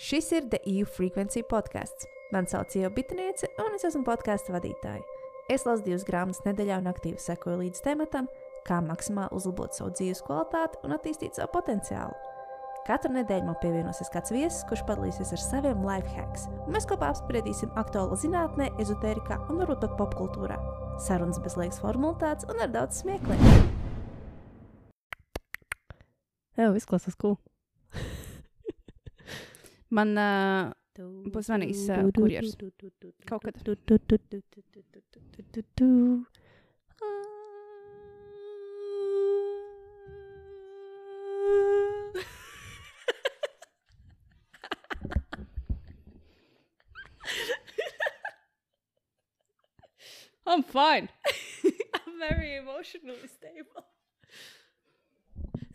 Šis 0.00 0.30
ir 0.32 0.46
The 0.48 0.58
EU 0.64 0.86
Frequency 0.88 1.42
podkāsts. 1.44 2.06
Mani 2.32 2.48
sauc 2.48 2.72
Ieva 2.72 2.88
Bitniece, 2.88 3.50
un 3.60 3.74
es 3.76 3.82
esmu 3.84 4.00
podkāstu 4.06 4.54
vadītāja. 4.54 5.02
Es 5.52 5.66
lasu 5.68 5.84
divas 5.84 6.06
grāmatas 6.08 6.40
nedēļā 6.46 6.78
un 6.80 6.88
aktīvi 6.88 7.20
sekoju 7.20 7.58
līdz 7.58 7.82
tematam, 7.84 8.30
kā 8.64 8.78
maksimāli 8.80 9.36
uzlabot 9.36 9.76
savu 9.76 9.92
dzīves 9.98 10.22
kvalitāti 10.24 10.80
un 10.88 10.96
attīstīt 10.96 11.36
savu 11.36 11.52
potenciālu. 11.58 12.16
Katru 12.88 13.12
nedēļu 13.18 13.50
man 13.50 13.58
pievienosies 13.60 14.08
kāds 14.14 14.32
viesis, 14.32 14.64
kurš 14.72 14.86
padalīsies 14.88 15.34
ar 15.36 15.44
saviem 15.44 15.84
life 15.84 16.08
hacks, 16.16 16.48
un 16.64 16.72
mēs 16.78 16.88
kopā 16.88 17.12
apspriedīsim 17.12 17.76
aktuālo 17.84 18.16
zinātnē, 18.24 18.70
ezotērijā 18.80 19.36
un 19.50 19.60
varbūt 19.60 19.84
pat 19.84 20.00
popkultūrā. 20.00 20.56
Sarunas 20.96 21.44
bez 21.44 21.60
liekas 21.60 21.84
formalitātes 21.84 22.48
un 22.48 22.64
ar 22.64 22.72
daudz 22.72 23.04
smiekliem. 23.04 23.44
Jā, 26.56 26.72
izklausās 26.72 27.20
cool. 27.20 27.36
Man 29.90 30.14
uh, 30.18 30.70
būs 31.34 31.48
zvanījis 31.48 31.86
uh, 31.90 32.04
kurjers. 32.14 32.54
Kaut 33.26 33.42
kad. 33.42 33.56
I'm 50.46 50.64
fine. 50.64 51.08
I'm 51.64 52.18
very 52.18 52.56
emotionally 52.56 53.28
stable. 53.28 53.84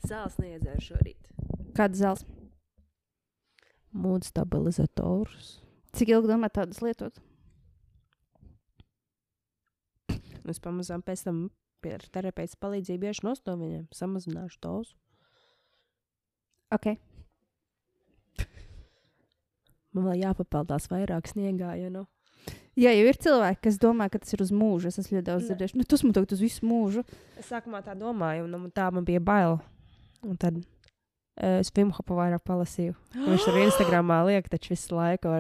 Zāles 0.06 0.36
neiedzēru 0.38 0.84
šorīt. 0.84 1.30
Kāda 1.78 1.96
zels? 1.96 2.26
Mūdu 3.96 4.28
stabilizators. 4.28 5.56
Cik 5.96 6.12
ilgi 6.12 6.28
domā 6.34 6.50
tādas 6.52 6.82
lietot? 6.84 7.16
Nu, 10.44 10.52
Es 10.54 10.60
pamazām 10.62 11.02
pēc 11.02 11.24
tam 11.26 11.38
pie 11.82 11.96
terapeita 12.14 12.58
palīdzību 12.62 13.08
iešu 13.10 13.26
no 13.26 13.34
viņiem, 13.62 13.86
samazināšu 13.96 14.60
tos. 14.62 14.92
Ok. 16.76 16.96
Man 19.96 20.10
vēl 20.10 20.26
jāpapeldās 20.26 20.90
vairāk 20.92 21.30
sniegā, 21.32 21.72
ja 21.80 21.90
nu. 21.94 22.04
Jā, 22.76 22.92
jau 22.92 23.06
ir 23.08 23.16
cilvēki, 23.24 23.62
kas 23.64 23.78
domā, 23.80 24.10
ka 24.12 24.20
tas 24.20 24.34
ir 24.36 24.42
uz 24.44 24.52
mūžu. 24.52 24.90
Es 24.92 25.08
ļoti 25.08 25.24
daudz 25.24 25.46
Ne. 25.46 25.48
dzirdējuši. 25.54 25.78
Nu, 25.80 25.86
tas 25.88 26.04
man 26.04 26.12
tagad 26.18 26.34
uz 26.36 26.42
visu 26.44 26.68
mūžu. 26.68 27.06
Es 27.40 27.48
sākumā 27.48 27.80
tā 27.86 27.96
domāju, 27.96 28.44
un 28.44 28.52
nu, 28.52 28.70
tā 28.76 28.90
man 28.92 29.06
bija 29.08 29.22
bail. 29.24 29.62
Un 30.22 30.36
tad 30.36 30.60
es 31.36 31.72
Vimhopu 31.76 32.18
vairāk 32.18 32.44
palasīju. 32.48 32.96
Viņš 33.16 33.48
tur 33.48 33.60
Instagramā 33.64 34.22
liek 34.30 34.50
taču 34.52 34.74
visu 34.74 34.96
laiku. 34.96 35.34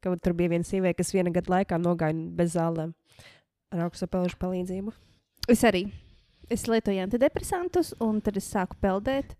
Ka 0.00 0.14
tur 0.24 0.32
bija 0.32 0.54
viena 0.54 0.64
sīvēja, 0.64 0.96
kas 0.96 1.12
viena 1.12 1.32
gada 1.34 1.52
laikā 1.58 1.76
nogāja 1.76 2.16
bez 2.36 2.54
zālēm 2.54 2.94
ar 3.70 3.84
augstu 3.86 4.08
pelnu 4.10 4.38
palīdzību. 4.40 4.94
Es 5.50 5.64
arī. 5.68 5.86
Es 6.50 6.66
lietoju 6.66 7.04
antidepresantus, 7.04 7.92
un 8.02 8.18
tad 8.24 8.38
es 8.40 8.48
sāku 8.50 8.78
peldēt. 8.82 9.36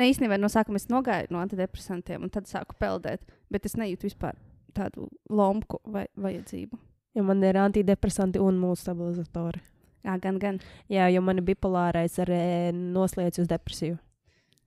Ne 0.00 0.08
īstenībā 0.10 0.38
no 0.40 0.48
sākuma 0.50 0.80
es 0.80 0.88
nogāju 0.88 1.28
no 1.34 1.42
antidepresantiem, 1.42 2.24
un 2.24 2.32
tad 2.32 2.48
sāku 2.48 2.76
peldēt. 2.80 3.26
Bet 3.52 3.68
es 3.68 3.76
nejūtu 3.76 4.08
vispār 4.08 4.38
tādu 4.74 5.10
lomku 5.30 5.82
vai 5.84 6.06
vajadzību. 6.16 6.78
Jo 7.14 7.22
man 7.26 7.44
ir 7.46 7.58
antidepresanti 7.60 8.40
un 8.42 8.56
mūsu 8.58 8.88
stabilizatori. 8.88 9.60
Jā, 10.04 10.16
gan, 10.20 10.40
gan. 10.40 10.58
Jā, 10.90 11.06
jo 11.12 11.20
man 11.24 11.40
ir 11.40 11.46
bipolārais 11.46 12.18
ar 12.20 12.32
noslēdz 12.74 13.44
uz 13.44 13.48
depresiju. 13.52 14.00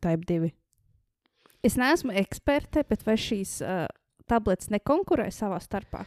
Type 0.02 0.26
2. 0.30 0.54
Es 1.66 1.78
neesmu 1.80 2.14
eksperte, 2.18 2.84
bet 2.88 3.04
vai 3.08 3.16
šīs 3.20 3.58
uh, 3.66 3.86
tabletes 4.30 4.70
nekonkurē 4.74 5.30
savā 5.34 5.60
starpā? 5.64 6.06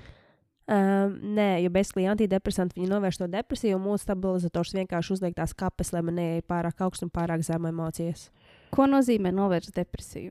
Um, 0.71 1.17
nē, 1.35 1.65
jo 1.65 1.71
bezslīgi 1.75 2.07
antidepresanti 2.13 2.79
viņi 2.79 2.93
novērš 2.93 3.17
to 3.19 3.27
depresiju, 3.33 3.75
un 3.81 3.89
mūsu 3.89 4.05
stabilizators 4.05 4.77
vienkārši 4.77 5.17
uzliek 5.17 5.35
tās 5.35 5.55
kapes, 5.59 5.91
lai 5.91 6.05
man 6.07 6.15
neietu 6.21 6.47
pārāk 6.53 6.85
augsts 6.87 7.03
un 7.03 7.11
pārāk 7.11 7.43
zem 7.43 7.67
emocijas. 7.67 8.29
Ko 8.71 8.87
nozīmē 8.87 9.33
novērst 9.35 9.75
depresiju? 9.75 10.31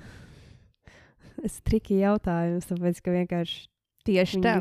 Ir 1.44 1.58
triki 1.68 2.00
jautājums, 2.00 2.70
tāpēc 2.70 3.02
ka 3.04 3.18
vienkārši. 3.18 3.66
Tieši 4.08 4.40
tā. 4.40 4.54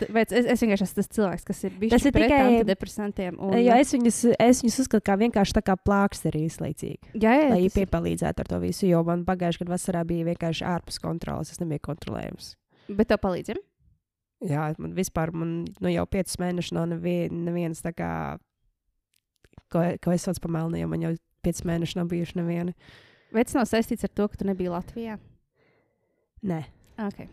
Tāpēc 0.00 0.32
es, 0.38 0.46
es 0.54 0.62
vienkārši 0.64 0.84
esmu 0.86 0.96
tas 1.00 1.08
cilvēks, 1.16 1.44
kas 1.48 1.62
ir 1.68 1.72
bijis 1.80 2.04
tikai- 2.06 2.28
antidepresantiem. 2.46 3.36
Un, 3.38 3.52
Jo 3.60 3.74
es 3.80 3.92
viņus, 3.94 4.18
es 4.40 4.62
viņus 4.64 4.78
uzskatu 4.84 5.04
kā 5.10 5.16
vienkārši 5.20 5.56
tā 5.58 5.62
kā 5.66 5.76
plāksteri 5.76 6.44
īslaicīgi. 6.48 7.12
jā, 7.20 7.32
jā, 7.36 7.48
Lai 7.52 7.68
piepalīdzētu 7.74 8.40
ar 8.44 8.50
to 8.54 8.60
visu, 8.62 8.86
jo 8.88 9.02
man 9.04 9.24
pagājušajā 9.28 9.64
gadā 9.66 9.74
vasarā 9.76 10.04
bija 10.08 10.24
vienkārši 10.32 10.64
ārpus 10.64 10.98
kontrolas. 11.02 11.50
Es 11.52 11.60
nebiju 11.60 11.80
kontrolējams. 11.90 12.54
Bet 12.88 13.08
tev 13.12 13.18
palīdz. 13.22 13.52
Ja? 13.54 13.60
Jā, 14.40 14.74
man 14.80 14.94
vispār 14.96 15.32
man, 15.36 15.66
nu, 15.80 15.88
jau 15.92 16.06
piecus 16.08 16.38
mēnešus 16.40 16.72
nav 16.72 16.88
nevien, 16.88 17.44
nevienas 17.44 17.82
tā 17.84 17.92
kā, 17.92 18.38
ko, 19.70 19.82
ko 20.00 20.12
es 20.16 20.24
saucu 20.24 20.40
par 20.46 20.50
melnu, 20.56 20.80
jo 20.80 20.88
man 20.88 21.02
jau 21.04 21.12
piecus 21.44 21.62
mēnešus 21.68 21.96
nav 22.00 22.08
bijuši 22.08 22.38
nevieni. 22.40 22.74
Vai 23.32 23.44
tas 23.44 23.54
nav 23.54 23.68
saistīts 23.68 24.02
ar 24.08 24.10
to, 24.16 24.26
ka 24.32 24.40
tu 24.40 24.48
nebiji 24.48 24.72
Latvijā? 24.72 25.18
Nē, 26.42 26.64
Okay. 27.00 27.28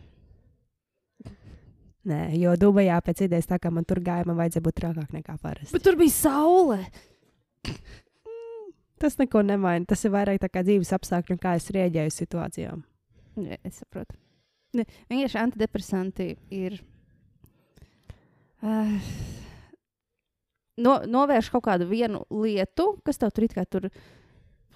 Nē, 2.07 2.21
jo 2.39 2.55
Dubajā 2.59 2.97
pēc 3.05 3.25
idejas 3.27 3.49
tā 3.49 3.59
kā 3.61 3.71
man 3.73 3.85
tur 3.87 4.01
gāja, 4.03 4.27
man 4.27 4.39
vajadzēja 4.39 4.65
būt 4.65 4.79
trakāk 4.81 5.15
nekā 5.15 5.37
parasti. 5.43 5.73
Bet 5.75 5.85
tur 5.85 5.97
bija 5.99 6.15
saule. 6.15 6.79
Tas 9.01 9.17
neko 9.19 9.43
nemaina. 9.45 9.85
Tas 9.85 10.01
ir 10.07 10.13
vairāk 10.15 10.41
tā 10.41 10.49
kā 10.49 10.63
dzīves 10.65 10.93
apstākļi 10.97 11.35
un 11.35 11.41
kā 11.41 11.53
es 11.59 11.69
rēģēju 11.73 12.13
situācijām. 12.15 12.85
Jā, 13.45 13.59
es 13.67 13.81
saprotu. 13.83 14.17
Ne, 14.77 14.87
vienkārši 15.09 15.39
antidepresanti 15.41 16.31
ir. 16.53 16.79
Uh, 18.57 18.97
no, 20.81 20.97
novērš 21.05 21.51
kaut 21.53 21.67
kādu 21.67 21.85
vienu 21.89 22.23
lietu, 22.33 22.95
kas 23.05 23.21
tev 23.21 23.33
tur 23.35 23.45
it 23.45 23.53
kā 23.53 23.67
tur 23.69 23.91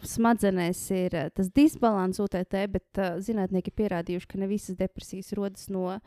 smadzenēs 0.06 0.82
ir 0.96 1.16
eh, 1.18 1.30
tas 1.34 1.50
disbalans 1.54 2.22
UTT, 2.22 2.56
bet 2.74 3.02
uh, 3.02 3.18
zinātnieki 3.22 3.70
ir 3.70 3.78
pierādījuši, 3.78 4.30
ka 4.30 4.40
ne 4.42 4.50
visas 4.50 4.78
depresijas 4.80 5.34
rodas 5.38 5.68
no 5.74 5.98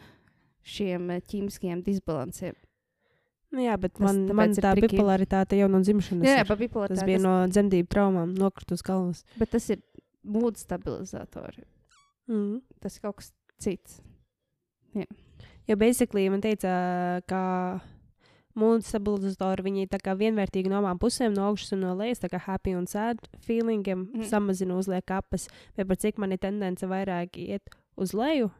šiem 0.64 1.10
eh, 1.14 1.22
ķīmiskiem 1.30 1.82
disbalansiem. 1.86 2.56
Nu, 3.54 3.62
jā, 3.62 3.76
bet 3.78 3.94
Tas 3.94 4.08
man, 4.08 4.24
man 4.34 4.54
tā 4.56 4.72
triki. 4.74 4.96
bipolaritāte 4.96 5.58
jau 5.60 5.68
no 5.70 5.78
dzimšanas. 5.84 6.26
Jā, 6.26 6.40
jā 6.40 6.46
pa 6.48 6.56
bipolaritāti 6.58 6.98
tas 6.98 7.06
bija 7.06 7.20
no 7.22 7.34
dzemdību 7.46 7.90
traumām, 7.92 8.34
nokrīt 8.34 8.74
uz 8.74 8.82
galvas. 8.82 9.22
Bet 9.38 9.52
tas 9.54 9.68
ir 9.70 9.84
mūdu 10.26 10.58
stabilizatori. 10.58 11.62
Mm. 12.26 12.64
Tas 12.82 12.96
ir 12.96 13.04
kaut 13.04 13.20
kas 13.20 13.30
cits. 13.62 14.00
Jo 15.68 15.76
basically 15.80 16.26
man 16.32 16.42
teica, 16.44 16.72
ka 17.30 17.42
mūža 18.58 18.84
stabilizatori 18.88 19.64
viņi 19.66 19.88
tā 19.92 19.98
kā 20.02 20.14
vienvērtīgi 20.18 20.70
no 20.70 20.80
abām 20.82 21.00
pusēm, 21.02 21.34
no 21.34 21.48
augšas 21.48 21.74
un 21.76 21.84
no 21.86 21.94
lejas, 21.98 22.22
tā 22.22 22.30
kā 22.32 22.40
happy 22.46 22.76
un 22.78 22.86
sad 22.90 23.22
feelingiem 23.46 24.06
mm. 24.06 24.26
samazina 24.30 24.76
uzliek 24.78 25.14
apes, 25.14 25.48
bet 25.78 25.88
par 25.90 26.00
cik 26.00 26.20
man 26.22 26.34
ir 26.34 26.42
tendence 26.42 26.86
vairāk 26.90 27.38
iet 27.40 27.74
uz 27.96 28.14
leju. 28.16 28.50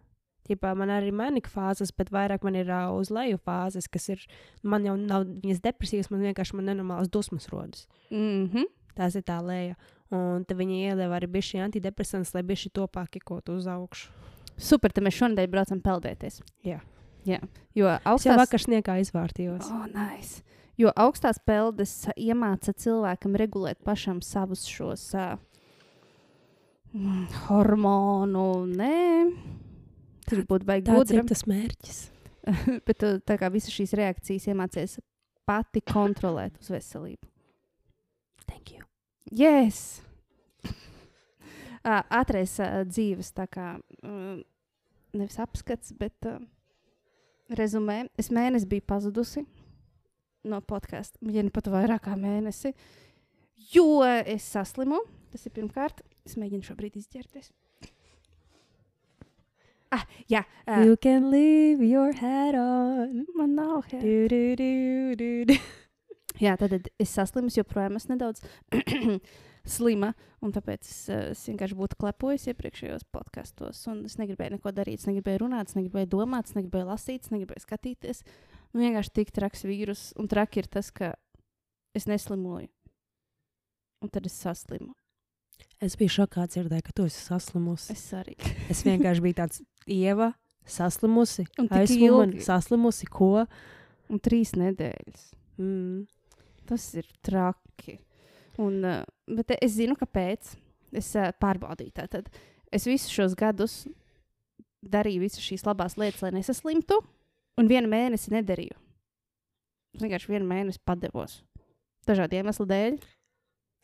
Ķipā, 0.44 0.75
man 0.77 0.91
arī 0.93 1.09
ir 1.09 1.16
manika 1.16 1.49
fāzes, 1.49 1.93
bet 1.97 2.10
vairāk 2.12 2.44
man 2.44 2.59
ir 2.60 2.69
uh, 2.69 2.93
uz 2.93 3.10
leju 3.15 3.38
fāzes, 3.41 3.88
kas 3.88 4.09
ir. 4.12 4.25
Man 4.62 4.84
jau 4.84 4.97
nav 5.00 5.25
viņas 5.25 5.62
depresijas, 5.65 6.10
man 6.12 6.21
vienkārši 6.21 6.59
man 6.59 6.69
nenormāls 6.69 7.09
dusmas 7.12 7.49
rodas. 7.49 7.87
Mm 8.10 8.50
-hmm. 8.53 8.65
Tās 8.94 9.16
ir 9.16 9.22
tā 9.22 9.41
leja. 9.43 9.75
Un 10.10 10.44
tad 10.44 10.56
viņi 10.59 10.91
iedeva 10.91 11.16
arī 11.19 11.27
bišķi 11.27 11.65
antidepresants, 11.65 12.34
lai 12.34 12.43
bišķi 12.43 12.71
topāk 12.71 13.16
ikot 13.16 13.49
uz 13.49 13.66
augšu. 13.66 14.10
Super, 14.56 14.93
tad 14.93 15.05
mēs 15.05 15.16
šonadēļ 15.19 15.47
braucam 15.50 15.81
peldēties. 15.81 16.43
Jā. 16.62 16.81
Jā. 17.25 17.41
Jo 17.75 17.88
Es 17.88 18.05
jau 18.05 18.12
augstās, 18.12 18.37
vakar 18.37 18.61
sniegā 18.61 18.99
izvārtījos. 19.00 19.71
oh, 19.72 19.87
nice. 19.87 20.43
jo 20.76 20.93
augstās 20.97 21.38
peldes 21.38 22.09
iemāca 22.16 22.72
cilvēkam 22.72 23.34
regulēt 23.34 23.78
pašam 23.84 24.21
savus 24.22 24.66
šos 24.66 25.15
uh, 25.15 25.38
hormonu. 27.49 28.67
Nē, 28.67 29.32
tur 30.29 30.44
būtu 30.49 30.69
baigi 30.69 30.91
ir 30.91 31.00
gudri. 31.00 31.23
tas 31.29 31.44
mērķis. 31.50 32.00
Bet 32.87 32.99
tu 33.00 33.12
tā 33.25 33.38
kā 33.41 33.50
visas 33.53 33.73
šīs 33.73 33.94
reakcijas 33.99 34.49
iemācies 34.53 34.99
pati 35.49 35.82
kontrolēt 35.85 36.59
uz 36.61 36.71
veselību. 36.73 37.29
Thank 38.49 38.75
you. 38.76 38.88
Yes! 39.31 40.00
Uh, 41.85 42.00
Ātrais 42.17 42.49
uh, 42.65 42.79
dzīves, 42.88 43.29
tā 43.37 43.44
kā 43.53 43.75
uh, 43.76 44.38
nevis 45.12 45.35
apskats, 45.37 45.91
bet 45.93 46.17
uh, 46.25 46.38
rezumē. 47.53 48.06
Es 48.17 48.31
mēnesi 48.32 48.70
biju 48.70 48.87
pazudusi 48.88 49.43
no 50.49 50.62
podkāsta, 50.65 51.20
ja 51.29 51.44
ne 51.44 51.53
pat 51.53 51.69
vairāk 51.69 52.06
kā 52.06 52.17
mēnesi, 52.17 52.73
jo 53.75 54.00
es 54.00 54.49
saslimu. 54.49 55.03
Tas 55.35 55.44
ir 55.44 55.53
pirmkārt. 55.59 56.00
Es 56.25 56.38
mēģinu 56.41 56.65
šobrīd 56.65 56.97
izģērbties. 57.03 57.53
Ah, 59.94 60.02
jā, 60.31 60.41
uh, 60.67 60.81
You 60.82 60.96
can 60.99 61.29
leave 61.31 61.85
your 61.85 62.12
head 62.19 62.56
on. 62.58 63.26
man 63.38 63.55
nav 63.55 63.85
hair. 63.93 64.00
Du, 64.02 64.29
du, 64.29 64.56
du, 64.58 65.14
du, 65.20 65.29
du. 65.52 65.58
Jā, 66.43 66.56
tad 66.58 66.73
es 66.75 67.12
saslimu, 67.14 67.52
joprojām 67.55 67.94
esmu 68.00 68.17
nedaudz 68.17 68.43
slima. 69.76 70.11
Un 70.43 70.50
tāpēc 70.56 70.82
es, 70.88 70.96
uh, 71.12 71.29
es 71.31 71.44
vienkārši 71.46 71.79
būtu 71.79 71.99
klepojis 72.00 72.49
iepriekšējos 72.50 73.06
podkastos. 73.14 73.85
Un 73.93 74.02
es 74.08 74.19
negribēju 74.19 74.56
neko 74.56 74.73
darīt, 74.75 75.05
es 75.05 75.08
negribēju 75.11 75.44
runāt, 75.44 75.70
es 75.70 75.79
negribēju 75.79 76.11
domāt, 76.17 76.50
es 76.50 76.58
negribēju 76.58 76.91
lasīt, 76.91 77.29
es 77.29 77.35
negribēju 77.37 77.62
skatīties. 77.69 78.25
Nu, 78.75 78.82
vienkārši 78.82 79.14
tik 79.20 79.31
traks 79.37 79.62
vīrus. 79.69 80.08
Un 80.19 80.26
traki 80.32 80.64
ir 80.64 80.70
tas, 80.75 80.91
ka 80.91 81.14
es 81.94 82.11
neslimoju. 82.11 82.67
Un 84.02 84.11
tad 84.12 84.26
es 84.26 84.35
saslimu. 84.43 84.91
Es 85.82 85.94
biju 86.00 86.12
šokā 86.12 86.46
dzirdēt, 86.50 86.82
ka 86.87 86.93
tu 86.96 87.05
esi 87.08 87.20
saslimusi. 87.29 87.93
Es 87.94 88.05
arī. 88.17 88.35
Es 88.73 88.82
vienkārši 88.87 89.23
biju 89.25 89.37
tāds 89.38 89.62
ieva, 89.90 90.32
saslimusi, 90.64 91.46
aizslimusi, 91.69 92.44
saslimusi, 92.46 93.08
ko? 93.12 93.46
Un 94.12 94.20
trīs 94.20 94.52
nedēļas. 94.58 95.31
Mm. 95.60 96.04
Tas 96.69 96.86
ir 96.98 97.08
traki. 97.25 97.98
Un, 98.60 98.78
uh, 98.84 99.02
bet 99.28 99.56
es 99.60 99.76
zinu, 99.78 99.96
kāpēc. 99.98 100.54
Es 100.94 101.10
uh, 101.19 101.32
pārbaudīju. 101.42 101.94
Tātad 101.96 102.28
es 102.75 102.86
visus 102.88 103.12
šos 103.12 103.34
gadus 103.38 103.82
darīju 104.84 105.25
visas 105.25 105.44
šīs 105.44 105.64
labās 105.66 105.96
lietas, 106.00 106.22
lai 106.25 106.34
nesaslimtu, 106.36 107.00
un 107.60 107.70
vienu 107.70 107.88
mēnesi 107.90 108.32
nedarīju. 108.34 108.76
Es 109.94 110.02
vienkārši 110.02 110.32
vienu 110.32 110.48
mēnesi 110.50 110.82
padevos. 110.84 111.38
Dažādu 112.04 112.36
iemeslu 112.40 112.66
dēļ, 112.69 112.98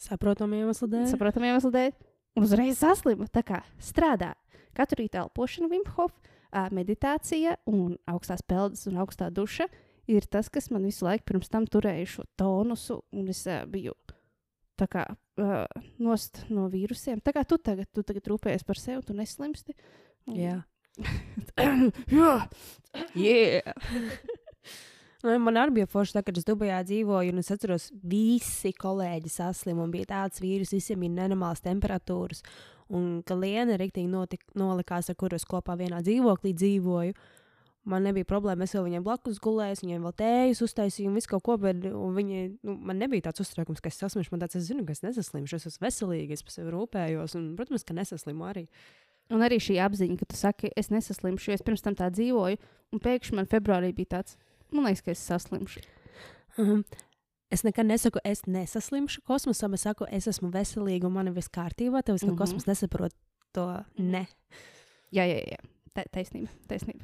Saprotam, 0.01 0.53
iemeslu 0.57 0.89
dēļ. 0.89 1.09
saprotamu 1.13 1.51
iemeslu 1.51 1.71
dēļ, 1.75 1.91
un 2.37 2.47
uzreiz 2.47 2.79
saslimu. 2.81 3.27
Tā 3.33 3.43
kā 3.45 3.61
strādā. 3.85 4.33
Katru 4.77 5.03
rītu 5.03 5.21
elpošana, 5.23 5.71
Vimhof, 5.73 6.15
meditācija 6.75 7.57
un 7.71 7.97
augstās 8.11 8.43
peldas 8.47 8.87
un 8.91 8.99
augstā 9.03 9.31
duša 9.31 9.69
ir 10.11 10.27
tas, 10.27 10.49
kas 10.51 10.71
man 10.75 10.87
visu 10.87 11.07
laiku 11.07 11.29
pirms 11.31 11.51
tam 11.53 11.67
turēja 11.71 12.09
šo 12.17 12.25
tonusu, 12.41 13.01
un 13.15 13.29
es 13.31 13.45
biju 13.71 13.95
tā 14.81 14.89
kā 14.91 15.05
uh, 15.13 15.67
nost 16.01 16.45
no 16.49 16.69
vīrusiem. 16.73 17.21
Tā 17.21 17.35
kā 17.37 17.45
tu 17.45 17.59
tagad, 17.61 17.91
tu 17.93 18.05
tagad 18.07 18.31
rūpējies 18.33 18.65
par 18.67 18.81
sevi, 18.81 19.03
tu 19.05 19.17
neslimsti. 19.17 19.77
Un- 20.31 20.39
Jā. 20.41 20.57
Jā. 22.11 22.33
Yeah. 23.15 23.75
Nu, 25.23 25.37
Man 25.45 25.61
arī 25.61 25.81
bija 25.81 25.91
forši, 25.91 26.17
tā, 26.17 26.25
kad 26.27 26.41
es 26.41 26.47
Dubajā 26.49 26.81
dzīvoju, 26.89 27.33
un 27.35 27.43
es 27.43 27.53
atceros, 27.53 27.91
visi 27.93 28.73
kolēģi 28.77 29.33
saslimu, 29.37 29.85
un 29.85 29.95
bija 29.95 30.11
tāds 30.15 30.43
vīrus, 30.43 30.73
visiem 30.75 31.05
bija 31.05 31.19
nenormāls 31.21 31.63
temperatūras. 31.65 32.43
Un 32.91 33.21
ka 33.27 33.37
Liena 33.39 33.77
rīktīgi 33.79 34.11
nolikās, 34.59 35.11
ar 35.11 35.19
kuru 35.19 35.39
es 35.39 35.47
kopā 35.49 35.77
vienā 35.79 36.01
dzīvoklī 36.03 36.55
dzīvoju. 36.59 37.15
Man 37.91 38.05
nebija 38.05 38.27
problēma, 38.29 38.67
es 38.67 38.75
vēl 38.77 38.85
viņai 38.89 39.03
blakus 39.05 39.39
gulēju, 39.41 39.79
viņai 39.81 40.01
vēl 40.03 40.13
tējas 40.19 40.61
uztaisīju, 40.67 41.09
un 41.09 41.15
visu 41.17 41.31
kaut 41.31 41.45
ko, 41.47 41.57
bet 41.63 41.87
un 41.89 42.13
viņa, 42.19 42.41
nu, 42.67 42.75
man 42.91 42.99
nebija 43.01 43.29
tāds 43.29 43.41
uztraukums, 43.47 43.81
ka 43.81 43.89
es 43.89 44.01
saslimšu. 44.03 44.35
Man 44.35 44.43
tāds, 44.43 44.59
es 44.59 44.67
zinu, 44.69 44.85
ka 44.85 44.93
es 44.93 45.01
nesaslimšu, 45.07 45.57
es 45.57 45.71
esmu 45.71 45.87
veselīga, 45.87 46.37
es 46.37 46.45
par 46.45 46.55
sevi 46.55 46.75
rūpējos, 46.75 47.39
un, 47.39 47.47
protams, 47.57 47.87
ka 47.89 47.97
nesaslimu 47.97 48.45
arī. 48.51 48.67
Un 49.33 49.47
arī 49.47 49.61
šī 49.63 49.79
apziņa, 49.81 50.19
ka 50.21 50.29
tu 50.29 50.37
saki, 50.37 50.73
es 50.77 50.91
nesaslimšu, 50.93 51.53
jo 51.53 51.57
es 51.57 51.65
pirms 51.65 51.87
tam 51.87 51.97
tā 51.97 52.11
dzīvoju, 52.13 52.61
un 52.93 53.03
pēkšņi 53.07 53.39
man 53.39 53.49
februārī 53.49 53.95
bija 53.97 54.19
tāds, 54.19 54.37
man 54.75 54.91
liekas, 54.91 55.07
ka 55.07 55.15
es 55.15 55.25
saslimšu. 55.31 55.87
Um, 56.59 56.83
es 57.51 57.65
nekad 57.67 57.87
nesaku, 57.87 58.21
es 58.25 58.43
nesaslimšu 58.47 59.23
kosmosā, 59.27 59.71
bet 59.71 59.81
saku, 59.81 60.07
es 60.11 60.27
esmu 60.31 60.51
veselīga 60.55 61.07
un 61.09 61.13
man 61.13 61.29
ir 61.29 61.35
viss 61.37 61.49
kārtībā. 61.49 62.03
Tev, 62.05 62.19
ka 62.21 62.27
Mhm. 62.27 62.37
kosmos 62.39 62.67
nesaprot 62.67 63.13
to 63.53 63.85
ne. 63.99 64.27
Jā, 65.13 65.25
jā, 65.27 65.41
jā. 65.57 65.59
Tā, 65.95 66.05
taisnība, 66.15 66.49
taisnība. 66.69 67.03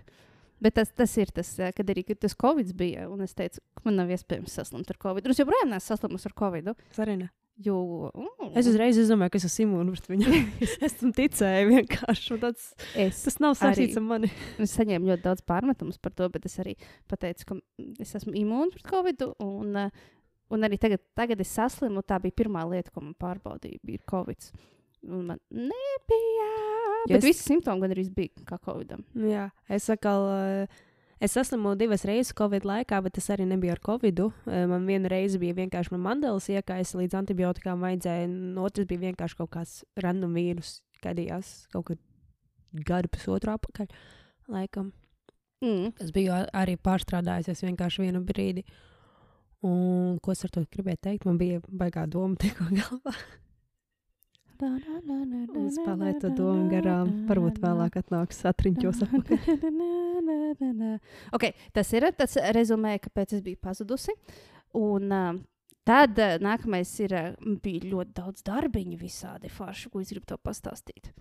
Bet 0.63 0.75
tas, 0.75 0.89
tas 0.95 1.17
ir 1.19 1.27
tas, 1.27 1.59
eh, 1.59 1.73
kad 1.73 1.87
arī 1.87 2.07
kad 2.07 2.21
tas 2.21 2.35
Covid 2.35 2.73
bija, 2.73 3.11
un 3.13 3.21
es 3.21 3.35
teicu, 3.35 3.59
ka 3.77 3.83
man 3.85 3.97
nav 3.97 4.09
iespējams 4.09 4.49
saslimt 4.55 4.89
ar 4.89 4.97
Covid. 4.97 5.27
Es 5.27 5.37
joprojām 5.39 5.69
neesmu 5.69 5.91
saslimusi 5.97 6.27
ar 6.27 6.33
Covid. 6.33 6.75
Ne. 7.19 7.29
Jo 7.59 8.13
mm, 8.15 8.53
Es 8.57 8.67
uzreiz 8.69 8.97
izdomāju, 9.01 9.31
ka 9.33 9.37
es 9.39 9.45
esmu 9.49 9.81
imūns 9.83 10.03
pret 10.05 10.19
viņu. 10.19 10.27
es 10.87 10.93
tam 11.01 11.13
ticēju 11.13 11.69
vienkārši. 11.73 12.39
Tāds, 12.41 12.75
es, 12.95 13.23
tas 13.25 13.39
nav 13.41 13.55
saistīts 13.57 13.97
ar 13.97 14.03
mani. 14.03 14.31
es 14.59 14.75
saņēmu 14.77 15.09
ļoti 15.09 15.23
daudz 15.25 15.41
pārmetumus 15.43 15.99
par 16.01 16.13
to, 16.13 16.29
bet 16.29 16.45
es 16.47 16.57
arī 16.59 16.77
pateicu, 17.09 17.45
ka 17.47 17.57
es 17.99 18.15
esmu 18.15 18.33
imūns 18.37 18.77
pret 18.77 18.87
Covid. 18.93 19.25
Un, 19.41 19.77
eh, 19.77 19.91
un 20.51 20.61
arī 20.63 20.79
tagad, 20.79 21.01
tagad 21.15 21.41
es 21.41 21.49
saslimu. 21.57 22.03
Tā 22.03 22.21
bija 22.23 22.33
pirmā 22.45 22.63
lieta, 22.71 22.91
ko 22.95 23.01
man 23.01 23.15
pārbaudīja, 23.19 23.81
bija 23.85 23.99
Covid. 24.11 24.51
Un 25.09 25.27
man 25.27 25.39
nebija. 25.51 26.51
Bet 27.09 27.19
es- 27.19 27.25
visi 27.25 27.43
simptomi 27.47 27.81
gan 27.81 27.91
arī 27.95 28.09
bija 28.15 28.45
kā 28.45 28.59
Covidam. 28.65 29.05
Jā, 29.15 29.51
es 29.69 29.89
atkal. 29.91 30.27
uh, 30.63 30.83
Es 31.19 31.33
saslimu 31.33 31.71
divas 31.79 32.03
reizes 32.05 32.35
Covid 32.37 32.61
laikā, 32.69 33.03
bet 33.03 33.15
tas 33.15 33.31
arī 33.33 33.47
nebija 33.49 33.73
ar 33.73 33.79
Covid. 33.81 34.19
Man 34.69 34.85
viena 34.87 35.09
reize 35.09 35.39
bija 35.41 35.55
vienkārši 35.55 35.93
man 35.97 36.03
mandēlis 36.21 36.51
iekaisa 36.53 36.99
līdz 37.01 37.15
antibiotikām 37.17 37.81
vajadzēja, 37.81 38.27
un 38.29 38.59
otrs 38.61 38.85
bija 38.85 39.01
vienkārši 39.01 39.37
kaut 39.39 39.49
kāds 39.51 39.79
random 39.97 40.35
vīrus, 40.37 40.83
gadījās 41.03 41.69
kaut 41.73 41.87
kad 41.87 41.99
gadu 42.85 43.09
pusotru 43.09 43.55
apakaļ. 43.57 43.89
Laikam. 44.53 44.93
Mm. 45.65 45.95
Es 45.99 46.11
biju 46.13 46.37
arī 46.53 46.77
pārstrādājusies 46.77 47.65
vienkārši 47.65 48.05
vienu 48.05 48.21
brīdi. 48.23 48.67
Un 49.67 50.21
ko 50.23 50.35
es 50.35 50.45
ar 50.47 50.53
to 50.55 50.63
gribēju 50.71 51.03
teikt? 51.09 51.27
Man 51.27 51.41
bija 51.41 51.63
baigā 51.67 52.07
doma 52.11 52.39
tikko 52.43 52.69
galvā. 52.71 53.17
Es 54.57 55.77
palaidu 55.85 56.21
to 56.23 56.31
domu 56.33 56.71
garām. 56.71 57.11
Varbūt 57.29 57.59
vēlāk 57.61 57.99
atnāks 58.01 58.39
satriņķos 58.41 59.03
apakaļ. 59.05 59.51
okay, 61.37 61.53
tas 61.77 61.93
ir 61.93 62.09
tas 62.17 62.39
rezumē, 62.57 62.95
kāpēc 63.05 63.37
es 63.37 63.45
biju 63.45 63.61
pazudusi. 63.61 64.15
Un, 64.81 65.13
uh, 65.13 65.37
tad 65.89 66.17
uh, 66.23 66.39
nākamais 66.41 66.95
ir, 67.05 67.13
uh, 67.17 67.57
bija 67.63 67.91
ļoti 67.91 68.17
daudz 68.17 68.47
darbiņu 68.47 68.97
visādi 69.01 69.53
forši, 69.53 69.93
ko 69.93 70.01
es 70.01 70.15
gribu 70.15 70.31
to 70.33 70.41
pastāstīt. 70.41 71.13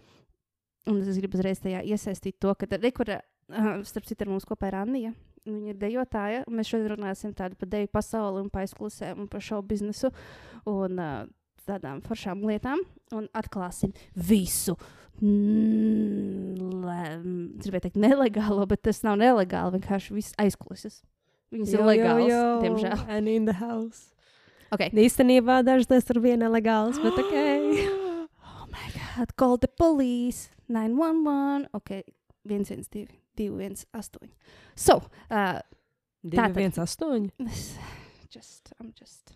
Un 0.88 1.02
es 1.04 1.20
gribu 1.20 1.40
uzreiz 1.40 1.60
tajā 1.64 1.84
iesaistīt 1.84 2.40
to, 2.40 2.56
ka 2.56 2.70
rekurā, 2.78 3.20
uh, 3.52 3.72
starp 3.88 4.08
citu, 4.08 4.24
ar 4.24 4.32
mums 4.32 4.48
kopā 4.48 4.72
ir 4.72 4.80
Anija. 4.80 5.16
Viņa 5.46 5.74
ir 5.74 5.78
dejotāja. 5.78 6.44
Mēs 6.50 6.72
šodien 6.72 6.96
runāsim 6.96 7.34
par 7.38 7.54
deju 7.70 7.90
pasauli 7.94 8.42
un 8.42 8.50
par 8.50 8.66
aizklusēm 8.66 9.20
un 9.24 9.28
par 9.30 9.44
šovu 9.46 9.68
biznesu 9.70 10.10
un 10.66 10.98
uh, 10.98 11.28
tādām 11.70 12.02
foršām 12.06 12.42
lietām. 12.50 12.82
Un 13.14 13.28
atklāsim 13.38 13.94
visu. 14.16 14.74
Mm, 15.22 16.58
gribēju 17.62 17.86
teikt, 17.86 18.00
nelegālo, 18.02 18.66
bet 18.70 18.82
tas 18.88 19.04
nav 19.06 19.20
nelegāli. 19.22 19.78
Vienkārši 19.78 20.18
viss 20.18 20.36
aizklases. 20.42 21.04
Viņas 21.54 21.76
ir 21.76 21.86
legālas, 21.86 22.34
diemžēl. 22.66 23.06
And 23.08 23.30
in 23.32 23.46
the 23.46 23.56
house. 23.62 24.12
Okay. 24.74 24.90
Īstenībā 24.90 25.62
dažas 25.64 25.88
tas 25.88 26.08
tur 26.08 26.20
bija 26.24 26.40
nelegāls, 26.42 26.98
bet 27.04 27.22
ok. 27.22 27.36
oh, 28.50 28.66
my 28.74 28.90
God. 28.98 29.36
Call 29.38 29.62
the 29.62 29.70
police. 29.70 30.50
911. 30.68 31.70
Ok. 31.78 32.02
112, 32.46 33.14
218. 33.38 34.32
So, 34.76 35.00
uh, 35.30 35.60
Divi, 36.26 36.50
viens, 36.58 36.78
astoņi. 36.82 37.30
es 37.46 37.76
just, 38.36 38.72
I'm 38.82 38.92
just. 39.00 39.36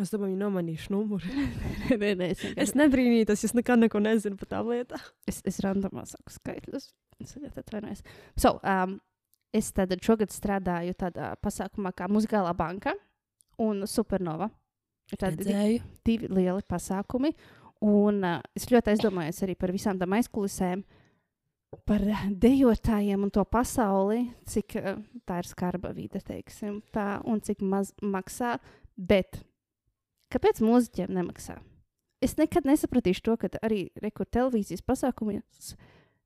Es 0.00 0.10
domāju, 0.10 0.36
nomanīšu 0.40 0.90
numuru. 0.94 1.28
nē, 2.02 2.12
nē, 2.18 2.30
es, 2.32 2.42
Es 2.56 2.72
nebrīnītos, 2.78 3.44
es 3.46 3.54
nekad 3.54 3.82
neko 3.84 4.00
nezinu 4.02 4.38
par 4.40 4.48
tām 4.54 4.70
lietām. 4.72 5.02
es, 5.28 5.42
es 5.46 5.60
randomā 5.64 6.06
saku 6.08 6.32
skaitļus. 6.34 6.88
Es 7.22 7.36
tagad 7.36 7.60
atvainojos. 7.62 8.00
So, 8.40 8.56
um, 8.66 8.96
es 9.54 9.68
tad 9.76 9.92
šogad 10.02 10.32
strādāju 10.34 10.96
tādā 10.98 11.34
pasākumā 11.44 11.92
kā 11.94 12.08
Muzikālā 12.10 12.54
banka 12.56 12.96
un 13.62 13.84
Supernova. 13.86 14.48
Ir 15.12 15.20
tādi 15.20 15.42
di- 15.42 15.50
Redzēju. 15.52 15.82
divi 16.08 16.28
lieli 16.32 16.64
pasākumi. 16.72 17.34
Un 17.84 18.22
uh, 18.24 18.40
es 18.56 18.64
ļoti 18.70 18.94
aizdomājos 18.94 19.42
arī 19.44 19.54
par 19.58 19.70
visām 19.74 19.98
tām 20.00 20.14
aizkulisēm, 20.16 20.82
par 21.88 22.04
eh, 22.04 22.26
dejotājiem 22.44 23.24
un 23.26 23.32
to 23.32 23.44
pasauli, 23.48 24.26
cik 24.48 24.76
uh, 24.80 25.00
tā 25.28 25.40
ir 25.42 25.48
skarba 25.48 25.92
vide, 25.96 26.20
teiksim, 26.24 26.80
tā, 26.94 27.16
un 27.28 27.40
cik 27.44 27.64
maz 27.64 27.94
maksā. 28.02 28.58
Bet 28.96 29.40
kāpēc 30.32 30.60
mūziķiem 30.64 31.12
nemaksā? 31.16 31.58
Es 32.22 32.36
nekad 32.38 32.68
nesapratīšu 32.68 33.24
to, 33.26 33.38
ka 33.40 33.50
arī 33.64 33.86
rekur 34.02 34.28
televīzijas 34.30 34.84
pasākumos 34.86 35.74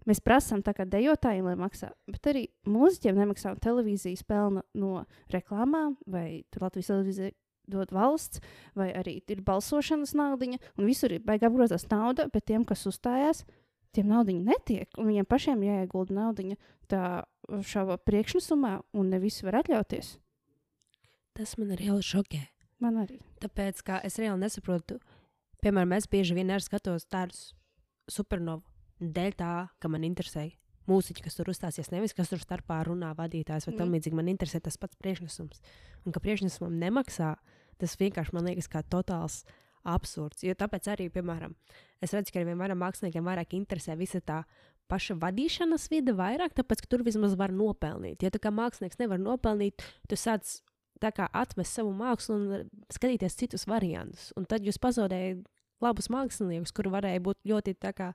mēs 0.06 0.20
prasām 0.22 0.62
tā 0.62 0.74
kā 0.76 0.86
dejotājiem, 0.88 1.48
lai 1.48 1.56
maksā, 1.58 1.90
bet 2.10 2.28
arī 2.30 2.44
mūziķiem 2.68 3.18
nemaksā 3.18 3.56
televīzijas 3.62 4.22
pelna 4.26 4.62
no 4.78 5.02
reklāmām 5.34 5.96
vai 6.06 6.44
Latvijas 6.60 6.92
televīzija 6.92 7.34
dod 7.66 7.90
valsts, 7.90 8.42
vai 8.78 8.92
arī 8.94 9.18
ir 9.26 9.42
balsošanas 9.46 10.14
naudiņa, 10.14 10.60
un 10.78 10.86
visur 10.86 11.16
ir 11.16 11.24
baigā 11.26 11.50
apgrozās 11.50 11.88
nauda, 11.90 12.28
bet 12.30 12.46
tiem, 12.46 12.62
kas 12.68 12.86
uzstājās, 12.86 13.42
tiem 13.96 14.10
naudiņa 14.12 14.44
netiek, 14.46 14.90
un 15.00 15.10
viņiem 15.10 15.28
pašiem 15.28 15.64
jāiegulda 15.66 16.16
naudiņa 16.16 16.58
tā 16.90 17.02
šāva 17.66 17.98
priekšnesumā, 18.02 18.78
un 18.96 19.10
ne 19.12 19.20
visi 19.22 19.46
var 19.46 19.60
atļauties. 19.62 20.16
Tas 21.36 21.56
man 21.60 21.74
arī 21.76 21.90
šokē. 22.04 22.42
Man 22.82 23.00
arī. 23.00 23.18
Tāpēc, 23.40 23.80
kā 23.84 24.00
es 24.04 24.18
reāli 24.20 24.42
nesaprotu, 24.42 24.98
piemēram, 25.64 25.96
es 25.96 26.08
bieži 26.10 26.36
vien 26.36 26.52
skatos 26.60 27.08
tādus 27.08 27.50
supernovu 28.10 28.64
dēļ 29.00 29.36
tā, 29.36 29.52
ka 29.80 29.90
man 29.92 30.04
interesē 30.06 30.50
mūziķi, 30.86 31.24
kas 31.24 31.36
tur 31.36 31.50
uzstāsies, 31.50 31.90
nevis 31.90 32.14
kas 32.16 32.30
tur 32.30 32.40
starpā 32.40 32.78
runā 32.86 33.12
vadītājs 33.18 33.66
vai 33.66 33.74
mm. 33.74 33.78
tam 33.78 33.88
Mm. 33.88 33.98
līdzīgi. 33.98 34.16
Man 34.16 34.30
interesē 34.30 34.60
tas 34.62 34.78
pats 34.78 34.96
priekšnesums. 35.02 35.62
Un 36.06 36.14
ka 36.14 36.22
priekšnesumam 36.22 36.78
nemaksā, 36.78 37.34
tas 37.80 37.96
vienkārši 37.98 38.36
man 38.36 38.46
liekas 38.46 38.70
kā 38.70 38.84
totāls 38.86 39.42
absurds. 39.86 40.42
Jo 40.46 40.54
tāpēc 40.58 40.88
arī, 40.92 41.08
piemēram, 41.14 41.54
es 42.02 42.14
redzu, 42.14 42.34
ka 42.34 42.42
ar 42.42 42.48
vien 42.50 42.60
vairāk 42.60 42.80
māksliniekiem 42.82 43.26
vairāk 43.26 43.56
interesē 43.58 43.96
visa 43.98 44.20
tā 44.20 44.42
paša 44.90 45.16
vadīšanas 45.22 45.88
vide 45.90 46.14
vairāk, 46.16 46.54
tāpēc, 46.54 46.84
ka 46.84 46.90
tur 46.92 47.04
vismaz 47.06 47.34
var 47.38 47.54
nopelnīt. 47.54 48.22
Ja 48.22 48.30
tā 48.30 48.40
kā 48.42 48.52
mākslinieks 48.54 49.00
nevar 49.02 49.18
nopelnīt, 49.22 49.82
tu 50.08 50.18
sāc 50.18 50.60
atmest 51.02 51.76
savu 51.76 51.92
mākslu 51.92 52.36
un 52.36 52.70
skatīties 52.92 53.36
citus 53.36 53.66
variantus. 53.68 54.30
Un 54.36 54.46
tad 54.48 54.64
jūs 54.64 54.78
pazaudējat 54.80 55.42
labus 55.84 56.08
māksliniekus, 56.12 56.72
kuri 56.72 56.92
varēja 56.94 57.24
būt 57.26 57.42
ļoti 57.44 57.76
kā, 57.92 58.12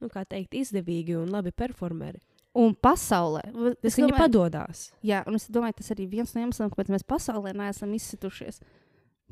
nu, 0.00 0.10
kā 0.12 0.26
teikt, 0.28 0.54
izdevīgi 0.54 1.16
un 1.16 1.30
labi 1.32 1.52
performeri. 1.52 2.20
Un 2.58 2.74
pasaulē. 2.74 3.44
Tas 3.80 3.96
domāju- 3.96 4.18
padodas. 4.18 4.92
Jā, 5.06 5.22
un 5.26 5.34
es 5.38 5.46
domāju, 5.48 5.76
tas 5.76 5.90
arī 5.94 6.08
viens 6.10 6.34
no 6.34 6.42
iemesliem, 6.42 6.70
kāpēc 6.70 6.90
mēs 6.90 7.06
pasaulē 7.06 7.54
neesam 7.54 7.92
izsitušies. 7.94 8.60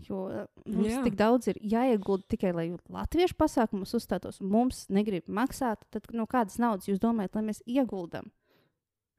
Jo 0.07 0.25
uh, 0.31 0.47
mums 0.69 0.87
Jā. 0.87 0.99
Jā. 0.99 1.05
tik 1.09 1.17
daudz 1.19 1.49
ir 1.51 1.59
jāiegulda 1.59 2.29
tikai, 2.31 2.53
lai 2.55 2.67
latviešu 2.93 3.35
pasākumus 3.41 3.97
uzstātos. 3.99 4.39
Mums 4.41 4.85
negrib 4.93 5.27
maksāt. 5.27 5.83
Tad 5.91 6.07
no 6.15 6.29
kādas 6.31 6.61
naudas 6.63 6.87
jūs 6.89 7.01
domājat, 7.03 7.35
lai 7.35 7.49
mēs 7.51 7.63
ieguldam? 7.67 8.31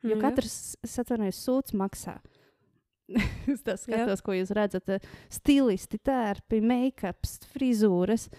Jo 0.06 0.16
Jā. 0.16 0.22
katrs, 0.30 0.78
es 0.86 0.94
atvainojos, 1.02 1.42
sūds 1.44 1.76
maksā. 1.76 2.20
es 3.52 3.66
tā 3.66 3.76
Jā. 3.76 3.82
skatos, 3.82 4.24
ko 4.24 4.38
jūs 4.38 4.54
redzat. 4.56 4.88
eh, 4.96 5.10
Stilisti, 5.34 6.00
tērpi, 6.00 6.62
make-ups, 6.64 7.40
frizūras. 7.52 8.30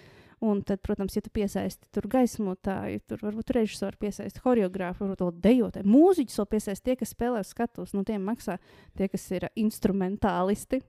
Un 0.41 0.63
tad, 0.65 0.81
protams, 0.81 1.13
ja 1.19 1.21
tu 1.21 1.29
piesaisti 1.29 1.91
tur 1.93 2.07
gaismotāju, 2.09 3.03
tur 3.05 3.21
varbūt 3.27 3.51
režisoru 3.53 3.99
piesaisti, 4.01 4.41
choreogrāfu, 4.41 5.05
varbūt 5.05 5.21
vēl 5.21 5.35
dejotāju, 5.45 5.91
mūziķus 5.93 6.41
vēl 6.41 6.49
piesaisti 6.55 6.87
tie, 6.87 6.95
kas 6.97 7.13
spēlē 7.13 7.43
uz 7.45 7.51
skatuves, 7.53 7.93
no 7.93 8.07
tiem 8.09 8.25
maksā 8.25 8.57
tie, 8.97 9.11
kas 9.13 9.27
ir 9.37 9.51
instrumentālisti. 9.61 10.81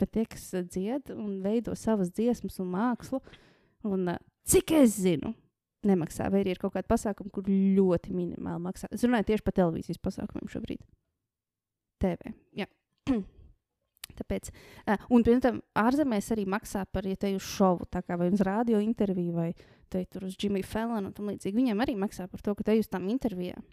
Bet 0.00 0.10
tie, 0.16 0.24
kas 0.26 0.48
eh, 0.54 0.64
dzied 0.66 1.12
un 1.14 1.38
veido 1.44 1.74
savas 1.78 2.10
dziesmas 2.14 2.58
un 2.62 2.72
mākslu, 2.72 3.20
un 3.86 4.08
eh, 4.14 4.20
cik 4.50 4.74
es 4.80 4.96
zinu, 5.04 5.34
nemaksā, 5.86 6.30
vai 6.32 6.42
arī 6.42 6.54
ir 6.54 6.62
kaut 6.62 6.74
kāda 6.74 6.88
pasākuma, 6.90 7.30
kur 7.32 7.46
ļoti 7.46 8.14
minimāli 8.16 8.64
maksā. 8.64 8.90
Es 8.94 9.04
runāju 9.06 9.30
tieši 9.30 9.46
par 9.46 9.56
televīzijas 9.60 10.02
pasākumiem 10.02 10.50
šobrīd. 10.50 10.82
TV. 12.02 12.34
Jā. 12.58 12.66
Tāpēc, 14.18 14.50
uh, 14.86 15.06
un 15.14 15.24
pirms 15.26 15.42
tam 15.42 15.60
ārzemēs 15.78 16.30
arī 16.34 16.44
maksā 16.50 16.84
par, 16.92 17.06
ja 17.08 17.18
te 17.18 17.32
uz 17.34 17.46
šovu, 17.46 17.88
tā 17.90 18.02
kā 18.04 18.18
vai 18.20 18.28
uz 18.30 18.42
radio 18.46 18.78
interviju, 18.82 19.34
vai 19.34 19.48
te 19.90 20.04
tur 20.10 20.26
uz 20.28 20.36
Jimmy 20.38 20.62
Fallon 20.66 21.08
un 21.08 21.14
tam 21.14 21.30
līdzīgi. 21.30 21.56
Viņiem 21.56 21.82
arī 21.82 21.96
maksā 21.98 22.28
par 22.30 22.42
to, 22.44 22.54
ka 22.58 22.66
te 22.66 22.76
uz 22.78 22.90
tām 22.90 23.08
intervijām. 23.12 23.64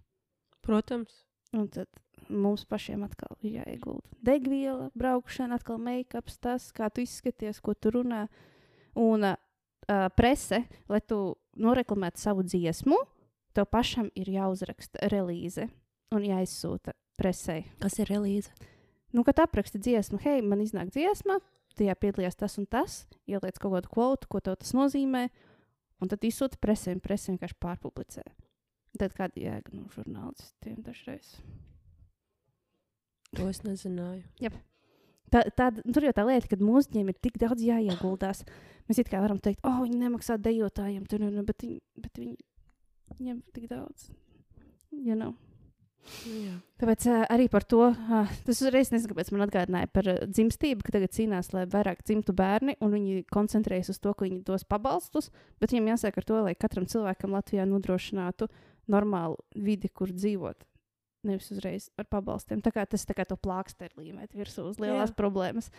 Protams. 0.66 1.24
Un 1.52 1.66
tad 1.68 1.90
mums 2.32 2.64
pašiem 2.70 3.04
atkal 3.06 3.36
ir 3.44 3.60
jāiegulda 3.60 4.12
degviela, 4.26 4.90
braukšana, 4.98 5.58
atkal 5.60 5.80
make-ups, 5.82 6.38
tas, 6.42 6.70
kā 6.76 6.90
tu 6.94 7.04
izskaties, 7.04 7.60
ko 7.64 7.74
tu 7.74 7.94
runā. 7.96 8.26
Un 9.00 9.26
uh, 9.26 9.38
prese, 10.16 10.64
lai 10.92 11.02
tu 11.08 11.20
noreklamētu 11.60 12.22
savu 12.22 12.46
dziesmu, 12.46 12.98
tev 13.56 13.68
pašam 13.72 14.12
ir 14.16 14.30
jāuzraksta 14.32 15.10
relīze 15.12 15.68
un 16.16 16.28
jāizsūta 16.28 16.94
presē. 17.20 17.62
Kas 17.82 17.98
ir 18.00 18.12
relīze? 18.12 18.54
Nu, 19.12 19.26
kad 19.28 19.42
apraksti 19.44 19.82
dziesmu, 19.82 20.22
hei, 20.24 20.40
man 20.44 20.62
iznāk 20.64 20.94
dziesma, 20.94 21.40
tajā 21.76 21.96
piedalījās 22.00 22.38
tas 22.40 22.58
un 22.62 22.68
tas, 22.70 23.02
ieliec 23.28 23.58
kaut 23.60 23.76
kādu 23.76 23.92
kvotu, 23.92 24.30
ko 24.32 24.44
tas 24.44 24.72
nozīmē, 24.76 25.28
un 26.02 26.12
tad 26.12 26.24
izsūta 26.28 26.60
presē, 26.62 26.96
un 26.96 27.04
presē 27.04 27.34
vienkārši 27.34 27.60
pārpublicē. 27.64 28.24
Tad 29.00 29.16
kāda 29.16 29.40
jēga 29.40 29.76
no 29.76 29.88
žurnālistiem 29.92 30.82
dažreiz? 30.84 31.38
To 33.40 33.48
es 33.48 33.62
nezināju. 33.64 34.24
Tā, 35.32 35.46
tā, 35.56 35.70
tur 35.80 36.04
jau 36.04 36.12
tā 36.16 36.26
lieta, 36.28 36.50
ka 36.52 36.58
mūziķiem 36.60 37.12
ir 37.14 37.20
tik 37.24 37.38
daudz 37.40 37.64
jāieguldās. 37.64 38.44
Mēs 38.90 39.00
it 39.00 39.12
kā 39.12 39.22
varam 39.24 39.40
teikt, 39.40 39.62
oh, 39.64 39.80
viņi 39.86 40.02
nemaksā 40.02 40.36
dejotājiem, 40.44 41.06
tur, 41.08 41.24
nu, 41.24 41.46
bet, 41.48 41.64
viņi, 41.64 41.80
bet 42.04 42.20
viņi, 42.20 42.36
ir 43.24 43.40
tik 43.56 43.70
daudz. 43.72 44.10
You 44.92 45.16
know. 45.16 45.38
Jā. 46.26 46.56
Tāpēc 46.82 47.06
uh, 47.08 47.22
arī 47.32 47.46
par 47.54 47.64
to, 47.70 47.92
uh, 47.94 48.32
tas 48.44 48.60
uzreiz 48.64 48.90
nezinu, 48.92 49.14
kāpēc 49.14 49.30
man 49.32 49.46
atgādināja 49.46 49.90
par 49.94 50.10
uh, 50.10 50.24
dzimstību, 50.28 50.84
ka 50.84 50.96
tagad 50.96 51.14
cīnās, 51.16 51.52
lai 51.56 51.68
vairāk 51.70 52.02
dzimtu 52.04 52.34
bērni, 52.36 52.76
un 52.82 52.92
viņi 52.96 53.22
koncentrējas 53.32 53.94
uz 53.94 54.02
to, 54.02 54.12
ka 54.18 54.26
viņi 54.26 54.42
dos 54.48 54.66
pabalstus, 54.68 55.30
bet 55.62 55.72
viņiem 55.72 55.94
jāsāk 55.94 56.18
ar 56.18 56.28
to, 56.28 56.42
lai 56.50 56.56
katram 56.58 56.90
cilvēkam 56.90 57.38
Latvijā 57.38 57.68
nodrošinātu 57.70 58.50
normālu 58.92 59.38
vidi, 59.56 59.94
kur 59.94 60.12
dzīvot. 60.12 60.66
Nevis 61.24 61.52
uzreiz 61.54 61.90
ar 62.02 62.06
pabalstiem. 62.10 62.62
Tā 62.66 62.72
kā 62.74 62.86
tas 62.90 63.06
tā 63.06 63.14
kā 63.14 63.26
to 63.30 63.36
plāksteri 63.38 63.94
līmēt 63.98 64.34
virsū 64.34 64.64
uz 64.72 64.80
lielās 64.82 65.12
Jā. 65.12 65.16
problēmas. 65.20 65.70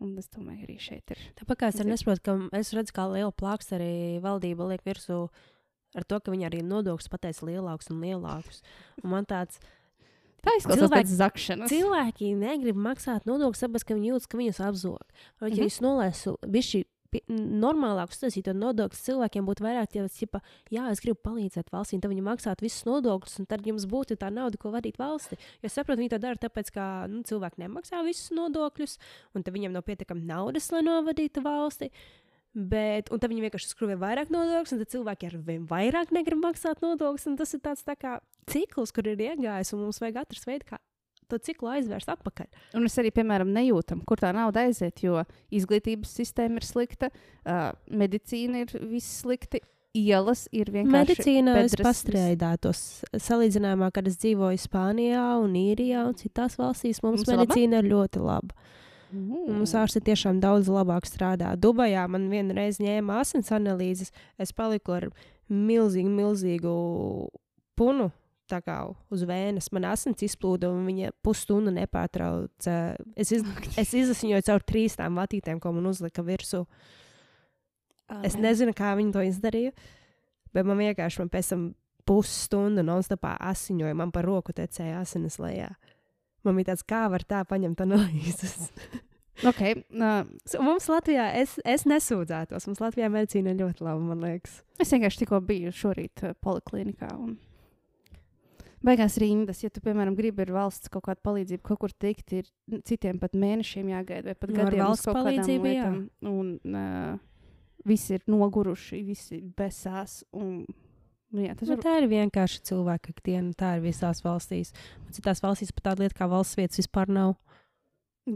Un 0.00 0.16
es 0.18 0.28
domāju, 0.32 0.64
arī 0.66 0.78
šeit 0.80 1.10
ir. 1.12 1.18
Tāpēc 1.36 1.56
kā 1.60 1.68
es 1.68 1.80
arī 1.80 1.92
nesaprotu, 1.92 2.22
ka 2.24 2.58
es 2.58 2.70
redzu, 2.72 2.92
kā 2.96 3.04
liela 3.12 3.32
plaksa 3.32 3.76
arī 3.78 4.20
valdība 4.24 4.68
liek 4.70 4.84
virsū 4.84 5.28
ar 5.96 6.04
to, 6.04 6.20
ka 6.20 6.32
viņi 6.32 6.46
arī 6.48 6.60
nodokļus 6.64 7.08
pateiks 7.12 7.42
lielākus 7.44 7.90
un 7.92 8.00
lielākus. 8.04 8.62
Un 9.04 9.10
man 9.10 9.26
tāds 9.26 9.58
Tā 10.44 10.54
izklausās 10.56 10.86
Cilvēki- 10.88 11.04
pēc 11.04 11.10
zakšanas. 11.20 11.68
cilvēki 11.68 12.28
negrib 12.40 12.76
maksāt 12.80 13.26
nodokļus, 13.28 13.60
tāpēc, 13.60 13.82
ka 13.84 13.94
viņi 13.98 14.08
jūtas, 14.14 14.28
ka 14.32 14.38
viņus 14.40 14.60
apzog. 14.64 15.02
Vai 15.40 15.50
ja 15.50 15.56
Mhm. 15.56 15.66
es 15.66 15.80
nolēsu 15.84 16.36
bišķi 16.48 16.80
pi- 16.80 16.88
normālāk 17.28 18.12
uztaisīt 18.12 18.46
to 18.46 18.54
nodokļus, 18.54 19.02
cilvēkiem 19.08 19.46
būtu 19.48 19.64
vairāk, 19.64 19.96
ja 19.98 20.06
ķipa, 20.06 20.40
jā, 20.70 20.86
es 20.92 21.02
gribu 21.02 21.18
palīdzēt 21.26 21.72
valstī, 21.74 21.98
tad 22.00 22.12
viņi 22.12 22.24
maksātu 22.26 22.66
visus 22.66 22.86
nodokļus, 22.86 23.38
un 23.42 23.48
tad 23.50 23.66
jums 23.66 23.86
būtu 23.90 24.18
tā 24.20 24.30
nauda, 24.34 24.60
ko 24.60 24.72
vadīt 24.74 25.00
valsti. 25.00 25.38
Jo 25.60 25.70
es 25.70 25.76
saprotu, 25.76 26.00
viņi 26.02 26.14
to 26.14 26.20
dara 26.22 26.40
tāpēc, 26.40 26.72
ka 26.74 26.86
nu, 27.10 27.22
cilvēki 27.26 27.64
nemaksā 27.64 28.04
visus 28.06 28.30
nodokļus, 28.36 28.98
un 29.34 29.46
tad 29.46 29.56
viņiem 29.56 29.74
nav 29.74 29.86
pietiekami 29.88 30.26
naudas, 30.28 30.70
lai 30.74 30.84
novadītu 30.86 31.44
valsti. 31.44 31.90
Bet, 32.50 33.12
un 33.14 33.20
tad 33.22 33.30
viņi 33.30 33.44
vienkārši 33.44 33.68
skrūvē 33.70 33.94
vairāk 34.00 34.30
nodokļus, 34.34 34.74
un 34.74 34.80
tad 34.82 34.90
cilvēki 34.90 35.28
ar 35.28 35.36
vien 35.46 35.66
vairāk 35.70 36.10
negrib 36.14 36.40
maksāt 36.42 36.82
nodokļus. 36.82 37.28
Tas 37.38 37.54
ir 37.54 37.62
tāds 37.62 37.86
tā 37.86 37.94
kā 37.94 38.16
cikls, 38.50 38.90
kur 38.90 39.06
ir 39.06 39.22
iegājis, 39.22 39.70
un 39.76 39.84
mums 39.84 40.02
vajag 40.02 40.24
atrast 40.24 40.48
veidu, 40.50 40.72
kā 40.72 40.80
to 41.30 41.38
ciklu 41.38 41.70
aizvērst 41.76 42.10
atpakaļ. 42.12 42.46
Un 42.78 42.86
es 42.88 42.96
arī, 43.00 43.10
piemēram, 43.16 43.50
nejūtam, 43.54 44.02
kur 44.08 44.20
tā 44.20 44.32
nauda 44.36 44.66
aiziet, 44.68 45.02
jo 45.06 45.22
izglītības 45.54 46.12
sistēma 46.20 46.60
ir 46.60 46.66
slikta, 46.68 47.10
uh, 47.46 47.70
medicīna 47.90 48.64
ir 48.66 48.74
viss 48.90 49.22
slikti, 49.22 49.62
ielas 49.96 50.44
ir 50.54 50.68
vienkārši. 50.70 51.16
Medicīnā 51.16 51.54
es 51.64 51.72
bedres- 51.72 51.86
pastrādātos. 51.88 52.82
Salīdzinājumā, 53.26 53.88
kad 53.96 54.06
es 54.06 54.18
dzīvoju 54.22 54.60
Spānijā, 54.62 55.24
un 55.42 55.56
Īrijā 55.58 56.04
un 56.06 56.14
citās 56.14 56.54
valstīs, 56.60 57.00
mums, 57.02 57.24
Mums 57.24 57.26
mums 57.26 57.32
laba? 57.32 57.46
medicīna 57.48 57.80
ir 57.82 57.88
ļoti 57.90 58.22
laba. 58.22 58.54
Mm. 59.10 59.48
Mums 59.56 59.72
ārsti 59.74 59.98
tiešām 60.06 60.38
daudz 60.38 60.68
labāk 60.70 61.02
strādā. 61.10 61.56
Dubajā 61.58 62.04
man 62.08 62.28
vienreiz 62.30 62.78
ņēma 62.78 63.16
asins 63.24 63.50
analīzes. 63.50 64.12
Es 64.38 64.52
paliku 64.54 64.94
ar 64.94 65.08
milzīgu, 65.50 66.12
milzīgu 66.20 66.74
punu. 67.74 68.12
Tā 68.50 68.58
kā 68.64 68.76
uz 69.14 69.22
vēnes 69.28 69.70
man 69.74 69.86
asins 69.92 70.24
izplūda, 70.26 70.70
un 70.72 70.88
viņa 70.88 71.12
pusstundu 71.24 71.72
nepārtrauca. 71.74 72.76
Es, 73.14 73.30
iz, 73.36 73.44
es 73.80 73.94
izsmeļoju 73.94 74.46
caur 74.48 74.64
trīs 74.66 74.98
tām 74.98 75.20
vatītēm, 75.20 75.60
ko 75.62 75.74
man 75.76 75.90
uzlika 75.90 76.24
virsū. 76.26 76.64
Es 78.24 78.34
Āmen. 78.34 78.48
nezinu, 78.48 78.74
kā 78.74 78.96
viņi 78.98 79.14
to 79.14 79.22
izdarīja, 79.22 79.74
bet 80.56 80.66
man 80.66 80.80
vienkārši 80.82 81.22
man 81.22 81.30
pēc 81.30 81.52
tam 81.52 81.68
pusstundu 82.08 82.82
non-stopā 82.82 83.36
asiņoja, 83.52 83.94
man 83.94 84.10
par 84.10 84.26
roku 84.26 84.54
tecēja 84.56 85.04
asinis 85.04 85.38
lejā. 85.38 85.70
Man 86.42 86.56
bija 86.56 86.72
tāds, 86.72 86.82
kā 86.88 87.04
var 87.12 87.22
tā 87.28 87.44
paņemt 87.46 87.86
analīzes. 87.86 88.72
Okay, 89.40 89.72
uh, 89.96 90.26
Mums 90.60 90.84
Latvijā, 90.90 91.30
es, 91.40 91.54
es 91.64 91.86
nesūdzētos, 91.88 92.66
mums 92.68 92.80
Latvijā 92.82 93.08
medicīna 93.08 93.54
ir 93.54 93.62
ļoti 93.62 93.86
laba, 93.86 94.02
man 94.10 94.20
liekas. 94.20 94.58
es 94.76 94.92
vienkārši 94.92 95.22
tikko 95.22 95.40
biju 95.48 95.72
šorīt 95.72 96.24
uh, 96.26 96.34
poliklinikā. 96.44 97.08
Un... 97.16 97.38
Beigās 98.80 99.18
rindas, 99.20 99.58
ja 99.60 99.68
tu, 99.68 99.82
piemēram, 99.84 100.14
gribi 100.16 100.46
ar 100.46 100.52
valsts 100.54 100.88
kaut 100.92 101.04
kādu 101.04 101.20
palīdzību, 101.26 101.62
kaut 101.68 101.80
kur 101.82 101.92
tikt, 101.92 102.32
ir 102.32 102.46
n- 102.72 102.80
citiem 102.88 103.18
pat 103.20 103.34
mēnešiem 103.36 103.90
jāgaida, 103.92 104.30
vai 104.30 104.36
pat 104.40 104.52
Nu, 104.54 104.56
ar 104.56 104.70
gadiem 104.70 104.80
uz 104.80 104.86
valsts 104.86 105.04
kaut 105.08 105.18
kādām 105.18 105.26
palīdzību, 105.28 105.72
jā. 105.74 105.90
Un 106.30 106.54
uh, 106.64 107.18
visi 107.84 108.16
ir 108.16 108.24
noguruši, 108.30 109.02
visi 109.04 109.42
besās. 109.58 110.22
Un, 110.32 110.64
nu, 110.64 111.44
jā, 111.44 111.52
Nu, 111.60 111.76
ir 111.76 111.84
tā 111.84 111.98
ir 112.00 112.08
vienkārši 112.08 112.62
cilvēka 112.70 113.12
ikdiena, 113.12 113.52
tā 113.52 113.74
ir 113.76 113.84
visās 113.84 114.24
valstīs. 114.24 114.72
Un 115.04 115.12
citās 115.12 115.44
valstīs 115.44 115.76
pat 115.76 115.90
tāda 115.90 116.06
lieta 116.06 116.16
kā 116.22 116.30
valsts 116.32 116.56
vietas 116.56 116.80
vispār 116.80 117.12
nav. 117.12 117.36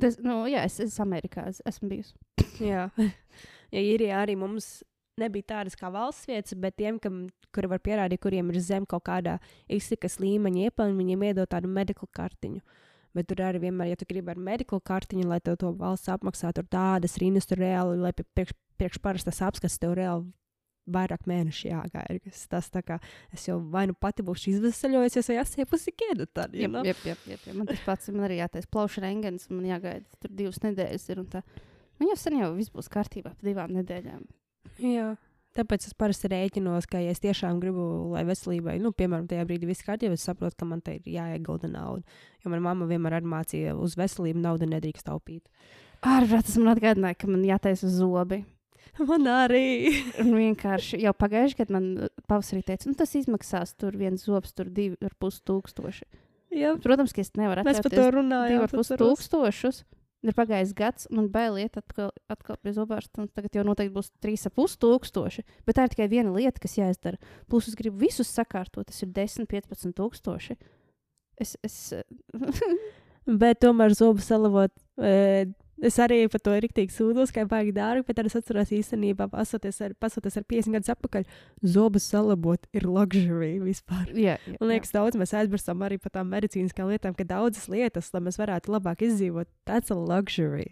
Tas, 0.00 0.18
nu, 0.20 0.42
jā, 0.50 0.64
es, 0.68 0.76
es 0.80 1.00
Amerikā 1.00 1.48
es, 1.48 1.62
esmu 1.64 1.88
bijusi. 1.88 2.14
Jā, 2.60 2.90
ja 3.74 3.80
ir 3.80 4.04
arī 4.12 4.36
mums 4.36 4.82
nebija 5.20 5.50
tādas 5.54 5.76
kā 5.78 5.90
valsts 5.92 6.28
vietas, 6.30 6.56
bet 6.58 6.76
tiem, 6.80 6.98
kam, 7.02 7.26
kuri 7.54 7.70
var 7.70 7.82
pierādīt, 7.84 8.22
kuriem 8.22 8.50
ir 8.52 8.60
zem 8.64 8.86
kaut 8.88 9.06
kādā 9.08 9.38
izsakas 9.70 10.18
līmeņa 10.22 10.68
iepelna, 10.68 10.98
viņiem 10.98 11.26
iedod 11.30 11.50
tādu 11.50 11.70
medikālu 11.70 12.10
kartiņu. 12.14 12.62
Bet 13.14 13.28
tur 13.30 13.44
arī 13.46 13.60
vienmēr, 13.68 13.92
ja 13.92 13.98
tu 13.98 14.08
gribi 14.10 14.32
ar 14.32 14.40
medikālu 14.42 14.82
kartiņu, 14.82 15.28
lai 15.30 15.38
tev 15.44 15.60
to 15.60 15.70
valsts 15.78 16.10
apmaksātu, 16.10 16.62
tur 16.62 16.70
tādas 16.74 17.14
rindas 17.22 17.46
tur 17.46 17.62
reāli, 17.62 18.00
lai 18.02 18.10
priekš, 18.14 18.56
priekš 18.80 18.98
parastas 19.04 19.38
apskats 19.46 19.78
tev 19.78 19.94
reāli 19.98 20.32
vairāk 20.90 21.24
mēnešu 21.28 21.68
jāgaida. 21.70 22.32
Tas 22.50 22.68
tā 22.72 22.82
kā 22.84 22.98
es 23.32 23.46
jau 23.48 23.58
vai 23.72 23.86
nu 23.88 23.96
pati 23.96 24.24
būšu 24.26 24.50
izvesaļojusies, 24.54 25.30
vai 25.30 25.38
asiepusi 25.42 25.94
kiedu 25.96 26.26
tad. 26.26 26.56
Jā, 26.58 26.68
jā, 26.84 26.96
jā, 27.06 27.16
jā. 27.30 27.54
Man 27.54 27.68
tas 27.70 27.82
pats. 27.86 28.10
Man 28.12 28.26
arī 28.28 28.40
jātaisa 28.42 28.70
plaušu 28.72 29.04
rengens, 29.04 29.48
man 29.52 29.64
jāgaida 29.68 30.20
tur 30.20 30.34
divas 30.34 30.60
nedēļas. 30.64 31.08
Ir. 31.14 31.22
Man 32.00 32.10
jau 32.10 32.18
sen 32.20 32.40
jau 32.40 32.50
viss 32.58 32.74
būs 32.74 32.90
kārtībā 32.92 33.32
pa 33.36 33.46
divām 33.46 33.72
nedēļām. 33.78 34.26
Jā. 34.82 35.14
Tāpēc 35.54 35.84
es 35.86 35.94
parasti 35.94 36.26
rēķinos, 36.32 36.88
ka, 36.90 36.98
ja 36.98 37.12
es 37.14 37.22
tiešām 37.22 37.60
gribu, 37.62 37.84
lai 38.10 38.24
veselībai, 38.26 38.74
nu, 38.82 38.90
piemēram, 38.90 39.28
tajā 39.30 39.44
brīdī 39.46 39.68
viss 39.68 39.86
kārtībā, 39.86 40.16
es 40.18 40.24
saprotu, 40.26 40.56
ka 40.58 40.66
man 40.66 40.80
te 40.82 40.96
ir 40.96 41.06
jāiegulda 41.14 41.70
nauda. 41.70 42.02
Jo 42.42 42.50
manā 42.50 42.64
mamma 42.64 42.88
vienmēr 42.90 43.20
ir 43.20 43.28
mācīja, 43.30 43.76
uz 43.78 43.94
veselību 44.00 44.42
naudu 44.42 44.66
nedrīkst 44.72 45.06
taupīt. 45.06 45.46
Ārprāt, 46.02 46.48
tas 46.48 46.58
man 46.58 46.72
atgādināja, 46.74 47.20
ka 47.20 47.30
man 47.30 47.46
jātaisa 47.46 47.86
zobi. 47.92 48.42
Man 48.98 49.30
arī. 49.30 49.94
Un 50.22 50.34
vienkārši 50.34 51.00
jau 51.02 51.14
pagājušajā 51.18 51.62
gadā 51.62 51.74
man 51.78 51.88
pavasarī 52.30 52.62
teica, 52.66 52.90
nu, 52.90 52.98
tas 52.98 53.14
izmaksās 53.18 53.74
tur 53.78 53.96
viens 53.98 54.26
zobs, 54.26 54.52
tur 54.54 54.68
divi 54.70 54.98
ar 55.06 55.14
pus 55.18 55.40
tūkstoši. 55.46 56.06
Jā, 56.54 56.74
Protams, 56.82 57.14
ka 57.14 57.22
es 57.24 57.32
nevaru 57.38 57.64
par 57.66 57.80
to 57.82 57.90
divi 57.90 58.10
runājām. 58.14 58.66
ar 58.66 58.74
pus 58.74 58.92
tūkstošus. 58.94 59.84
Ir 60.24 60.32
pagājis 60.32 60.72
gads, 60.76 61.08
man 61.12 61.28
bail 61.32 61.58
iet 61.60 61.76
atkal, 61.76 62.08
atkal 62.32 62.56
pie 62.64 62.72
zobārsta, 62.72 63.20
un 63.20 63.28
tagad 63.28 63.58
jau 63.58 63.64
noteikti 63.66 63.92
būs 63.92 64.08
trīs 64.24 64.46
ar 64.48 64.54
pus 64.56 64.78
tūkstoši. 64.80 65.44
Bet 65.68 65.76
tā 65.76 65.84
ir 65.84 65.92
tikai 65.92 66.08
viena 66.08 66.32
lieta, 66.32 66.62
kas 66.62 66.78
jāizdara. 66.78 67.20
Plus 67.52 67.68
es 67.68 67.76
gribu 67.76 68.00
visus 68.06 68.32
sakārtot, 68.32 68.88
tas 68.88 69.04
ir 69.04 69.12
10, 69.12 69.44
15 69.50 69.92
tūkstoši. 70.00 70.56
Es, 71.44 71.58
es, 71.66 71.76
Bet 73.42 73.60
tomēr 73.64 73.94
zobu 73.96 74.22
salavot. 74.24 74.72
E, 75.00 75.46
Es 75.82 75.96
arī 75.98 76.20
par 76.30 76.40
to 76.44 76.54
rīktīgi 76.54 76.94
sūdos, 76.94 77.32
ka 77.34 77.42
baigi 77.50 77.72
dārgi, 77.74 78.04
bet 78.06 78.20
es 78.22 78.36
atceros 78.38 78.70
īstenībā, 78.74 79.26
pasoties 79.32 79.80
ar, 79.82 79.94
pasoties 79.98 80.38
ar 80.38 80.46
50 80.46 80.76
gadus 80.76 80.92
atpakaļ, 80.94 81.26
zobus 81.74 82.06
salabot 82.12 82.68
ir 82.72 82.86
luxury 82.86 83.56
vispār. 83.62 84.12
jā, 84.14 84.36
jā, 84.38 84.58
Man 84.60 84.70
liekas, 84.70 84.94
daudz 84.94 85.18
mēs 85.18 85.34
aizmirstam 85.34 85.82
arī 85.82 85.98
par 85.98 86.14
tām 86.14 86.30
medicīniskām 86.30 86.92
lietām, 86.92 87.16
ka 87.18 87.26
daudzas 87.26 87.66
lietas, 87.72 88.12
lai 88.14 88.22
mēs 88.28 88.38
varētu 88.38 88.76
labāk 88.76 89.02
izdzīvot, 89.08 89.50
that's 89.66 89.90
a 89.90 89.98
luxury. 89.98 90.70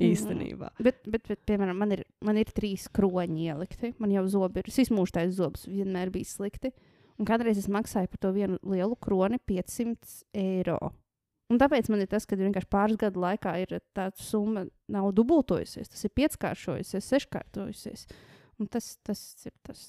Īstenībā. 0.00 0.70
Bet, 0.80 1.02
bet, 1.04 1.26
bet, 1.28 1.42
piemēram, 1.48 1.76
man 1.76 1.92
ir, 1.92 2.06
man 2.24 2.38
ir 2.40 2.48
trīs 2.56 2.86
kroņi 2.96 3.50
ielikti. 3.50 3.92
Man 4.00 4.14
jau 4.14 4.24
zobi 4.32 4.62
ir. 4.62 4.70
Es 4.70 4.78
izmūžtais 4.86 5.34
zobs 5.36 5.66
vienmēr 5.68 6.12
bija 6.14 6.28
slikti. 6.30 6.72
Un 7.20 7.28
kādreiz 7.28 7.60
es 7.60 7.68
maksāju 7.68 8.08
par 8.08 8.22
to 8.22 8.30
vienu 8.32 8.56
lielu 8.64 8.96
kroni 8.96 9.36
500 9.50 10.22
eiro. 10.40 10.78
Un 11.50 11.58
tāpēc 11.58 11.88
man 11.90 12.04
ir 12.04 12.10
tas, 12.10 12.26
ka 12.30 12.38
vienkārši 12.38 12.70
pāris 12.70 12.98
gadu 13.00 13.22
laikā 13.24 13.56
ir 13.64 13.80
tā 13.96 14.06
summa 14.14 14.68
nav 14.90 15.10
dubultojusies. 15.18 15.90
Tas 15.90 16.06
ir 16.06 16.12
pieckāršojusies, 16.14 17.08
seškārtojusies. 17.10 18.06
Un 18.62 18.70
tas, 18.70 18.92
tas 19.06 19.20
ir 19.48 19.54
tas 19.66 19.80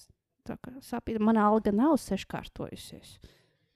kā 0.47 0.73
sāpīgi. 0.81 1.21
Mana 1.21 1.45
alga 1.51 1.73
nav 1.75 1.99
seškārtojusies. 2.01 3.19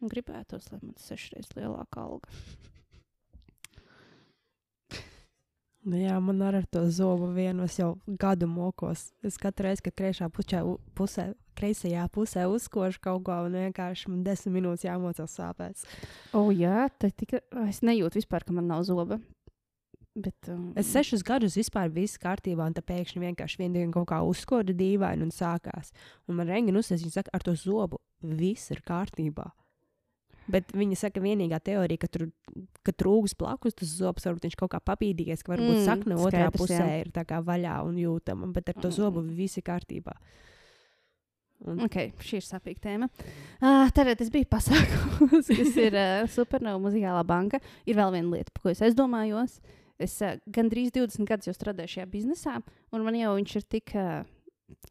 Un 0.02 0.12
gribētos, 0.12 0.72
lai 0.72 0.80
man 0.82 0.96
sešreiz 1.00 1.54
lielāka 1.56 2.02
alga. 2.02 2.30
Nu 4.90 5.75
Jā, 5.86 6.16
man 6.18 6.40
arī 6.42 6.64
ar 6.64 6.66
to 6.74 6.82
zobu 6.90 7.28
vienu 7.36 7.68
es 7.68 7.76
jau 7.78 7.92
gadu 8.22 8.48
mokos. 8.50 9.12
Es 9.26 9.38
katru 9.38 9.68
reizi, 9.68 9.84
kad 9.86 9.94
kreisā 10.00 10.30
pučā, 10.34 10.64
pusē, 10.98 11.28
kreisajā 11.58 12.08
pusē 12.14 12.48
uzkošu 12.50 13.02
kaut 13.04 13.22
ko, 13.28 13.36
un 13.46 13.58
vienkārši 13.60 14.10
man 14.10 14.24
desmit 14.26 14.56
minūtes 14.58 14.88
jāmocās 14.88 15.38
sāpēs. 15.38 15.86
O, 16.34 16.48
jā, 16.50 16.88
tā 16.98 17.12
tika. 17.14 17.44
Es 17.68 17.84
nejūtu 17.86 18.18
vispār, 18.18 18.48
ka 18.48 18.56
man 18.58 18.66
nav 18.72 18.82
zoba. 18.90 19.20
Bet, 20.16 20.48
um, 20.48 20.72
Es 20.80 20.90
sešus 20.90 21.22
gadus 21.28 21.58
vispār 21.60 21.92
viss 21.92 22.18
kārtībā, 22.18 22.66
un 22.66 22.74
tā 22.74 22.82
pēkšņi 22.82 23.22
vienkārši 23.22 23.60
vienā 23.60 23.82
dienā 23.82 23.94
kaut 23.94 24.08
kā 24.10 24.22
uzskoda 24.24 24.74
dīvaini 24.74 25.28
un 25.28 25.34
sākās. 25.36 25.92
Un 26.26 26.40
man 26.40 26.50
rengina 26.50 26.80
uzsēs, 26.80 27.04
viņa 27.04 27.18
saka, 27.20 27.34
ar 27.36 27.44
to 27.44 27.54
zobu 27.60 28.00
viss 28.24 28.72
ir 28.72 28.82
kārtībā. 28.88 29.52
Bet 30.52 30.74
viņa 30.78 30.98
saka, 31.00 31.22
vienīgā 31.24 31.58
teorija, 31.66 32.04
ka 32.04 32.10
tur 32.12 32.28
ka 32.86 32.94
trūks 32.94 33.34
blakus 33.40 33.78
tas 33.78 33.92
zobs, 33.98 34.26
varbūt 34.28 34.46
viņš 34.48 34.58
kaut 34.60 34.74
kā 34.76 34.82
papīdījies, 34.92 35.44
ka 35.44 35.56
varbūt 35.56 35.76
Mm, 35.76 35.80
mm, 35.82 35.88
sakne 35.88 36.18
otrā 36.18 36.50
skaidrs, 36.50 36.62
pusē 36.62 36.82
jā. 36.82 36.98
ir 37.02 37.14
tā 37.16 37.24
kā 37.28 37.40
vaļā 37.42 37.80
un 37.88 37.98
jūtama, 37.98 38.52
bet 38.54 38.70
ar 38.70 38.78
to 38.84 38.92
zobu 38.94 39.24
viss 39.26 39.58
ir 39.58 39.66
kārtībā. 39.66 40.14
Un, 41.66 41.80
Okay, 41.88 42.12
šī 42.22 42.42
ir 42.42 42.46
sāpīga 42.46 42.84
tēma. 42.84 43.08
Uh, 43.58 43.88
tagad 43.96 44.20
es 44.22 44.30
biju 44.30 44.46
pasākumos, 44.52 45.50
kas 45.58 45.80
ir 45.82 45.96
uh, 45.98 46.28
Supernova 46.30 46.82
muzikālā 46.84 47.24
banka. 47.26 47.62
Ir 47.88 47.98
vēl 47.98 48.12
viena 48.18 48.36
lieta, 48.36 48.54
par 48.54 48.68
ko 48.68 48.74
es 48.74 48.84
aizdomājos. 48.86 49.58
Es 49.98 50.18
uh, 50.22 50.36
gandrīz 50.52 50.92
20 50.94 51.26
gadus 51.26 51.50
jau 51.50 51.56
strādāju 51.56 51.96
šajā 51.96 52.10
biznesā, 52.12 52.60
un 52.92 53.08
man 53.08 53.18
jau 53.18 53.34
viņš 53.40 53.56
ir 53.62 53.68
tik 53.78 53.96
uh, 53.96 54.28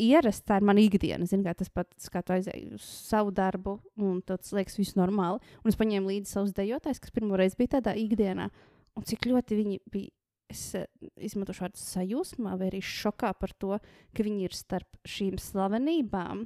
ierasts. 0.01 0.45
Tā 0.47 0.59
ir 0.61 0.67
mana 0.67 0.83
ikdiena. 0.83 1.27
Zini, 1.29 1.45
kā 1.47 1.55
tas 1.59 1.71
pats, 1.73 2.11
kā 2.13 2.23
tu 2.25 2.35
aizēji 2.37 2.75
uz 2.79 2.85
savu 2.85 3.33
darbu, 3.35 3.79
un 4.01 4.21
tas 4.27 4.53
liekas 4.55 4.79
viss 4.81 4.99
normāli. 4.99 5.43
Un 5.63 5.73
es 5.73 5.79
paņēmu 5.81 6.13
līdzi 6.13 6.37
savus 6.37 6.55
dejotājus, 6.57 7.03
kas 7.03 7.15
pirmo 7.15 7.39
reizi 7.41 7.59
bija 7.61 7.77
tādā 7.79 7.97
ikdienā, 7.99 8.51
un 8.95 9.07
cik 9.09 9.31
ļoti 9.31 9.63
viņi 9.63 9.81
bija. 9.93 10.15
Es 10.53 10.75
uh, 10.77 10.85
izmantošu 11.25 11.65
vārdu 11.65 11.81
sajūsmā, 11.81 12.53
vai 12.61 12.67
arī 12.69 12.83
šokā 12.85 13.31
par 13.41 13.55
to, 13.59 13.79
ka 14.15 14.27
viņi 14.27 14.45
ir 14.45 14.53
starp 14.55 14.99
šīm 15.09 15.39
slavenībām. 15.41 16.45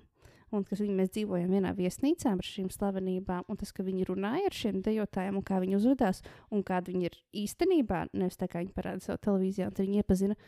Un 0.55 0.63
ka 0.65 0.79
viņi, 0.79 0.95
mēs 0.97 1.11
dzīvojam 1.13 1.51
vienā 1.53 1.75
viesnīcā 1.77 2.31
ar 2.31 2.47
šīm 2.47 2.71
slavenībām, 2.73 3.43
un 3.51 3.59
tas, 3.61 3.69
ka 3.75 3.85
viņi 3.85 4.07
runāja 4.09 4.49
ar 4.49 4.55
šiem 4.57 4.79
dejotājiem, 4.87 5.37
un 5.37 5.45
kā 5.45 5.59
viņi 5.61 5.77
uzvedās, 5.77 6.23
un 6.55 6.63
kādi 6.65 6.95
viņi 6.95 7.11
ir 7.11 7.19
īstenībā, 7.43 8.07
nevis 8.17 8.41
tā 8.41 8.49
kā 8.49 8.63
viņi 8.63 8.73
parāda 8.73 9.05
savu 9.05 9.21
televīzijā, 9.27 9.69
un 9.69 9.77
viņi 9.77 10.01
iepazina, 10.01 10.39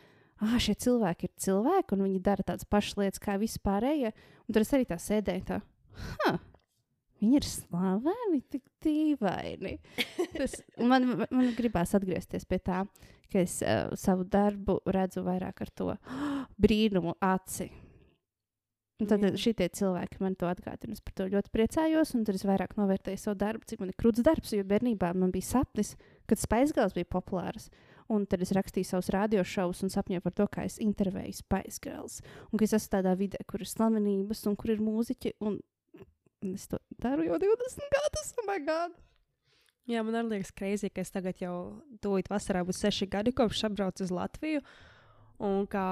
ah, 0.41 0.55
šie 0.61 0.75
cilvēki 0.85 1.27
ir 1.27 1.33
cilvēki, 1.45 1.95
un 1.95 2.05
viņi 2.07 2.23
dara 2.25 2.45
tādas 2.45 2.67
pašas 2.69 2.99
lietas 2.99 3.23
kā 3.23 3.37
vispārējie. 3.41 4.13
Un 4.47 4.55
tad 4.55 4.63
es 4.65 4.73
arī 4.75 4.87
tā 4.89 4.97
sēdēju, 5.01 5.45
tā, 5.47 5.59
ha, 6.25 6.33
viņi 7.21 7.37
ir 7.39 7.47
slaveni, 7.47 8.41
tik 8.51 8.65
dīvaini. 8.83 9.77
Tas, 10.39 10.57
un 10.81 10.91
man, 10.91 11.07
man 11.29 11.53
gribās 11.57 11.95
atgriezties 11.97 12.47
pie 12.49 12.59
tā, 12.63 12.83
ka 13.31 13.45
es 13.45 13.61
uh, 13.63 13.93
savu 13.99 14.25
darbu 14.27 14.81
redzu 14.91 15.23
vairāk 15.25 15.63
ar 15.63 15.71
to 15.77 15.93
brīnumu 16.63 17.15
aci. 17.23 17.71
Un 19.01 19.07
tad 19.09 19.23
šie 19.41 19.55
cilvēki 19.57 20.19
man 20.21 20.35
to 20.37 20.45
atgādina. 20.45 20.93
Es 20.93 21.01
par 21.01 21.15
to 21.17 21.25
ļoti 21.31 21.49
priecājos, 21.49 22.11
un 22.13 22.25
tad 22.27 22.37
es 22.37 22.45
vairāk 22.45 22.75
novērtēju 22.77 23.17
savu 23.17 23.39
darbu, 23.41 23.65
cik 23.65 23.81
man 23.81 23.89
ir 23.89 23.97
krūts 23.97 24.21
darbs. 24.21 24.51
Jo 24.53 24.65
bērnībā 24.69 25.09
man 25.17 25.31
bija 25.33 25.47
sapnis, 25.47 25.95
kad 26.29 26.37
Spaisgals 26.37 26.93
bija 26.93 27.09
populārs. 27.09 27.71
Un 28.11 28.25
tad 28.27 28.41
es 28.43 28.51
rakstīju 28.55 28.89
savus 28.89 29.11
radiošovus 29.15 29.85
un 29.85 29.93
sapņoju 29.93 30.23
par 30.25 30.33
to, 30.35 30.47
kā 30.51 30.65
es 30.67 30.79
intervēju 30.83 31.37
Spaisgals. 31.37 32.19
Un 32.51 32.59
ka 32.59 32.67
es 32.67 32.75
esmu 32.75 32.95
tādā 32.97 33.13
vidē, 33.19 33.39
kur 33.47 33.63
ir 33.63 33.69
slavenības 33.71 34.43
un 34.51 34.57
kur 34.59 34.73
ir 34.73 34.83
mūziķi. 34.83 35.37
Un 35.47 35.61
es 36.51 36.67
to 36.67 36.81
daru 36.99 37.29
jau 37.29 37.39
20 37.39 37.95
gadus. 37.95 38.33
Oh 38.41 38.47
my 38.49 38.59
God! 38.67 38.97
Jā, 39.89 40.03
man 40.05 40.15
arī 40.19 40.37
liekas, 40.37 40.51
kreizī, 40.55 40.91
ka 40.93 41.01
es 41.03 41.11
tagad 41.13 41.39
jau 41.41 41.55
tūlīt 42.03 42.29
vasarā 42.31 42.61
būs 42.67 42.83
seši 42.83 43.07
gadi, 43.11 43.33
kopš 43.35 43.65
apbraucu 43.69 44.05
uz 44.05 44.11
Latviju. 44.13 44.61
Un 45.41 45.65
kā 45.69 45.85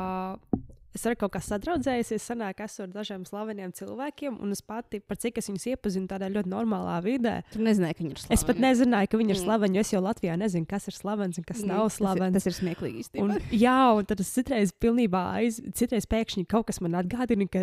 es 0.95 1.03
arī 1.05 1.15
kaut 1.21 1.31
kā 1.35 1.39
sadraudzējusies, 1.45 2.23
sanāk, 2.31 2.59
esmu 2.65 2.85
ar 2.87 2.93
dažiem 2.95 3.25
slaveniem 3.27 3.71
cilvēkiem, 3.77 4.39
un 4.41 4.51
es 4.55 4.61
pati, 4.61 4.99
par 4.99 5.17
cik 5.21 5.37
es 5.37 5.49
viņus 5.49 5.67
iepazinu 5.73 6.07
tādā 6.09 6.29
ļoti 6.33 6.49
normālā 6.49 6.97
vidē. 7.05 7.35
Tu 7.53 7.59
nezināji, 7.61 7.95
ka 7.99 8.03
viņi 8.03 8.11
ir 8.15 8.21
slaveni. 8.23 8.37
Es 8.39 8.43
pat 8.49 8.57
nezināju, 8.63 9.09
ka 9.11 9.17
viņi 9.21 9.29
ir 9.35 9.39
Mm. 9.39 9.43
slaveni, 9.45 9.75
jo 9.75 9.79
es 9.85 9.91
jau 9.93 10.01
Latvijā 10.01 10.37
nezinu, 10.37 10.67
kas 10.67 10.87
ir 10.87 10.93
slavens 10.97 11.37
un 11.37 11.43
kas 11.43 11.61
Mm, 11.63 11.67
nav 11.67 11.83
tas 11.85 11.93
ir- 11.93 11.97
slavens. 12.03 12.33
Tas 12.33 12.47
ir 12.47 12.55
smieklīgi 12.57 13.21
Un, 13.21 13.29
jā, 13.51 13.77
un 13.97 14.05
tad 14.05 14.19
es 14.19 14.33
citreiz 14.33 14.71
pilnībā 14.73 15.23
aiz, 15.37 15.59
citreiz 15.73 16.05
pēkšņi 16.05 16.47
kaut 16.47 16.65
kas 16.67 16.81
man 16.81 16.91
atgādina, 16.93 17.49
ka 17.49 17.59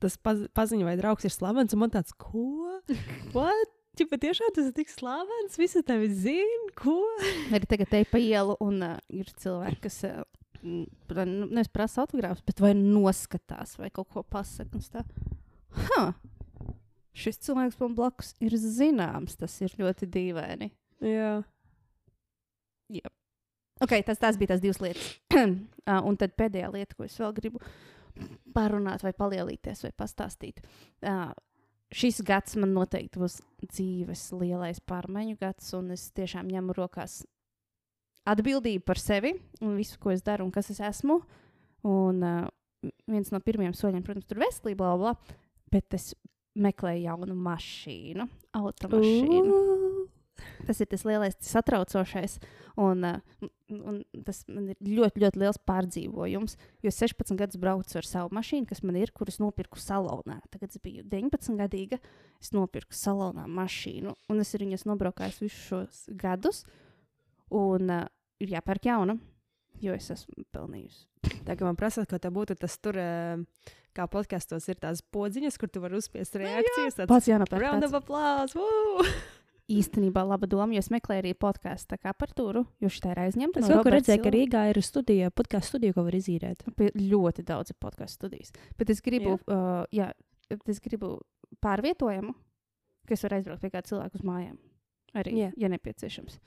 tas 0.00 0.16
paz, 0.16 0.46
paziņo 0.54 0.84
vai 0.84 0.96
draugs 0.96 1.24
ir 1.24 1.30
slavens, 1.30 1.72
un 1.72 1.78
man 1.80 1.90
tāds, 1.90 2.12
ko? 2.18 2.80
What? 3.34 3.70
Ja 3.96 4.06
patiešām 4.10 4.50
tas 4.56 4.66
ir 4.66 4.72
tik 4.74 4.88
slavens, 4.90 5.54
visi 5.56 5.80
tevi 5.86 6.08
zina, 6.10 6.72
ko? 6.74 6.96
Arī 7.54 7.64
tagad 7.70 7.88
te 7.92 8.00
pa 8.10 8.18
ielu 8.18 8.56
un 8.60 8.82
uh, 8.82 8.96
ir 9.08 9.24
cilvēki, 9.38 9.78
kas 9.84 10.00
uh, 10.08 10.24
nevis 10.64 11.70
prasa 11.72 12.04
autogrāfus, 12.04 12.44
bet 12.46 12.62
vai 12.64 12.72
noskatās 12.78 13.76
vai 13.78 13.90
kaut 13.94 14.08
ko 14.12 14.22
pasakā. 14.22 15.04
huh, 15.74 16.14
šis 17.14 17.38
cilvēks 17.46 17.80
man 17.80 17.94
blakus 17.98 18.34
ir 18.44 18.56
zināms. 18.58 19.36
Tas 19.40 19.60
ir 19.62 19.74
ļoti 19.78 20.08
dīvaini. 20.10 20.70
Jā. 21.04 21.42
Okay, 23.82 24.04
tas, 24.06 24.20
tas 24.22 24.38
bija 24.38 24.54
tās 24.54 24.62
divas 24.62 24.80
lietas. 24.80 25.08
uh, 25.34 26.00
un 26.08 26.16
tad 26.20 26.36
pēdējā 26.38 26.70
lieta, 26.72 26.96
ko 26.96 27.08
es 27.08 27.16
vēl 27.20 27.34
gribu 27.36 27.62
parunāt, 28.54 29.02
vai 29.02 29.12
palielīties, 29.16 29.82
vai 29.84 29.90
pastāstīt. 29.98 30.62
Uh, 31.02 31.32
šis 31.94 32.22
gads 32.26 32.56
man 32.60 32.74
noteikti 32.76 33.20
būs 33.20 33.40
dzīves 33.64 34.28
lielais 34.38 34.80
pārmaiņu 34.86 35.38
gads, 35.40 35.72
un 35.78 35.90
es 35.96 36.06
tiešām 36.14 36.50
ņemu 36.54 36.76
rokās 36.78 37.22
atbildību 38.28 38.84
par 38.86 39.00
sevi 39.00 39.34
un 39.64 39.76
visu, 39.78 39.98
ko 40.00 40.12
es 40.14 40.24
daru 40.24 40.46
un 40.46 40.52
kas 40.54 40.70
es 40.74 40.80
esmu. 40.84 41.20
Un 41.84 42.22
uh, 42.24 42.46
viens 43.10 43.32
no 43.32 43.40
pirmajiem 43.44 43.76
soļiem, 43.76 44.04
protams, 44.06 44.30
ir 44.32 44.40
veselība, 44.40 44.94
bla, 44.94 45.12
bla, 45.14 45.38
bet 45.72 45.96
es 45.96 46.12
meklēju 46.54 47.08
jaunu 47.08 47.36
mašīnu, 47.44 48.28
automašīnu. 48.60 49.54
Ooh. 49.54 50.04
Tas 50.66 50.80
ir 50.82 50.88
tas 50.90 51.04
lielais, 51.06 51.36
satraucošais. 51.46 52.38
Un, 52.80 53.04
uh, 53.06 53.48
un 53.70 54.00
tas 54.26 54.40
man 54.50 54.72
ir 54.72 54.78
ļoti, 54.96 55.22
ļoti 55.22 55.40
liels 55.40 55.60
pārdzīvojums. 55.68 56.56
Jo 56.82 56.90
es 56.90 57.00
16 57.00 57.38
gadus 57.38 57.60
braucu 57.60 58.00
ar 58.00 58.08
savu 58.08 58.32
mašīnu, 58.34 58.66
kas 58.70 58.82
man 58.86 58.98
ir, 58.98 59.12
kuras 59.14 59.38
nopirku 59.42 59.80
salonā. 59.80 60.40
Tagad 60.54 60.74
es 60.74 60.82
biju 60.82 61.04
19 61.10 61.60
gadīga. 61.60 62.00
Es 62.42 62.50
nopirku 62.56 62.96
salonā 62.96 63.46
mašīnu, 63.50 64.16
un 64.30 64.42
es 64.42 64.54
ar 64.56 64.66
viņas 64.66 64.88
nobraukāju 64.90 65.44
visus 65.44 65.68
šos 65.68 66.02
gadus. 66.20 66.64
Un 67.54 67.92
uh, 67.92 68.04
ir 68.42 68.56
jāpērk 68.56 68.90
jauna. 68.90 69.18
jo 69.82 69.94
es 69.94 70.10
esmu 70.14 70.46
pelnījusi. 70.54 71.06
Tā 71.44 71.56
kā 71.56 71.66
man 71.66 71.78
prasa, 71.78 72.04
ka 72.08 72.20
tev 72.22 72.34
būtu 72.36 72.56
tas 72.60 72.76
tur, 72.80 72.98
eh, 73.00 73.70
kā 73.96 74.06
podkastos, 74.10 74.68
ir 74.68 74.80
tās 74.80 75.02
podziņas, 75.14 75.58
kur 75.60 75.70
tu 75.72 75.80
vari 75.80 75.98
uzspiest 75.98 76.36
reakcijas. 76.40 76.98
tāds 76.98 77.08
Pats 77.10 77.30
jānopērk. 77.30 77.60
Round 77.62 77.84
of 77.84 77.96
applause! 77.98 78.54
woo! 78.58 79.04
Īstenībā 79.78 80.20
laba 80.28 80.46
doma, 80.46 80.74
jo 80.76 80.82
es 80.82 80.90
meklēju 80.92 81.22
arī 81.22 81.30
podkāstu 81.32 81.96
par 81.96 82.32
turu, 82.36 82.66
jo 82.84 82.88
šī 82.92 83.14
ir 83.14 83.20
aizņemta. 83.22 83.62
Es 83.62 83.70
no 83.70 83.78
kaut 83.78 83.86
kur 83.86 83.94
redzēju, 83.96 84.22
ka. 84.26 84.32
Rīgā 84.34 84.64
ir 84.68 84.80
studija, 84.84 85.30
podkāstu 85.32 85.72
studija, 85.72 85.94
ko 85.96 86.04
var 86.04 86.16
izīrēt. 86.18 86.66
Pie 86.76 86.90
ļoti 86.92 87.46
daudz 87.48 87.72
podkāstu 87.80 88.18
studijas. 88.26 88.52
Bet 88.76 88.92
es 88.92 89.00
gribu, 89.00 89.38
jā. 89.38 89.56
Uh, 89.56 89.86
jā, 89.88 90.10
es 90.68 90.82
gribu 90.84 91.14
pārvietojumu, 91.64 92.34
kas 93.08 93.24
var 93.24 93.38
aizbraukt 93.38 93.64
pie 93.64 93.72
kāda 93.72 93.88
cilvēka 93.88 94.20
uz 94.20 94.26
mājām. 94.28 94.60
Arī, 95.14 95.32
Jā. 95.38 95.50
ja 95.56 95.70
nepieciešams. 95.70 96.40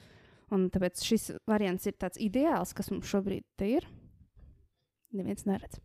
Un 0.56 0.70
tāpēc 0.72 1.02
šis 1.04 1.32
variants 1.50 1.86
ir 1.90 1.98
tāds 2.00 2.20
ideāls, 2.24 2.72
kas 2.76 2.88
mums 2.94 3.10
šobrīd 3.12 3.66
ir. 3.68 3.88
Neviens 5.18 5.44
neredz. 5.48 5.80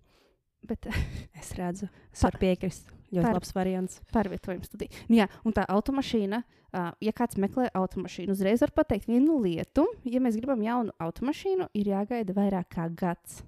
Bet 0.62 0.86
Es 1.40 1.50
redzu, 1.58 1.88
es 2.12 2.22
varu 2.22 2.38
piekrist. 2.38 2.90
Ļoti 3.12 3.26
Par- 3.26 3.34
labs 3.36 3.50
variants. 3.52 3.98
pārvietojuma 4.14 4.64
studija. 4.64 5.02
Nu, 5.10 5.18
jā, 5.18 5.26
un 5.44 5.52
tā 5.52 5.66
automašīna, 5.68 6.38
uh, 6.46 6.92
ja 7.02 7.12
kāds 7.12 7.36
meklē 7.42 7.66
automašīnu, 7.76 8.32
uzreiz 8.32 8.62
var 8.64 8.70
pateikt 8.72 9.10
vienu 9.10 9.36
lietu. 9.42 9.84
Ja 10.08 10.22
mēs 10.24 10.38
gribam 10.40 10.62
jaunu 10.64 10.94
automašīnu, 11.02 11.66
ir 11.76 11.90
jāgaida 11.92 12.32
vairāk 12.38 12.70
kā 12.72 12.86
gads. 12.88 13.42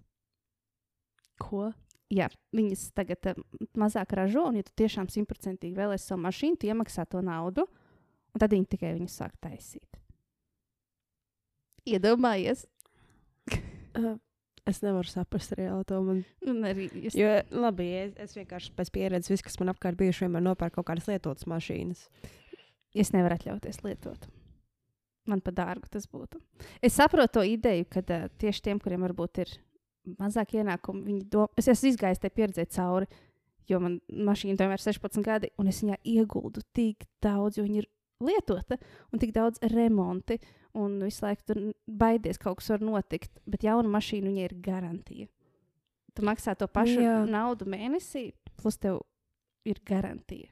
Ko? 1.40 1.70
Jā, 2.12 2.28
viņas 2.52 2.90
tagad 2.98 3.30
uh, 3.32 3.40
mazāk 3.80 4.12
ražo, 4.18 4.44
un, 4.50 4.58
ja 4.60 4.66
tu 4.66 4.74
tiešām 4.82 5.08
simtprocentīgi 5.08 5.78
vēlēsies 5.78 6.10
savu 6.12 6.26
mašīnu, 6.26 6.60
tu 6.60 6.68
iemaksā 6.68 7.06
to 7.08 7.22
naudu, 7.24 7.64
un 8.34 8.42
tad 8.42 8.52
viņi 8.52 8.68
tikai 8.74 8.92
viņu 8.98 9.08
sāk 9.14 9.38
taisīt. 9.40 9.88
Iedomājies, 11.84 12.64
Uh, 13.94 14.16
es 14.66 14.80
nevaru 14.82 15.06
saprast 15.06 15.54
reāli 15.54 15.84
to. 15.86 16.00
Man... 16.02 16.22
un 16.50 16.64
arī 16.66 16.88
es, 17.06 17.16
Jo, 17.18 17.28
labi, 17.54 17.86
es, 18.00 18.14
es 18.20 18.34
vienkārši 18.34 18.72
pēc 18.74 18.90
pieredzes, 18.94 19.30
viss, 19.30 19.44
kas 19.46 19.58
man 19.60 19.70
apkārt 19.70 19.98
bijuši, 20.00 20.24
vienmēr 20.24 20.42
nopērk 20.48 20.78
kaut 20.78 20.88
kādas 20.88 21.06
lietotas 21.10 21.46
mašīnas. 21.50 22.08
es 22.94 23.12
nevaru 23.14 23.36
atļauties 23.38 23.82
lietot. 23.84 24.26
Man 25.30 25.40
par 25.40 25.54
dārgu 25.56 25.88
tas 25.90 26.08
būtu. 26.10 26.40
Es 26.84 26.98
saprotu 26.98 27.38
to 27.38 27.44
ideju, 27.48 27.86
ka 27.90 28.02
uh, 28.02 28.26
tieši 28.40 28.66
tiem, 28.66 28.80
kuriem 28.82 29.06
varbūt 29.06 29.44
ir 29.44 29.54
mazāk 30.20 30.58
ienākumu, 30.58 31.04
viņi 31.06 31.22
domā, 31.32 31.48
es 31.60 31.70
esmu 31.70 31.92
izgājis 31.92 32.20
tajā 32.20 32.34
pieredzē 32.34 32.66
cauri, 32.74 33.08
jo 33.70 33.78
man 33.80 34.00
mašīna 34.10 34.58
tomēr 34.58 34.80
ir 34.80 34.84
16 34.84 35.24
gadi, 35.24 35.52
un 35.56 35.70
es 35.70 35.80
viņā 35.84 35.96
ieguldu 36.02 36.60
tik 36.76 37.06
daudz, 37.24 37.56
jo 37.56 37.64
viņa 37.64 37.80
ir 37.80 37.88
lietota 38.24 38.76
un 39.12 39.22
tik 39.22 39.32
daudz 39.36 39.62
remonti, 39.72 40.36
un 40.78 40.98
visu 41.04 41.24
laiku 41.24 41.46
tur 41.48 41.60
baidies, 41.86 42.38
kaut 42.40 42.60
kas 42.60 42.72
var 42.74 42.84
notikt. 42.84 43.40
Bet 43.46 43.66
jauna 43.66 43.90
mašīna 43.96 44.30
viņai 44.30 44.44
ir 44.48 44.54
garantija. 44.64 45.30
Tu 46.14 46.26
maksā 46.26 46.54
to 46.58 46.68
pašu 46.70 47.00
Jā. 47.02 47.16
naudu 47.26 47.66
mēnesī, 47.66 48.28
plus 48.60 48.78
tev 48.78 49.00
ir 49.66 49.80
garantija. 49.86 50.50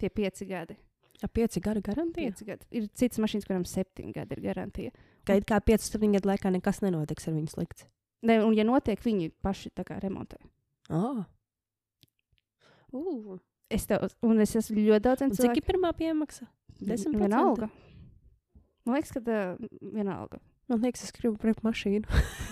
Tie 0.00 0.08
pieci 0.08 0.48
gadi. 0.48 0.76
Ap 1.22 1.30
pieci 1.36 1.60
gadi 1.62 1.82
garantija. 1.84 2.32
Pieci 2.32 2.46
gadi. 2.48 2.66
Ir 2.74 2.88
citas 2.98 3.20
mašīnas, 3.22 3.46
kurām 3.46 3.66
septiņi 3.68 4.14
gadi 4.16 4.36
ir 4.36 4.42
garantija. 4.42 4.94
Ka 5.28 5.36
it 5.38 5.46
kā 5.46 5.60
5 5.62 6.00
gadu 6.00 6.32
laikā 6.32 6.50
nekas 6.50 6.80
nenotiks 6.82 7.28
ar 7.28 7.36
viņu 7.36 7.52
slikts. 7.52 7.86
Ne, 8.26 8.40
un, 8.42 8.54
ja 8.54 8.64
notiek, 8.66 8.98
viņi 9.02 9.32
paši 9.42 9.70
tā 9.74 9.84
kā 9.86 9.98
remontē. 10.02 10.38
Oh. 10.90 11.22
Uh. 12.92 13.38
Es 13.72 13.86
tev, 13.88 14.04
un 14.26 14.42
es 14.44 14.52
esmu 14.58 14.82
ļoti 14.84 15.04
daudz 15.06 15.24
Un 15.24 15.32
Cik 15.32 15.62
ir 15.62 15.64
pirmā 15.64 15.94
piemaksa? 15.96 16.44
10%? 16.82 17.16
Vienalga. 17.16 17.70
Man 18.86 18.96
liekas, 18.98 19.12
ka 19.14 19.20
tā 19.22 19.36
vienalga. 19.80 20.40
Man 20.70 20.80
liekas, 20.82 21.04
es 21.06 21.12
gribu 21.14 21.36
pirkt 21.42 21.62
mašīnu. 21.66 22.06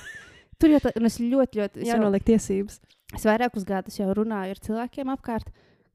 Tur 0.61 0.75
jau 0.75 0.81
tā, 0.85 0.93
un 1.01 1.09
es 1.09 1.17
ļoti, 1.23 1.61
ļoti. 1.63 1.87
Jā, 1.89 1.97
noliek 2.01 2.25
tiesības. 2.27 2.81
es 3.17 3.25
vairākus 3.27 3.65
gadus 3.67 3.97
jau 3.99 4.11
runāju 4.15 4.55
ar 4.55 4.61
cilvēkiem 4.67 5.11
apkārt. 5.17 5.49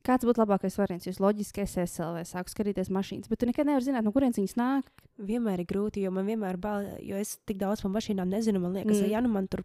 Kāds 0.05 0.25
būtu 0.27 0.37
labākais 0.43 0.75
variants? 0.77 1.07
Jūs 1.07 1.17
loģiski 1.21 1.63
esat 1.63 1.87
SLV, 1.89 2.19
sāku 2.29 2.51
skatīties 2.53 2.91
mašīnas, 2.93 3.29
bet 3.31 3.39
tu 3.41 3.47
nekad 3.49 3.65
nevari 3.65 3.87
zināt, 3.87 4.05
no 4.05 4.11
kurienes 4.13 4.37
viņas 4.37 4.53
nāk. 4.59 4.91
Vienmēr 5.17 5.63
ir 5.63 5.69
grūti, 5.69 6.03
jo 6.05 6.11
man 6.13 6.27
vienmēr 6.29 6.59
bail, 6.61 6.91
jo 7.01 7.17
es 7.17 7.37
tik 7.49 7.57
daudz 7.57 7.81
par 7.81 7.89
mašīnām 7.95 8.29
nezinu. 8.29 8.61
Man 8.61 8.75
liekas, 8.77 8.99
Mm. 9.01 9.09
ja 9.09 9.21
nu 9.25 9.29
man 9.33 9.47
tur 9.49 9.63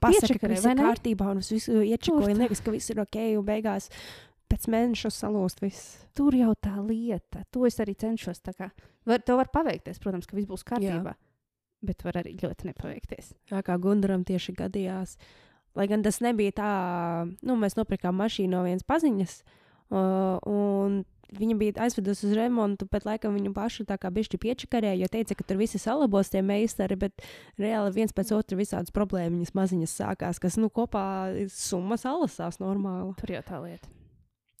pasaka, 0.00 0.38
ka 0.40 0.48
viss 0.48 0.64
ir 0.64 0.80
kārtībā 0.80 1.28
un 1.34 1.42
es 1.44 1.50
visu 1.52 1.82
iečakoju, 1.84 2.30
un 2.32 2.40
liekas, 2.40 2.62
ka 2.64 2.72
viss 2.72 2.88
ir 2.90 3.02
ok, 3.04 3.18
un 3.36 3.44
beigās 3.44 3.90
pēc 4.52 4.68
mēneša 4.72 5.10
salūst 5.16 5.62
viss. 5.64 5.94
Tur 6.16 6.36
jau 6.36 6.52
tā 6.60 6.74
lieta. 6.84 7.46
To 7.54 7.64
es 7.68 7.80
arī 7.82 7.96
cenšos. 7.98 8.42
Var, 8.44 9.22
to 9.24 9.38
var 9.38 9.48
paveikties, 9.52 10.00
protams, 10.02 10.28
ka 10.28 10.36
viss 10.36 10.50
būs 10.50 10.66
kārtībā. 10.68 11.16
Bet 11.82 12.04
var 12.06 12.20
arī 12.20 12.36
ļoti 12.38 12.68
nepaveikties. 12.68 13.32
Tā 13.50 13.62
kā 13.66 13.78
Gundaram 13.82 14.26
tieši 14.28 14.54
gadījās. 14.58 15.16
Lai 15.78 15.88
gan 15.88 16.04
tas 16.04 16.20
nebija 16.20 16.52
tā, 16.60 16.72
nu, 17.40 17.56
mēs 17.56 17.78
nopirkām 17.78 18.18
mašīnu 18.20 18.52
no 18.52 18.60
vienas 18.66 18.84
paziņas, 18.84 19.38
uh, 19.88 20.36
un 20.44 20.98
viņa 21.32 21.56
bija 21.56 21.86
aizvedusi 21.86 22.26
uz 22.28 22.34
remontu, 22.36 22.84
bet 22.92 23.06
laikam 23.08 23.32
viņu 23.38 23.54
pašu 23.56 23.86
tā 23.88 23.96
kā 24.00 24.10
bišķi 24.12 24.40
piečakarēja, 24.42 25.00
jo 25.00 25.08
teica, 25.14 25.38
ka 25.38 25.46
tur 25.48 25.62
visi 25.62 25.80
salabos 25.80 26.28
tie 26.28 26.44
meistari, 26.44 26.98
bet 27.00 27.24
reāli 27.56 27.94
viens 27.96 28.12
pēc 28.12 28.34
otra 28.36 28.60
visādas 28.60 28.92
problēmas 28.92 29.56
maziņas 29.56 29.96
sākās, 30.02 30.42
kas, 30.44 30.60
nu, 30.60 30.68
kopā 30.68 31.06
summas 31.48 32.04
alasās 32.04 32.60
normāli. 32.60 33.16
Tur 33.16 33.36
jau 33.38 33.44
tā 33.48 33.64
lieta. 33.64 34.01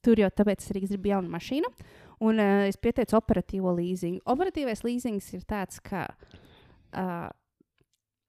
Tur 0.02 0.18
jau 0.18 0.30
tāpēc 0.30 0.64
es 0.64 0.72
arī 0.72 0.84
gribu 0.86 1.12
jaunu 1.12 1.30
mašīnu. 1.32 1.70
Un 2.22 2.38
uh, 2.42 2.64
es 2.70 2.78
pieteicu 2.78 3.16
operatīvo 3.18 3.74
līzingu. 3.78 4.22
Operatīvais 4.30 4.84
līzings 4.86 5.32
ir 5.34 5.44
tāds, 5.48 5.80
ka 5.82 6.06
uh, 6.10 7.28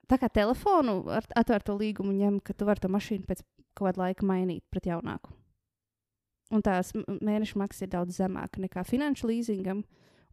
tā 0.09 0.19
kā 0.21 0.29
telefonu 0.33 1.01
ar 1.13 1.27
atvērto 1.39 1.75
līgumu 1.77 2.13
ņem, 2.17 2.39
ka 2.45 2.55
tu 2.57 2.67
vari 2.69 2.83
to 2.83 2.91
mašīnu 2.93 3.27
pēc 3.29 3.43
kaut 3.73 3.89
kāda 3.89 4.05
laika 4.05 4.25
mainīt 4.25 4.65
pret 4.69 4.89
jaunāku. 4.89 5.33
Un 6.53 6.61
tās 6.61 6.91
mēneša 6.93 7.57
maksa 7.57 7.85
ir 7.85 7.93
daudz 7.95 8.19
zemāka 8.19 8.61
nekā 8.61 8.83
finanšu 8.85 9.29
līzingam. 9.31 9.81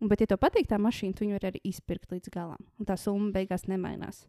Un, 0.01 0.09
bet, 0.09 0.21
ja 0.21 0.29
tev 0.29 0.41
patīk 0.41 0.69
tā 0.69 0.79
mašīna, 0.81 1.17
tu 1.17 1.25
viņu 1.25 1.39
arī 1.41 1.61
izpirkt 1.69 2.13
līdz 2.13 2.33
galam. 2.33 2.61
Un 2.81 2.89
tā 2.89 2.97
summa 3.01 3.33
beigās 3.35 3.67
nemainās. 3.69 4.25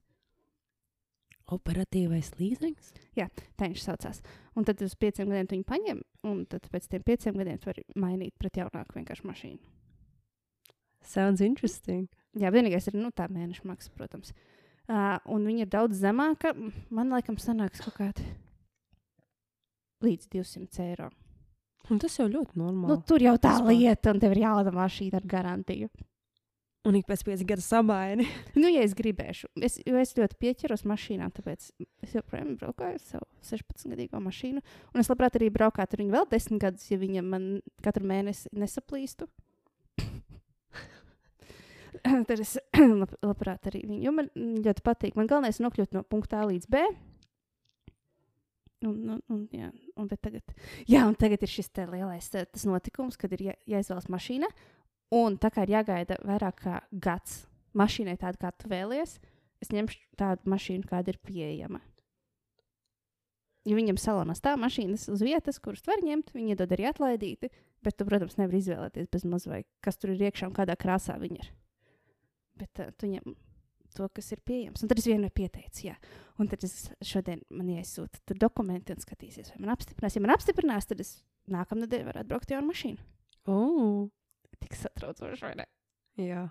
Operatīvais 1.52 2.32
līzings? 2.40 2.94
Tā 3.18 3.68
viņš 3.68 3.84
saucās. 3.84 4.22
Un 4.56 4.68
tad 4.68 4.82
uz 4.86 4.96
pieciem 5.00 5.30
gadiem 5.32 5.50
viņu 5.52 5.68
paņem, 5.68 6.02
un 6.30 6.46
tad 6.50 6.68
pēc 6.72 6.88
tam 6.92 7.04
pieciem 7.08 7.38
gadiem 7.40 7.60
tu 7.60 7.72
vari 7.72 7.84
mainīt 8.00 8.36
pret 8.40 8.62
jaunāku 8.62 9.00
vienkārši 9.00 9.28
mašīnu. 9.28 9.62
Sounds 11.12 11.42
interesting. 11.42 12.08
Jā, 12.38 12.52
vienīgais 12.54 12.88
ir 12.88 12.96
nu, 13.00 13.10
tā 13.12 13.26
mēneša 13.32 13.66
maksa, 13.68 13.92
protams. 13.98 14.32
Uh, 14.92 15.18
un 15.32 15.44
viņa 15.48 15.66
ir 15.66 15.72
daudz 15.72 16.00
zemāka. 16.02 16.54
Man 16.94 17.12
liekas, 17.12 17.46
sanāks 17.48 17.84
kaut 17.84 17.98
kāda 17.98 18.26
līdz 20.06 20.30
200 20.34 20.86
eiro. 20.86 21.10
Un 21.92 22.00
tas 22.02 22.14
jau 22.18 22.28
ļoti 22.30 22.60
normāli. 22.62 22.94
Nu, 22.94 23.02
tur 23.08 23.24
jau 23.24 23.34
tā 23.42 23.56
Vispār. 23.58 23.74
lieta, 23.74 24.14
un 24.14 24.22
tev 24.22 24.36
ir 24.36 24.44
jālada 24.44 24.74
mašīna 24.76 25.20
ar 25.20 25.28
garantiju. 25.28 25.90
Un 26.88 26.98
ik 26.98 27.06
pēc 27.10 27.24
pieciem 27.26 27.48
gadiem 27.50 27.66
samaini. 27.66 28.26
Nu, 28.62 28.70
ja 28.72 28.82
es 28.86 28.96
gribēšu, 28.98 29.52
es, 29.62 29.78
jo 29.86 30.00
es 30.02 30.16
ļoti 30.18 30.38
pieķeros 30.42 30.84
mašīnā, 30.90 31.30
tāpēc 31.36 31.70
es 32.06 32.16
joprojām 32.18 32.56
braukāju 32.62 32.98
ar 32.98 33.04
savu 33.04 33.28
16-gadīgo 33.46 34.22
mašīnu. 34.24 34.64
Un 34.94 35.04
es 35.04 35.10
labprāt 35.12 35.38
arī 35.40 35.52
braukātu 35.54 35.98
ar 35.98 36.04
viņu 36.04 36.16
vēl 36.16 36.28
10 36.34 36.62
gadus, 36.62 36.90
ja 36.92 36.98
viņa 37.02 37.22
man 37.26 37.44
katru 37.86 38.10
mēnesi 38.10 38.52
nesaplīstu. 38.58 39.30
Tad 42.02 42.38
es 42.40 42.58
lab, 43.02 43.14
labprāt 43.22 43.72
arī 43.72 43.86
viņu, 43.86 44.02
jo 44.08 44.18
man 44.18 44.34
ļoti 44.36 44.86
patīk. 44.86 45.18
Man 45.20 45.30
galvenais 45.30 45.62
ir 45.62 45.68
nokļūt 45.68 45.98
no 45.98 46.06
punkta 46.08 46.42
A 46.42 46.50
līdz 46.50 46.70
B. 46.72 46.86
Un, 48.82 48.96
un, 49.14 49.20
un, 49.30 49.42
jā, 49.54 49.68
un, 50.02 50.08
tagad, 50.10 50.42
jā, 50.90 51.04
un 51.06 51.14
tagad 51.14 51.44
ir 51.46 51.52
šis 51.54 51.70
lielais 51.92 52.32
notikums, 52.66 53.14
kad 53.22 53.30
ir 53.38 53.52
jā, 53.52 53.54
jāizvēlas 53.70 54.10
mašīna. 54.10 54.50
Un 55.12 55.36
tā 55.42 55.52
kā 55.52 55.66
ir 55.66 55.76
jāgaida 55.76 56.18
vairāk 56.24 56.62
kā 56.64 56.82
gads 56.92 57.42
mašīnai 57.78 58.18
tādu, 58.20 58.40
kā 58.42 58.52
tu 58.56 58.70
vēlies, 58.72 59.18
es 59.64 59.72
ņemšu 59.74 60.00
tādu 60.20 60.52
mašīnu, 60.52 60.88
kāda 60.88 61.14
ir 61.14 61.20
pieejama. 61.26 61.82
Ja 63.68 63.76
viņam 63.78 64.00
salonā 64.02 64.34
stāv 64.34 64.58
mašīnas 64.64 65.06
uz 65.14 65.22
vietas, 65.22 65.60
kuras 65.62 65.84
var 65.86 66.02
ņemt, 66.02 66.32
viņi 66.34 66.58
dod 66.58 66.72
arī 66.74 66.88
atlaidīti, 66.90 67.52
bet 67.86 67.98
tu, 67.98 68.08
protams, 68.08 68.40
nevari 68.40 68.62
izvēlēties 68.64 69.10
bez 69.12 69.26
mazliet, 69.28 69.68
kas 69.86 70.02
tur 70.02 70.16
ir 70.16 70.24
iekšā 70.30 70.50
un 70.50 70.56
kādā 70.58 70.74
krāsā 70.80 71.18
viņi 71.22 71.44
ir. 71.44 71.52
Bet 72.58 72.82
uh, 72.82 72.90
tu 72.98 73.12
ņem 73.12 73.36
to, 73.96 74.08
kas 74.16 74.32
ir 74.34 74.42
pieejams. 74.48 74.82
Un 74.82 74.90
tad 74.90 75.02
es 75.02 75.08
vienmēr 75.10 75.34
pieteicu, 75.36 75.84
jā. 75.92 75.98
Un 76.42 76.50
tad 76.50 76.64
es 76.66 76.88
šodien 77.06 77.44
man 77.54 77.70
iesūtu 77.76 78.24
tur 78.26 78.40
dokumenti 78.42 78.96
un 78.96 79.04
skatīsies, 79.04 79.52
vai 79.54 79.66
man 79.66 79.76
apstiprinās. 79.76 80.18
Ja 80.18 80.24
man 80.24 80.34
apstiprinās, 80.38 80.90
tad 80.90 81.04
es 81.04 81.14
nākamnedēļ 81.52 82.08
varētu 82.08 82.32
braukt 82.32 82.54
jaunu 82.54 82.72
mašīnu. 82.72 83.10
Oh, 83.52 84.08
Tik 84.62 84.78
satraucoši, 84.78 85.44
vai 85.46 85.54
ne? 85.62 85.68
jā. 86.22 86.48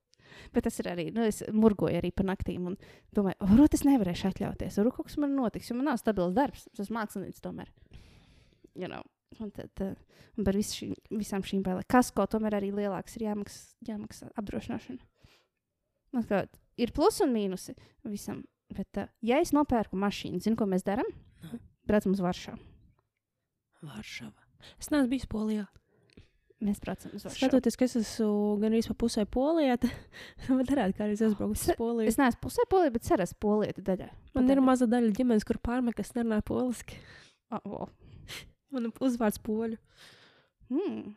Bet 0.54 0.64
tas 0.66 0.78
ir 0.80 0.88
arī, 0.90 1.06
nu, 1.14 1.24
es 1.26 1.42
murgoju 1.52 1.98
arī 1.98 2.10
par 2.16 2.26
naktīm. 2.28 2.70
Un 2.70 2.76
domāju, 3.16 3.38
varbūt 3.44 3.76
es 3.76 3.84
nevarēšu 3.86 4.30
atļauties. 4.30 4.78
Varbūt 4.80 4.96
kaut 4.96 5.10
kas 5.10 5.18
man 5.20 5.34
notiks, 5.36 5.70
jo 5.70 5.76
man 5.78 5.90
nav 5.90 6.00
stabils 6.00 6.34
darbs. 6.36 6.66
Es 6.72 6.84
esmu 6.86 6.96
mākslinieks 6.98 7.44
tomēr. 7.44 7.70
You 8.78 8.88
know. 8.88 9.04
Un 9.40 9.52
tad 9.54 9.82
uh, 9.84 9.94
un 10.38 10.46
par 10.46 10.56
visu 10.58 10.74
šī, 10.80 10.88
visām 11.14 11.44
šīm 11.46 11.62
bailēm. 11.64 11.86
Kas 11.90 12.10
ko 12.14 12.26
tomēr 12.30 12.58
arī 12.58 12.72
lielāks 12.74 13.14
ir 13.16 13.28
jāmaksā, 13.28 13.76
jāmaksā 13.86 14.30
apdrošināšana. 14.40 15.06
Man 16.16 16.26
kā, 16.26 16.42
ir 16.80 16.92
plusi 16.96 17.22
un 17.26 17.34
mīnusi 17.36 17.76
visam. 18.10 18.42
Bet, 18.74 18.90
uh, 18.98 19.10
ja 19.26 19.38
es 19.42 19.54
nopērku 19.54 19.98
mašīnu, 19.98 20.42
zinu, 20.42 20.58
ko 20.58 20.66
mēs 20.70 20.86
darām? 20.86 21.08
Nu. 21.46 21.62
Braucam 21.86 22.14
uz 22.16 22.22
Varšavu. 22.22 22.58
Varšava. 23.86 24.39
Es 24.80 24.90
neesmu 24.92 25.10
bijis 25.12 25.28
Polijā. 25.30 25.66
Mēs 26.60 26.76
braucam 26.82 27.14
uz 27.16 27.22
Varšavu. 27.24 27.38
Skatoties, 27.40 27.76
ka 27.80 27.86
es 27.86 27.94
esmu 27.96 28.58
gan 28.60 28.74
arī 28.76 28.82
pa 28.84 28.96
pusē 29.00 29.22
Polijā, 29.24 29.78
tad 29.80 29.94
varētu 30.50 30.96
kādreiz 30.98 31.22
aizbraukt 31.24 31.56
uz 31.56 31.76
Poliju. 31.78 32.08
Es 32.10 32.18
neesmu 32.20 32.42
pusē 32.44 32.66
polija, 32.68 32.92
bet 32.92 33.06
ceras 33.08 33.32
polieta 33.32 33.80
daļā. 33.86 34.10
Man 34.36 34.50
ir 34.52 34.60
maza 34.64 34.84
daļa 34.90 35.14
ģimenes, 35.16 35.46
kur 35.48 35.56
pārmet, 35.64 35.96
kas 35.96 36.12
nerunā 36.18 36.42
poliski. 36.44 36.98
Oh, 37.50 37.86
oh. 37.86 37.88
Man 38.70 38.90
uzvārds 39.02 39.40
poļu. 39.42 39.78
Mm. 40.70 41.14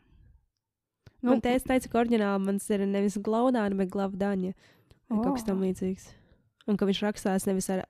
Nu, 1.20 1.28
man 1.30 1.40
teica, 1.44 1.68
teica, 1.74 1.90
ka 1.92 2.00
oriģināli 2.00 2.40
mans 2.42 2.64
ir 2.74 2.82
nevis 2.88 3.14
glaudāna, 3.22 3.76
bet 3.78 3.92
glavdaņa. 3.92 4.54
Vai 5.12 5.20
kaut 5.20 5.36
kas 5.36 5.44
tam 5.46 5.60
Oh. 5.60 5.66
līdzīgs. 5.68 6.08
Un 6.66 6.80
ka 6.80 6.88
viņš 6.88 7.02
rakstās 7.04 7.44
nevis 7.46 7.68
ar 7.70 7.84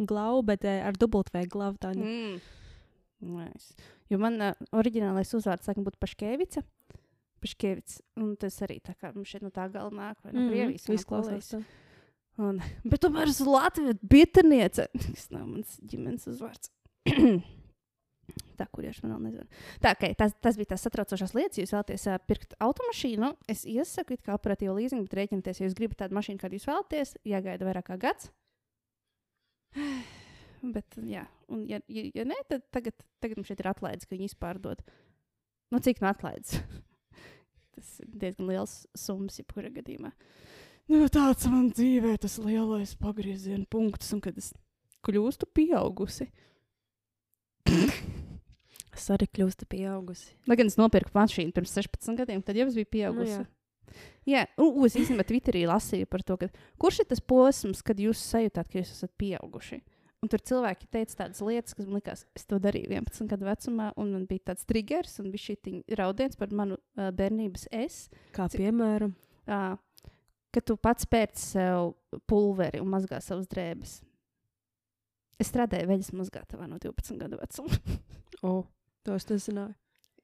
glau, 0.00 0.40
bet 0.42 0.64
eh, 0.64 0.80
ar 0.84 0.96
dubultvēju 0.96 1.52
glavdaņu. 1.52 2.08
Mm. 2.08 2.40
Nice. 3.36 3.76
Jo 4.12 4.18
man 4.22 4.38
uh, 4.40 4.52
oriģinālais 4.76 5.32
uzvārds 5.34 5.66
laikam 5.66 5.86
būtu 5.86 5.98
Paškēvica. 6.02 6.62
Paškēvics. 7.42 7.98
Un 8.22 8.36
tas 8.40 8.56
arī 8.64 8.78
tā 8.84 8.94
kā 8.98 9.10
mums 9.14 9.28
šeit 9.32 9.42
no 9.44 9.50
tā 9.54 9.66
gala 9.72 9.90
nāk, 9.90 10.20
vai 10.24 10.32
no 10.32 10.40
Mhm, 10.44 10.48
Krievijas. 10.52 10.86
no 10.88 10.94
izklausās. 10.94 11.50
Un, 12.38 12.60
bet 12.90 13.00
tomēr 13.02 13.28
es 13.32 13.40
Latviju 13.44 13.96
bieteniece. 14.02 14.88
Tas 15.16 15.28
nav 15.34 15.46
mans 15.50 15.76
ģimenes 15.82 16.26
uzvārds. 16.32 16.70
tā, 18.58 18.66
kurš 18.72 19.02
man 19.04 19.12
vēl 19.16 19.22
nezinu. 19.28 19.46
Tā, 19.84 19.92
okay, 19.94 20.14
tas, 20.18 20.32
tas 20.42 20.56
bija 20.58 20.72
tas 20.74 20.82
satraucošās 20.86 21.34
lietas. 21.36 21.60
Jūs 21.60 21.74
vēlaties 21.76 22.06
uh, 22.10 22.16
pirkt 22.26 22.56
automašīnu, 22.62 23.32
es 23.52 23.66
iesaku, 23.68 24.16
kā 24.24 24.34
operatīvu 24.38 24.74
līzingu, 24.80 25.04
bet 25.06 25.18
rēķinieties, 25.20 25.60
ja 25.60 25.68
jūs 25.68 25.76
gribat 25.78 26.00
tādu 26.04 26.16
mašīnu, 26.18 26.40
kādu 26.40 26.56
jūs 26.58 26.66
vēlaties, 26.70 27.14
jāgaida 27.28 27.68
vairāk 27.68 27.90
kā 27.92 27.98
gads. 28.06 28.30
Bet, 30.76 30.96
jā, 31.04 31.26
un, 31.52 31.64
ja, 31.70 31.80
ja, 31.92 32.06
ja 32.14 32.26
nē, 32.28 32.38
tad 32.50 32.66
tagad, 32.74 32.96
tagad 33.22 33.40
mums 33.40 33.50
šeit 33.50 33.62
ir 33.62 33.70
atlaides, 33.70 34.06
ka 34.06 34.16
viņi 34.16 34.30
izpārdod. 34.30 34.82
Nu, 35.74 35.80
cik 35.82 36.02
no 36.02 36.10
atlaides? 36.10 36.58
tas 37.76 37.92
ir 38.02 38.12
diezgan 38.22 38.50
liels 38.50 38.76
summas, 38.96 39.38
jebkurā 39.40 39.70
gadījumā. 39.74 40.12
Nu, 40.86 41.02
tāds 41.10 41.48
man 41.50 41.68
dzīvē 41.74 42.14
tas 42.22 42.38
lielais 42.38 42.94
pagrieziena 43.00 43.66
punkts, 43.70 44.12
un 44.14 44.22
kad 44.22 44.36
es 44.38 44.52
kļūstu 45.06 45.48
pieaugusi. 45.54 46.28
Es 48.96 49.10
arī 49.12 49.26
kļūstu 49.28 49.66
pieaugusi. 49.68 50.32
Lai 50.48 50.56
gan 50.56 50.70
es 50.70 50.78
nopirku 50.78 51.12
mašīnu 51.14 51.52
pirms 51.56 51.74
16 51.76 52.16
gadiem, 52.22 52.40
tad 52.46 52.56
jau 52.56 52.68
es 52.70 52.78
biju 52.78 52.88
pieaugusi. 52.94 53.34
jā. 53.34 53.42
jā, 54.24 54.44
un 54.62 54.86
es 54.86 54.96
īstenībā 54.96 55.26
Twitterī 55.28 55.66
lasīju 55.68 56.08
par 56.08 56.24
to, 56.26 56.38
ka, 56.40 56.48
kurš 56.80 57.02
ir 57.02 57.10
tas 57.10 57.20
posms, 57.20 57.82
kad 57.84 58.00
jūs 58.00 58.22
sajūtāt, 58.32 58.70
ka 58.70 58.80
jūs 58.80 58.94
esat 58.94 59.12
pieauguši. 59.20 59.82
Un 60.26 60.30
tur 60.32 60.42
cilvēki 60.42 60.88
teica 60.90 61.20
tādas 61.22 61.38
lietas, 61.44 61.76
kas 61.78 61.86
man 61.86 62.00
likās, 62.00 62.24
es 62.34 62.48
to 62.50 62.58
darīju 62.58 62.90
11 62.90 63.30
gadu 63.30 63.46
vecumā, 63.46 63.92
un 64.00 64.10
man 64.16 64.24
bija 64.26 64.48
tāds 64.50 64.66
triggers 64.66 65.20
un 65.22 65.30
bija 65.30 65.52
šī 65.52 65.76
raudiens 66.00 66.34
par 66.40 66.50
manu 66.50 66.80
uh, 66.80 67.12
bērnības 67.14 67.68
es. 67.70 68.00
Kā 68.34 68.48
piemēram, 68.50 69.14
Uh, 69.46 69.76
ka 70.50 70.60
tu 70.64 70.74
pats 70.80 71.06
pērci 71.06 71.42
sev 71.52 71.92
pulveri 72.26 72.80
un 72.82 72.90
mazgā 72.90 73.20
savas 73.22 73.46
drēbes. 73.46 74.00
Es 75.38 75.52
strādāju 75.52 75.86
veļas 75.86 76.14
mazgātavā 76.16 76.66
no 76.66 76.80
12 76.82 77.20
gadu 77.20 77.38
vecuma. 77.38 77.78
oh, 78.48 78.64
to 79.06 79.14
es 79.14 79.28
nezināju. 79.30 79.76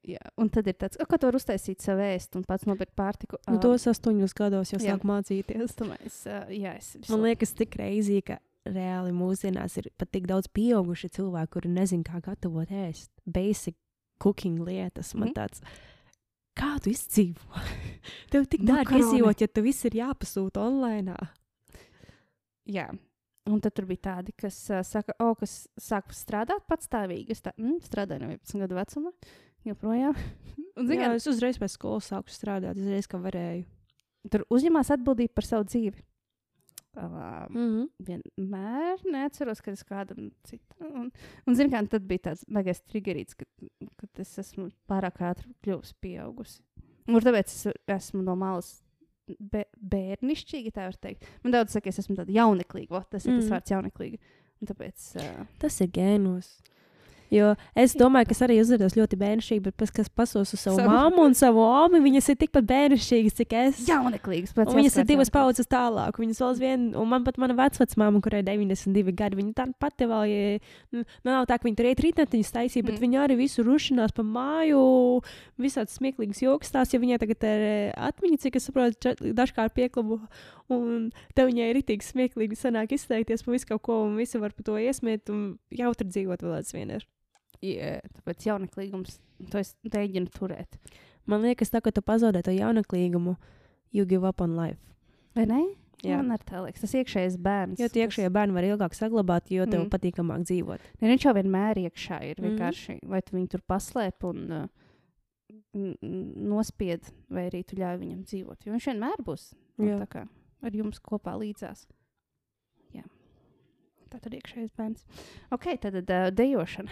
Jā, 0.02 0.18
un 0.42 0.48
tad 0.50 0.66
ir 0.66 0.74
tāds, 0.74 0.98
"O, 0.98 1.06
kā 1.06 1.14
tu 1.14 1.28
vari 1.28 1.38
uztaisīt 1.38 1.84
savu 1.84 2.02
ēst 2.02 2.34
un 2.34 2.42
pats 2.42 2.66
nopirkt 2.66 2.96
pārtiku. 2.98 3.38
Nu, 3.46 3.60
tos 3.62 3.86
astoņos 3.86 4.34
gados 4.34 4.72
jau 4.72 4.80
sāk 4.82 5.04
mācīties. 5.06 5.76
Tomēr, 5.78 6.02
uh, 6.02 6.48
jā, 6.50 6.72
es 6.80 6.96
visu 6.96 7.14
Man 7.14 7.22
liekas, 7.28 7.54
tik 7.54 7.76
reizī, 7.78 8.18
ka 8.26 8.40
reāli 8.68 9.12
mūsdienās 9.16 9.76
ir 9.80 9.88
pat 9.98 10.10
tik 10.14 10.26
daudz 10.30 10.48
pieauguši 10.54 11.08
cilvēki, 11.16 11.50
kuri 11.56 11.68
nezina, 11.72 12.04
kā 12.06 12.20
gatavot 12.22 12.68
ēst. 12.70 13.10
Basic 13.26 13.74
cooking 14.22 14.60
lietas. 14.62 15.14
Man 15.14 15.28
Mhm. 15.30 15.34
tāds, 15.34 15.62
kā 16.56 16.78
tu 16.82 16.90
izdzīvo? 16.90 17.62
Tev 18.30 18.46
tik 18.46 18.62
dārgi 18.68 19.00
izdzīvot, 19.00 19.40
ja 19.40 19.48
tu 19.48 19.62
viss 19.62 19.84
ir 19.84 19.92
jāpasūta 19.98 20.62
online. 20.62 21.16
Jā. 22.70 22.88
Un 23.50 23.58
tad 23.58 23.74
tur 23.74 23.88
bija 23.88 23.98
tādi, 24.14 24.30
kas 24.38 24.54
uh, 24.70 24.84
saka, 24.86 25.16
o, 25.18 25.32
kas 25.34 25.64
sāk 25.82 26.12
strādāt 26.14 26.62
patstāvīgi. 26.70 27.34
Es 27.34 27.40
tā, 27.42 27.50
mm, 27.58 27.80
strādāju 27.82 28.22
no 28.22 28.28
11 28.36 28.60
gadu 28.62 28.76
vecuma. 28.78 29.10
Joprojām. 29.66 30.14
Un, 30.78 30.86
zini, 30.86 31.02
Jā, 31.02 31.08
kā, 31.10 31.16
es 31.18 31.26
uzreiz 31.26 31.58
pēc 31.58 31.74
skolas 31.74 32.06
sāku 32.12 32.30
strādāt, 32.32 32.78
uzreiz, 32.78 33.08
kā 33.10 33.18
varēju. 33.20 33.64
tur 34.30 34.44
uzņemās 34.54 34.92
atbildību 34.94 35.34
par 35.34 35.44
savu 35.44 35.66
dzīvi. 35.66 35.98
Um, 36.94 37.46
Mm 37.50 37.68
-hmm. 37.72 37.86
vienmēr 38.04 38.98
neatceros, 39.12 39.60
kad 39.62 39.72
es 39.72 39.82
kādam 39.84 40.30
citam. 40.44 40.90
Un, 40.94 41.10
un 41.46 41.54
zinu, 41.54 41.70
kā 41.70 41.88
tad 41.88 42.02
bija 42.06 42.18
tāds 42.30 42.44
megais 42.48 42.82
triggerīts, 42.82 43.34
ka, 43.36 43.44
ka 43.96 44.06
es 44.18 44.38
esmu 44.38 44.70
pārāk 44.88 45.16
ātri 45.20 45.54
kļuvusi 45.64 45.94
pieaugusi. 46.00 46.60
Un 47.08 47.14
tāpēc 47.20 47.46
es 47.46 47.66
esmu 47.88 48.22
no 48.22 48.36
malas 48.36 48.82
be, 49.40 49.64
bērnišķīga, 49.80 50.70
tā 50.72 50.84
var 50.84 50.96
teikt. 51.00 51.24
Man 51.42 51.52
daudz 51.52 51.70
saka, 51.72 51.88
es 51.88 51.98
esmu 51.98 52.16
tāda 52.16 52.32
jauneklīga, 52.32 52.90
Vo, 52.90 53.00
tas 53.10 53.26
ir 53.26 53.36
tas 53.36 53.44
Mhm. 53.44 53.52
vārds 53.54 53.70
jauneklīga. 53.70 54.18
Un 54.60 54.66
tāpēc, 54.68 55.16
uh, 55.16 55.46
Tas 55.58 55.80
ir 55.80 55.88
gēnos. 55.88 56.60
Jo 57.32 57.54
es 57.74 57.94
domāju, 57.96 58.26
ka 58.28 58.34
es 58.36 58.42
arī 58.44 58.58
uzvedos 58.60 58.92
ļoti 58.92 59.16
bērnišķīgi, 59.16 59.62
bet, 59.64 59.76
pēc, 59.80 59.90
kas 59.96 60.10
pasos 60.12 60.50
uz 60.52 60.60
savu 60.60 60.76
Savu- 60.76 60.90
māmu 60.92 61.22
un 61.24 61.32
savu 61.38 61.62
omu, 61.64 61.96
viņas 62.04 62.26
ir 62.28 62.36
tikpat 62.42 62.66
bērnišķīgas, 62.68 63.36
cik 63.38 63.52
es. 63.56 63.78
jauneklīgs. 63.88 64.52
Un 64.60 64.68
viņas 64.76 64.98
ir 65.00 65.06
divas 65.08 65.30
paudzes 65.32 65.64
tālāk. 65.72 66.12
Viņas 66.20 66.42
vēl 66.42 66.50
aizvien, 66.52 66.84
un 66.94 67.08
man 67.08 67.24
pat 67.24 67.38
mana 67.40 67.56
vecmāma, 67.56 68.20
kurai 68.20 68.42
ir 68.42 68.50
92 68.50 69.14
gadi, 69.16 69.38
viņa 69.40 69.54
tā 69.56 69.66
pati 69.80 70.04
vēl, 70.10 70.24
ja, 70.28 70.58
nu, 70.92 71.04
nav 71.24 71.46
tā, 71.48 71.56
ka 71.56 71.64
viņa 71.70 71.76
tur 71.80 71.88
iet 71.88 72.02
rītnetiņas 72.04 72.52
taisīt, 72.52 72.84
bet 72.84 72.98
Mm. 73.00 73.04
viņa 73.06 73.24
arī 73.24 73.36
visu 73.40 73.64
rušinās 73.64 74.12
pa 74.12 74.22
māju, 74.22 75.22
visāds 75.58 75.96
smieklīgs 75.96 76.42
joks 76.44 76.70
tās, 76.70 76.92
jo 76.92 77.00
viņai 77.00 77.18
tagad 77.18 77.42
ir 77.48 77.64
eh, 77.64 77.92
atmiņa, 77.96 78.38
cik 78.44 78.56
es 78.60 78.68
saprotu, 78.68 78.98
čet- 79.00 79.24
dažkārt 79.34 79.72
pieklabu, 79.72 80.20
un 80.68 81.10
te 81.34 81.42
viņai 81.48 81.70
ir 81.70 81.76
rītīgi 81.80 82.04
smieklīgi 82.12 82.60
sanāk 82.60 82.92
izteikties 82.92 83.42
par 83.44 83.52
visu 83.56 83.66
kaut 83.72 83.82
ko, 83.82 84.02
un 84.04 84.16
visi 84.20 84.36
var 84.38 84.50
par 84.52 84.64
to 84.68 84.76
iesmiet, 84.76 85.28
un 85.32 85.58
jautri 85.72 86.08
dzīvot 86.12 86.44
vēl 86.44 86.60
aizvien 86.60 86.90
ir. 87.00 87.06
Jā, 87.62 88.00
tāpēc 88.18 88.46
jauneklīgums 88.48 89.20
to 89.52 89.60
es 89.60 89.74
mēģinu 89.86 90.32
turēt. 90.34 90.78
Man 91.30 91.44
liekas, 91.46 91.70
tā, 91.70 91.80
ka 91.84 91.92
tu 91.94 92.02
pazaudē 92.02 92.42
to 92.42 92.50
jaunaklīgumu, 92.54 93.36
you 93.94 94.04
give 94.08 94.26
up 94.26 94.40
on 94.42 94.56
life. 94.58 94.80
Vai 95.36 95.46
ne? 95.46 95.60
Jā. 96.02 96.16
Man 96.18 96.34
arī 96.34 96.42
tā 96.48 96.58
liekas, 96.64 96.82
tas 96.82 96.94
iekšējais 96.98 97.36
bērns. 97.38 97.78
Jo 97.78 97.86
tie 97.92 98.02
iekšējie 98.08 98.30
bērni 98.34 98.56
var 98.56 98.66
ilgāk 98.66 98.96
saglabāt, 98.98 99.52
jo 99.54 99.62
tev 99.68 99.84
Mm. 99.84 99.86
mm. 99.86 99.92
patīkamāk 99.94 100.42
dzīvot. 100.48 100.88
Ne, 100.98 101.08
viņš 101.12 101.26
jau 101.28 101.34
vienmēr 101.38 101.78
iekšā 101.84 102.18
ir. 102.26 102.40
Mhm. 102.40 102.48
Vienkārši 102.48 102.96
vai 103.06 103.22
tu 103.22 103.36
viņu 103.36 103.48
tur 103.54 103.62
paslēp 103.70 104.26
un 104.26 104.42
uh, 104.50 104.66
nospied, 105.72 107.06
vai 107.30 107.46
arī 107.48 107.62
tu 107.64 107.78
ļauj 107.78 108.00
viņam 108.02 108.24
dzīvot. 108.26 108.66
Jo 108.66 108.74
viņš 108.74 108.90
vienmēr 108.90 109.22
būs 109.22 109.52
nu, 109.78 109.94
kā 110.10 110.26
ar 110.62 110.74
jums 110.74 110.98
kopā 110.98 111.36
līdzās. 111.38 111.86
Jā. 112.96 113.06
Tā 114.10 114.18
tad 114.18 114.34
iekšējais 114.34 114.74
bērns. 114.76 115.06
Ok, 115.54 115.70
tad 115.80 116.02
uh, 116.02 116.30
dejošana. 116.34 116.90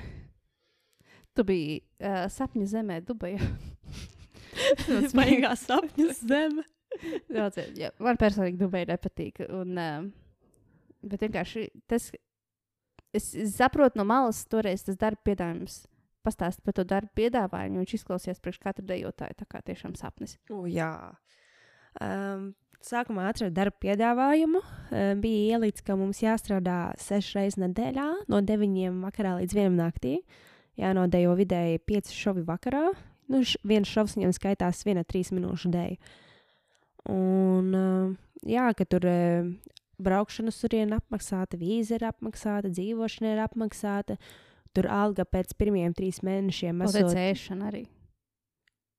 Tu 1.40 1.44
biji 1.48 1.76
uh, 2.05 2.26
sapņu 2.29 2.66
zemē, 2.68 2.98
Dubajā. 3.09 3.40
Tas 4.85 5.14
Baigā 5.16 5.55
sapņu 5.57 6.11
zeme. 6.18 6.66
Daudz, 7.31 7.62
jā, 7.79 7.88
man 8.03 8.18
personīgi 8.20 8.61
Dubai 8.61 8.83
nepatīk. 8.90 9.40
Un, 9.48 9.79
uh, 9.81 10.03
bet 11.00 11.24
vienkārši 11.24 11.70
tas, 11.88 12.11
es, 13.16 13.31
es 13.33 13.55
saprotu 13.57 13.96
no 14.03 14.05
malas, 14.05 14.42
toreiz 14.53 14.85
tas 14.85 15.00
darba 15.00 15.22
piedāvājums. 15.31 15.87
Pastāst 16.20 16.61
par 16.61 16.76
to 16.76 16.85
darbu 16.85 17.14
piedāvājumu, 17.16 17.81
viņš 17.81 17.96
izklausījās 17.96 18.44
priekš 18.44 18.61
katra 18.61 18.85
dejotāja. 18.85 19.38
Tā 19.40 19.48
kā 19.48 19.62
tiešām 19.64 19.96
sapnis. 19.96 20.37
O, 20.53 20.66
jā. 20.68 20.90
Um, 22.05 22.50
sākumā 22.85 23.31
atradu 23.31 23.57
darba 23.57 23.81
piedāvājumu. 23.81 24.61
Um, 24.61 25.24
bija 25.24 25.57
ielīdz, 25.57 25.81
ka 25.88 25.96
mums 25.96 26.20
jāstrādā 26.20 26.90
sešas 27.00 27.33
reizes 27.38 27.61
nedēļā, 27.64 28.07
no 28.29 28.44
9 28.44 29.00
vakarā 29.07 29.38
līdz 29.40 29.57
1 29.57 29.81
naktī. 29.81 30.18
Jānodejo 30.81 31.35
vidēji 31.38 31.81
5 31.87 32.12
šovi 32.16 32.43
vakarā. 32.49 32.87
Nu, 33.31 33.43
š, 33.45 33.59
viens 33.69 33.88
šovs 33.90 34.16
viņam 34.16 34.33
skaitās 34.35 34.83
viena 34.87 35.05
3 35.05 35.31
minūšu 35.37 35.71
dēļ. 35.75 35.97
Un, 37.11 37.73
jā, 38.47 38.66
ka 38.77 38.85
tur 38.88 39.07
braukšana 40.01 40.53
uz 40.53 40.59
turieni 40.62 40.97
apmaksāta, 40.97 41.59
vīza 41.61 41.97
ir 41.99 42.05
apmaksāta, 42.11 42.71
dzīvošana 42.73 43.35
ir 43.35 43.43
apmaksāta. 43.47 44.16
Tur 44.77 44.87
alga 44.87 45.25
pēc 45.27 45.53
pirmiem 45.59 45.93
trīs 45.99 46.21
mēnešiem 46.23 46.85
esot- 46.87 47.16
ēšana 47.19 47.71
arī. 47.73 47.87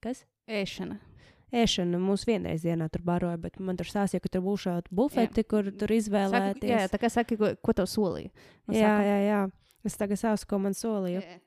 Kas? 0.03 0.25
Ēšana. 0.49 0.97
Ēšana 1.51 1.99
mums 1.99 2.25
vienreiz 2.27 2.63
dienā 2.63 2.89
tur 2.91 3.01
baroja, 3.03 3.37
bet 3.39 3.59
man 3.59 3.77
tur 3.79 3.85
stāstīja, 3.87 4.21
ka 4.23 4.29
tur 4.31 4.41
būs 4.41 4.65
šāda 4.67 4.91
bufete, 4.91 5.43
kur 5.47 5.63
tur 5.71 5.87
izvēlēties. 5.95 6.69
jā, 6.69 6.87
tā 6.91 6.99
kā 6.99 7.09
saka, 7.11 7.35
ko, 7.37 7.55
ko 7.61 7.73
tev 7.73 7.87
solīja. 7.91 8.31
No 8.67 8.73
jā, 8.75 8.91
jā, 9.03 9.17
jā. 9.27 9.41
Es 9.83 9.95
tagad 9.97 10.19
saprotu, 10.19 10.47
ko 10.47 10.59
man 10.59 10.73
solīja. 10.77 11.21
Jā. 11.23 11.39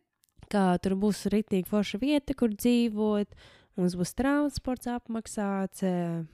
Kā 0.52 0.64
tur 0.82 0.96
būs 1.00 1.24
rītīgi 1.32 1.70
forša 1.70 2.00
vieta, 2.02 2.34
kur 2.36 2.52
dzīvot, 2.52 3.36
mums 3.78 3.96
būs 3.98 4.14
transports 4.18 4.90
apmaksāts. 4.90 5.82
eh, 5.82 6.24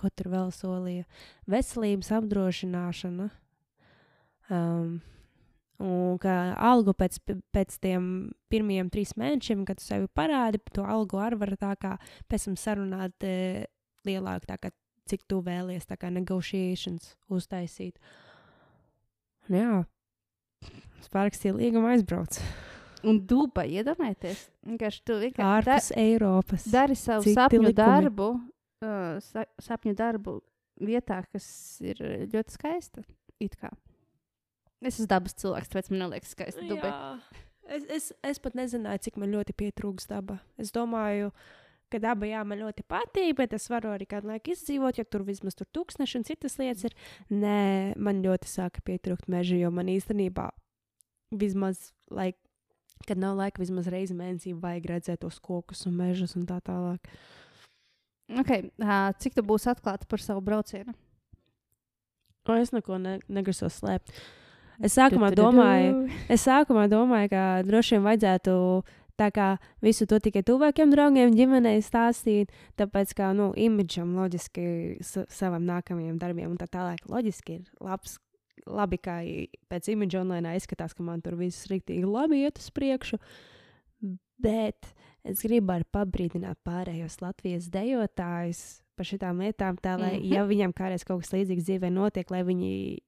ko 0.00 0.10
tur 0.14 0.30
vēl 0.32 0.50
solīja. 0.54 1.06
Veselības 1.50 2.10
apdrošināšana. 2.20 3.30
Um, 4.50 5.00
un 5.80 6.18
ka 6.20 6.36
algu 6.70 6.94
pēc, 6.96 7.20
pēc 7.54 7.76
tiem 7.82 8.04
pirmajiem 8.52 8.90
trīs 8.92 9.14
mēnešiem, 9.20 9.64
kad 9.68 9.80
tu 9.80 9.86
sevi 9.86 10.10
parādi, 10.16 10.60
to 10.74 10.84
algu 10.84 11.20
arī 11.22 11.38
var 11.40 11.54
tā 11.60 11.74
kā 11.80 11.94
pēc 12.30 12.48
tam 12.48 12.58
sarunāt 12.60 13.26
e, 13.26 13.66
lielāk, 14.08 14.48
tā 14.48 14.58
kā 14.60 14.72
cik 15.10 15.24
tu 15.30 15.40
vēlies, 15.46 15.86
tā 15.88 15.96
kā 16.00 16.10
negotiations 16.12 17.14
uztaisīt. 17.30 17.96
Un 19.48 19.56
jā, 19.56 19.78
es 21.00 21.08
parakstīju 21.14 21.56
līgumu 21.62 21.94
aizbraucu. 21.94 22.44
Un 23.08 23.20
Dubai 23.28 23.66
iedomājieties, 23.80 24.46
vienkārši 24.66 25.04
tu 25.08 25.18
vienkārši 25.22 25.66
da, 25.66 25.76
Ārpus 25.76 25.90
Eiropas. 25.96 26.66
dari 26.68 26.96
savu 26.98 27.24
Citi 27.24 27.36
sapņu 27.38 27.62
likumi. 27.64 27.76
darbu, 27.78 28.28
uh, 28.84 29.20
sa, 29.24 29.46
sapņu 29.62 29.94
darbu 29.96 30.40
vietā, 30.80 31.22
kas 31.32 31.46
ir 31.84 32.02
ļoti 32.32 32.56
skaista. 32.56 33.04
it 33.40 33.56
kā. 33.56 33.70
Es 34.84 34.96
esmu 34.96 35.06
dabas 35.08 35.36
cilvēks, 35.40 35.70
tāpēc 35.72 35.90
man 35.92 36.02
neliekas 36.04 36.34
skaista 36.34 36.60
Dubai. 36.64 36.90
Jā. 36.90 37.46
Es, 37.70 37.84
es, 37.88 38.12
es 38.26 38.40
pat 38.42 38.56
nezināju, 38.58 39.04
cik 39.06 39.18
man 39.20 39.32
ļoti 39.32 39.54
pietrūks 39.56 40.08
daba. 40.10 40.40
Es 40.60 40.72
domāju, 40.74 41.30
ka 41.92 42.00
daba 42.02 42.26
jā, 42.28 42.40
man 42.44 42.60
ļoti 42.62 42.84
patīk, 42.88 43.36
bet 43.38 43.54
es 43.56 43.68
varu 43.70 43.92
arī 43.94 44.08
kādu 44.10 44.32
laiku 44.32 44.54
izdzīvot, 44.54 44.98
jo 44.98 45.04
tur 45.06 45.24
vismaz 45.28 45.56
tur 45.58 45.68
tūkstoši 45.76 46.18
un 46.18 46.26
citas 46.26 46.58
lietas 46.60 46.88
ir. 46.88 46.96
Nē, 47.30 47.94
man 48.00 48.24
ļoti 48.24 48.50
sāka 48.50 48.82
pietrūkt 48.86 49.30
meža, 49.30 49.58
jo 49.60 49.70
man 49.74 49.92
īstenībā 49.92 50.48
vismaz, 51.30 51.90
laik, 52.10 52.38
kad 53.08 53.20
nav 53.20 53.36
laika, 53.38 53.62
vismaz 53.62 53.88
reizi 53.90 54.16
mēnesī 54.16 54.54
vajag 54.56 54.88
redzēt 54.94 55.22
tos 55.24 55.38
kokus 55.42 55.86
un 55.88 55.96
mežus 55.98 56.36
un 56.38 56.46
tā 56.48 56.60
tālāk. 56.64 57.12
Okay, 58.40 58.68
uh, 58.78 59.10
cik 59.18 59.34
tu 59.34 59.42
būsi 59.46 59.70
atklāta 59.72 60.06
par 60.06 60.22
savu 60.22 60.42
braucienu? 60.44 60.94
O, 62.46 62.54
es 62.54 62.72
neko 62.74 62.98
ne, 62.98 63.18
negrasos 63.30 63.80
slēpt. 63.80 64.14
Es 64.80 64.94
sākumā 64.96 65.28
domāju, 65.36 66.06
Es 66.32 66.46
sākumā 66.46 66.86
domāju, 66.90 67.30
ka 67.34 67.42
droši 67.66 67.96
vien 67.96 68.06
vajadzētu 68.06 68.54
tā 69.20 69.28
kā 69.34 69.48
visu 69.84 70.06
to 70.08 70.18
tikai 70.22 70.42
tuvākiem 70.46 70.92
draugiem, 70.94 71.34
ģimenei 71.36 71.82
stāstīt, 71.84 72.54
tāpēc 72.80 73.12
kā, 73.18 73.30
nu, 73.36 73.50
imidžam 73.52 74.14
loģiski 74.16 74.64
sa 75.04 75.26
savam 75.28 75.66
nākamajam 75.68 76.16
darbiem 76.22 76.48
un 76.48 76.58
tā 76.60 76.70
tālāk. 76.70 77.04
Loģiski 77.10 77.58
ir 77.58 77.66
labs, 77.84 78.16
labi, 78.66 78.98
i- 79.24 79.48
pēc 79.70 79.88
imidža 79.94 80.20
online 80.20 80.56
izskatās, 80.56 80.94
ka 80.94 81.02
man 81.02 81.20
tur 81.22 81.36
viss 81.36 81.66
rīktīgi 81.68 82.04
labi 82.04 82.42
iet 82.44 82.58
uz 82.58 82.70
priekšu, 82.70 83.18
bet 84.40 84.94
es 85.24 85.42
gribu 85.44 85.72
arī 85.74 85.84
pabrīdināt 85.92 86.56
pārējos 86.64 87.20
Latvijas 87.20 87.68
dejotājus 87.72 88.80
par 88.96 89.04
šitām 89.08 89.40
lietām, 89.40 89.76
tā 89.80 89.98
lai, 89.98 90.18
Mhm. 90.18 90.32
ja 90.32 90.44
viņiem 90.46 90.72
kādreiz 90.74 91.04
kaut 91.04 91.22
kas 91.22 91.32
līdzīgs 91.32 91.64
dzīvē 91.68 91.90
notiek, 91.92 92.30
lai 92.30 92.42
viņi 92.42 92.98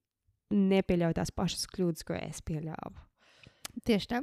nepieļauj 0.52 1.14
tās 1.14 1.30
pašas 1.30 1.66
kļūdas, 1.66 2.04
ko 2.04 2.14
es 2.14 2.40
pieļāvu. 2.42 2.94
Tieši 3.84 4.06
tā. 4.08 4.22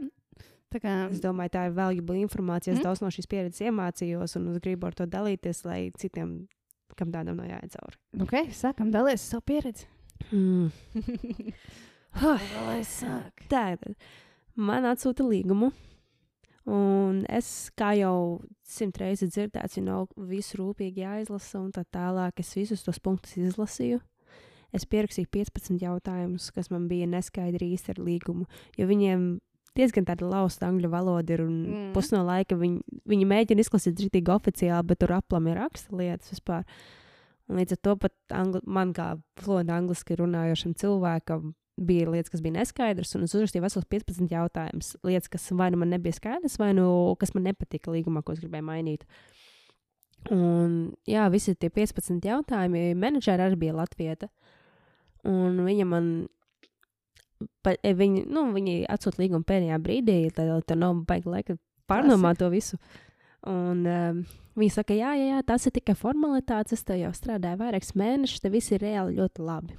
Tā 0.72 0.80
kā, 0.80 1.10
Es 1.10 1.20
domāju, 1.20 1.50
tā 1.50 1.66
ir 1.66 1.72
valuable 1.74 2.16
informācija. 2.22 2.74
Es 2.74 2.78
Mm. 2.78 2.82
mm. 2.82 2.84
daudz 2.84 3.02
no 3.02 3.08
šīs 3.08 3.26
pieredzes 3.28 3.62
iemācījos, 3.66 4.36
un 4.36 4.54
es 4.54 4.60
gribu 4.60 4.86
ar 4.86 4.94
to 4.94 5.08
dalīties, 5.08 5.66
lai 5.66 5.90
citiem, 5.98 6.48
kam 6.96 7.12
tādam 7.12 7.38
nav 7.38 7.48
jāiet 7.48 7.72
cauri. 7.72 7.98
okay, 8.22 8.46
sākam 8.54 8.92
dalīties 8.92 9.20
savu 9.26 9.42
pieredzi. 9.42 9.86
Mm. 10.32 10.72
Tātad 13.50 13.96
man 14.60 14.88
atsūta 14.90 15.24
līgumu, 15.24 15.72
un 16.70 17.24
es, 17.30 17.70
kā 17.78 17.94
jau 17.98 18.42
simt 18.68 18.98
reizes 19.02 19.32
dzirdēju, 19.34 19.78
you 19.80 19.84
know, 19.86 20.08
visu 20.30 20.60
rūpīgi 20.60 21.06
jāizlasa, 21.06 21.62
un 21.62 21.72
tā 21.76 21.86
tālāk 21.94 22.42
es 22.44 22.54
visus 22.58 22.84
tos 22.86 23.00
punktus 23.00 23.38
izlasīju. 23.40 24.02
Es 24.76 24.86
pierakstīju 24.86 25.30
15 25.34 25.80
jautājumus, 25.82 26.52
kas 26.54 26.70
man 26.70 26.88
bija 26.90 27.08
neskaidri 27.10 27.72
īsti 27.74 27.96
ar 27.96 28.02
līgumu, 28.06 28.46
jo 28.78 28.86
viņiem 28.90 29.24
diezgan 29.80 30.06
tāda 30.06 30.28
lausta 30.30 30.68
angļu 30.68 30.92
valoda 30.92 31.34
ir, 31.34 31.42
un 31.46 31.56
Mm. 31.66 31.92
pusi 31.94 32.14
no 32.14 32.24
laika 32.26 32.58
viņi, 32.58 32.82
viņi 33.08 33.26
mēģina 33.26 33.64
izlasīt 33.64 34.02
rītīgi 34.04 34.34
oficiāli, 34.34 34.86
bet 34.86 35.00
tur 35.00 35.14
aplam 35.14 35.48
ir 35.48 35.58
raksta 35.58 35.96
lietas 35.96 36.30
vispār. 36.34 36.66
Un 37.50 37.58
līdz 37.58 37.74
ar 37.76 37.82
to 37.82 37.96
pat 38.04 38.36
angli, 38.36 38.62
man 38.70 38.94
kā 38.94 39.16
fluenti 39.42 39.74
angliski 39.74 40.18
runājošam 40.20 40.76
cilvēkam 40.78 41.54
bija 41.80 42.10
lietas, 42.12 42.32
kas 42.34 42.44
bija 42.44 42.58
neskaidras, 42.60 43.14
un 43.16 43.26
es 43.26 43.34
uzrakstīju 43.34 43.64
vesels 43.64 43.88
15 43.90 44.34
jautājumus. 44.34 44.94
Lietas, 45.08 45.32
kas 45.32 45.48
vai 45.58 45.70
nu 45.74 45.80
man 45.82 45.94
nebija 45.94 46.18
skaidras, 46.18 46.60
vai 46.60 46.74
nu 46.78 46.86
kas 47.20 47.34
man 47.36 47.48
nepatika 47.50 47.94
līgumā, 47.94 48.24
ko 48.26 48.36
es 48.36 48.42
gribēju 48.44 48.68
mainīt. 48.68 49.06
Un, 50.36 50.92
jā, 51.08 51.30
visi 51.32 51.56
tie 51.56 51.70
15 51.72 52.28
jautājumi, 52.28 52.92
menedžeri 53.00 53.46
arī 53.46 53.60
bija 53.62 53.78
Latvija. 53.78 54.30
Un 55.30 55.62
viņa 55.64 55.88
man, 55.88 56.10
pa, 57.64 57.74
e, 57.80 57.94
viņi, 57.96 58.26
nu, 58.28 58.50
viņi 58.56 58.82
atsūta 58.92 59.24
līgumu 59.24 59.48
pēdējā 59.48 59.80
brīdī, 59.84 60.20
tad 60.36 60.52
tur 60.68 60.80
nav 60.80 61.02
baigi 61.08 61.32
laika 61.32 61.56
pārdomāt 61.90 62.42
to 62.44 62.52
visu. 62.52 62.80
Un 63.48 63.86
um, 63.88 64.24
viņi 64.60 64.74
saka, 64.76 64.96
jā, 64.98 65.14
jā, 65.16 65.28
jā, 65.34 65.44
tas 65.48 65.68
ir 65.70 65.76
tikai 65.78 65.96
formalitātes, 65.96 66.76
es 66.76 66.84
te 66.84 66.98
jau 67.00 67.12
strādāju 67.16 67.62
vairākus 67.62 67.96
mēnešus, 67.96 68.42
te 68.44 68.52
viss 68.52 68.74
ir 68.76 68.84
reāli 68.84 69.16
ļoti 69.22 69.46
labi. 69.46 69.78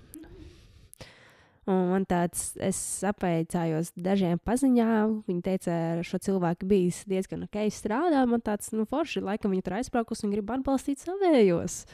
Un 1.71 1.91
man 1.93 2.07
tāds, 2.09 2.55
es 2.59 2.79
apveicājos 3.07 3.93
dažiem 3.95 4.41
paziņām. 4.43 5.21
Viņa 5.29 5.43
teica, 5.45 5.75
ka 6.01 6.07
šo 6.09 6.19
cilvēku 6.25 6.67
bijis 6.71 7.03
diezgan 7.11 7.45
ok 7.47 7.61
strādā. 7.75 8.25
Man 8.27 8.43
tāds, 8.43 8.73
nu, 8.75 8.87
forši, 8.89 9.23
laikam 9.27 9.53
viņa 9.53 9.67
tur 9.67 9.77
aizbraukus 9.79 10.25
un 10.25 10.33
grib 10.35 10.51
atbalstīt 10.51 11.05
savējos. 11.05 11.85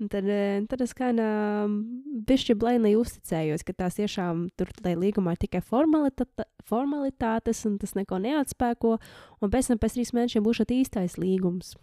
Un 0.00 0.08
tad, 0.08 0.24
eh, 0.24 0.62
tad 0.64 0.80
es 0.80 0.94
kā 0.96 1.10
bišķi 1.12 2.54
blēnī 2.56 2.94
uzticējos, 2.96 3.64
ka 3.68 3.74
tās 3.82 3.98
tiešām 3.98 4.46
tur 4.56 4.70
tajā 4.80 4.96
līgumā 4.96 5.34
ir 5.36 5.42
tikai 5.42 5.60
formalitāte, 5.60 6.46
formalitātes, 6.64 7.60
un 7.68 7.76
tas 7.78 7.92
neko 7.98 8.16
neatspēko. 8.16 8.94
Un 9.42 9.50
pēc 9.52 9.68
tam 9.68 9.78
pēc 9.82 9.98
trīs 9.98 10.14
mēnešiem 10.16 10.46
būs 10.46 10.62
īstais 10.64 11.18
līgums. 11.20 11.74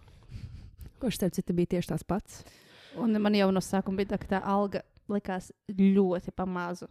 Kurš 0.99 1.19
starp 1.19 1.33
citu 1.37 1.53
bija 1.53 1.75
tieši 1.75 1.91
tāds 1.93 2.03
pats? 2.07 2.43
Un 2.97 3.13
man 3.21 3.33
jau 3.37 3.51
no 3.53 3.61
sākuma 3.61 3.97
bija 4.01 4.15
tā, 4.15 4.17
ka 4.23 4.27
tā 4.31 4.41
alga 4.43 4.81
likās 5.07 5.51
ļoti 5.69 6.33
pamazu. 6.33 6.87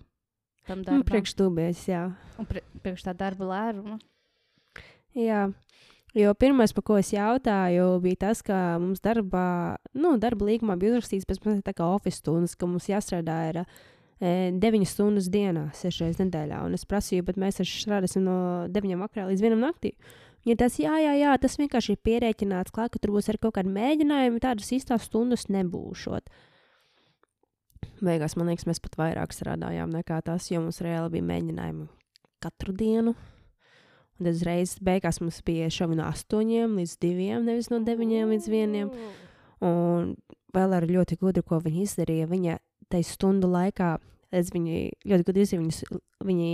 Tam 0.67 0.79
Nu, 0.79 0.85
darbam. 0.85 1.05
priekš 1.11 1.35
tūbēs, 1.39 1.83
jā. 1.91 2.05
Un 2.39 2.47
pri, 2.47 2.63
priekš 2.83 3.03
tā 3.07 3.17
darba 3.17 3.45
lēruma. 3.51 3.99
Jā, 5.15 5.49
jo 6.15 6.35
pirmais, 6.39 6.73
par 6.77 6.85
ko 6.87 6.99
es 7.01 7.11
jautāju, 7.15 7.89
bija 8.05 8.21
tas, 8.29 8.43
ka 8.45 8.77
mums 8.83 9.03
darbā, 9.05 9.77
nu, 9.97 10.17
darba 10.23 10.49
līgumā 10.49 10.77
bija 10.81 10.95
uzrakstīts 10.95 11.29
pēc 11.29 11.43
tam 11.43 11.63
tā 11.65 11.75
kā 11.77 11.89
oficiāls 11.97 12.23
stundas, 12.23 12.57
ka 12.59 12.69
mums 12.71 12.89
jāstrādā 12.91 13.39
ir 13.51 13.59
e, 13.63 14.53
9 14.53 14.87
stundas 14.89 15.31
dienā, 15.33 15.71
6 15.77 16.05
reizes 16.05 16.23
nedēļā. 16.23 16.63
Un 16.69 16.79
es 16.79 16.87
prasīju, 16.89 17.27
bet 17.27 17.41
mēs 17.41 17.61
strādāsim 17.65 18.25
no 18.29 18.39
9 18.73 19.03
vakarā 19.03 19.29
līdz 19.33 19.45
1 19.51 19.61
naktī. 19.65 19.97
Ja 20.47 20.55
tas, 20.55 20.77
jā, 20.79 20.95
jā, 21.03 21.17
jā, 21.19 21.33
tas 21.43 21.59
vienkārši 21.59 21.97
ir 21.97 22.03
pierēķināts, 22.07 22.71
klāt, 22.71 22.93
ka 22.95 23.01
tur 23.03 23.17
būs 23.17 23.27
arī 23.33 23.41
kaut 23.43 23.57
kādi 23.57 23.73
mēģinājumi, 23.75 24.43
tādas 24.45 24.71
īstās 24.77 25.09
stundas 25.09 25.49
nebūšot. 25.51 26.31
Beigās, 28.05 28.37
man 28.39 28.53
liekas, 28.53 28.67
mēs 28.69 28.79
pat 28.85 28.95
vairāk 29.01 29.35
strādājām 29.35 29.91
nekā 29.91 30.21
tas, 30.23 30.47
jo 30.53 30.61
mums 30.63 30.79
reāli 30.85 31.17
bija 31.17 31.27
mēģinājumi 31.33 31.89
katru 32.45 32.77
dienu. 32.77 33.17
Un 34.19 34.25
tad 34.25 34.33
uzreiz 34.33 34.79
beigās 34.81 35.21
mums 35.21 35.43
bija 35.45 35.69
šovi 35.73 35.97
no 35.99 36.07
8 36.09 36.73
līdz 36.79 36.97
2, 37.05 37.41
nevis 37.45 37.69
no 37.73 37.83
9 37.85 38.31
līdz 38.33 38.49
1. 38.49 38.91
Un 39.67 40.17
vēl 40.57 40.77
ar 40.79 40.87
ļoti 40.89 41.19
gudru, 41.21 41.43
ko 41.45 41.61
viņi 41.61 41.85
izdarīja. 41.85 42.29
Viņa 42.31 42.59
tajā 42.93 43.05
stundu 43.11 43.49
laikā, 43.53 43.99
es 44.33 44.51
viņi 44.55 44.91
ļoti 45.05 45.27
gudri 45.29 45.45
izdarīja, 45.45 45.67
viņas- 45.67 46.01
viņi 46.25 46.51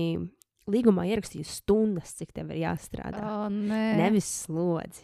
līgumā 0.70 1.06
ierakstīja 1.10 1.46
stundas, 1.46 2.14
cik 2.18 2.32
tev 2.32 2.50
ir 2.50 2.62
jāstrādā. 2.66 3.22
Oh, 3.22 3.48
nē, 3.50 3.96
Nevis 3.98 4.46
slodzi. 4.46 5.02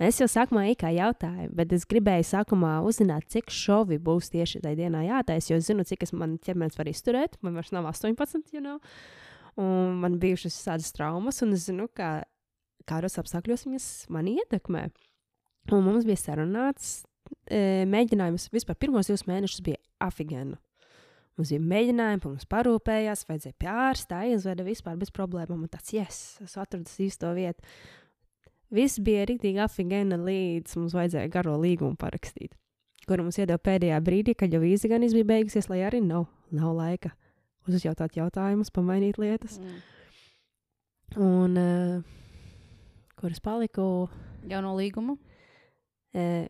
Un 0.00 0.06
es 0.08 0.18
jau 0.18 0.26
sākumā 0.26 0.64
kā 0.76 0.90
jautāju, 0.90 1.54
bet 1.54 1.72
es 1.72 1.84
gribēju 1.84 2.26
sākumā 2.26 2.82
uzzināt, 2.82 3.28
cik 3.28 3.46
šovi 3.46 3.98
būs 4.02 4.30
tieši 4.32 4.60
tajā 4.64 4.76
dienā 4.76 5.04
jātaisa. 5.06 5.50
Jo 5.52 5.56
es 5.56 5.68
zinu, 5.68 5.84
cik 5.86 6.02
es 6.02 6.12
man 6.12 6.38
ķermenis 6.38 6.76
var 6.76 6.86
izturēt. 6.86 7.36
Man 7.42 7.54
vairs 7.54 7.70
nav 7.70 7.84
18, 7.86 8.52
you 8.52 8.60
know? 8.60 8.80
Un 9.60 10.00
man 10.00 10.18
bijušas 10.20 10.56
tādas 10.64 10.90
traumas, 10.96 11.42
un 11.44 11.54
es 11.56 11.66
zinu, 11.68 11.86
ka 11.96 12.22
kādos 12.88 13.18
apstākļos 13.20 13.66
viņas 13.68 13.86
mani 14.12 14.38
ietekmē. 14.40 14.88
Un 15.70 15.84
mums 15.84 16.06
bija 16.08 16.18
sarunāts, 16.18 17.02
e, 17.46 17.84
mēģinājums 17.90 18.48
vispār 18.54 18.78
pirmos 18.80 19.10
divus 19.10 19.26
mēnešus 19.28 19.62
bija 19.66 19.80
afigēna. 20.02 20.58
Mums 21.38 21.52
bija 21.52 21.64
mēģinājumi, 21.72 22.24
mums 22.26 22.48
parūpējās, 22.50 23.26
vajadzēja 23.28 23.56
pie 23.60 23.70
ārsta, 23.72 24.24
aizveda 24.26 24.66
vispār 24.66 24.98
bez 25.00 25.12
problēmām. 25.14 25.62
Un 25.62 25.72
tāds, 25.72 25.92
yes, 25.94 26.18
es 26.44 26.56
atradu 26.60 26.90
īsto 27.04 27.30
vietu. 27.36 27.64
Viss 28.74 29.00
bija 29.02 29.26
rīktīgi 29.28 29.60
afigēna 29.62 30.18
līdz 30.20 30.76
mums 30.78 30.94
vajadzēja 30.94 31.30
garo 31.32 31.56
līgumu 31.58 31.98
parakstīt, 31.98 32.52
kuru 33.08 33.26
mums 33.26 33.40
iedeva 33.40 33.58
pēdējā 33.58 33.98
brīdī, 34.06 34.36
kad 34.38 34.52
jau 34.54 34.60
vīza 34.62 34.90
gan 34.90 35.06
bija 35.06 35.26
beigusies, 35.26 35.66
lai 35.72 35.82
arī 35.88 36.02
nav, 36.04 36.28
nav 36.54 36.76
laika 36.78 37.10
uzjautāt 37.78 38.16
jautājumus, 38.18 38.72
pamainīt 38.74 39.18
lietas. 39.20 39.58
Mm. 39.60 39.80
Un 41.20 41.58
uh, 41.58 42.16
kur 43.18 43.34
es 43.34 43.42
paliku? 43.42 44.08
Jau 44.50 44.62
no 44.64 44.76
līguma. 44.78 45.16
Uh, 46.10 46.46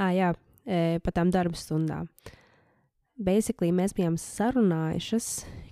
ah, 0.00 0.12
jā, 0.14 0.30
e, 0.64 1.00
par 1.04 1.14
tām 1.16 1.32
darba 1.34 1.58
stundām. 1.58 2.08
Basically, 3.20 3.68
mēs 3.74 3.92
bijām 3.92 4.16
sarunājušas, 4.16 5.28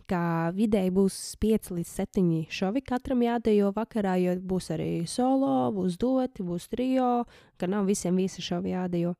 ka 0.09 0.21
vidēji 0.57 0.93
būs 0.93 1.17
5 1.41 1.71
līdz 1.79 1.93
7 2.03 2.27
šovi 2.53 2.83
katram 2.85 3.23
jādejo 3.25 3.73
vakarā, 3.77 4.19
jo 4.21 4.35
būs 4.51 4.69
arī 4.75 4.91
solo, 5.09 5.71
būs 5.73 5.97
doti, 6.01 6.45
būs 6.45 6.69
trio, 6.73 7.25
ka 7.57 7.69
nav 7.71 7.89
visiem 7.89 8.21
visi 8.21 8.45
šovi 8.45 8.75
jādejo. 8.75 9.15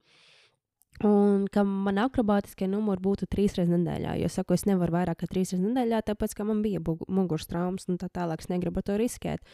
Un 1.07 1.45
ka 1.55 1.63
man 1.63 2.01
akrobātiskie 2.03 2.67
numuri 2.67 3.03
būtu 3.05 3.29
trīs 3.31 3.53
reizes 3.55 3.71
nedēļā. 3.71 4.17
Jo 4.19 4.31
saku, 4.33 4.57
es 4.57 4.65
nevaru 4.67 4.97
vairāk 4.97 5.21
kā 5.21 5.29
trīs 5.31 5.53
reizes 5.53 5.63
nedēļā, 5.63 6.01
tāpēc, 6.09 6.35
ka 6.35 6.47
man 6.49 6.63
bija 6.65 6.83
muguras 6.83 7.47
traumas 7.47 7.87
un 7.87 8.01
tā 8.01 8.09
tālāk. 8.11 8.43
Es 8.43 8.51
negribu 8.51 8.83
to 8.83 8.97
riskēt. 8.99 9.45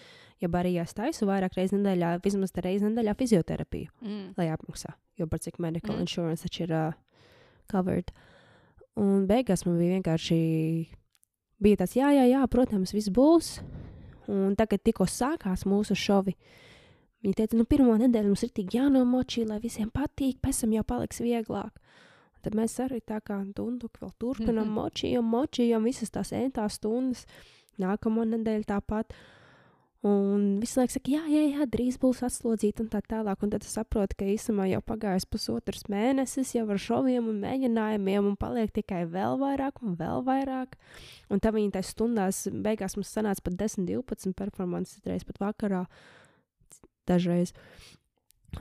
Ja 0.40 0.48
arī 0.60 0.78
es 0.80 0.96
taisu 0.96 1.28
vairāk 1.28 1.58
reizes 1.58 1.76
nedēļā, 1.76 2.14
vismaz 2.24 2.54
reizes 2.56 2.88
nedēļā 2.88 3.16
fizioterapiju, 3.20 3.92
mm. 4.00 4.24
lai 4.40 4.48
apmaksā. 4.54 4.96
Jo 5.20 5.28
par 5.28 5.44
cik 5.44 5.60
medical 5.60 5.98
mm. 5.98 6.06
insurance 6.06 6.48
taču 6.48 6.64
ir 6.64 6.72
uh, 6.72 6.96
covered. 7.68 8.08
Un 8.96 9.28
beigās 9.28 9.66
man 9.68 9.76
bija 9.76 9.98
vienkārši 9.98 10.38
bija 11.60 11.82
tāds, 11.82 11.98
jā, 11.98 12.08
jā, 12.16 12.24
jā, 12.30 12.44
protams, 12.48 12.96
viss 12.96 13.12
būs. 13.12 13.58
Un 14.32 14.56
tagad 14.56 14.80
tikko 14.80 15.04
sākās 15.04 15.68
mūsu 15.68 15.92
šovi. 15.98 16.32
Uh, 16.32 16.62
Viņa 17.24 17.38
teica, 17.38 17.56
nu, 17.56 17.64
pirmo 17.64 17.94
nedēļu 17.96 18.34
mums 18.34 18.44
ir 18.44 18.50
tik 18.52 18.74
jānomočī, 18.76 19.46
lai 19.48 19.56
visiem 19.62 19.88
patīk, 19.92 20.42
pēc 20.44 20.58
tam 20.60 20.74
jau 20.76 20.82
paliks 20.84 21.22
vieglāk. 21.24 21.78
Un 22.36 22.42
tad 22.44 22.56
mēs 22.58 22.74
arī 22.84 22.98
tā 23.00 23.22
kā 23.24 23.38
dundu 23.56 23.88
vēl 23.96 24.10
turpinām, 24.20 24.66
mm 24.66 24.74
-hmm. 24.74 24.80
močījām, 24.80 25.30
močījām 25.36 25.86
visas 25.88 26.10
tās 26.10 26.32
entās 26.36 26.76
stundas. 26.76 27.24
Nākamā 27.80 28.26
nedēļa 28.28 28.68
tāpat. 28.68 29.16
Un 30.04 30.58
visu 30.60 30.76
laiku 30.76 30.92
saka, 30.92 31.10
jā, 31.10 31.22
jā, 31.32 31.42
jā, 31.48 31.64
drīz 31.64 31.96
būs 31.96 32.18
atslodzīta 32.26 32.82
un 32.82 32.90
tā 32.92 33.00
tālāk. 33.08 33.40
Un 33.40 33.50
tad 33.50 33.62
es 33.64 33.72
saprotu, 33.72 34.16
ka 34.18 34.26
īstenībā 34.28 34.66
jau 34.68 34.80
pagājis 34.84 35.24
pusotrs 35.24 35.86
mēnesis 35.88 36.54
jau 36.54 36.66
ar 36.68 36.78
šoviem 36.78 37.30
un 37.30 37.38
mēģinājumiem, 37.40 38.26
un 38.26 38.36
paliek 38.36 38.70
tikai 38.70 39.06
vēl 39.06 39.38
vairāk 39.40 39.80
un 39.80 39.96
vēl 39.96 40.20
vairāk. 40.26 40.76
Un 41.30 41.40
tā 41.40 41.54
viņa 41.56 41.70
tajā 41.78 41.88
stundās 41.88 42.48
beigās 42.52 42.96
mums 42.96 43.14
sanāca 43.16 43.40
pat 43.48 43.56
10, 43.56 43.88
12 43.88 44.36
performances 44.36 45.00
reizes 45.06 45.24
pat 45.24 45.40
vakarā 45.40 45.86
dažreiz. 47.08 47.54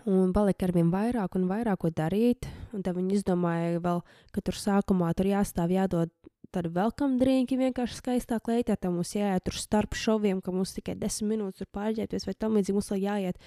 Un 0.10 0.32
palika 0.34 0.66
ar 0.66 0.74
vien 0.74 0.90
vairāk 0.90 1.36
un 1.38 1.46
vairāk 1.50 1.84
ko 1.84 1.92
darīt. 1.94 2.48
Un 2.74 2.82
tad 2.86 2.98
viņi 2.98 3.20
izdomāja, 3.20 3.82
vēl, 3.84 4.02
ka 4.34 4.42
tur 4.42 4.58
sākumā 4.58 5.12
tur 5.18 5.30
jāstāv, 5.30 5.74
jādod 5.74 6.12
tādu 6.54 6.72
welcome 6.74 7.18
drinki, 7.22 7.58
vienkārši 7.60 8.00
skaistā 8.00 8.40
kleitā. 8.44 8.78
Tam 8.78 8.98
mums 8.98 9.14
jāiet 9.16 9.46
tur 9.46 9.58
starp 9.58 9.98
šoviem, 9.98 10.42
ka 10.42 10.54
mums 10.54 10.76
tikai 10.76 10.98
desmit 11.00 11.36
minūtes 11.36 11.64
tur 11.64 11.70
pārģērbties, 11.78 12.28
vai 12.30 12.36
tam 12.38 12.58
līdzīgi 12.58 12.78
mums 12.78 12.92
vēl 12.94 13.06
jāiet. 13.08 13.40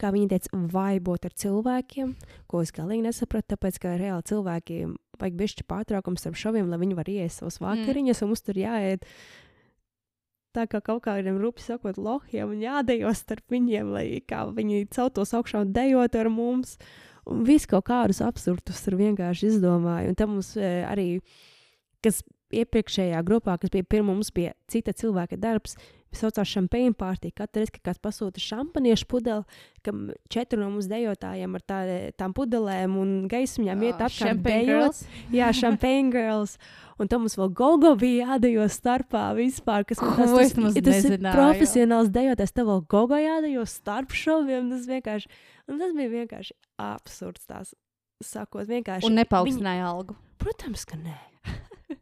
Kā 0.00 0.10
viņi 0.10 0.28
teica, 0.32 0.58
vaibot 0.72 1.28
ar 1.28 1.34
cilvēkiem, 1.38 2.14
ko 2.50 2.62
es 2.64 2.72
galīgi 2.74 3.04
nesapratu, 3.04 3.52
tāpēc, 3.52 3.78
ka 3.78 3.92
reāli 4.00 4.26
cilvēkiem 4.26 4.96
vajag 5.20 5.38
bišķi 5.38 5.66
pārtraukums 5.68 6.24
starp 6.24 6.40
šoviem, 6.40 6.72
lai 6.72 6.80
viņi 6.80 6.96
var 6.98 7.10
ieiest 7.12 7.42
savas 7.42 7.60
vakariņas, 7.62 8.18
mm. 8.18 8.24
un 8.24 8.32
mums 8.32 8.42
tur 8.42 8.58
jāiet 8.58 9.06
tā 10.56 10.66
kā 10.70 10.82
kaut 10.84 11.02
kādiem 11.06 11.38
rupi 11.40 11.64
sakot, 11.64 11.98
lohiem 12.00 12.52
un 12.54 12.60
jādejo 12.62 13.12
starp 13.16 13.52
viņiem, 13.52 13.92
lai 13.94 14.06
viņi 14.56 14.84
celtos 14.94 15.34
augšā 15.36 15.64
un 15.64 15.72
dejot 15.74 16.18
ar 16.18 16.30
mums. 16.32 16.76
Un 17.28 17.44
viss 17.46 17.68
kaut 17.70 17.86
kādus 17.86 18.18
absurdus 18.24 18.80
tur 18.82 18.96
vienkārši 18.98 19.52
izdomāja. 19.52 20.10
Un 20.10 20.16
tam 20.18 20.32
mums 20.34 20.56
e, 20.58 20.70
arī, 20.82 21.06
kas 22.02 22.18
iepriekšējā 22.50 23.20
grupā, 23.26 23.54
kas 23.62 23.70
bija 23.70 23.86
pirmā, 23.86 24.10
mums 24.10 24.32
bija 24.34 24.56
cita 24.70 24.94
cilvēka 24.96 25.38
darbs. 25.38 25.76
Mēs 26.12 26.20
saucām 26.26 26.44
šampēnu 26.44 26.96
pārtīku. 27.00 27.38
Katru 27.40 27.62
reizi, 27.62 27.72
kad 27.72 27.86
kāds 27.88 28.00
pasūta 28.04 28.40
šampaniešu 28.42 29.06
pudeli, 29.08 29.60
kam 29.86 30.02
četri 30.32 30.58
no 30.60 30.68
mums 30.68 30.88
dejotājiem 30.90 31.56
ar 31.56 31.62
tā, 31.64 31.78
tām 32.20 32.34
pudelēm 32.36 32.98
un 33.00 33.14
gaismiņām 33.32 33.84
iet 33.88 34.02
apkārt 34.04 34.42
dejot. 34.44 35.00
Jā, 35.38 35.48
šampēnu 35.56 36.12
girls. 36.12 36.58
Un 37.00 37.08
tam 37.08 37.24
mums 37.24 37.38
vēl 37.40 37.48
gogo 37.56 37.94
bija 37.98 38.34
jādejo 38.34 38.66
starpā 38.70 39.30
vispār. 39.38 39.86
Kas 39.88 40.02
man 40.04 40.12
tas, 40.20 40.52
tas, 40.52 40.76
tas 40.84 41.08
ir 41.08 41.16
profesionāls 41.24 42.12
dejotājs. 42.12 42.52
Tev 42.52 42.68
vēl 42.68 42.84
gogo 42.92 43.18
jādejo 43.18 43.64
starp 43.70 44.12
šoviem. 44.12 44.68
Tas 44.74 44.84
vienkārši, 44.90 45.32
tas 45.72 45.96
bija 45.96 46.12
vienkārši 46.18 46.58
absurds. 46.90 47.48
Tās 47.48 47.72
sakot, 48.20 48.68
vienkārši. 48.68 49.08
Un 49.08 49.16
nepaukstināja 49.22 49.80
viņi... 49.80 49.88
algu. 49.88 50.18
Protams, 50.42 50.84
ka 50.88 51.00
nē. 51.00 51.16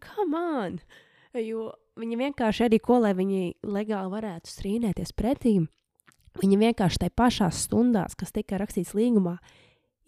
Come 0.03 0.43
on! 0.59 0.83
Jo 1.39 1.71
viņi 2.01 2.19
vienkārši 2.21 2.67
arī 2.67 2.81
ko, 2.83 2.99
lai 3.05 3.13
viņi 3.17 3.55
legāli 3.67 4.13
varētu 4.13 4.51
strīdēties 4.51 5.13
pretī, 5.17 5.57
viņi 6.41 6.61
vienkārši 6.61 7.03
tajā 7.05 7.17
pašās 7.19 7.65
stundās, 7.67 8.17
kas 8.19 8.33
tika 8.35 8.61
rakstīts 8.61 8.95
līgumā, 8.97 9.37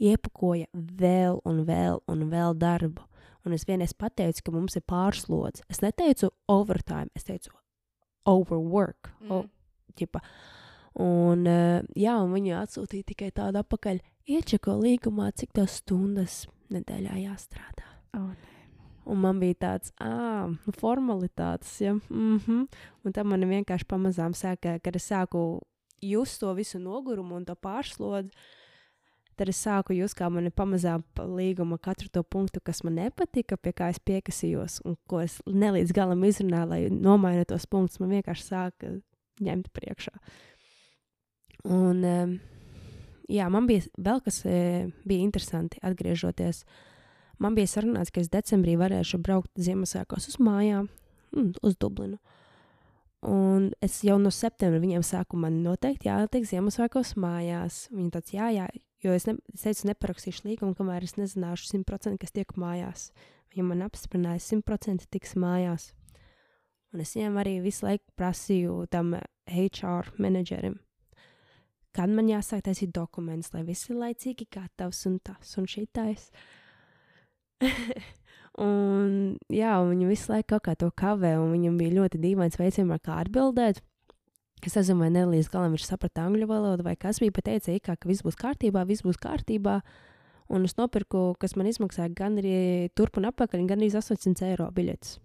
iepakoja 0.03 0.69
vēl 0.73 1.41
un 1.49 1.65
vēl 1.69 2.03
un 2.11 2.29
vēl 2.33 2.57
darbu. 2.59 3.05
Un 3.43 3.57
es 3.57 3.65
vienreiz 3.67 3.91
pateicu, 3.99 4.45
ka 4.47 4.53
mums 4.55 4.77
ir 4.79 4.85
pārslodze. 4.87 5.65
Es 5.71 5.81
neteicu 5.83 6.31
overtime, 6.51 7.11
es 7.19 7.27
teicu 7.27 7.51
overwork. 8.31 9.11
Mm. 9.21 9.33
O, 9.35 9.41
ģipa. 9.99 10.23
un, 11.03 11.43
uh, 11.51 11.81
jā, 11.99 12.15
un 12.23 12.37
viņi 12.37 12.55
atsūtīja 12.61 13.11
tikai 13.11 13.33
tādu 13.35 13.63
apakaļ. 13.65 13.99
Iečeko 14.31 14.77
līgumā, 14.79 15.33
cik 15.35 15.51
tas 15.59 15.81
stundas 15.81 16.45
nedēļā 16.71 17.19
jāstrādā. 17.25 17.89
Oh, 18.15 18.31
Un 19.05 19.19
man 19.19 19.41
bija 19.43 19.57
tāds, 19.65 19.91
ah, 20.01 20.51
formalitātes, 20.79 21.81
ja. 21.81 21.93
Mm 22.09 22.39
-hmm. 22.39 22.67
Un 23.05 23.13
tam 23.13 23.29
man 23.29 23.41
vienkārši 23.41 23.85
pamazām 23.87 24.33
sāka, 24.33 24.79
kad 24.79 24.97
es 24.97 25.11
sāku 25.11 25.61
just 26.01 26.41
to 26.41 26.55
visu 26.55 26.79
nogurumu 26.79 27.37
un 27.37 27.45
to 27.45 27.55
pārslodzi. 27.55 28.31
Tad 29.37 29.49
es 29.49 29.67
sāku 29.67 29.97
just, 29.97 30.19
kā 30.19 30.31
man 30.31 30.45
ir 30.45 30.53
pamazām 30.53 31.03
līguma 31.17 31.79
katru 31.79 32.09
to 32.09 32.23
punktu, 32.23 32.61
kas 32.61 32.85
man 32.85 32.95
nepatika, 32.95 33.57
pie 33.57 33.73
kā 33.73 33.89
es 33.89 33.99
piekasījos 33.99 34.81
un 34.85 34.97
ko 35.09 35.21
es 35.21 35.41
nelīdz 35.47 35.93
galam 35.93 36.23
izrunāju, 36.25 36.69
lai 36.69 36.89
nomainītu 36.91 37.47
tos 37.47 37.67
punktus. 37.67 38.01
Man 38.01 38.11
vienkārši 38.11 38.43
sāka 38.43 39.01
ņemt 39.41 39.73
priekšā. 39.73 40.13
Un, 41.65 42.41
jā, 43.29 43.49
man 43.49 43.67
bija 43.67 43.81
vēl 43.99 44.21
kas 44.21 44.43
bija 45.05 45.21
interesanti 45.23 45.79
atgriežoties 45.83 46.65
uh, 46.65 46.92
Man 47.43 47.57
bija 47.59 47.67
sarunāts, 47.67 48.13
ka 48.15 48.23
es 48.23 48.31
decembrī 48.31 48.77
varēšu 48.79 49.19
braukt 49.23 49.51
Ziemassvētkos 49.59 50.29
uz 50.31 50.39
mājām, 50.39 50.87
mm, 51.35 51.57
uz 51.67 51.75
Dublinu. 51.81 52.21
Un 53.27 53.71
es 53.83 54.01
jau 54.07 54.19
no 54.19 54.31
septembra 54.35 54.79
viņiem 54.83 55.03
saku, 55.07 55.39
man 55.39 55.61
noteikti 55.65 56.07
jātiek 56.07 56.47
Ziemassvētkos 56.47 57.17
mājās. 57.19 57.89
Viņi 57.91 58.11
tāds, 58.15 58.35
jā, 58.35 58.51
jā, 58.55 58.69
jo 59.03 59.15
es, 59.15 59.27
ne, 59.27 59.35
es 59.55 59.67
teicu, 59.67 59.89
neparakstīšu 59.91 60.47
līgumu, 60.47 60.77
kamēr 60.79 61.03
es 61.07 61.17
nezināšu 61.19 61.71
simtprocentīgi, 61.71 62.23
kas 62.23 62.37
tiek 62.39 62.55
mājās. 62.59 63.11
Viņi 63.55 63.67
man 63.73 63.85
apstiprināja, 63.89 64.43
simtprocentīgi 64.47 65.11
tiks 65.19 65.35
mājās. 65.35 65.91
Un 66.95 67.03
es 67.03 67.17
viņiem 67.17 67.43
arī 67.43 67.59
visu 67.65 67.89
laiku 67.89 68.07
prasīju 68.19 68.87
tam 68.93 69.17
HR 69.51 70.15
menedžerim, 70.23 70.79
kad 71.97 72.11
man 72.11 72.31
jāsāk 72.31 72.67
taisīt 72.69 72.95
dokumentus, 72.95 73.51
lai 73.55 73.67
viss 73.67 73.91
ir 73.91 73.99
laicīgi 73.99 74.51
gatavs 74.53 75.07
un 75.11 75.19
tas 75.25 75.57
un 75.59 75.67
šitais. 75.71 76.31
Uh, 76.31 76.51
un, 78.67 79.17
jā, 79.53 79.73
un 79.81 79.95
viņa 79.95 80.11
visu 80.11 80.33
laiku 80.33 80.55
kaut 80.55 80.67
kā 80.67 80.77
to 80.79 80.91
kavē, 80.91 81.37
un 81.41 81.53
viņam 81.55 81.81
bija 81.81 81.97
ļoti 82.01 82.21
dīvains 82.23 82.61
veids, 82.61 82.81
kā 83.05 83.19
atbildēt. 83.23 83.83
Es 84.63 84.77
nezinu, 84.79 85.03
vai 85.03 85.11
ne 85.11 85.25
līdz 85.27 85.51
galam 85.51 85.75
viņš 85.75 85.89
saprata 85.89 86.23
angļu 86.29 86.47
valodu, 86.47 86.85
vai 86.87 86.95
kas 86.95 87.19
bija 87.19 87.35
pateicis, 87.35 87.83
ka 87.83 87.97
viss 88.07 88.23
būs 88.23 88.39
kārtībā, 88.39 88.85
viss 88.87 89.03
būs 89.03 89.19
kārtībā. 89.19 89.81
Un 90.53 90.67
es 90.69 90.77
nopirku, 90.79 91.33
kas 91.41 91.57
man 91.57 91.67
izmaksāja 91.71 92.13
gan 92.15 92.37
arī 92.39 92.91
turp 92.99 93.17
un 93.19 93.27
atpakaļ, 93.31 93.65
gan 93.71 93.83
arī 93.83 93.89
800 93.91 94.51
eiro 94.53 94.69
biļetes. 94.75 95.17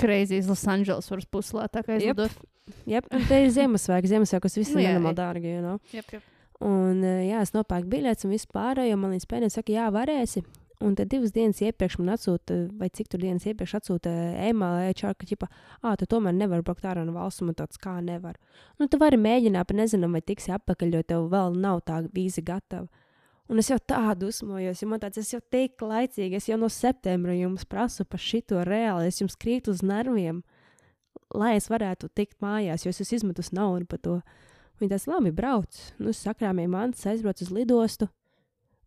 Kreizīs 0.00 0.48
Losandželos 0.48 1.10
var 1.10 1.24
puslētākais 1.32 2.04
yep. 2.04 2.16
lidot. 2.16 2.46
Jā, 2.86 3.00
yep. 3.00 3.10
te 3.28 3.40
ir 3.44 3.52
Ziemassvētku, 3.54 4.10
Ziemassvētku, 4.12 4.50
viss 4.52 4.72
ir 4.72 4.78
nu, 4.78 4.84
nenormāli 4.84 5.18
dārgi, 5.18 5.52
you 5.56 5.64
know? 5.64 5.80
Yep, 5.94 6.16
yep. 6.16 6.32
Un, 6.64 7.02
jā, 7.04 7.42
es 7.44 7.52
nopērku 7.52 7.90
biļetes 7.92 8.24
un 8.26 8.32
vispār, 8.32 8.80
jo 8.88 8.96
man 9.00 9.12
līdz 9.12 9.28
pēdējiem 9.28 9.52
saka, 9.52 9.74
jā, 9.74 9.88
varēsi. 9.92 10.42
Un 10.80 10.92
tad 10.92 11.08
divas 11.08 11.32
dienas 11.32 11.62
iepriekš 11.64 11.94
man 12.02 12.12
atsūta, 12.12 12.56
vai 12.76 12.90
cik 12.92 13.08
tur 13.08 13.22
dienas 13.22 13.46
iepriekš 13.48 13.78
atsūta 13.78 14.10
e-maila, 14.44 14.90
HR, 14.90 15.14
ka, 15.16 15.24
ķipa, 15.30 15.48
ah, 15.80 15.94
tu 15.96 16.04
tomēr 16.10 16.34
nevari 16.36 16.64
braukt 16.66 16.84
ārā 16.84 17.04
no 17.06 17.14
valsts, 17.14 17.40
un 17.40 17.56
tāds 17.56 17.80
kā 17.80 17.94
nevar. 18.04 18.36
Nu, 18.76 18.84
tu 18.92 19.00
vari 19.00 19.16
mēģināt, 19.16 19.70
bet 19.70 19.78
nezinām, 19.78 20.12
vai 20.12 20.20
tiksi 20.20 20.52
atpakaļ, 20.52 20.98
jo 20.98 21.06
tev 21.08 21.28
vēl 21.32 21.56
nav 21.62 21.80
tā 21.88 22.02
vīza 22.12 22.44
gatava. 22.44 22.90
Un 23.48 23.62
es 23.62 23.70
jau 23.70 23.78
tādu 23.78 24.26
dusmojos, 24.26 24.82
jo 24.82 24.90
man 24.90 25.00
tāds, 25.00 25.22
es 25.22 25.32
jau 25.32 25.40
tik 25.54 25.80
laicīgi, 25.80 26.36
es 26.36 26.50
jau 26.50 26.58
no 26.60 26.68
septembra 26.68 27.32
jums 27.38 27.64
prasu 27.64 28.04
par 28.04 28.20
šito 28.20 28.60
reāli, 28.66 29.08
es 29.08 29.22
jums 29.22 29.38
krītu 29.40 29.72
uz 29.72 29.80
nerviem, 29.86 30.42
lai 31.32 31.54
es 31.56 31.70
varētu 31.72 32.10
tikt 32.12 32.36
mājās, 32.44 32.84
jo 32.84 32.92
es 32.92 33.00
esmu 33.00 33.22
izmetus 33.22 33.52
naudu 33.54 33.88
par 33.88 34.02
to. 34.02 34.20
Viņi 34.82 34.92
tas 34.92 35.08
labi 35.08 35.32
brauc, 35.32 35.80
nu, 36.02 36.12
sakrāmiem 36.12 36.74
mantas 36.74 37.06
aizbrauc 37.08 37.40
uz 37.40 37.54
lidostu 37.54 38.10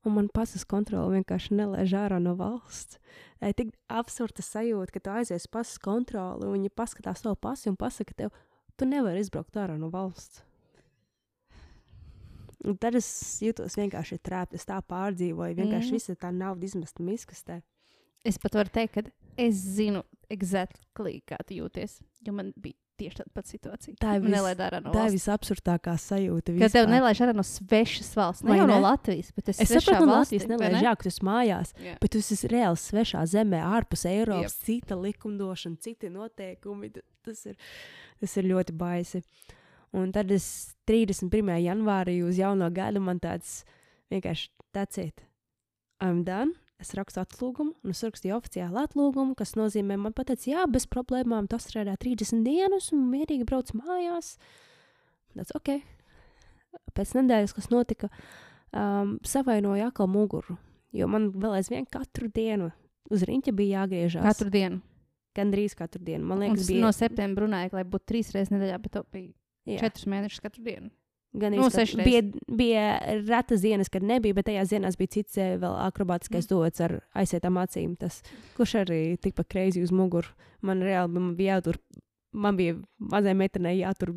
un 0.08 0.16
man 0.16 0.28
pasas 0.34 0.66
kontrole 0.68 1.18
vienkārši 1.18 1.58
nelaiž 1.60 1.96
ārā 2.00 2.20
no 2.24 2.36
valsts. 2.40 3.00
Tā 3.40 3.52
ir 3.52 3.58
tik 3.58 3.74
absurda 3.92 4.44
sajūta, 4.46 4.94
ka 4.96 5.02
tu 5.04 5.14
aizies 5.14 5.48
pasas 5.52 5.80
kontroli, 5.84 6.48
un 6.48 6.56
viņi 6.58 6.72
paskatās 6.76 7.24
savu 7.24 7.40
pasi 7.40 7.72
un 7.72 7.80
pasaka, 7.80 8.16
tev, 8.16 8.36
tu 8.80 8.88
nevari 8.88 9.24
izbraukt 9.24 9.60
ārā 9.60 9.78
no 9.80 9.92
valsts. 9.94 10.44
Un 12.68 12.76
tad 12.76 12.98
es 13.00 13.08
jutos 13.40 13.78
vienkārši 13.80 14.18
trāpīt, 14.20 14.60
es 14.60 14.68
tā 14.68 14.82
pārdzīvoju. 14.84 15.56
Vienkārši 15.56 15.94
mm. 15.94 15.96
visa 15.96 16.16
tā 16.20 16.32
nauda 16.36 16.68
izmesta 16.68 17.04
miskastē. 17.08 17.62
Es 18.28 18.36
pat 18.42 18.58
varu 18.60 18.72
teikt, 18.76 18.98
ka 18.98 19.38
es 19.40 19.62
zinu, 19.78 20.04
exactly, 20.28 21.22
kā 21.24 21.40
tu 21.48 21.56
jūties. 21.62 22.02
Jo 22.28 22.36
man 22.36 22.52
bija 22.60 22.76
tieši 23.00 23.20
tāda 23.20 23.34
pati 23.36 23.54
situācija. 23.56 23.96
Tā 24.02 24.16
ir 24.18 24.26
vis- 24.26 24.36
ārā 24.66 24.82
no 24.84 24.94
Tā 24.94 25.06
ir 25.10 25.16
visabsurdākā 25.16 25.96
sajūta. 26.04 26.56
Kad 26.60 26.76
tev 26.76 26.90
nelaiž 26.92 27.22
ārā 27.26 27.36
no 27.38 27.46
svešas 27.48 28.12
valsts, 28.20 28.46
ne 28.48 28.58
jau 28.60 28.68
no? 28.70 28.80
Latvijas, 28.84 29.32
bet 29.36 29.50
es, 29.54 29.62
saprotu, 29.64 30.06
no 30.06 30.20
Latvijas 30.20 30.48
nelaiž, 30.52 30.76
ne? 30.78 30.84
jā, 30.86 30.96
ka 30.96 31.08
tu 31.08 31.12
esi 31.14 31.26
mājās. 31.26 31.74
Jā. 31.80 31.96
Bet 32.02 32.14
tu 32.16 32.22
esi 32.24 32.52
reāli 32.52 32.82
svešā 32.84 33.24
zemē, 33.34 33.62
ārpus 33.80 34.06
Eiropas, 34.10 34.58
yep. 34.60 34.68
cita 34.68 35.00
likumdošana, 35.00 35.80
citi 35.84 36.12
noteikumi. 36.14 36.92
Tas 37.26 37.46
ir, 37.50 37.58
tas 38.22 38.38
ir 38.40 38.48
ļoti 38.52 38.76
baisi. 38.80 39.24
Un 39.98 40.12
tad 40.14 40.30
es 40.32 40.76
31. 40.90 41.56
janvārī 41.66 42.20
uz 42.24 42.38
jauno 42.38 42.70
gadu 42.74 43.02
man 43.02 43.20
tāds 43.20 43.64
vienkārši 44.14 44.50
teciet. 44.76 45.26
I'm 46.00 46.24
done. 46.24 46.54
Es 46.80 46.94
rakstu 46.96 47.20
atlūgumu, 47.20 47.74
un 47.84 47.92
es 47.92 48.02
rakstīju 48.06 48.38
oficiālu 48.38 48.80
atlūgumu, 48.80 49.36
kas 49.36 49.58
nozīmē, 49.60 49.98
man 50.00 50.14
pateica, 50.16 50.46
jā, 50.48 50.66
bez 50.72 50.86
problēmām, 50.88 51.50
tas 51.52 51.68
strādā 51.68 51.98
30 52.00 52.46
dienas, 52.46 52.94
un 52.96 53.04
mierīgi 53.12 53.48
brauc 53.48 53.74
mājās. 53.76 54.38
Tas 55.36 55.52
ok. 55.58 55.74
Pēc 56.96 57.12
nedēļas, 57.18 57.56
kas 57.58 57.68
notika, 57.74 58.08
um, 58.72 59.18
savainoju 59.28 59.90
atkal 59.90 60.08
muguru. 60.12 60.56
Jo 60.96 61.10
man 61.12 61.30
vēl 61.36 61.60
aizvien 61.60 61.86
katru 61.90 62.32
dienu 62.34 62.72
uz 63.14 63.26
rīņķa 63.28 63.54
bija 63.58 63.84
jāgriežas. 63.84 64.26
Katru 64.26 64.54
dienu. 64.54 64.80
Gan 65.38 65.52
drīz 65.54 65.76
katru 65.78 66.02
dienu. 66.06 66.26
Man 66.32 66.42
liekas, 66.44 66.66
bija 66.70 66.86
no 66.88 66.94
septembra 66.96 67.46
runāja, 67.46 67.74
lai 67.76 67.86
būtu 67.88 68.08
trīs 68.14 68.32
reizes 68.36 68.54
nedēļā, 68.54 68.80
bet 68.82 68.96
to 68.96 69.04
bija 69.14 69.30
jā, 69.70 69.84
četrus 69.84 70.08
mēnešus 70.10 70.44
katru 70.46 70.66
dienu. 70.66 70.90
Gan 71.34 71.54
no 71.56 71.70
sešreiz. 71.70 72.06
bija, 72.06 72.24
bija 72.48 72.86
retas 73.28 73.62
dienas, 73.62 73.90
kad 73.90 74.04
nebija, 74.04 74.34
bet 74.38 74.50
tajās 74.50 74.74
dienās 74.74 74.98
bija 74.98 75.14
cits 75.20 75.38
eh, 75.38 75.56
vēl 75.62 75.76
akrobātiskais 75.86 76.48
mm. 76.48 76.52
dots 76.52 76.84
ar 76.86 76.96
aizietām 77.18 77.60
acīm. 77.62 77.96
Tas, 78.00 78.22
kurš 78.58 78.80
arī 78.84 79.02
tikpat 79.22 79.50
kreizi 79.52 79.84
uz 79.86 79.94
muguru. 79.96 80.32
Man 80.66 80.84
reāli 80.84 81.16
man 81.16 81.34
bija 81.38 81.60
jātur, 81.60 81.80
man 82.34 82.58
bija 82.60 82.78
mazai 83.12 83.36
meitenei 83.38 83.78
jātur 83.80 84.16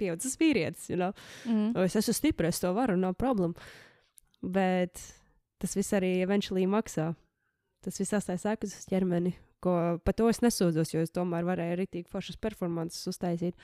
pieaudzis 0.00 0.36
vīrietis. 0.40 0.90
You 0.90 0.98
know? 0.98 1.14
Mm. 1.46 1.72
Es 1.86 1.96
esmu 2.00 2.16
stiprs, 2.16 2.56
es 2.56 2.64
to 2.64 2.74
varu, 2.76 2.98
nav 3.00 3.16
problēma. 3.20 3.70
Bet 4.42 4.98
tas 5.62 5.78
viss 5.78 5.94
arī 5.94 6.16
eventuāli 6.24 6.66
maksā. 6.70 7.12
Tas 7.82 7.98
viss 7.98 8.14
atstāja 8.14 8.42
sekas 8.42 8.76
uz 8.78 8.86
ķermeni. 8.90 9.34
Ko, 9.62 9.72
par 10.02 10.14
to 10.18 10.26
es 10.26 10.40
nesūdzos, 10.42 10.90
jo 10.90 11.02
es 11.04 11.12
tomēr 11.14 11.46
varēju 11.46 11.74
arī 11.76 11.86
tik 11.86 12.08
foršas 12.10 12.38
performances 12.42 13.06
uztaisīt. 13.10 13.54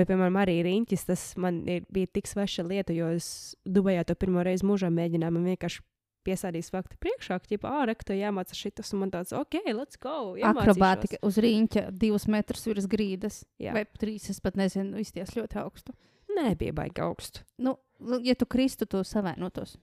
Bet, 0.00 0.08
piemēram, 0.08 0.38
arī 0.40 0.54
riņķis, 0.64 1.02
tas 1.10 1.22
man 1.40 1.60
ir, 1.68 1.82
bija 1.92 2.08
tik 2.08 2.28
sveša 2.30 2.64
lieta, 2.64 2.94
jo 2.96 3.10
es 3.12 3.26
Dubajā 3.68 4.06
to 4.08 4.14
pirmo 4.16 4.40
reizi 4.46 4.64
mūžā 4.64 4.88
mēģināju. 4.96 5.34
Man 5.34 5.48
vienkārši 5.50 5.82
piesādījis 6.24 6.70
faktu 6.72 6.96
priekšā, 7.04 7.36
ka, 7.42 7.58
ā, 7.68 7.82
rekto 7.90 8.16
jāmāca 8.16 8.56
šitas, 8.56 8.94
un 8.94 9.02
man 9.02 9.12
tāds, 9.12 9.34
ok, 9.36 9.58
let's 9.76 10.00
go. 10.00 10.38
iemācīšos." 10.38 10.62
Akrobātika 10.62 11.20
uz 11.26 11.36
rīņķa 11.44 11.84
divus 12.00 12.24
metrus 12.32 12.64
virs 12.70 12.88
grīdas. 12.88 13.42
Jā. 13.60 13.76
Vai 13.76 13.84
trīs, 14.00 14.30
es 14.32 14.40
pat 14.40 14.56
nezinu, 14.56 15.00
izties 15.04 15.36
ļoti 15.36 15.60
augstu. 15.60 15.96
Nē, 16.32 16.54
bija 16.56 16.72
baigi 16.80 17.04
augstu. 17.04 17.44
Nu, 17.60 17.76
ja 18.24 18.36
tu 18.38 18.48
kristu, 18.48 18.88
to 18.88 19.04
savainotos. 19.04 19.76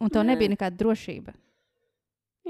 Un 0.00 0.08
tev 0.08 0.24
Nē. 0.24 0.32
nebija 0.32 0.54
nekāda 0.54 0.80
drošība. 0.80 1.36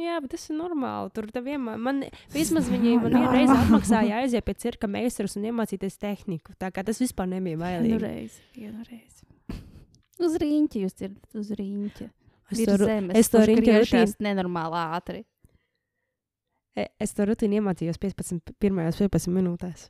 Jā, 0.00 0.16
bet 0.22 0.30
tas 0.32 0.44
ir 0.48 0.56
normāli. 0.56 1.10
Tur 1.16 1.26
vienmēr, 1.44 1.78
man 1.82 2.02
vismaz 2.32 2.68
viņi 2.72 2.94
man 3.02 3.16
vienreiz 3.18 3.50
atmaksāja 3.52 4.20
aiziet 4.22 4.46
pie 4.46 4.54
cirka 4.62 4.88
meistaras 4.90 5.36
un 5.36 5.48
iemācīties 5.50 5.98
tehniku. 6.00 6.54
Tā 6.60 6.70
kā 6.74 6.84
tas 6.86 7.00
vispār 7.02 7.28
nebija 7.32 7.58
bailīgi. 7.60 7.98
reizi, 8.04 8.40
vienu 8.56 8.84
reizi. 8.88 9.26
Uz 10.20 10.34
rīņķa 10.42 10.82
jūs 10.84 10.96
dzirdat, 10.98 11.36
uz 11.40 11.50
rīņķa. 11.56 12.08
Es 12.50 12.64
to, 12.66 12.74
zemes, 12.82 13.14
es 13.16 13.28
to 13.30 13.40
griežas 13.46 13.92
rutīnu- 13.94 14.26
nenormāli 14.26 14.80
ātri. 14.96 15.20
e- 16.76 16.88
es 17.00 17.12
to 17.14 17.24
rutīnu 17.28 17.60
iemācījos 17.60 17.98
15, 18.00 18.54
pirmajās 18.60 18.98
15 18.98 19.30
minūtēs. 19.36 19.88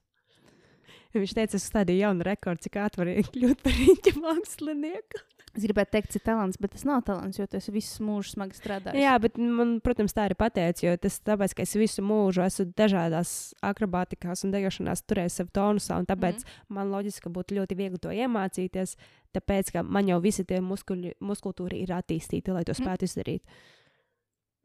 Viņš 1.14 1.32
teica, 1.34 1.58
es 1.58 1.64
stādīju 1.66 2.04
jaunu 2.04 2.22
rekordu, 2.26 2.62
cik 2.66 2.76
ātri 2.78 2.98
var 3.02 3.30
kļūt 3.34 3.62
par 3.64 3.72
riņķa 3.78 4.12
mākslinieku. 4.22 5.22
Es 5.50 5.64
gribētu 5.66 5.96
teikt, 5.96 6.12
tas 6.12 6.20
ir 6.20 6.22
talants, 6.22 6.58
bet 6.62 6.70
tas 6.76 6.84
nav 6.86 7.00
talants, 7.02 7.38
jo 7.40 7.44
tu 7.50 7.58
esi 7.58 7.72
visu 7.74 8.04
mūžu 8.06 8.36
smagi 8.36 8.54
strādājis. 8.54 9.02
Jā, 9.02 9.16
bet 9.18 9.38
man, 9.42 9.72
protams, 9.82 10.14
tā 10.14 10.28
ir 10.30 10.36
pateicis, 10.38 10.84
jo 10.84 10.92
tas 11.02 11.16
tāpēc, 11.26 11.56
ka 11.58 11.64
es 11.66 11.74
visu 11.74 12.04
mūžu 12.06 12.44
esmu 12.44 12.68
dažādās 12.78 13.32
akrobātikās 13.66 14.44
un 14.46 14.54
dejošanās 14.54 15.02
turējis 15.10 15.40
sev 15.40 15.50
tonusā, 15.56 15.98
un 15.98 16.06
tāpēc 16.06 16.44
mm. 16.44 16.60
man 16.76 16.92
loģiski 16.94 17.32
būtu 17.34 17.58
ļoti 17.58 17.78
viegli 17.80 17.98
to 17.98 18.14
iemācīties, 18.14 18.94
tāpēc, 19.34 19.72
ka 19.74 19.82
man 19.82 20.12
jau 20.12 20.20
visi 20.22 20.46
tie 20.46 20.60
muskuļi, 20.62 21.16
muskultūri 21.18 21.82
ir 21.82 21.96
attīstīti, 21.98 22.54
lai 22.54 22.62
to 22.62 22.76
Mhm. 22.76 22.84
spētu 22.84 23.10
izdarīt. 23.10 23.42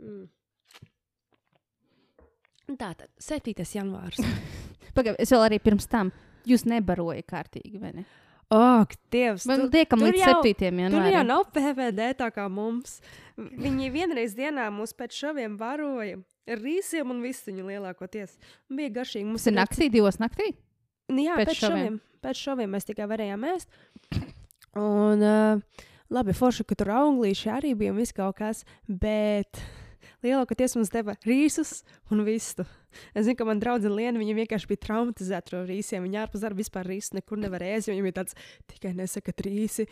Mm. 0.06 0.30
Tā 2.78 2.94
tad 2.98 3.10
7. 3.18 3.66
janvārs. 3.74 4.22
Pagaid, 4.96 5.18
es 5.18 5.34
vēl 5.34 5.48
arī 5.50 5.60
pirms 5.62 5.90
tam. 5.90 6.14
Jūs 6.46 6.68
nebarojat 6.70 7.26
kārtīgi, 7.26 7.82
vai 7.82 7.92
ne? 7.94 8.06
Ak, 8.54 8.94
Dievs! 9.12 9.46
Man 9.50 9.62
tu- 9.66 9.70
tiekam 9.74 10.00
tur 10.00 10.12
līdz 10.12 10.22
jau- 10.22 10.42
7. 10.44 10.54
Tur 10.54 11.02
jau 11.02 11.12
janvārim. 11.12 11.26
nav 11.28 11.46
PVD 11.52 12.14
tā 12.20 12.32
kā 12.32 12.46
mums. 12.52 13.02
Viņi 13.38 13.92
vienreiz 13.92 14.36
dienā 14.38 14.68
mūs 14.72 14.94
pēc 14.94 15.12
šoviem 15.18 15.58
baroja 15.58 16.20
ar 16.48 16.58
rīsiem 16.62 17.10
un 17.10 17.22
vistiņu 17.26 17.66
lielākoties. 17.66 18.38
Un 18.70 18.78
bija 18.78 18.90
garšīgi. 19.02 19.26
Mums 19.26 19.48
ir 19.48 19.54
naktī, 19.54 19.90
divos 19.92 20.18
naktī. 20.22 20.54
Nu, 21.10 21.18
jā, 21.26 21.36
pēc 21.38 21.48
pēc, 21.48 21.50
pēc 21.50 21.60
šoviem. 21.64 21.86
šoviem. 21.88 22.02
Pēc 22.22 22.36
šoviem 22.46 22.70
mēs 22.72 22.86
tikai 22.86 23.08
varējām 23.10 23.44
ēst. 23.50 23.68
Un 24.76 25.22
uh, 25.24 25.62
labi, 26.12 26.34
forši, 26.36 26.66
ka 26.68 26.76
tur 26.76 26.92
auglīši 26.94 27.50
arī 27.52 27.74
bija 27.78 27.92
un 27.94 27.98
viss 28.02 28.14
kaut 28.16 28.36
kas, 28.38 28.64
bet 28.88 29.60
lielākoties 30.24 30.76
mums 30.76 30.90
deva 30.94 31.16
rīsus 31.26 31.84
un 32.12 32.24
vistu. 32.28 32.66
Es 33.14 33.28
zinu, 33.28 33.38
ka 33.40 33.48
man 33.48 33.62
draudzene 33.64 33.96
Liena, 33.96 34.22
viņa 34.22 34.38
vienkārši 34.42 34.70
bija 34.72 34.84
traumatizēta 34.88 35.60
ar 35.62 35.70
rīsiem. 35.70 36.06
Viņa 36.06 36.22
ārpus 36.26 36.44
darba 36.44 36.62
vispār 36.62 36.90
rīsus 36.90 37.16
nekur 37.18 37.42
nevarēja 37.42 37.80
ēst, 37.80 37.90
jo 37.90 37.96
viņam 37.96 38.10
bija 38.10 38.20
tāds, 38.22 38.38
tikai 38.72 38.94
nesaka 38.98 39.36
rīsi. 39.46 39.88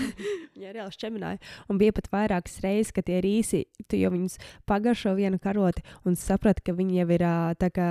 viņa 0.56 0.76
reāli 0.76 0.98
šķemināja. 0.98 1.42
Un 1.70 1.80
bija 1.82 1.96
pat 1.96 2.10
vairākas 2.12 2.60
reizes, 2.64 2.92
ka 2.96 3.04
tie 3.06 3.22
rīsi, 3.24 3.64
tu 3.90 3.98
jau 4.00 4.12
viņus 4.14 4.38
pagaršo 4.68 5.16
vienu 5.18 5.40
karoti 5.42 5.84
un 6.06 6.18
saprati, 6.18 6.64
ka 6.66 6.76
viņi 6.76 7.02
jau 7.02 7.10
ir 7.16 7.26
tā 7.60 7.72
kā 7.74 7.90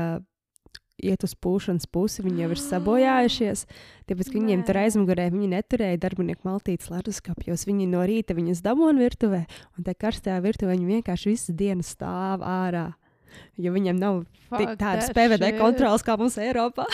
iet 1.02 1.24
uz 1.26 1.36
pūšanas 1.36 1.88
pusi, 1.92 2.24
viņi 2.26 2.44
jau 2.46 2.52
ir 2.54 2.62
sabojājušies. 2.62 3.64
Tāpēc, 4.10 4.30
ka 4.32 4.38
viņiem 4.40 4.66
tur 4.68 4.80
Nē. 4.80 4.86
aizmugurē 4.88 5.28
viņi 5.34 5.52
neturēja 5.52 6.02
darbinieku 6.06 6.48
maltītes 6.48 6.92
leduskapjos. 6.94 7.66
Viņi 7.68 7.90
no 7.92 8.04
rīta 8.08 8.38
viņus 8.38 8.64
dabūja 8.66 8.98
virtuvē, 9.00 9.42
un 9.76 9.88
tajā 9.88 10.02
karstajā 10.06 10.38
virtuvē 10.46 10.76
viņi 10.76 10.94
vienkārši 10.96 11.34
visu 11.34 11.56
dienu 11.58 11.86
stāv 11.86 12.46
ārā. 12.46 12.94
Jo 13.62 13.74
viņiem 13.76 14.00
nav 14.02 14.24
Fuck 14.50 14.76
tādas 14.82 15.12
PVD 15.16 15.52
shit. 15.52 15.60
kontrolas 15.62 16.04
kā 16.06 16.18
mums 16.20 16.38
Eiropā. 16.42 16.86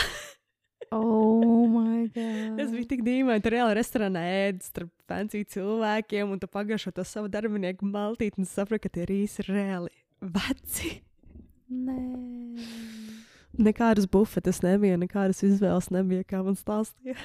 Oh, 0.92 1.66
my 1.72 2.06
God. 2.14 2.58
Tas 2.58 2.72
bija 2.74 2.88
tik 2.90 3.04
dīvaini. 3.06 3.42
Tur 3.44 3.56
reāli 3.56 3.76
restorānā 3.78 4.22
ēd 4.48 4.60
starp 4.66 4.90
fancy 5.08 5.44
cilvēkiem, 5.54 6.34
un 6.34 6.40
tu 6.42 6.48
pagaršo 6.50 6.92
to 6.96 7.04
savu 7.08 7.30
darbinieku 7.32 7.88
maltīti 7.88 8.42
un 8.42 8.48
saproti, 8.48 8.88
ka 8.88 8.92
tie 8.98 9.06
ir 9.08 9.48
reāli 9.48 9.92
veci. 10.20 10.98
Nē. 11.72 12.00
Nekādas 13.62 14.08
bufetes 14.08 14.62
nebija, 14.64 14.96
nekādas 15.00 15.42
izvēles 15.44 15.90
nebija, 15.92 16.24
kā 16.28 16.42
man 16.44 16.56
stāstīja. 16.56 17.16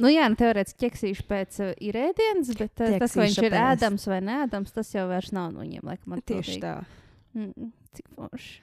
Nu, 0.00 0.08
jā, 0.08 0.24
nu, 0.32 0.38
teorētiski 0.40 0.86
ķeksīšu 0.86 1.24
pēc 1.28 1.58
uh, 1.60 1.72
ir 1.84 1.98
ēdienas, 2.00 2.52
bet 2.56 2.80
uh, 2.80 2.94
tas, 3.02 3.16
vai 3.18 3.26
viņš 3.28 3.40
ir 3.42 3.48
pēc. 3.52 3.58
ēdams 3.60 4.06
vai 4.08 4.20
nēdams, 4.24 4.72
tas 4.72 4.92
jau 4.94 5.04
vairs 5.10 5.32
nav 5.36 5.50
no 5.52 5.60
viņiem. 5.64 5.84
Laikam, 5.84 6.16
Tieši 6.30 6.60
tā. 6.62 6.78
Mm, 7.36 7.72
cik 7.98 8.08
forši. 8.16 8.54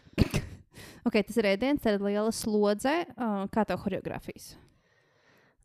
ok, 1.07 1.19
tas 1.27 1.37
ir 1.37 1.49
ēdiens, 1.51 1.83
tad 1.85 2.01
liela 2.01 2.33
slodze. 2.33 2.95
Uh, 3.13 3.43
kā 3.53 3.61
tev 3.69 3.77
choreogrāfijas? 3.83 4.55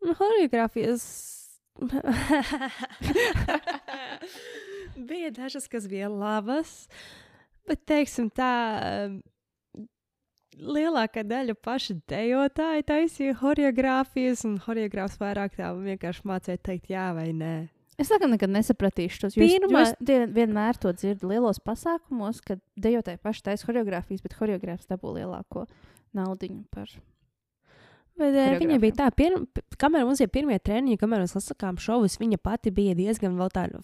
Nu, 0.04 0.12
Choreogrāfijas. 0.18 1.06
bija 5.10 5.30
dažas, 5.34 5.64
kas 5.72 5.88
bija 5.90 6.12
labas, 6.12 6.88
bet, 7.66 7.80
teiksim, 7.88 8.28
tā. 8.30 8.52
Lielākā 10.54 11.24
daļa 11.26 11.54
paši 11.64 11.96
dejotāji 12.08 12.84
taisīja 12.86 13.34
choreogrāfijas, 13.40 14.44
un 14.48 14.58
choreogrāfs 14.62 15.18
vairāk 15.18 15.56
tā 15.58 15.72
vienkārši 15.74 16.22
mācīja 16.30 16.60
teikt 16.62 16.90
jā 16.92 17.08
vai 17.16 17.30
nē. 17.34 17.54
Es 17.98 18.10
laikam 18.10 18.32
nekad 18.34 18.50
nesapratīšu 18.50 19.20
tos. 19.22 19.36
Jūs, 19.38 19.52
Pirmā- 19.54 19.84
jūs 19.94 20.30
vienmēr 20.34 20.78
to 20.82 20.92
dzirdat 20.92 21.22
lielos 21.30 21.60
pasākumos, 21.62 22.40
kad 22.42 22.60
dejotāji 22.78 23.20
paši 23.22 23.42
taisa 23.50 23.66
choreogrāfijas, 23.68 24.22
bet 24.22 24.34
choreogrāfs 24.38 24.86
dabū 24.90 25.14
lielāko 25.18 25.66
naudu 26.14 26.50
par. 26.74 26.90
Bet, 28.14 28.36
viņa 28.60 28.76
bija 28.78 28.94
tā, 28.94 29.06
pirm, 29.10 29.48
kamēr 29.80 30.04
mums 30.06 30.20
bija 30.22 30.30
pirmie 30.36 30.58
treniņi, 30.62 30.98
kamēr 31.00 31.24
mēs 31.24 31.34
lasījām 31.34 31.80
šovus, 31.82 32.14
viņa 32.20 32.38
pati 32.38 32.70
bija 32.74 32.94
diezgan 32.94 33.34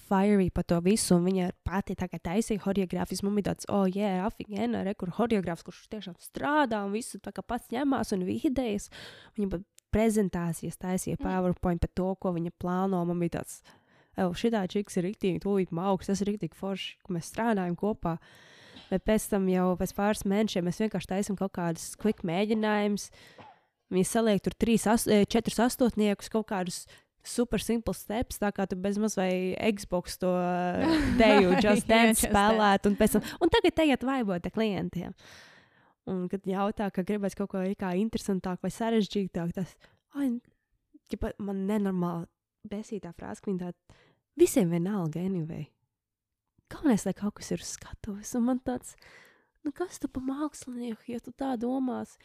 fiery 0.07 0.53
par 0.55 0.68
to 0.70 0.78
visu, 0.85 1.18
viņa 1.18 1.51
pati 1.66 1.97
tā 1.99 2.07
taisīja 2.07 2.62
choreogrāfijas. 2.62 3.24
Man 3.26 3.35
bija 3.35 3.51
tāds, 3.51 3.66
oh, 3.66 3.89
jā, 3.91 4.20
afigēna, 4.28 4.85
re, 4.87 4.95
kur 4.95 5.11
choreogrāfs, 5.16 5.66
kurš 5.66 5.89
tiešām 5.91 6.14
strādā 6.22 6.85
un 6.87 6.95
visu 6.95 7.18
tā 7.18 7.35
kā 7.35 7.43
pats 7.43 7.74
ņemās 7.74 8.14
un 8.14 8.22
bija 8.28 8.53
idejas. 8.53 8.87
Viņa 9.35 9.51
pat 9.57 9.66
prezentācijas 9.91 10.78
taisīja 10.78 11.18
Mm. 11.18 11.26
PowerPoint 11.26 11.81
par 11.81 11.91
to, 11.95 12.14
ko 12.14 12.33
viņa 12.33 12.51
plāno. 12.62 13.03
Man 13.07 13.18
bija 13.18 13.41
tāds, 13.41 13.62
ej, 14.16 14.31
šitā 14.31 14.62
čiks 14.70 14.97
ir 14.97 15.11
rīktīgi, 15.11 15.43
tūlīt 15.43 15.74
mauks, 15.74 16.07
tas 16.07 16.20
ir 16.20 16.31
rīktīgi 16.31 16.55
forši, 16.55 16.97
ka 17.03 17.14
mēs 17.14 17.35
strādājam 17.35 17.76
kopā. 17.76 18.18
Bet 18.91 19.05
pēc 19.05 19.28
tam 19.31 19.47
jau 19.49 19.76
pēc 19.78 19.93
pāris 19.95 20.24
mēnešiem 20.26 20.64
mēs 20.66 20.81
vienkārši 20.83 21.07
taisām 21.07 21.37
kaut 21.39 21.53
kādus 21.55 21.97
quick 21.97 22.22
mēģinājumus. 22.22 23.11
Viņi 23.91 24.07
saliek 24.07 24.43
tur 24.43 24.55
trīs, 24.55 24.86
as, 24.91 25.07
eh, 25.11 25.24
četrus 25.26 25.59
astotniekus, 25.62 26.30
kaut 26.30 26.47
kādus 26.51 26.84
super 27.26 27.61
simple 27.61 27.95
steps, 27.95 28.38
tā 28.41 28.53
kā 28.55 28.66
tu 28.68 28.78
bezmaz 28.80 29.16
vai 29.18 29.57
Xbox 29.74 30.18
to 30.20 30.30
eh, 30.30 30.84
deju, 31.20 31.57
just 31.61 31.88
dance 31.91 32.22
Just 32.22 32.30
spēlēt, 32.30 32.86
un, 32.88 32.97
pēc 32.97 33.18
un 33.20 33.53
tagad 33.53 33.84
ejiet 33.84 34.07
vaibot 34.07 34.47
ar 34.47 34.55
klientiem. 34.55 35.14
Un, 36.11 36.24
kad 36.30 36.47
jautā, 36.49 36.88
ka 36.91 37.05
gribēs 37.07 37.36
kaut 37.38 37.53
ko 37.53 37.62
kā 37.78 37.93
interesantāku 37.99 38.64
vai 38.66 38.72
sarežģītāku, 38.74 39.53
tas 39.59 39.74
ķipa, 41.11 41.34
man 41.43 41.66
nenormāli 41.68 42.26
besītā 42.70 43.12
frāze, 43.16 43.43
ka 43.43 43.51
viņi 43.51 43.62
tāda 43.62 44.01
visiem 44.38 44.72
vienalga, 44.72 45.22
anyway. 45.22 45.68
Galvenais, 46.70 47.05
lai 47.07 47.14
kaut 47.18 47.36
kas 47.41 47.51
ir 47.51 47.62
uz 47.62 47.74
skatuves, 47.74 48.32
un 48.38 48.47
man 48.47 48.62
tāds, 48.64 48.95
nu 49.66 49.74
kas 49.76 49.99
tu 50.03 50.09
pa 50.09 50.22
mākslinieku, 50.24 51.11
ja 51.11 51.20
tu 51.22 51.34
tā 51.36 51.53
domās, 51.61 52.16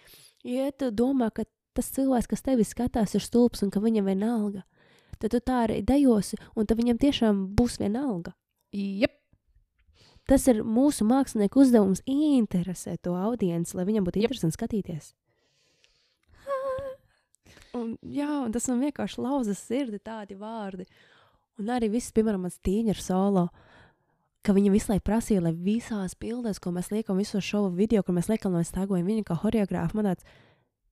ja 0.46 0.70
tu 0.72 0.92
domā, 0.94 1.32
ka 1.34 1.48
tas 1.76 1.92
cilvēks, 1.96 2.30
kas 2.32 2.46
tevi 2.46 2.66
skatās, 2.68 3.16
ir 3.16 3.24
stulbs 3.24 3.64
un 3.66 3.72
ka 3.74 3.82
viņam 3.84 4.08
vienalga, 4.10 4.64
tad 5.20 5.36
tu 5.36 5.42
tā 5.44 5.66
arī 5.66 5.82
dejosi, 5.86 6.40
un 6.56 6.68
tad 6.68 6.80
viņam 6.80 7.02
tiešām 7.02 7.44
būs 7.58 7.80
vienalga. 7.82 8.36
Jep. 8.76 9.14
Tas 10.26 10.48
ir 10.50 10.64
mūsu 10.66 11.06
mākslinieku 11.06 11.62
uzdevums 11.62 12.02
ieinteresēt 12.10 13.04
to 13.06 13.14
audienci, 13.14 13.76
lai 13.78 13.86
viņam 13.86 14.08
būtu 14.08 14.24
Jep. 14.24 14.32
interesanti 14.32 14.58
skatīties. 14.58 15.12
Un, 17.78 17.98
jā, 18.02 18.32
un 18.46 18.54
tas 18.56 18.66
man 18.72 18.82
vienkārši 18.88 19.22
lauza 19.22 19.54
sirdi, 19.60 20.00
tādi 20.00 20.38
vārdi. 20.40 20.88
Un 21.60 21.70
arī 21.72 21.90
viss, 21.92 22.14
piemēram, 22.16 22.46
mans 22.48 22.56
tīņa 22.64 22.96
solo, 23.00 23.50
ka 24.46 24.56
viņa 24.56 24.72
visu 24.72 24.92
laiku 24.92 25.06
prasīja, 25.10 25.44
lai 25.44 25.52
visās 25.52 26.16
bildēs, 26.20 26.60
ko 26.64 26.72
mēs 26.76 26.92
liekam, 26.94 27.20
visos 27.20 27.44
šovu 27.44 27.74
video, 27.76 28.04
kur 28.04 28.16
mēs 28.18 28.30
liekam, 28.32 28.56
mēs 28.56 28.74
tagojam 28.76 29.08
viņu 29.08 29.26
kā 29.28 29.38
horeogrāfu, 29.44 30.00
man 30.00 30.14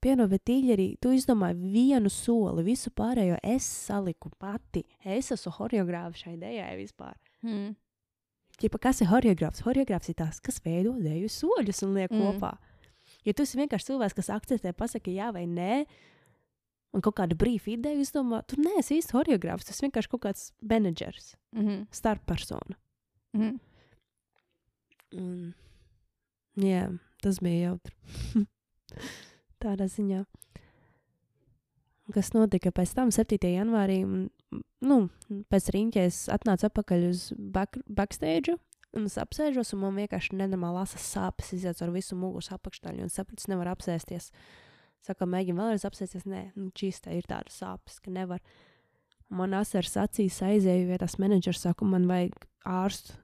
tāds, 0.04 0.10
pieno, 0.10 0.28
bet 0.28 0.44
tīļerī, 0.46 0.98
tu 1.02 1.12
izdomāji 1.12 1.56
vienu 1.74 2.10
soli, 2.10 2.64
visu 2.64 2.92
pārējo 2.92 3.38
es 3.44 3.64
saliku 3.64 4.30
pati. 4.38 4.84
Es 5.04 5.32
esmu 5.32 5.52
horeogrāfa 5.52 6.18
šai 6.18 6.38
dejai 6.38 6.78
vispār. 6.78 7.16
Mm. 7.42 7.76
Ķipa, 8.60 8.80
kas 8.80 9.02
ir 9.02 9.08
horeogrāfs? 9.08 9.64
Horeogrāfs 9.64 10.10
ir 10.10 10.16
tas, 10.16 10.40
kas 10.40 10.60
veido 10.64 10.94
dēļu 11.00 11.30
soļus 11.30 11.84
un 11.84 11.94
liek 11.96 12.12
Mm. 12.12 12.20
mm. 12.20 12.40
kopā. 12.40 12.58
Ja 13.26 13.34
tu 13.34 13.44
esi 13.44 13.58
vienkārši 13.58 13.86
cilvēks, 13.86 14.14
kas 14.14 14.30
akceptē, 14.30 14.74
pasakā 14.74 15.12
jā 15.12 15.32
vai 15.34 15.46
nē, 15.48 15.86
un 16.94 17.02
kaut 17.02 17.16
kādu 17.16 17.36
brīvu 17.36 17.74
ideju 17.78 18.02
izdomā, 18.04 18.44
tu 18.46 18.56
neesi 18.62 19.00
īsti 19.00 19.14
horeogrāfs. 19.14 19.66
Tas 19.66 19.82
vienkārši 19.82 20.10
kaut 20.10 20.22
kāds 20.22 20.52
menedžers, 20.62 21.36
Mm 21.54 21.68
-hmm. 21.68 21.88
starppersona. 21.92 22.76
Mm 23.34 23.42
-hmm. 23.42 23.60
Un, 25.18 25.54
jā, 26.58 27.00
tas 27.22 27.40
bija 27.40 27.70
jautri. 27.70 27.96
Tādā 29.64 29.88
ziņā. 29.88 30.26
Kas 32.14 32.34
notika 32.36 32.74
pēc 32.76 32.92
tam, 32.98 33.14
7. 33.16 33.40
janvārī, 33.48 34.02
un, 34.04 34.26
nu, 34.84 34.98
pēc 35.54 35.70
rīņķa 35.72 36.04
es 36.10 36.26
atnācu 36.34 36.68
atpakaļ 36.68 37.06
uz 37.08 37.30
back, 37.38 37.80
backstage. 37.88 38.58
Un 38.94 39.08
es 39.08 39.16
apsēžos, 39.18 39.72
un 39.74 39.82
man 39.86 39.96
vienkārši 39.98 40.36
nenormāli 40.38 40.84
asas 40.84 41.06
sāpes 41.16 41.54
iziet 41.56 41.80
ar 41.82 41.94
visu 41.96 42.18
muguras 42.20 42.52
apakšdaļu. 42.54 43.08
Un 43.08 43.10
sapratu, 43.10 43.42
es 43.42 43.50
nevaru 43.50 43.72
apsēsties. 43.72 44.30
Saka, 45.04 45.26
mēģinu 45.32 45.64
vēlreiz 45.64 45.88
apsēsties. 45.88 46.28
Nē, 46.30 46.44
nu, 46.60 46.68
čīstā 46.76 47.16
ir 47.16 47.26
tāda 47.32 47.50
sāpes, 47.52 47.98
ka 48.04 48.14
nevar. 48.14 48.44
Man 49.34 49.56
asars 49.58 49.96
acīs 49.98 50.44
aizēja, 50.46 50.92
ja 50.92 51.00
tas 51.02 51.18
menedžers 51.24 51.64
saka, 51.64 51.88
man 51.90 52.06
vajag 52.12 52.36
ārstu 52.70 53.16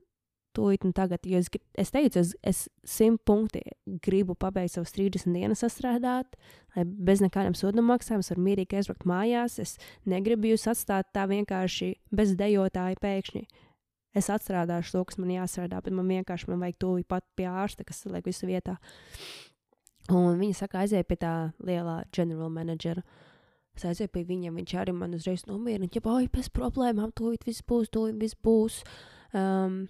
tūlīt 0.59 0.85
un 0.87 0.93
tagad. 0.95 1.23
Jo 1.27 1.39
es, 1.39 1.49
es 1.79 1.93
teicu, 1.95 2.19
es, 2.21 2.35
es 2.43 2.65
simt 2.87 3.23
punkti 3.27 3.63
gribu 4.03 4.35
pabeigt 4.39 4.75
savas 4.75 4.93
30 4.97 5.31
dienas 5.35 5.63
sastrādāt, 5.63 6.35
lai 6.75 6.85
bez 6.85 7.23
nekādiem 7.23 7.55
sodu 7.57 7.83
maksājumiem 7.85 8.27
varu 8.33 8.45
mierīgi 8.49 8.81
aizbraukt 8.81 9.07
mājās. 9.09 9.57
Es 9.63 9.77
negribu 10.09 10.51
jūs 10.51 10.67
atstāt 10.71 11.13
tā 11.15 11.25
vienkārši 11.31 11.93
bez 12.15 12.35
dejotāja 12.39 12.99
pēkšņi. 13.01 13.47
Es 14.17 14.29
atstrādāšu 14.33 14.95
to, 14.95 15.03
kas 15.05 15.19
man 15.21 15.31
jāstrādā, 15.35 15.83
bet 15.85 15.93
man 15.93 16.09
vienkārši 16.09 16.49
man 16.49 16.63
vajag 16.63 16.79
tūlīt 16.81 17.07
pat 17.09 17.25
pie 17.37 17.45
ārsta, 17.49 17.85
kas 17.85 18.01
liek 18.09 18.25
visu 18.25 18.49
vietā. 18.49 18.79
Un 20.09 20.39
viņa 20.39 20.63
saka, 20.63 20.81
aiziet 20.81 21.05
pie 21.09 21.19
tā 21.21 21.33
lielā 21.61 22.01
general 22.15 22.49
menedžera. 22.53 23.03
Es 23.77 23.85
aizēju 23.85 24.11
pie 24.15 24.25
viņa, 24.27 24.51
viņš 24.55 24.73
arī 24.81 24.95
man 24.97 25.13
uzreiz 25.15 25.45
nomierina, 25.47 25.91
ja 25.93 26.01
bāj, 26.03 26.25
bez 26.33 26.49
problēmām, 26.51 27.13
tūlīt 27.15 27.45
viss 27.47 27.63
būs, 27.69 27.91
tūlīt 27.93 28.17
viss 28.19 28.39
būs. 28.43 28.81
Um, 29.37 29.83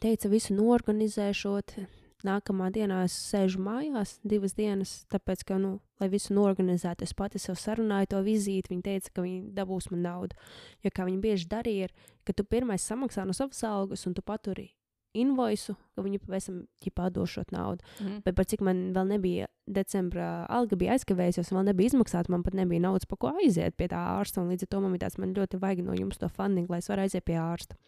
teica, 0.00 0.30
visu 0.32 0.56
norganizēšot. 0.56 1.78
Nākamā 2.24 2.70
dienā 2.72 3.02
es 3.04 3.14
sēžu 3.28 3.60
mājās 3.60 4.14
divas 4.24 4.54
dienas, 4.56 4.94
tāpēc, 5.12 5.42
ka, 5.44 5.58
nu, 5.60 5.74
lai 6.00 6.08
visu 6.08 6.32
norganizētu, 6.32 7.04
es 7.04 7.12
pati 7.12 7.40
sev 7.42 7.58
sarunāju 7.60 8.14
to 8.14 8.22
vizīti. 8.24 8.72
Viņa 8.72 8.86
teica, 8.86 9.10
ka 9.12 9.24
viņi 9.26 9.42
dabūs 9.56 9.90
man 9.92 10.06
naudu. 10.06 10.38
Jo 10.86 10.92
kā 10.94 11.04
viņi 11.04 11.20
bieži 11.20 11.50
darīja, 11.50 11.90
ir, 11.90 12.14
ka 12.24 12.32
tu 12.32 12.46
pirmais 12.48 12.80
samaksā 12.80 13.26
no 13.28 13.36
savas 13.36 13.60
algas 13.68 14.06
un 14.08 14.16
tu 14.16 14.24
paturi 14.24 14.70
invoisu, 15.14 15.76
ka 15.94 16.02
viņi 16.02 16.20
pēc 16.24 16.48
tam 16.48 16.56
ķipā 16.82 17.10
došot 17.14 17.52
naudu. 17.54 17.84
Mm. 18.02 18.22
Bet 18.24 18.36
par 18.38 18.48
cik 18.50 18.64
man 18.66 18.80
vēl 18.96 19.12
nebija 19.14 19.48
decembrā 19.70 20.46
alga 20.52 20.78
bija 20.80 20.96
aizkavējusies, 20.96 21.52
vēl 21.54 21.68
nebija 21.68 21.92
izmaksāta, 21.92 22.32
man 22.34 22.42
pat 22.46 22.56
nebija 22.58 22.82
naudas, 22.82 23.06
pa 23.08 23.18
ko 23.20 23.30
aiziet 23.36 23.76
pie 23.78 23.88
tā 23.92 24.00
ārsta. 24.16 24.42
un 24.42 24.50
Līdz 24.50 24.66
ar 24.66 24.72
to 24.74 24.82
man 24.82 24.96
bija 24.96 25.06
tāds, 25.06 25.20
man 25.22 25.36
ļoti 25.36 25.60
vajag 25.62 25.84
no 25.86 25.94
jums 25.98 26.18
to 26.18 26.30
funding, 26.32 26.72
lai 26.72 26.82
es 26.82 26.90
varētu 26.90 27.12
aiziet 27.14 27.28
pie 27.28 27.38
ārsta. 27.40 27.78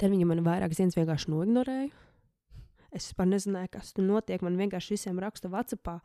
Tad 0.00 0.12
viņi 0.14 0.28
man 0.28 0.40
vairāk 0.46 0.72
dienas 0.76 0.96
vienkārši 0.96 1.32
noignorēja. 1.32 1.90
Es 2.90 3.10
vispār 3.10 3.28
nezināju, 3.30 3.70
kas 3.76 3.92
tur 3.94 4.06
notiek. 4.06 4.42
Man 4.42 4.56
vienkārši 4.58 4.96
visiem 4.96 5.20
raksta 5.22 5.50
Vācijā, 5.52 6.00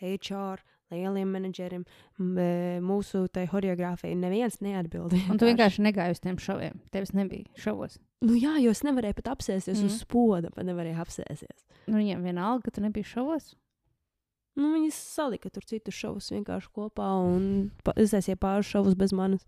HR, 0.00 0.62
lieliem 0.92 1.30
menedžeriem, 1.32 1.84
e, 2.18 2.48
mūsu 2.84 3.26
tai 3.32 3.46
choreogrāfijai. 3.50 4.16
Neviens 4.18 4.58
neatbildēja. 4.64 5.28
Un 5.32 5.40
tu 5.40 5.48
vienkārši 5.48 5.84
negāji 5.86 6.16
uz 6.16 6.22
tiem 6.24 6.40
šoviem. 6.42 6.80
Tevis 6.94 7.14
nebija 7.16 7.46
šovos. 7.60 7.98
Nu, 8.24 8.34
jā, 8.38 8.56
jo 8.62 8.72
es 8.74 8.82
nevarēju 8.86 9.18
pat 9.20 9.30
apsēsties 9.36 9.80
mm. 9.80 9.90
Uz 9.90 10.02
spoda, 10.02 10.50
pat 10.54 10.68
nevarēju 10.68 10.98
apsēsties. 11.04 11.64
Nu, 11.86 11.98
viņiem 11.98 12.26
vienalga, 12.26 12.66
ka 12.66 12.76
tu 12.76 12.84
nebija 12.84 13.08
šovos. 13.08 13.54
Nu, 14.56 14.70
viņi 14.72 14.92
salika 14.96 15.50
tur 15.52 15.66
citus 15.68 15.96
šovus 15.98 16.30
vienkārši 16.32 16.70
kopā 16.72 17.10
un 17.26 17.68
iztaisīja 18.00 18.38
pāris 18.40 18.70
šovus 18.70 18.96
bez 18.96 19.12
manis. 19.16 19.44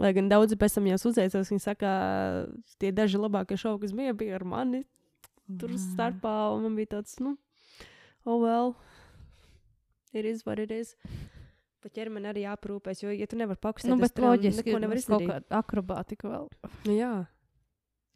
Lai 0.00 0.10
gan 0.16 0.26
daudzi 0.28 0.56
pēc 0.58 0.74
tam 0.74 0.88
jau 0.90 0.96
uzveicās, 0.98 1.50
viņi 1.52 1.62
saka, 1.62 1.90
tie 2.82 2.90
daži 2.94 3.20
labākie 3.20 3.58
šovi, 3.60 3.84
kas 3.84 3.92
bija, 3.94 4.14
bija 4.18 4.40
ar 4.40 4.44
mani 4.44 4.82
tur 5.60 5.70
starpā. 5.78 6.32
Un 6.56 6.64
man 6.66 6.74
bija 6.78 6.96
tāds, 6.96 7.18
nu, 7.22 7.36
oh, 8.26 8.40
well, 8.42 8.74
it 10.12 10.24
is 10.24 10.42
what 10.46 10.58
it 10.58 10.72
is. 10.74 10.94
Bet 11.84 11.92
ķermeni 11.98 12.30
arī 12.30 12.46
jāprūpēs, 12.46 13.02
jo, 13.04 13.12
ja 13.12 13.26
tu 13.28 13.36
nevari 13.36 13.60
pakusties, 13.60 13.92
Nu, 13.92 13.98
bet 14.00 14.14
tad 14.16 14.24
loģiski, 14.24 14.64
neko 14.72 14.80
nevar 14.80 14.96
būs 14.98 15.06
kaut 15.06 15.20
izdarīt. 15.20 15.46
kāda 15.46 15.58
akrobātika 15.60 16.30
vēl. 16.32 16.46
Nu, 16.88 16.94
jā. 16.96 17.12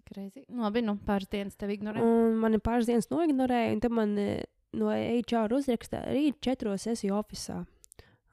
Crazy. 0.08 0.46
Nu, 0.48 0.62
labi, 0.64 0.80
nu, 0.86 0.94
pāris 1.04 1.28
dienas 1.28 1.58
tev 1.60 1.74
ignorē. 1.74 2.00
Un 2.00 2.38
man 2.40 2.56
ir 2.56 2.62
pāris 2.64 2.88
dienas 2.88 3.10
noignorēja, 3.12 3.74
un 3.76 3.82
tad 3.84 3.92
man 3.92 4.14
eh, 4.18 4.46
no 4.72 4.88
HR 4.88 5.52
uzraksta, 5.58 6.00
rīt 6.08 6.40
četros 6.40 6.86
esi 6.88 7.12
oficiālā. 7.12 7.66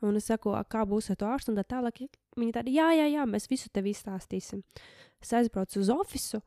Un 0.01 0.15
es 0.15 0.25
saku, 0.25 0.51
"A, 0.51 0.63
kā 0.63 0.85
būs 0.85 1.09
ar 1.09 1.15
to 1.15 1.25
ārstu, 1.25 1.49
un 1.49 1.55
tā 1.55 1.63
tālāk. 1.63 2.07
Viņa 2.35 2.51
tāda, 2.51 2.69
jā, 2.71 2.89
jā, 2.91 3.07
jā, 3.11 3.23
mēs 3.25 3.47
visu 3.47 3.69
tev 3.69 3.85
izstāstīsim. 3.85 4.63
Es 5.21 5.31
aizbraucu 5.33 5.79
uz 5.79 5.89
oficiālu, 5.89 6.43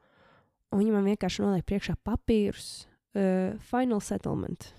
un 0.72 0.78
viņi 0.78 0.92
man 0.92 1.04
vienkārši 1.04 1.42
noliek 1.42 1.64
priekšā 1.64 1.96
papīrus, 2.04 2.86
uh, 3.14 3.56
final 3.58 4.00
settlement. 4.00 4.72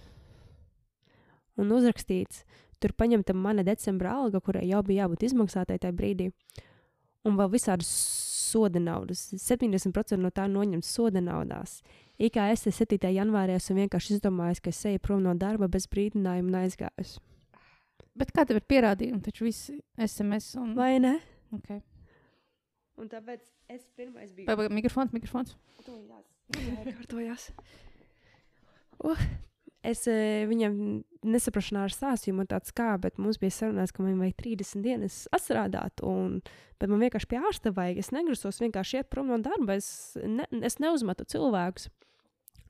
Un 1.58 1.70
uzrakstīts, 1.70 2.44
tur 2.80 2.94
paņemta 2.94 3.34
mana 3.34 3.64
decembra 3.64 4.14
alga, 4.14 4.40
kurai 4.40 4.68
jau 4.68 4.84
bija 4.84 5.08
jābūt 5.08 5.26
izmaksātai 5.28 5.80
tajā 5.80 5.96
brīdī, 5.96 6.32
un 7.26 7.36
vēl 7.36 7.50
visādas 7.52 7.90
soda 8.50 8.80
naudas. 8.80 9.30
70% 9.34 10.18
no 10.18 10.32
tā 10.34 10.48
noņemts 10.50 10.94
soda 10.96 11.22
naudās. 11.22 11.82
IKS 12.20 12.70
7. 12.76 13.12
janvārī 13.16 13.58
esmu 13.60 13.84
vienkārši 13.84 14.18
izdomājis, 14.18 14.62
ka 14.64 14.74
es 14.74 14.86
eju 14.86 15.02
prom 15.04 15.24
no 15.24 15.36
darba 15.40 15.70
bez 15.72 15.88
brīdinājuma 15.92 16.50
un 16.50 16.62
aizgājusi. 16.64 17.20
Bet 18.18 18.34
kā 18.36 18.46
tev 18.48 18.60
ir 18.60 18.66
pierādījumi? 18.70 19.22
Taču 19.26 19.48
viss 19.48 19.70
SMS 20.00 20.56
un. 20.60 20.74
Vai 20.78 20.96
ne? 21.04 21.18
Okay. 21.60 21.82
Un 23.00 23.10
tāpēc 23.12 23.46
es 23.72 23.86
pirmais 23.98 24.32
biju. 24.36 24.48
Pagaid, 24.50 24.74
mikrofons, 24.76 25.14
mikrofons. 25.16 25.56
Kārtojās. 26.50 27.52
Uh, 29.00 29.22
es 29.86 30.04
e, 30.12 30.46
viņam 30.50 30.76
nesaprašanā 31.24 31.86
ar 31.88 31.94
stāstīju, 31.94 32.36
man 32.40 32.50
tāds 32.52 32.74
kā, 32.76 32.92
bet 33.02 33.20
mums 33.22 33.40
bija 33.40 33.56
sarunāts, 33.56 33.94
ka 33.96 34.04
man 34.04 34.20
vajag 34.20 34.36
30 34.42 34.84
dienas 34.84 35.22
atstrādāt, 35.36 36.04
un, 36.04 36.42
bet 36.82 36.92
man 36.92 37.04
vienkārši 37.06 37.30
pie 37.32 37.40
ārsta 37.40 37.72
vajag. 37.76 38.02
Es 38.04 38.12
negrasos 38.16 38.60
vienkārši 38.64 39.00
iet 39.00 39.12
prom 39.14 39.32
no 39.32 39.40
darba, 39.44 39.78
es, 39.80 40.18
ne, 40.20 40.48
es 40.66 40.80
neuzmetu 40.84 41.28
cilvēkus. 41.32 41.88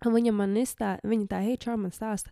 Un 0.05 0.15
viņa 0.15 0.31
man 0.35 0.53
izstāsta, 0.59 1.09
viņa 1.09 1.25
tā 1.31 1.41
HR 1.43 1.79
man 1.81 1.95
stāsta, 1.95 2.31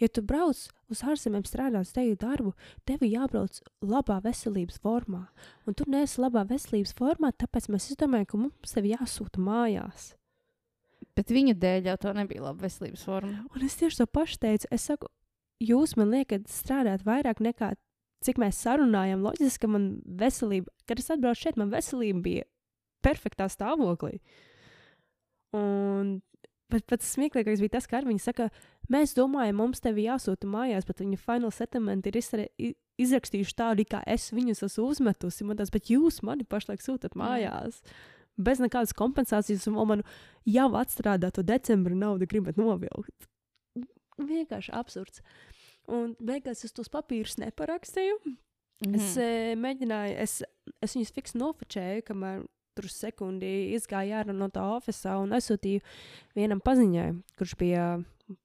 ja 0.00 0.08
tu 0.08 0.22
brauc 0.24 0.58
uz 0.90 1.02
ārzemēm 1.06 1.44
strādāt 1.46 1.92
teju 1.94 2.16
darbu, 2.20 2.54
tev 2.88 3.04
jābrauc 3.06 3.60
labā 3.84 4.20
veselības 4.24 4.80
formā. 4.82 5.26
Un 5.68 5.76
tu 5.76 5.86
neesi 5.90 6.20
labā 6.22 6.46
veselības 6.48 6.94
formā, 6.98 7.32
tāpēc 7.36 7.68
mēs 7.72 7.90
izdomājam, 7.92 8.28
ka 8.30 8.40
mums 8.40 8.74
tev 8.74 8.88
jāsūta 8.90 9.42
mājās. 9.44 10.14
Bet 11.16 11.32
viņu 11.34 11.56
dēļ 11.60 11.90
jau 11.90 11.98
tā 12.00 12.14
nebija 12.16 12.46
laba 12.46 12.66
veselības 12.66 13.04
forma. 13.04 13.44
Un 13.54 13.66
es 13.66 13.76
tieši 13.80 14.02
to 14.02 14.06
pašu 14.08 14.40
teicu. 14.40 14.68
Es 14.72 14.86
saku, 14.88 15.10
jūs 15.60 15.96
man 16.00 16.12
liekat 16.14 16.48
strādāt 16.48 17.04
vairāk 17.06 17.42
nekā 17.44 17.74
cik 18.24 18.40
mēs 18.40 18.60
sarunājam. 18.60 19.24
Loģiski, 19.24 19.64
ka 19.64 19.70
man 19.72 19.90
veselība, 20.20 20.72
kad 20.88 21.00
es 21.00 21.10
atbraucu 21.12 21.44
šeit, 21.44 21.60
man 21.60 21.72
veselība 21.72 22.24
bija 22.24 22.48
perfektā 23.04 23.48
stāvoklī. 23.48 24.18
Un 25.56 26.18
Bet 26.70 26.86
pats 26.86 27.08
smieklīgākais 27.16 27.62
bija 27.62 27.76
tas, 27.78 27.88
ka 27.90 28.02
viņi 28.06 28.22
saka, 28.22 28.48
mēs 28.92 29.14
domājam, 29.16 29.58
mums 29.62 29.80
te 29.80 29.92
ir 29.94 30.02
jāsūta 30.04 30.48
mājās, 30.50 30.86
bet 30.88 31.02
viņa 31.02 31.18
final 31.22 31.52
settlement 31.54 32.06
ir 32.06 32.18
izra 32.20 32.46
izrakstījuši 33.00 33.56
tādu, 33.56 33.86
kā 33.88 34.02
es 34.08 34.28
viņus 34.34 34.64
esmu 34.66 34.90
uzmetusi. 34.92 35.46
Man 35.48 35.58
tas, 35.60 35.72
bet 35.72 35.90
jūs 35.92 36.20
mani 36.26 36.44
pašlaik 36.48 36.82
sūtat 36.84 37.16
mājās. 37.18 37.80
Bez 38.40 38.60
nekādas 38.62 38.94
kompensācijas, 38.96 39.66
un 39.68 39.78
man 39.88 40.04
jau 40.48 40.68
atstrādāto 40.80 41.44
decembra 41.44 41.96
naudu 41.96 42.28
gribat 42.28 42.60
novilkt. 42.60 43.28
Vienkārši 44.20 44.72
absurds. 44.76 45.24
Un 45.90 46.14
beigās 46.20 46.64
es 46.64 46.76
tos 46.76 46.92
papīrus 46.92 47.38
neparakstīju. 47.40 48.20
Mm 48.24 48.36
-hmm. 48.80 48.96
Es 48.96 49.16
e, 49.16 49.56
mēģināju, 49.56 50.16
es, 50.16 50.42
es 50.80 50.96
viņus 50.96 51.12
fiks 51.12 51.34
nofočēju, 51.34 52.02
kamēr 52.04 52.44
tur 52.74 52.88
sekundi 52.88 53.74
izgāja 53.74 54.22
ārā 54.22 54.32
no 54.32 54.48
tā 54.48 54.62
oficiālā 54.76 55.22
un 55.22 55.32
aizsūtīju 55.36 55.80
vienam 56.34 56.60
paziņai, 56.60 57.22
kurš 57.36 57.56
bija 57.60 57.84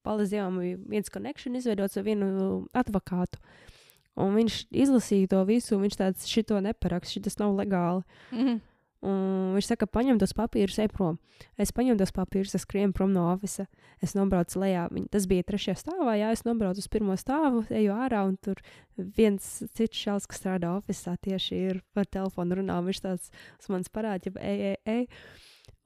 palīdzējām 0.06 0.60
viens 0.90 1.12
konekšņu 1.14 1.62
izveidots 1.62 1.98
ar 1.98 2.06
vienu 2.08 2.28
advokātu. 2.74 3.42
Un 4.16 4.38
viņš 4.38 4.62
izlasīja 4.72 5.34
to 5.34 5.42
visu, 5.48 5.76
un 5.76 5.84
viņš 5.84 5.98
tāds- 6.00 6.28
šito 6.32 6.62
neparakst, 6.64 7.18
šis 7.18 7.40
nav 7.40 7.56
legāli. 7.56 8.04
Mm 8.32 8.46
-hmm. 8.46 8.62
Un 9.06 9.54
viņš 9.54 9.68
saka, 9.70 9.86
paņem 9.86 10.18
tos 10.18 10.34
papīrus, 10.34 10.80
ej 10.82 10.88
prom. 10.90 11.20
Es 11.62 11.72
paņemu 11.76 12.00
tos 12.00 12.14
papīrus, 12.16 12.56
es 12.58 12.64
skrienu 12.66 12.96
prom 12.96 13.12
no 13.14 13.28
oficiāla. 13.34 13.68
Es 14.02 14.16
nobraucu 14.16 14.60
lejā. 14.60 14.88
Viņa, 14.90 15.10
tas 15.14 15.28
bija 15.30 15.44
trešajā 15.44 15.76
stāvā, 15.78 16.16
jā, 16.18 16.32
es 16.32 16.44
nobraucu 16.48 16.82
uz 16.82 16.88
pirmo 16.88 17.14
stāvu, 17.14 17.66
eju 17.70 17.94
ārā, 17.94 18.24
un 18.26 18.38
tur 18.38 18.56
viens 18.98 19.64
cits 19.78 20.00
šāds, 20.00 20.26
kas 20.26 20.42
strādā 20.42 20.74
oficiālā, 20.80 21.18
tieši 21.28 21.60
ir 21.70 21.82
par 21.94 22.06
telefonu 22.06 22.56
runā. 22.62 22.80
Viņš 22.88 23.04
tāds 23.04 23.30
uz 23.60 23.70
manis 23.70 23.94
parāda, 23.94 24.32
ja 24.32 24.42
ej, 24.42 24.60
ej, 24.72 24.78
ej. 24.86 25.08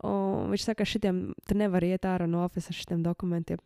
Un 0.08 0.54
viņš 0.54 0.70
saka, 0.70 0.88
šitiem 0.88 1.34
tur 1.44 1.60
nevar 1.60 1.84
iet 1.84 2.08
ārā 2.08 2.30
no 2.30 2.46
oficiāla 2.46 2.72
ar 2.72 2.80
šitiem 2.80 3.04
dokumentiem. 3.04 3.60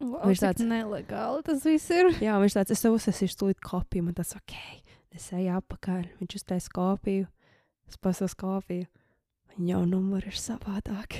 Wow, 0.00 0.22
viņš 0.28 0.40
tāds 0.42 0.64
nelegāli 0.66 1.44
tas 1.46 1.66
viss 1.66 1.90
ir. 1.90 2.10
Jā, 2.26 2.38
viņš 2.42 2.56
tāds, 2.58 2.74
es 2.74 2.82
tev 2.84 2.96
uzsāsīšu 2.96 3.38
tūlīt 3.40 3.60
kopiju, 3.64 4.08
man 4.08 4.16
tas 4.18 4.34
ok, 4.38 4.56
es 5.16 5.28
eju 5.36 5.58
apakaļ, 5.58 6.08
viņš 6.20 6.40
uztais 6.40 6.68
kopiju. 6.72 7.28
Es 7.90 7.98
pasaku 8.00 8.38
kafiju. 8.40 8.88
Viņa 9.52 9.74
jau 9.74 9.84
numuri 9.84 10.30
ir 10.30 10.38
savādāk. 10.40 11.18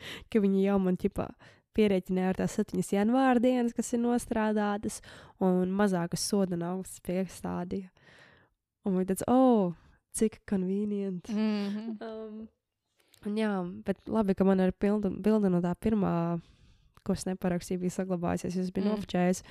ka 0.30 0.40
viņi 0.42 0.64
jau 0.64 0.78
man 0.82 0.98
ķipā 1.00 1.28
pierēķināja 1.76 2.32
ar 2.32 2.38
tās 2.40 2.56
7 2.56 2.80
janvāra 2.94 3.42
dienas, 3.42 3.74
kas 3.76 3.92
ir 3.92 4.00
nostrādātas, 4.00 5.02
un 5.44 5.72
mazākas 5.76 6.24
soda 6.24 6.56
naudas 6.56 6.96
piestādīja. 7.04 7.90
Un 8.86 8.96
viņi 8.96 9.10
tāds, 9.10 9.26
oh, 9.28 9.74
cik 10.16 10.40
convenient. 10.48 11.28
Mm 11.28 11.66
-hmm. 11.74 11.96
um, 12.00 12.48
un 13.26 13.36
jā, 13.36 13.52
bet 13.84 14.08
labi, 14.08 14.34
ka 14.34 14.44
man 14.44 14.60
ir 14.60 14.72
bilde 14.80 15.50
no 15.50 15.60
tā 15.60 15.74
pirmā, 15.74 16.40
ko 17.06 17.16
es 17.16 17.26
neparakstīju, 17.28 17.82
bija 17.84 17.96
saglabājusies, 18.00 18.58
es 18.60 18.74
biju 18.74 18.88
mm. 18.88 18.94
nofočējis. 18.94 19.42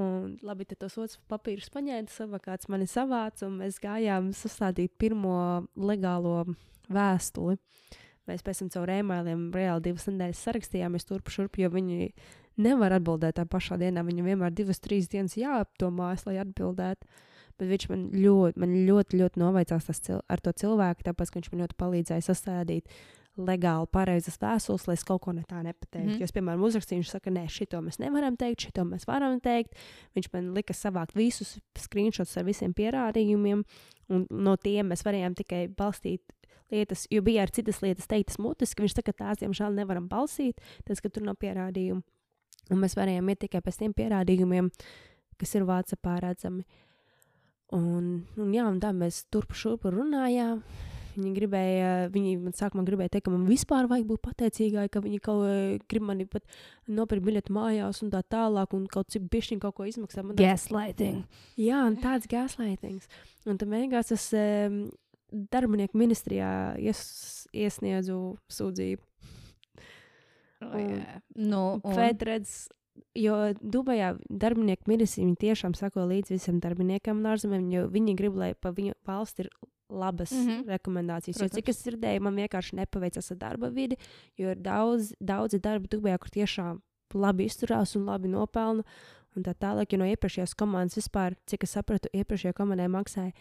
Un, 0.00 0.38
labi, 0.40 0.64
tad 0.64 0.80
tos 0.80 0.96
otrs 0.96 1.18
papīrus 1.28 1.68
paņēma, 1.72 2.06
tas 2.08 2.22
advokāts 2.24 2.70
mani 2.72 2.86
savāca, 2.88 3.44
un 3.44 3.58
mēs 3.60 3.76
gājām 3.82 4.30
sastādīt 4.36 4.94
pirmo 5.00 5.66
legālo 5.76 6.46
vēstuli. 6.92 7.58
Mēs 8.30 8.44
pēc 8.46 8.62
tam 8.62 8.70
caur 8.72 8.92
e-mailiem 8.94 9.50
reāli 9.52 9.90
divas 9.90 10.06
nedēļas 10.08 10.40
sarakstījāmies 10.46 11.08
turp 11.08 11.28
šurp, 11.34 11.58
jo 11.60 11.68
viņi 11.74 12.12
nevar 12.62 12.94
atbildēt 12.96 13.36
tā 13.36 13.44
pašā 13.48 13.76
dienā. 13.80 14.04
Viņam 14.06 14.30
vienmēr 14.30 14.54
divas, 14.54 14.80
trīs 14.80 15.10
dienas 15.12 15.36
jāapdomājas, 15.36 16.24
lai 16.28 16.38
atbildētu. 16.40 17.08
Bet 17.60 17.68
viņš 17.68 17.88
man 17.90 18.06
ļoti, 18.16 18.62
man 18.62 18.76
ļoti, 18.88 19.18
ļoti 19.20 19.42
noveicās 19.42 19.90
ar 20.16 20.40
to 20.40 20.54
cilvēku, 20.62 21.04
tāpēc, 21.04 21.30
ka 21.30 21.40
viņš 21.40 21.50
man 21.52 21.64
ļoti 21.66 21.78
palīdzēja 21.82 22.24
sastādīt 22.30 22.96
legāli 23.40 23.88
pareizas 23.92 24.36
vēstules, 24.40 24.84
lai 24.88 24.96
es 24.98 25.04
kaut 25.08 25.22
ko 25.24 25.32
ne 25.32 25.44
tā 25.48 25.62
nepateiktu. 25.64 26.16
Mm. 26.16 26.20
Jo, 26.20 26.28
es, 26.28 26.34
piemēram, 26.36 26.64
uzrakstīju, 26.68 27.00
viņš 27.00 27.12
saka, 27.14 27.32
nē, 27.32 27.46
šito 27.52 27.80
mēs 27.84 27.98
nevaram 28.02 28.36
teikt, 28.40 28.66
šito 28.66 28.84
mēs 28.88 29.06
varam 29.08 29.38
teikt. 29.42 29.78
Viņš 30.16 30.28
man 30.34 30.52
lika 30.56 30.76
savākt 30.76 31.16
visus 31.16 31.54
screenshots 31.80 32.36
ar 32.36 32.46
visiem 32.48 32.74
pierādījumiem, 32.76 33.64
un 34.12 34.26
no 34.28 34.56
tiem 34.60 34.92
mēs 34.92 35.04
varējām 35.06 35.38
tikai 35.40 35.64
balstīt 35.78 36.36
lietas, 36.72 37.06
jo 37.12 37.24
bija 37.24 37.46
arī 37.46 37.56
citas 37.56 37.80
lietas 37.84 38.08
teiktas 38.10 38.40
mutiski. 38.42 38.84
Viņš 38.84 38.98
saka, 38.98 39.12
ka 39.12 39.24
tās, 39.24 39.40
diemžēl, 39.40 39.80
nevaram 39.80 40.08
balsīt, 40.12 40.60
tas, 40.88 41.00
ka 41.00 41.08
tur 41.12 41.24
nav 41.24 41.40
pierādījumu. 41.40 42.04
Un 42.72 42.80
mēs 42.80 42.94
varējām 42.96 43.32
iet 43.32 43.42
tikai 43.42 43.60
pēc 43.64 43.80
tiem 43.80 43.96
pierādījumiem, 43.96 44.70
kas 45.40 45.56
ir 45.56 45.66
Vācijā 45.68 46.20
redzami. 46.22 46.64
Un, 47.72 48.26
un, 48.36 48.52
jā, 48.52 48.66
un 48.68 48.78
tā 48.80 48.92
mēs 48.92 49.24
turpu 49.32 49.56
šurpu 49.56 49.90
runājām. 49.94 50.60
Viņi 51.12 51.32
gribēja, 51.36 51.90
viņi 52.12 52.32
man 52.40 52.56
sākumā 52.56 52.84
gribēja 52.86 53.14
teikt, 53.14 53.26
ka 53.26 53.34
man 53.34 53.44
vispār 53.48 53.88
vajag 53.90 54.06
būt 54.08 54.22
pateicīgai, 54.24 54.86
ka 54.92 55.02
viņi 55.04 55.20
kaut 55.24 55.42
kā 55.44 55.54
grib 55.92 56.06
mani 56.08 56.26
pat 56.30 56.46
nopirkt 56.88 57.26
biļeti 57.26 57.54
mājās 57.54 58.02
un 58.04 58.12
tā 58.14 58.22
tālāk, 58.32 58.74
un 58.76 58.88
kaut 58.90 59.12
cik 59.12 59.28
bišķiņ 59.32 59.62
kaut 59.62 59.76
ko 59.78 59.88
izmaksā. 59.88 60.24
Man 60.24 60.38
gaslighting. 60.40 61.22
Jā, 61.60 61.84
un 61.88 61.98
tāds 62.00 62.30
gaslightings. 62.30 63.08
Un 63.46 63.60
tad 63.60 63.72
beigās 63.72 64.12
es 64.14 64.28
um, 64.38 64.84
darbinieku 65.52 66.00
ministrijā 66.00 66.52
ies, 66.80 67.02
iesniedzu 67.52 68.20
sūdzību. 68.52 69.02
Oh, 70.62 70.78
yeah. 70.78 71.18
nu, 71.34 71.62
un... 71.82 71.96
Fedreds 71.96 72.68
Jo 73.16 73.36
Dubajā 73.60 74.14
darbinieku 74.28 74.88
ministrija 74.90 75.36
tiešām 75.40 75.74
sako 75.76 76.06
līdzi 76.10 76.36
visam 76.36 76.60
darbiniekam 76.60 77.20
un 77.20 77.30
ārzemēm, 77.32 77.68
jo 77.72 77.86
viņi 77.92 78.16
grib, 78.16 78.36
lai 78.36 78.52
pa 78.54 78.72
viņu 78.72 78.96
valsti 79.08 79.46
ir 79.46 79.50
labas 79.92 80.32
mm 80.32 80.48
-hmm. 80.48 80.68
rekomendācijas. 80.68 81.36
Protams. 81.36 81.52
Jo 81.52 81.60
cik 81.60 81.68
es 81.68 81.82
dzirdēju, 81.84 82.20
man 82.20 82.36
vienkārši 82.36 82.76
nepaveicās 82.76 83.30
ar 83.32 83.36
darba 83.36 83.68
vidi, 83.68 83.96
jo 84.36 84.50
ir 84.50 84.56
daudz, 84.56 85.12
daudzi 85.20 85.58
darbi 85.58 85.88
Dubajā, 85.88 86.18
kur 86.18 86.30
tiešām 86.30 86.80
labi 87.14 87.44
izturās 87.44 87.96
un 87.96 88.04
labi 88.04 88.28
nopelna. 88.28 88.82
Un 89.36 89.42
tā 89.42 89.54
tālāk, 89.54 89.92
jo 89.92 89.98
no 89.98 90.04
iepriekšējās 90.04 90.54
komandas 90.54 90.96
vispār, 90.96 91.34
cik 91.46 91.64
es 91.64 91.70
sapratu, 91.70 92.08
iepriekšējā 92.12 92.52
komandai 92.52 92.88
maksāja 92.88 93.32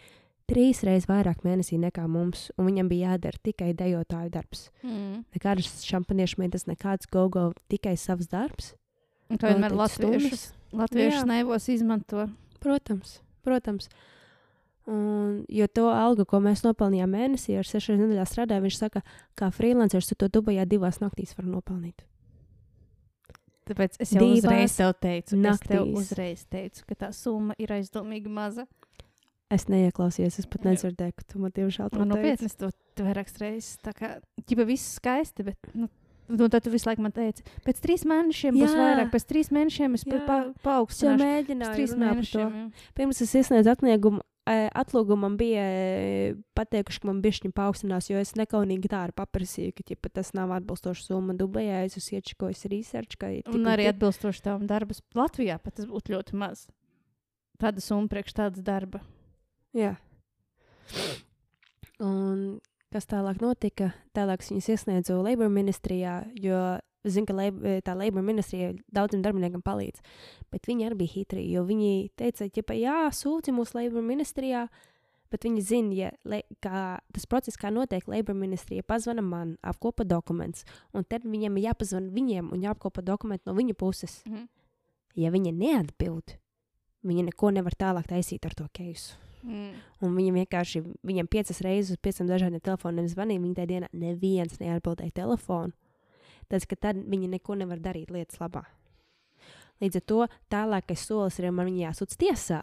trīs 0.51 0.83
reizes 0.83 1.07
vairāk 1.09 1.45
mēnesī 1.47 1.79
nekā 1.81 2.05
mums, 2.11 2.49
un 2.59 2.67
viņam 2.69 2.91
bija 2.91 3.13
jādara 3.13 3.39
tikai 3.43 3.71
dejotāju 3.77 4.31
darbs. 4.33 4.69
Mm. 4.83 5.23
Nekādas 5.35 5.85
šampaniešu 5.87 6.41
meitas, 6.41 6.67
nekāds 6.69 7.09
go-go, 7.11 7.51
tikai 7.71 7.95
savs 7.99 8.29
darbs. 8.31 8.73
Un 9.31 9.41
to 9.41 9.49
vienmēr 9.49 9.75
latviešus, 9.79 10.45
latviešus 10.75 11.27
neivos 11.29 11.67
izmanto. 11.71 12.27
Protams, 12.61 13.19
protams. 13.47 13.89
Un, 14.89 15.43
jo 15.49 15.67
to 15.69 15.87
algu, 15.93 16.25
ko 16.27 16.41
mēs 16.43 16.63
nopelnījām 16.65 17.11
mēnesī, 17.13 17.55
ar 17.59 17.67
sešas 17.69 17.99
nedēļas 18.01 18.31
strādāju, 18.33 18.65
viņš 18.65 18.79
saka, 18.81 19.03
ka 19.39 19.51
freelanceris 19.53 20.09
to 20.17 20.27
Dubajā 20.27 20.65
divās 20.67 20.99
naktīs 21.03 21.35
var 21.37 21.47
nopelnīt. 21.47 22.01
Tāpēc 23.69 23.99
es 24.01 24.11
jau 24.15 24.25
divās 24.25 24.41
uzreiz 24.43 24.75
tev 24.79 24.93
teicu, 25.05 25.37
naktīs. 25.37 25.61
es 25.61 25.69
tev 25.69 25.99
uzreiz 26.01 26.45
teicu, 26.51 26.85
ka 26.89 26.97
tā 27.05 27.11
summa 27.15 27.55
ir 27.61 27.71
aizdomīgi 27.77 28.31
maza. 28.33 28.65
Es 29.51 29.67
neieklausījos, 29.67 30.39
es 30.41 30.47
pat 30.49 30.65
nedzirdēju, 30.65 31.15
ka 31.19 31.27
tu 31.27 31.41
man 31.43 31.53
tiešām 31.55 31.91
tādu 31.91 32.07
nopietni 32.07 32.49
to 32.57 33.05
vairāk 33.05 33.31
reizes. 33.41 33.75
Tā 33.83 33.93
kā 33.95 34.13
ģipa 34.47 34.65
viss 34.67 34.95
skaisti, 34.97 35.45
bet 35.47 35.73
nu, 35.75 35.89
Nu, 36.31 36.47
tad 36.47 36.63
tu 36.63 36.71
visu 36.71 36.87
laiku 36.87 37.03
man 37.03 37.13
teici, 37.15 37.43
pēc 37.65 37.81
trīs 37.83 38.05
mēnešiem 38.07 38.55
jā. 38.55 38.65
būs 38.65 38.75
vairāk, 38.77 39.09
pēc 39.11 39.25
trīs 39.27 39.51
mēnešiem 39.51 39.97
es 39.97 40.05
pa, 40.07 40.41
paaugstināšu. 40.63 41.17
Es 41.17 41.23
mēģināju 41.25 41.77
trīs 41.77 41.95
mēnešiem. 41.99 42.59
Pirms 42.97 43.23
es 43.25 43.33
iesniedzu 43.41 43.73
atniegumu, 43.73 44.23
atlūgumam 44.49 45.35
bija 45.37 45.65
pateikuši, 46.57 47.01
ka 47.01 47.09
man 47.09 47.21
bišķiņa 47.23 47.55
paaugstinās, 47.57 48.09
jo 48.09 48.21
es 48.21 48.33
nekaunīgi 48.39 48.89
tā 48.91 49.03
arī 49.05 49.15
paprasīju, 49.17 49.75
ka 49.77 49.85
ja 49.91 50.11
tas 50.13 50.33
nav 50.37 50.53
atbilstoši 50.55 51.05
summa 51.05 51.35
Dubajā, 51.37 51.83
es 51.85 51.99
esmu 51.99 52.19
iečikojis 52.19 52.65
research. 52.71 53.19
Un 53.51 53.69
arī 53.69 53.85
tik... 53.85 53.95
atbilstoši 53.95 54.45
tavam 54.47 54.65
darbam 54.69 54.97
Latvijā 55.17 55.59
pat 55.61 55.77
tas 55.77 55.89
būtu 55.89 56.15
ļoti 56.15 56.39
maz. 56.41 56.65
Tāda 57.61 57.83
summa 57.83 58.09
priekš 58.09 58.37
tādas 58.39 58.65
darba. 58.65 59.03
Jā. 59.77 59.93
Un 62.01 62.59
kas 62.91 63.07
tālāk 63.09 63.41
notika? 63.41 63.91
Tālāk 64.15 64.43
viņas 64.45 64.69
iesniedzu 64.75 65.19
Labour 65.21 65.51
ministrijā, 65.53 66.21
jo 66.35 66.79
zinu, 67.07 67.27
ka 67.29 67.35
lab, 67.35 67.59
tā 67.85 67.95
Labour 67.97 68.23
ministrija 68.25 68.71
daudziem 68.93 69.23
darbiniekiem 69.25 69.63
palīdz, 69.65 70.01
bet 70.53 70.69
viņi 70.69 70.87
arī 70.87 70.99
bija 71.01 71.15
hitri, 71.15 71.45
jo 71.51 71.63
viņi 71.65 72.11
teica, 72.19 72.47
ka, 72.61 72.77
jā, 72.77 72.97
sūdzi 73.15 73.53
mūsu 73.55 73.79
Labour 73.79 74.05
ministrijā, 74.05 74.67
bet 75.31 75.47
viņi 75.47 75.63
zina, 75.65 75.95
ja, 75.95 76.11
le, 76.27 76.43
kā 76.63 76.99
tas 77.15 77.27
process, 77.29 77.59
kā 77.59 77.71
notiek 77.73 78.05
Labour 78.11 78.37
ministrija, 78.37 78.85
pazvana 78.87 79.23
man, 79.25 79.55
apkopa 79.63 80.05
dokumentus, 80.07 80.67
un 80.93 81.07
tad 81.07 81.25
viņiem 81.25 81.57
ir 81.57 81.69
jāpazvana 81.71 82.13
viņiem 82.13 82.51
un 82.53 82.67
jāapkopa 82.67 83.03
dokumenti 83.05 83.47
no 83.49 83.55
viņu 83.57 83.77
puses. 83.79 84.21
Mm 84.25 84.35
-hmm. 84.35 84.47
ja 85.15 85.31
viņa 85.31 85.51
neatbild, 85.53 86.37
viņa 87.03 87.23
neko 87.31 87.51
nevar 87.51 87.73
tālāk 87.73 88.07
taisīt 88.07 88.45
ar 88.45 88.53
to 88.53 88.67
keisu. 88.73 89.15
Mm. 89.43 89.71
Un 90.05 90.17
viņa 90.17 90.33
vienkārši, 90.35 90.83
viņam 91.07 91.29
piecas 91.31 91.61
reizes 91.65 91.95
uz 91.95 92.01
pieciem 92.01 92.29
dažādiem 92.29 92.61
telefoniem 92.63 93.07
zvanīja. 93.09 93.41
Viņa 93.41 93.57
tajā 93.57 93.69
dienā 93.71 93.89
neviens 93.93 94.59
neatbildēja 94.61 95.15
telefonu. 95.23 95.73
Tas, 96.51 96.67
ka 96.67 96.75
tad 96.75 96.99
viņa 97.07 97.29
neko 97.37 97.55
nevar 97.57 97.79
darīt 97.79 98.11
lietas 98.11 98.41
labā. 98.41 98.65
Līdz 99.81 99.97
ar 99.97 100.05
to 100.05 100.19
tālākais 100.51 101.07
solis 101.07 101.39
ir, 101.39 101.49
man 101.55 101.69
viņa 101.71 101.87
jāsūdz 101.87 102.17
tiesā. 102.21 102.61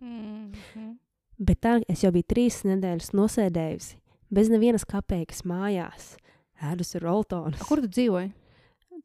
Mm. 0.00 0.52
Mm. 0.76 0.92
Bet 1.36 1.60
tā 1.64 1.78
es 1.90 2.04
jau 2.04 2.12
biju 2.14 2.28
trīs 2.30 2.62
nedēļas 2.64 3.10
nosēdējusi, 3.16 3.96
bez 4.32 4.50
nevienas 4.52 4.86
kapeikas 4.88 5.42
mājās, 5.48 6.14
ēdus 6.64 6.94
ar 6.96 7.08
roltonu. 7.08 7.58
Kur 7.66 7.82
tu 7.84 7.90
dzīvoji? 7.92 8.30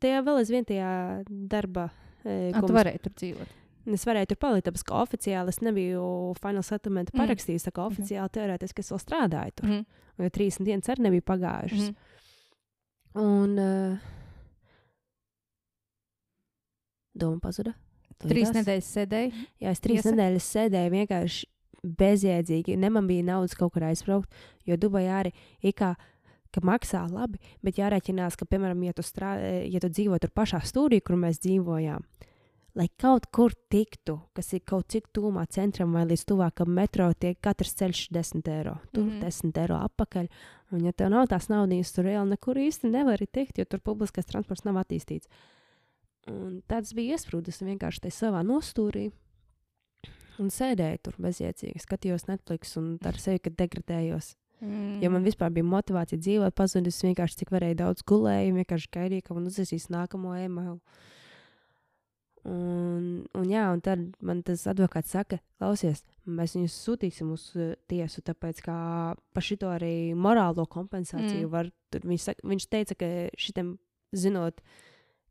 Tajā 0.02 0.22
vēl 0.26 0.40
aizvien 0.42 0.68
tajā 0.68 0.92
darba. 1.28 1.90
E, 2.22 2.52
ko 2.54 2.68
tu 2.68 2.72
mums- 2.72 2.78
varēji 2.78 3.02
tur 3.04 3.14
dzīvot. 3.18 3.58
Es 3.90 4.04
varēju 4.06 4.28
tur 4.30 4.38
palikt, 4.38 4.68
tāpēc 4.68 4.84
ka 4.86 5.00
oficiāli 5.02 5.50
es 5.50 5.58
nebiju 5.66 6.36
final 6.38 6.62
settlement 6.64 7.10
Mm. 7.14 7.18
parakstījis. 7.24 7.66
Kā 7.74 7.88
oficiāli 7.90 8.30
teorētiski 8.30 8.80
es 8.84 8.92
vēl 8.92 9.00
strādāju 9.02 9.56
tur. 9.56 9.70
Mm. 9.70 9.86
Jo 10.22 10.30
30 10.30 10.66
dienas 10.68 10.90
arī 10.94 11.02
nebija 11.08 11.22
pagājušas. 11.32 11.88
Mm. 11.90 11.96
Un 13.22 13.58
uh, 13.60 13.98
doma 17.18 17.40
pazuda. 17.44 17.74
Trīs 18.22 18.52
nedēļas 18.54 18.92
sēdēji. 18.96 19.32
Jā, 19.64 19.72
es 19.74 19.82
trīs 19.82 20.02
Iesaka? 20.04 20.14
nedēļas 20.16 20.50
sēdēju 20.56 20.94
vienkārši 20.94 21.48
bezjēdzīgi. 22.02 22.78
Ne 22.78 22.92
man 22.94 23.08
bija 23.10 23.26
naudas 23.26 23.56
kaut 23.58 23.74
kur 23.74 23.88
aizbraukt, 23.88 24.30
jo 24.70 24.78
Dubajā 24.78 25.24
arī 25.24 25.34
ir 25.66 25.74
kā. 25.74 25.96
Ka 26.52 26.60
maksā 26.68 27.06
labi, 27.08 27.40
bet 27.64 27.78
jārēķinās, 27.80 28.36
ka, 28.36 28.44
piemēram, 28.44 28.82
ja 28.84 28.92
tu, 28.92 29.00
strā, 29.08 29.38
ja 29.72 29.80
tu 29.80 29.88
dzīvo 29.88 30.18
tur 30.20 30.34
pašā 30.36 30.60
stūrī, 30.68 30.98
kur 31.00 31.16
mēs 31.16 31.38
dzīvojām, 31.40 32.04
lai 32.78 32.88
kaut 33.02 33.28
kur 33.34 33.54
tiktu, 33.72 34.18
kas 34.36 34.54
ir 34.56 34.64
kaut 34.68 34.92
cik 34.94 35.10
tūmā 35.16 35.44
centram 35.52 35.96
vai 35.96 36.06
līdz 36.08 36.24
tuvākam 36.30 36.72
metro, 36.76 37.10
tiek 37.14 37.40
katrs 37.44 37.74
ceļš 37.80 38.04
10 38.16 38.52
eiro. 38.54 38.78
Tur 38.96 39.08
mm. 39.08 39.24
10 39.26 39.60
eiro 39.64 39.80
atpakaļ. 39.88 40.30
Un, 40.72 40.86
ja 40.88 40.94
tev 40.96 41.12
nav 41.12 41.28
tās 41.32 41.50
naudas, 41.52 41.92
tur 41.96 42.08
reāli 42.08 42.32
nekur 42.32 42.60
īsti 42.62 42.92
nevari 42.94 43.28
tikt, 43.28 43.60
jo 43.60 43.68
tur 43.68 43.84
publiskais 43.84 44.30
transports 44.30 44.64
nav 44.68 44.80
attīstīts. 44.84 45.28
Un 46.32 46.62
tāds 46.70 46.94
bija 46.96 47.18
iesprūdis 47.18 47.64
vienkārši 47.66 48.06
tajā 48.06 48.18
savā 48.20 48.44
nostūrī. 48.46 49.10
Un 50.42 50.50
sēdēju 50.54 51.02
tur 51.06 51.18
bezjēdzīgi, 51.22 51.82
skatījos 51.84 52.30
Netflix 52.30 52.78
un 52.80 52.96
ar 53.06 53.18
sevi, 53.20 53.42
kad 53.44 53.58
degradējos. 53.60 54.36
Mm. 54.62 55.00
Jo 55.02 55.10
man 55.12 55.26
vispār 55.26 55.52
bija 55.54 55.66
motivācija 55.66 56.22
dzīvot, 56.22 56.54
pazudus 56.56 57.02
vienkārši 57.04 57.42
cik 57.42 57.52
varēja 57.54 57.80
daudz 57.82 58.06
gulēju, 58.08 58.54
vienkārši 58.62 58.92
gaidīju, 58.94 59.26
ka 59.26 59.36
man 59.38 59.50
uzsīs 59.50 59.90
nākamo 59.92 60.38
e-mailu. 60.38 60.78
Un, 62.50 63.28
un, 63.38 63.50
jā, 63.54 63.68
un 63.70 63.82
tad 63.86 64.02
man 64.26 64.40
tas 64.42 64.64
advokāts 64.66 65.12
saka, 65.14 65.38
klausies, 65.62 66.00
mēs 66.26 66.56
viņus 66.58 66.78
sūtīsim 66.88 67.30
uz 67.36 67.44
uh, 67.54 67.76
tiesu, 67.92 68.24
tāpēc 68.26 68.64
kā 68.66 68.78
par 69.14 69.46
šito 69.46 69.70
arī 69.70 70.16
morālo 70.18 70.66
kompensāciju 70.66 71.46
Mm. 71.46 71.52
var. 71.54 71.70
Viņš, 71.94 72.24
saka, 72.26 72.48
viņš 72.48 72.66
teica, 72.72 72.96
ka 72.98 73.10
šitam 73.38 73.76
zinot, 74.16 74.64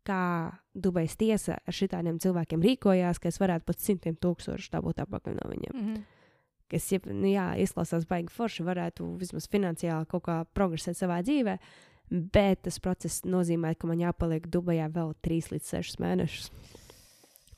kā 0.07 0.53
Dubajas 0.75 1.17
tiesa 1.19 1.59
ar 1.59 1.75
šitādiem 1.75 2.21
cilvēkiem 2.23 2.63
rīkojās, 2.63 3.19
ka 3.19 3.29
es 3.29 3.41
varētu 3.43 3.67
pat 3.67 3.83
simtiem 3.83 4.15
tūkstošu 4.17 4.71
dabūt 4.71 5.03
atpakaļ 5.03 5.35
no 5.35 5.51
viņiem 5.51 5.75
Mm. 5.75 6.03
kas, 6.71 6.93
ja, 6.93 7.01
nu, 7.11 7.27
jā, 7.27 7.57
izklausās 7.59 8.07
baigi 8.07 8.31
forši, 8.31 8.63
varētu 8.63 9.19
vismaz 9.19 9.49
finansiāli 9.51 10.07
kaut 10.07 10.23
kā 10.29 10.45
progresēt 10.55 10.95
savā 10.95 11.19
dzīvē. 11.27 11.59
Bet 12.11 12.63
tas 12.63 12.79
process 12.79 13.23
nozīmē, 13.23 13.75
ka 13.79 13.87
man 13.87 13.99
jāpaliek 13.99 14.47
Dubajā 14.47 14.89
vēl 14.91 15.15
3 15.23 15.51
līdz 15.53 15.67
6 15.75 15.99
mēnešus. 16.03 16.51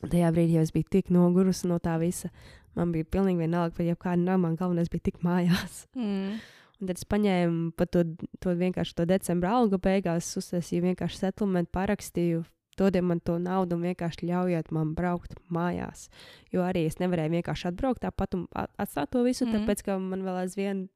Tajā 0.03 0.33
brīdī 0.35 0.59
jau 0.59 0.65
es 0.67 0.73
biju 0.75 0.89
tik 0.91 1.13
nogurusi 1.15 1.69
no 1.71 1.79
tā 1.83 1.95
visa. 2.03 2.33
Man 2.79 2.93
bija 2.95 3.07
pilnīgi 3.07 3.45
vienalga, 3.45 3.77
vai 3.79 3.91
jebkāda 3.91 4.23
nav. 4.23 4.41
Man 4.43 4.57
galvenais 4.59 4.91
bija 4.93 5.11
tik 5.11 5.23
mājās. 5.27 5.85
Mm. 5.99 6.41
Un 6.83 6.89
tad 6.89 6.99
es 6.99 7.07
paņēmu 7.07 7.77
pa 7.79 7.87
to, 7.87 8.03
to 8.43 8.57
vienkārši 8.59 8.97
to 8.99 9.05
decembra 9.07 9.53
algu 9.55 9.79
beigās, 9.79 10.33
uztaisīju 10.41 10.89
vienkārši 10.89 11.21
settlement, 11.21 11.71
parakstīju. 11.71 12.43
Dodiet 12.81 13.05
man 13.05 13.21
to 13.21 13.37
naudu 13.39 13.77
un 13.77 13.85
vienkārši 13.85 14.27
ļaujiet 14.31 14.73
man 14.75 14.95
braukt 14.97 15.37
mājās. 15.53 16.09
Jo 16.51 16.65
arī 16.65 16.87
es 16.89 16.97
nevarēju 16.99 17.37
vienkārši 17.37 17.69
atbraukt 17.69 18.03
tāpat 18.03 18.35
un 18.39 18.47
atstāt 18.57 19.13
to 19.13 19.23
visu, 19.23 19.45
mm. 19.45 19.61
tāpēc 19.61 19.85
ka 19.87 19.99
man 20.01 20.25
vēl 20.27 20.41
aizvien 20.47 20.87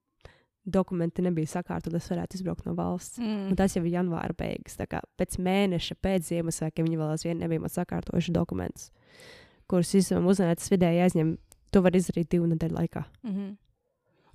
dokumenti 0.67 1.23
nebija 1.23 1.49
sakārtoti, 1.57 1.95
lai 1.95 2.03
es 2.03 2.09
varētu 2.11 2.39
izbraukt 2.39 2.67
no 2.67 2.75
valsts. 2.79 3.21
Mm. 3.23 3.51
Un 3.51 3.59
tas 3.59 3.77
jau 3.77 3.85
ir 3.85 3.95
janvāra 3.95 4.35
beigas. 4.37 4.79
Pēc 5.19 5.39
mēneša, 5.43 5.99
pēc 6.03 6.31
Ziemassvētkiem 6.31 6.89
viņi 6.89 7.01
vēl 7.01 7.13
aizvien 7.15 7.39
nebija 7.43 7.63
man 7.63 7.73
sakārtojuši 7.73 8.35
dokumentus, 8.35 8.91
kurus 9.71 9.95
izsam 9.99 10.27
uzzināts 10.27 10.73
vidēji 10.73 11.05
aizņem. 11.07 11.37
To 11.75 11.83
var 11.85 11.97
izdarīt 11.99 12.31
divu 12.33 12.49
nedēļu 12.51 12.79
laikā. 12.81 13.05
Mm 13.23 13.37
-hmm. 13.37 13.55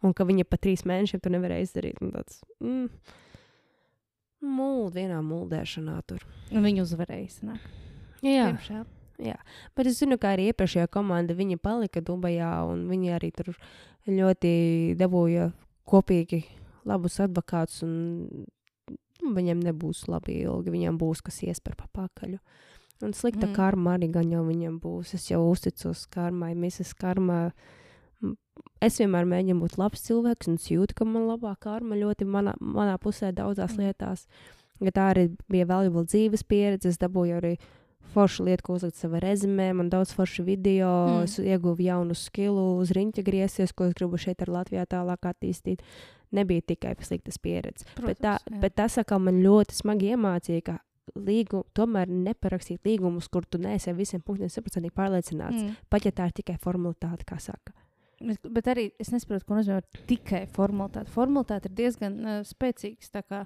Un 0.02 0.14
ka 0.14 0.26
viņa 0.26 0.46
pat 0.50 0.62
trīs 0.62 0.86
mēnešiem 0.86 1.22
to 1.22 1.30
nevarēja 1.30 1.68
izdarīt. 1.68 2.00
Tāds, 2.00 2.42
mm, 2.60 2.90
Mūld, 4.42 4.96
vienā 4.98 5.20
mūldēšanā 5.22 6.00
tur. 6.10 6.24
Un 6.52 6.64
viņi 6.66 6.82
uzvarēja. 6.82 7.30
Sanāk. 7.30 7.60
Jā, 8.26 8.48
Diemžēl. 8.50 8.86
bet 9.76 9.88
es 9.88 10.00
zinu, 10.00 10.18
ka 10.18 10.34
arī 10.34 10.50
iepriekšējā 10.50 10.88
komanda 10.88 11.34
viņa 11.34 11.58
palika 11.62 12.02
Dubajā, 12.02 12.66
un 12.66 12.88
viņi 12.90 13.14
arī 13.14 13.32
tur 13.32 13.54
ļoti 14.08 14.96
dabūja 14.98 15.52
kopīgi 15.92 16.44
labus 16.88 17.20
advokātus. 17.24 17.84
Un, 17.86 18.46
nu, 19.22 19.34
viņiem 19.38 19.62
nebūs 19.68 20.08
labi 20.10 20.40
ilgi, 20.46 20.74
viņiem 20.74 20.98
būs 21.02 21.22
kas 21.26 21.42
iespēr 21.46 21.76
pa 21.78 21.88
pakaļu. 21.94 22.40
Un 23.02 23.14
slikta 23.18 23.48
Mm. 23.48 23.56
karma 23.58 23.96
arī 23.98 24.12
gan 24.14 24.30
jau 24.30 24.44
viņiem 24.46 24.80
būs. 24.82 25.14
Es 25.18 25.28
jau 25.32 25.42
uzticos 25.52 26.06
karmai, 26.10 26.54
Mrs. 26.56 26.94
Karma. 26.96 27.52
M, 28.22 28.36
Es 28.82 28.98
vienmēr 29.00 29.26
mēģinu 29.26 29.60
būt 29.62 29.78
labs 29.78 30.02
cilvēks, 30.06 30.48
un 30.48 30.56
es 30.56 30.68
jūtu, 30.70 30.94
ka 30.96 31.06
man 31.06 31.24
labā 31.28 31.56
karma 31.60 31.96
ļoti 31.96 32.26
manā, 32.26 32.54
manā 32.62 32.98
pusē 33.00 33.32
daudzās 33.34 33.74
Mm. 33.78 33.82
lietās. 33.94 34.28
Ja 34.82 34.92
tā 34.92 35.14
arī 35.14 35.36
bija 35.50 35.66
valuable 35.68 36.04
dzīves 36.06 36.44
pieredze, 36.44 36.86
es 36.90 36.98
dabūju 36.98 37.38
arī 37.42 37.58
foršu 38.14 38.44
lietu, 38.44 38.64
ko 38.64 38.74
uzlikt 38.80 38.96
savā 39.00 39.22
rezumē, 39.24 39.74
man 39.76 39.90
daudz 39.90 40.14
foršu 40.14 40.44
video, 40.44 40.88
Mm. 41.08 41.24
es 41.24 41.38
ieguvu 41.40 41.82
jaunu 41.86 42.16
skilu, 42.16 42.78
uz 42.82 42.92
riņķa 42.92 43.24
griezties, 43.24 43.72
ko 43.74 43.86
es 43.86 43.94
gribu 43.94 44.18
šeit 44.18 44.42
ar 44.42 44.48
Latvijā 44.48 44.86
tālāk 44.86 45.20
attīstīt. 45.34 45.80
Nebija 46.32 46.62
tikai 46.62 46.96
sliktas 47.04 47.38
pieredzes. 47.38 47.86
Bet, 47.96 48.20
tā, 48.20 48.38
Protams, 48.40 48.56
jā. 48.56 48.60
bet 48.62 48.76
tas 48.76 48.98
atkal 48.98 49.20
man 49.20 49.42
ļoti 49.44 49.72
smagi 49.76 50.12
iemācīja, 50.16 50.64
ka 50.64 50.80
līgu, 51.16 51.64
tomēr 51.76 52.08
neparakstīt 52.08 52.80
līgumus, 52.86 53.28
kur 53.30 53.44
tu 53.46 53.58
neesi 53.58 53.90
ar 53.90 53.96
visiem 53.96 54.22
punktiem 54.22 54.48
simtprocentīgi 54.50 54.94
pārliecināts. 54.96 55.62
Mm. 55.64 55.76
Pat 55.90 56.06
ja 56.06 56.12
tā 56.12 56.26
ir 56.28 56.32
tikai 56.32 56.58
formalitāte, 56.58 57.26
kā 57.26 57.40
saka. 57.40 57.74
Bet, 58.22 58.38
bet 58.44 58.66
arī 58.66 58.92
es 59.00 59.10
nesaprotu, 59.10 59.46
ko 59.46 59.56
nozīmē 59.56 59.82
tikai 60.08 60.46
formalitāte. 60.48 61.10
Formalitāte 61.10 61.66
ir 61.72 61.76
diezgan 61.76 62.20
uh, 62.26 62.42
spēcīga. 62.44 63.10
tā 63.12 63.24
kā- 63.28 63.46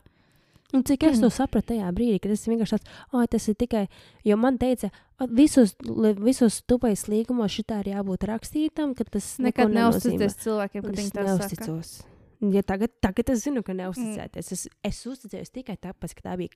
Un 0.75 0.83
cik 0.83 1.03
es 1.07 1.17
Mm. 1.17 1.21
to 1.23 1.29
sapratu 1.31 1.71
tajā 1.73 1.91
brīdī, 1.95 2.19
kad 2.21 2.31
es 2.35 2.43
vienkārši 2.49 2.75
tāds, 2.75 2.89
oh, 3.13 3.25
tas 3.31 3.47
ir 3.47 3.55
tikai, 3.55 3.85
jo 4.27 4.35
man 4.35 4.57
teica, 4.59 4.89
"O, 5.19 5.27
visos, 5.27 5.75
visos 6.19 6.61
tupajas 6.67 7.05
līgumos 7.07 7.55
šitā 7.55 7.79
ir 7.85 7.93
jābūt 7.95 8.27
rakstītam, 8.27 8.95
ka 8.95 9.05
tas 9.05 9.37
Nekad 9.39 9.71
neuzticēties 9.71 10.35
cilvēkiem, 10.43 10.81
kad 10.83 10.95
viņi 10.95 11.11
tā 11.11 11.23
saka. 11.25 11.39
neusticos. 11.39 12.03
Ja 12.41 12.61
tagad, 12.61 12.89
tagad 13.01 13.29
es 13.29 13.45
zinu, 13.45 13.63
ka 13.63 13.71
Mm. 13.73 13.77
neusticēties. 13.87 14.51
Es, 14.51 14.67
es 14.83 15.03
uzticējos 15.05 15.49
tikai 15.51 15.77
tāpēc, 15.79 16.13
ka 16.15 16.29
tā 16.29 16.37
bija 16.37 16.49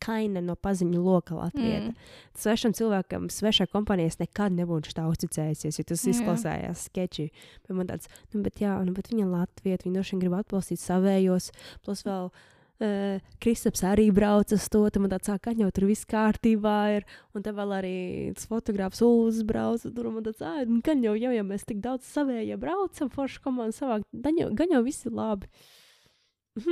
kaina 0.00 0.40
no 0.40 0.54
paziņu 0.54 1.02
loka 1.02 1.34
Latvijā. 1.34 1.88
Mm. 1.88 1.94
Svešam 2.36 2.72
cilvēkam, 2.72 3.26
svešā 3.28 3.66
kompānijā 3.66 4.14
nekad 4.20 4.52
nebūtu 4.54 4.94
tā 4.94 5.02
uzticējies, 5.10 5.78
jo 5.78 5.82
tas 5.84 6.04
Jā. 6.06 6.12
izklausījās 6.14 6.84
sketči. 6.88 7.30
Bet 7.66 7.76
man 7.76 7.86
tāds, 7.88 8.06
nu, 8.32 8.42
bet 8.44 8.54
jā, 8.62 8.78
nu, 8.86 8.92
bet 8.94 9.08
viņa 9.10 9.24
ir 9.26 9.32
Latvija, 9.34 9.76
viņa 9.82 9.94
droši 9.98 10.12
vien 10.14 10.20
grib 10.20 10.36
atbalstīt 10.38 10.78
savējos. 10.78 11.50
Plus 11.82 12.04
vēl 12.04 12.30
uh, 12.80 13.18
Kristaps 13.42 13.82
arī 13.86 14.08
brauc 14.14 14.52
uz 14.54 14.68
to, 14.72 14.84
tad 14.90 15.00
man 15.02 15.10
tāds 15.12 15.28
sāk, 15.30 15.48
jau 15.58 15.70
tur 15.74 15.86
viss 15.88 16.04
kārtībā 16.08 16.76
ir. 16.98 17.06
Un 17.34 17.42
te 17.46 17.52
vēl 17.54 17.74
arī 17.78 17.94
tas 18.36 18.46
fotogrāfs 18.50 19.02
Ulas 19.06 19.42
brauc, 19.46 19.84
un 19.88 19.94
tur 19.96 20.10
man 20.14 20.24
tāds, 20.26 20.42
ah, 20.46 20.62
gan 20.84 21.02
jau, 21.04 21.14
jau, 21.18 21.32
ja 21.34 21.42
mēs 21.46 21.64
tik 21.68 21.80
daudz 21.84 22.06
savējie 22.10 22.56
braucam, 22.60 23.10
forši 23.10 23.42
komandu 23.44 23.76
savākt, 23.76 24.06
gan 24.12 24.38
jau, 24.40 24.48
gan 24.54 24.72
jau 24.76 24.82
viss 24.86 25.06
ir 25.06 25.12
labi. 25.18 25.50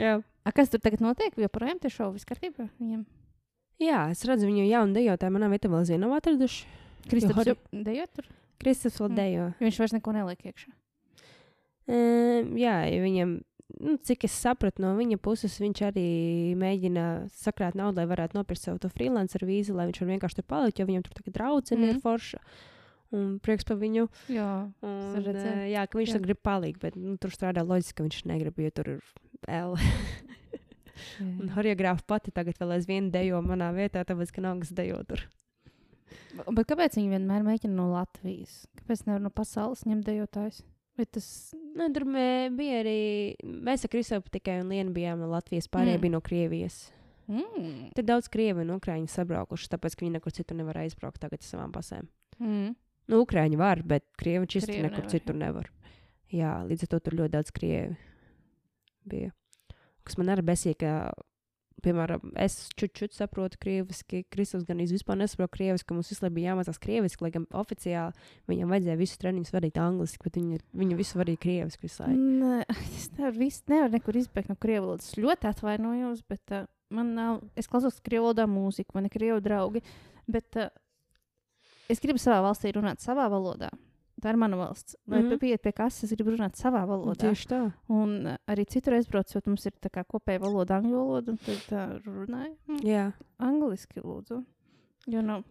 jā. 0.00 0.18
A, 0.44 0.52
kas 0.52 0.68
tur 0.72 0.80
tagad 0.84 1.00
notiek? 1.04 1.34
Joprojām 1.40 1.78
tie 1.80 1.90
šovi 1.92 2.18
viss 2.18 2.28
kārtībā 2.28 2.66
viņam. 2.80 3.04
jā, 3.80 4.00
es 4.12 4.24
redzu 4.28 4.48
viņu 4.48 4.66
jaunu 4.68 4.96
dejotāju, 4.96 5.32
manā 5.34 5.48
vietā 5.52 5.70
vēl 5.72 5.84
zinu, 5.88 6.04
nav 6.06 6.18
atraduši. 6.20 6.66
Kristaps 7.08 7.48
jau 7.50 7.56
dejot 7.84 8.12
tur? 8.16 8.28
Kristaps 8.60 9.00
vēl 9.00 9.10
Mm. 9.10 9.16
dejo. 9.18 9.46
Jo 9.60 9.66
Viņš 9.66 9.78
vairs 9.80 9.92
neko 9.92 10.12
neliek 10.16 10.44
iekšā. 10.48 10.70
Um, 11.84 12.54
jā, 12.56 12.76
ja 12.88 13.00
viņam, 13.02 13.42
nu, 13.80 13.96
cik 13.96 14.26
es 14.28 14.36
sapratu 14.36 14.84
no 14.84 14.92
viņa 14.98 15.18
puses, 15.22 15.56
viņš 15.62 15.82
arī 15.88 16.06
mēģina 16.60 17.06
sakrāt 17.32 17.76
naudu, 17.78 18.00
lai 18.00 18.06
varētu 18.10 18.38
nopirkt 18.38 18.68
to 18.82 18.92
freelancer 18.92 19.46
vīzu, 19.46 19.76
lai 19.76 19.88
viņš 19.90 20.00
var 20.02 20.12
vienkārši 20.12 20.40
tur 20.40 20.48
palikt, 20.52 20.80
jo 20.80 20.88
viņam 20.88 21.04
tur 21.06 21.18
tagad 21.18 21.36
draudzene 21.38 21.80
mm. 21.80 21.86
Mhm. 21.88 21.96
ir 21.96 22.04
forša. 22.04 22.42
Un 23.14 23.26
prieks 23.38 23.66
par 23.68 23.78
viņu. 23.78 24.08
Jā, 24.32 24.50
Un, 24.82 25.28
jā, 25.70 25.84
ka 25.86 25.98
viņš 26.00 26.10
Jā. 26.10 26.16
tur 26.16 26.24
grib 26.24 26.40
palikt, 26.42 26.80
bet 26.82 26.96
nu, 26.98 27.14
tur 27.20 27.30
strādā 27.30 27.62
loģiski, 27.62 27.94
ka 28.00 28.06
viņš 28.08 28.24
negrib, 28.26 28.58
jo 28.58 28.72
tur 28.74 28.90
ir 28.96 29.04
L. 29.46 29.76
Un 31.22 31.50
choreogrāfa 31.54 32.02
pati 32.06 32.32
tagad 32.34 32.58
vēl 32.58 32.76
aizvien 32.76 33.10
dejo 33.14 33.40
manā 33.44 33.70
vietā, 33.76 34.02
tāpēc, 34.06 34.34
ka 34.34 34.42
nav 34.42 34.60
kas 34.62 34.74
dejo 34.74 34.98
tur. 35.06 35.22
Bet 36.34 36.66
kāpēc 36.70 36.98
viņi 36.98 37.12
vienmēr 37.14 37.46
mēģina 37.46 37.74
no 37.76 37.88
Latvijas? 37.92 38.64
Kāpēc 38.80 39.04
nevar 39.06 39.22
no 39.22 39.30
pasaules 39.34 39.84
ņemt 39.86 40.06
dejotājus? 40.08 40.62
Vai 40.96 41.06
tas 41.10 41.26
Nu, 41.74 41.88
tur 41.90 42.04
bija 42.06 42.82
arī. 42.84 42.98
Mēs 43.42 43.82
ar 43.84 43.90
Kristofu 43.90 44.30
tikai 44.30 44.60
un 44.62 44.68
Lienu 44.70 44.92
bijām 44.94 45.24
Latvijas, 45.26 45.66
pārējie 45.68 45.96
Mm. 45.98 46.00
bija 46.04 46.12
no 46.12 46.20
Krievijas. 46.20 46.76
mm. 47.28 47.92
Tur 47.96 48.04
daudz 48.04 48.28
krievi 48.28 48.60
un 48.62 48.70
ukrāņi 48.78 49.08
sabraukuši, 49.10 49.68
tāpēc, 49.72 49.96
viņi 49.98 50.12
nekur 50.18 50.32
citur 50.32 50.56
nevar 50.56 50.76
aizbraukt 50.84 51.18
tagad 51.20 51.40
ar 51.40 51.46
savām 51.48 51.72
pasēm. 51.72 52.06
Mm. 52.38 52.76
Nu, 53.08 53.24
ukrāņi 53.24 53.56
var, 53.58 53.82
bet 53.82 54.04
krievi 54.16 54.46
čist 54.46 54.66
Krievi 54.68 54.82
nekur 54.86 55.02
nevar, 55.02 55.10
citur 55.10 55.34
nevar. 55.34 55.70
Jā, 56.32 56.52
līdz 56.68 56.82
ar 56.86 56.88
to 56.88 57.00
tur 57.00 57.12
ļoti 57.18 57.30
daudz 57.30 57.50
krievi 57.52 57.96
bija. 59.06 59.32
Kas 60.04 60.16
man 60.18 60.28
arī 60.28 60.42
besīja, 60.46 60.76
ka, 60.78 61.12
piemēram, 61.84 62.32
es 62.40 62.56
čučut 62.78 63.14
saprotu 63.16 63.58
krieviski, 63.60 64.22
Kristus 64.32 64.64
gan 64.68 64.80
vispār 64.80 65.18
nesaprot 65.20 65.52
krieviski, 65.54 65.94
mums 65.96 66.10
visu 66.12 66.24
laiku 66.24 66.38
bija 66.38 66.52
jāmācās 66.52 66.80
krieviski, 66.82 67.26
lai 67.26 67.32
gan 67.34 67.46
oficiāli 67.54 68.28
viņam 68.50 68.74
vajadzēja 68.74 69.00
visus 69.00 69.20
treniņus 69.22 69.54
vadīt 69.54 69.80
angliski, 69.82 70.24
bet 70.26 70.38
viņi, 70.40 70.60
viņi 70.82 70.98
visu 70.98 71.20
vadīja 71.20 71.42
krieviski 71.44 71.86
visu 71.86 72.04
laiku. 72.04 72.28
Nē, 72.44 72.60
es 72.98 73.08
nevaru, 73.18 73.36
vis, 73.42 73.60
nevaru 73.70 73.96
nekur 73.98 74.20
izbēgt 74.20 74.52
no 74.52 74.58
krievu 74.60 74.88
valodas. 74.88 75.12
Ļoti 75.20 75.50
atvainojos, 75.50 76.24
bet 76.30 76.56
uh, 76.56 76.68
man 76.94 77.14
nav. 77.16 77.42
Es 77.58 77.70
klausos 77.70 78.00
krievu 78.04 78.28
valodā 78.28 78.48
mūziku, 78.50 78.96
man 78.96 79.08
ir 79.08 79.14
krievu 79.14 79.40
draugi. 79.44 79.84
Bet 80.30 80.60
uh, 80.60 80.70
es 81.92 82.00
gribu 82.02 82.22
savā 82.22 82.40
valstī 82.44 82.72
runāt 82.74 83.04
savā 83.04 83.28
valodā. 83.32 83.72
Tā 84.24 84.32
ir 84.32 84.38
mana 84.40 84.56
valsts. 84.56 84.96
Lai 85.04 85.18
mm. 85.20 85.26
-hmm. 85.28 85.38
pieiet 85.40 85.62
pie 85.62 85.72
kases, 85.76 86.04
es 86.04 86.16
gribu 86.16 86.32
runāt 86.32 86.56
savā 86.56 86.86
valodā. 86.88 87.28
Tieši 87.28 87.48
tā. 87.50 87.60
Un 87.92 88.26
uh, 88.26 88.36
arī 88.48 88.64
citur 88.64 88.96
aizbraucot, 88.96 89.46
mums 89.46 89.66
ir 89.66 89.74
tā 89.84 89.90
kā 89.92 90.04
kopēja 90.08 90.40
valoda, 90.40 90.78
angļu 90.78 90.96
valoda, 90.96 91.32
un 91.32 91.38
tad 91.38 91.72
uh, 91.72 91.98
runāju 92.06 92.56
mm, 92.66 92.78
Jā. 92.88 93.10
angliski, 93.38 94.00
lūdzu. 94.00 94.40
Jo, 95.06 95.20
nu, 95.22 95.42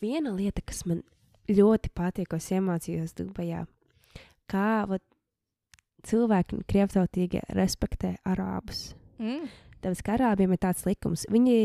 Viena 0.00 0.32
lieta, 0.32 0.62
kas 0.64 0.86
man 0.86 1.02
ļoti 1.50 1.90
patīk, 1.92 2.30
ko 2.30 2.36
es 2.40 2.48
iemācījos 2.56 3.12
Dubajā, 3.18 3.66
kā 4.48 4.86
vat, 4.88 5.02
cilvēki, 6.08 6.62
krievtautīgie, 6.64 7.42
respektē 7.52 8.16
arābus. 8.24 8.94
mm. 9.18 9.48
Tāpēc, 9.84 10.00
ka 10.00 10.16
arābiem 10.16 10.52
ir 10.52 10.58
tāds 10.58 10.86
likums, 10.86 11.26
viņi 11.28 11.58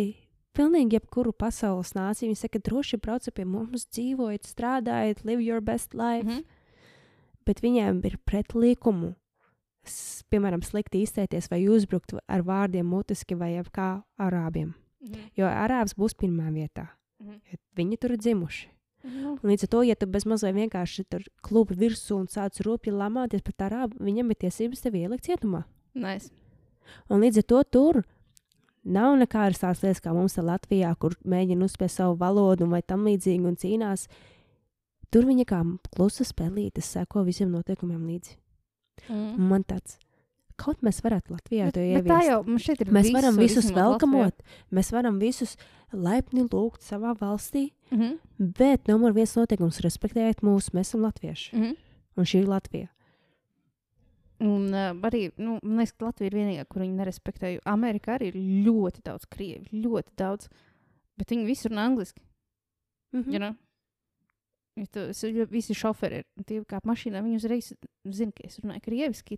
pilnīgi 0.60 0.98
jebkuru 1.00 1.32
pasaules 1.40 1.94
nāciju, 1.96 2.28
viņi 2.34 2.38
saka, 2.42 2.60
droši 2.68 3.00
brauciet 3.02 3.34
pie 3.40 3.46
mums, 3.48 3.86
dzīvojiet, 3.96 4.44
strādājiet, 4.50 5.24
live 5.26 5.42
your 5.46 5.62
best 5.62 5.94
life. 5.94 6.26
Mm 6.28 6.30
Mm 6.30 6.38
-hmm. 6.40 6.46
Bet 7.46 7.62
viņiem 7.62 8.02
ir 8.06 8.18
pret 8.26 8.54
likumu, 8.54 9.16
s- 9.84 10.24
piemēram, 10.32 10.62
slikti 10.64 11.02
izteikties 11.02 11.48
vai 11.50 11.68
uzbrukt 11.68 12.14
ar 12.28 12.42
vārdiem 12.44 12.84
mutiski 12.86 13.36
vai 13.36 13.54
kā 13.74 14.04
arābiem. 14.20 14.74
-hmm. 15.02 15.32
Jo 15.38 15.46
arābs 15.46 15.96
būs 15.96 16.14
pirmā 16.16 16.52
vietā, 16.52 16.88
Mhm. 17.20 17.32
jo 17.52 17.58
viņi 17.76 17.98
tur 18.00 18.12
ir 18.12 18.18
dzimuši. 18.18 18.68
Nu, 19.04 19.32
Un 19.44 19.50
līdz 19.50 19.64
ar 19.64 19.68
to, 19.70 19.82
ja 19.84 19.96
tu 19.96 20.06
bez 20.08 20.26
mazliet 20.26 20.56
vienkārši 20.56 21.06
tur 21.10 21.22
klubi 21.42 21.76
virsū 21.76 22.16
un 22.20 22.28
sāc 22.28 22.60
rūpīgi 22.60 22.92
lamāties 22.98 23.42
par 23.42 23.70
arābu, 23.72 23.98
viņam 24.00 24.30
ir 24.30 24.36
tiesības 24.36 24.82
tevi 24.82 25.00
ielikt 25.08 25.24
cietumā. 25.26 25.64
nice. 25.96 26.30
Un 27.10 27.22
līdz 27.22 27.38
ar 27.38 27.44
to 27.44 27.64
tur 27.64 28.04
nav 28.86 29.16
nekādas 29.20 29.60
tādas 29.62 29.84
lietas, 29.84 30.02
kā 30.02 30.14
mums 30.14 30.38
ir 30.38 30.44
Latvijā, 30.44 30.96
kur 31.00 31.16
mēģina 31.26 31.64
uzspiest 31.66 31.96
savu 32.02 32.16
valodu 32.18 32.68
vai 32.70 32.82
tam 32.82 33.06
līdzīgi 33.06 33.46
un 33.46 33.56
cīnās. 33.56 34.08
Tur 35.12 35.26
viņa 35.26 35.46
kā 35.50 35.64
klusa 35.96 36.24
spēlīte 36.24 36.82
seko 36.86 37.24
visiem 37.26 37.50
noteikumiem 37.52 38.06
līdzi. 38.08 38.36
Mm. 39.10 39.40
Man 39.50 39.64
tāds, 39.64 39.98
kaut 40.60 40.82
mēs 40.86 41.02
varētu 41.02 41.32
Latvijā 41.34 41.66
Bet, 41.70 41.74
to 41.74 41.80
bet 41.82 42.06
tā 42.06 42.20
ieviest. 42.20 42.30
jau 42.30 42.58
šeit 42.60 42.82
ir. 42.82 42.92
Mēs 42.94 43.12
varam 43.16 43.36
visu 43.40 43.56
visus 43.60 43.66
izņemot 43.72 43.78
Latviju. 43.80 44.12
velkamot, 44.12 44.42
mēs 44.72 44.92
varam 44.92 45.20
visus 45.20 45.58
laipni 45.94 46.44
lūgt 46.50 46.82
savā 46.86 47.16
valstī, 47.18 47.72
Mhm. 47.92 48.20
bet 48.60 48.86
numur 48.88 49.14
viens 49.14 49.34
noteikums- 49.36 49.82
respektējiet 49.88 50.42
mūs, 50.44 50.70
mēs 50.72 50.92
esam 50.94 51.02
latvieši. 51.02 51.54
Mhm. 51.54 51.76
Un 52.18 52.24
šī 52.26 52.42
ir 52.42 52.48
Latvija. 52.48 52.90
Un 54.40 54.70
uh, 54.72 54.94
arī, 55.10 55.26
nu, 55.36 55.58
man 55.64 55.82
liekas, 55.82 55.96
ka 55.98 56.08
Latvija 56.08 56.32
ir 56.32 56.38
vienīgā, 56.38 56.68
kur 56.70 56.84
viņi 56.86 56.96
nerespektē. 56.96 57.54
Amerikā 57.68 58.16
arī 58.16 58.30
ir 58.32 58.38
ļoti 58.68 59.04
daudz 59.04 59.28
krievi, 59.32 59.82
ļoti 59.84 60.16
daudz. 60.20 60.48
Bet 61.20 61.34
viņi 61.34 61.48
visi 61.48 61.72
runā 61.72 61.90
angliski. 61.90 62.24
Mhm. 63.16 63.34
You 63.34 63.42
know? 63.42 63.58
Ja 64.80 65.10
es, 65.10 65.24
jo 65.24 65.46
visi 65.52 65.76
šoferi 65.76 66.22
ir 66.22 66.46
tie, 66.48 66.60
kā 66.68 66.80
mašīnā. 66.88 67.20
Viņi 67.26 67.40
uzreiz 67.42 67.72
zina, 68.08 68.32
ka 68.36 68.46
es 68.48 68.60
runāju 68.62 68.86
krieviski. 68.86 69.38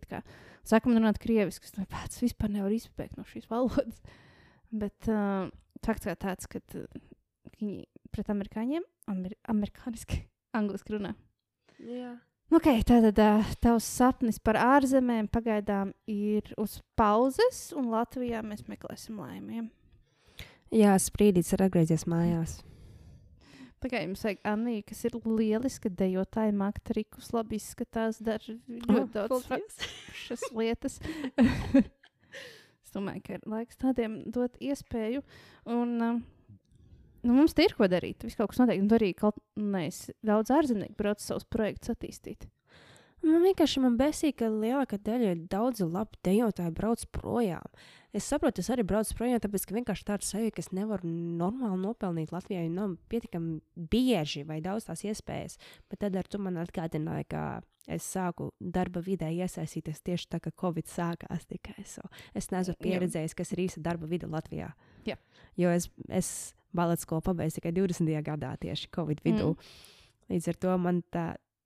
Saka, 0.68 0.89
man 0.89 1.02
runāt 1.02 1.22
krieviski. 1.24 1.66
Es 1.66 1.89
pats 1.89 2.22
vispār 2.22 2.52
nevar 2.54 2.74
izpēkt 2.76 3.18
no 3.18 3.26
šīs 3.26 3.49
valodas. 3.49 4.02
Bet 4.72 5.10
uh, 5.10 5.49
fakts 5.86 6.08
kā 6.08 6.16
tāds, 6.20 6.49
ka 6.52 6.62
uh, 6.62 7.02
viņi 7.58 7.86
pret 8.14 8.30
amerikāņiem 8.32 8.86
amer, 9.12 9.36
amerikāniski, 9.52 10.22
angliski 10.60 10.97
runā. 10.97 11.16
Jā. 11.82 12.16
Ok, 12.52 12.66
tātad 12.84 13.16
uh, 13.24 13.52
tavs 13.64 13.86
sapnis 13.88 14.36
par 14.43 14.58
ārzemēm 14.60 15.30
pagaidām 15.32 15.93
ir 16.12 16.49
uz 16.60 16.82
pauzes, 16.99 17.70
un 17.80 17.88
Latvijā 17.93 18.41
mēs 18.43 18.66
meklēsim 18.68 19.22
laimīgu. 19.24 19.70
Jā, 20.76 20.97
sprīdīts 20.99 21.54
ir 21.56 21.64
atgriezies 21.64 22.04
mājās. 22.12 22.58
Tagad 23.80 24.04
jums 24.04 24.26
vajag 24.28 24.43
Aniju, 24.52 24.84
kas 24.89 25.06
ir 25.08 25.16
lieliska 25.24 25.93
dejotāja, 25.95 26.52
mākslinieka 26.52 26.91
trikus, 26.91 27.32
labi 27.32 27.56
izskatās, 27.58 28.20
dara 28.20 28.58
ļoti 28.68 29.08
daudz 29.16 29.47
foršas 29.47 30.43
lietas. 30.52 30.99
es 32.84 32.91
domāju, 32.91 33.24
ka 33.30 33.39
ir 33.39 33.47
laiks 33.56 33.80
tādiem 33.80 34.26
dot 34.28 34.60
iespēju. 34.60 35.24
Un, 35.72 35.95
um, 36.04 36.22
nu, 37.24 37.36
mums 37.36 37.55
te 37.57 37.65
ir 37.67 37.76
ko 37.78 37.89
darīt. 37.91 38.26
Viss 38.26 38.39
kaut 38.39 38.53
kas 38.53 38.61
notiek. 38.61 38.82
Un 38.82 38.89
tur 38.91 39.01
arī 39.01 39.13
kaut 39.17 39.38
mēs 39.55 40.09
daudz 40.26 40.53
ārzemnieku 40.53 40.97
brauc 40.99 41.24
savus 41.24 41.47
projektus 41.49 41.93
attīstīt. 41.95 42.47
Man 43.22 43.43
vienkārši 43.45 43.82
man 43.84 43.97
besīk, 43.99 44.39
ka 44.39 44.47
lielākā 44.49 44.97
daļa 45.05 45.36
daudzi 45.51 45.86
labi 45.86 46.17
dejotāji 46.26 46.74
brauc 46.74 47.03
projām. 47.13 47.67
Es 48.17 48.26
saprotu, 48.28 48.59
es 48.59 48.69
arī 48.74 48.84
braucu 48.84 49.13
projām, 49.15 49.39
tāpēc 49.39 49.65
ka 49.67 49.76
vienkārši 49.78 50.05
tāds 50.07 50.32
sajūta, 50.34 50.55
ka 50.57 50.63
es 50.65 50.72
nevaru 50.76 51.07
normāli 51.39 51.78
nopelnīt 51.80 52.34
Latvijā, 52.34 52.65
jo 52.65 52.72
nav 52.74 52.95
pietiekami 53.13 53.59
bieži 53.93 54.41
vai 54.47 54.57
daudz 54.65 54.89
tās 54.89 55.05
iespējas. 55.05 55.59
Bet 55.88 56.01
tad 56.03 56.17
ar 56.19 56.28
to 56.28 56.41
man 56.41 56.57
atgādināja, 56.59 57.28
ka 57.30 57.43
es 57.88 58.07
sāku 58.09 58.49
darba 58.59 59.03
vidē 59.05 59.30
iesaistīties 59.32 60.01
tieši 60.03 60.28
tā, 60.34 60.41
ka 60.43 60.51
Covid 60.59 60.89
sākās 60.89 61.45
tikai. 61.47 61.86
So 61.88 62.03
es 62.36 62.49
neesmu 62.51 62.76
pieredzējis, 62.82 63.38
kas 63.38 63.53
ir 63.53 63.63
īsta 63.67 63.86
darba 63.86 64.09
vide 64.09 64.28
Latvijā. 64.32 64.74
Jā. 65.07 65.15
Jo 65.61 65.72
es, 65.72 65.88
es 66.09 66.34
balets 66.76 67.05
skolu 67.07 67.22
pabeidzu 67.26 67.59
tikai 67.59 67.74
20. 67.76 68.11
gadā 68.26 68.55
tieši 68.61 68.91
Covid 68.95 69.24
vidū. 69.26 69.53
Mm. 69.55 69.72
Līdz 70.32 70.47
ar 70.51 70.59
to 70.63 70.78
man 70.78 71.01
tā 71.11 71.26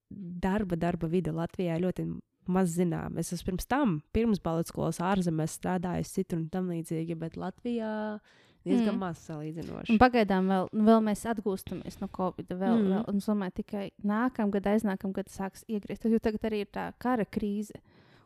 darba, 0.09 0.77
darba 0.79 1.09
vide 1.09 1.33
Latvijā 1.35 1.77
ļoti 1.81 2.07
maz 2.47 2.75
zinām. 2.77 3.17
Es 3.17 3.33
esmu 3.33 3.51
pirms 3.51 3.67
tam, 3.69 3.99
pirms 4.13 4.41
balets 4.43 4.69
skolas 4.73 5.01
ārzemēs 5.01 5.57
strādājis 5.59 6.13
citur 6.13 6.43
un 6.43 6.49
tam 6.53 6.69
līdzīgi, 6.69 7.17
bet 7.17 7.37
Latvijā 7.41 8.19
diezgan 8.65 8.95
Mm. 8.95 9.01
maz 9.01 9.19
salīdzinoši. 9.27 9.91
Un 9.93 9.99
pagaidām 10.01 10.47
vēl, 10.49 10.69
nu, 10.73 10.85
vēl 10.87 11.01
mēs 11.05 11.25
atgūstamies 11.29 11.99
no 12.01 12.09
Covid. 12.09 12.49
Vēl, 12.49 12.79
mm. 12.79 12.87
Vēl, 12.93 13.03
un 13.09 13.17
es 13.21 13.27
domāju, 13.29 13.55
tikai 13.61 13.91
nākamgad, 14.03 14.65
aiznākamgad 14.73 15.29
sāks 15.29 15.65
iegriezt. 15.69 16.05
Jo 16.09 16.19
tagad 16.19 16.47
arī 16.49 16.63
ir 16.65 16.71
tā 16.73 16.91
kara 16.97 17.25
krīze. 17.25 17.77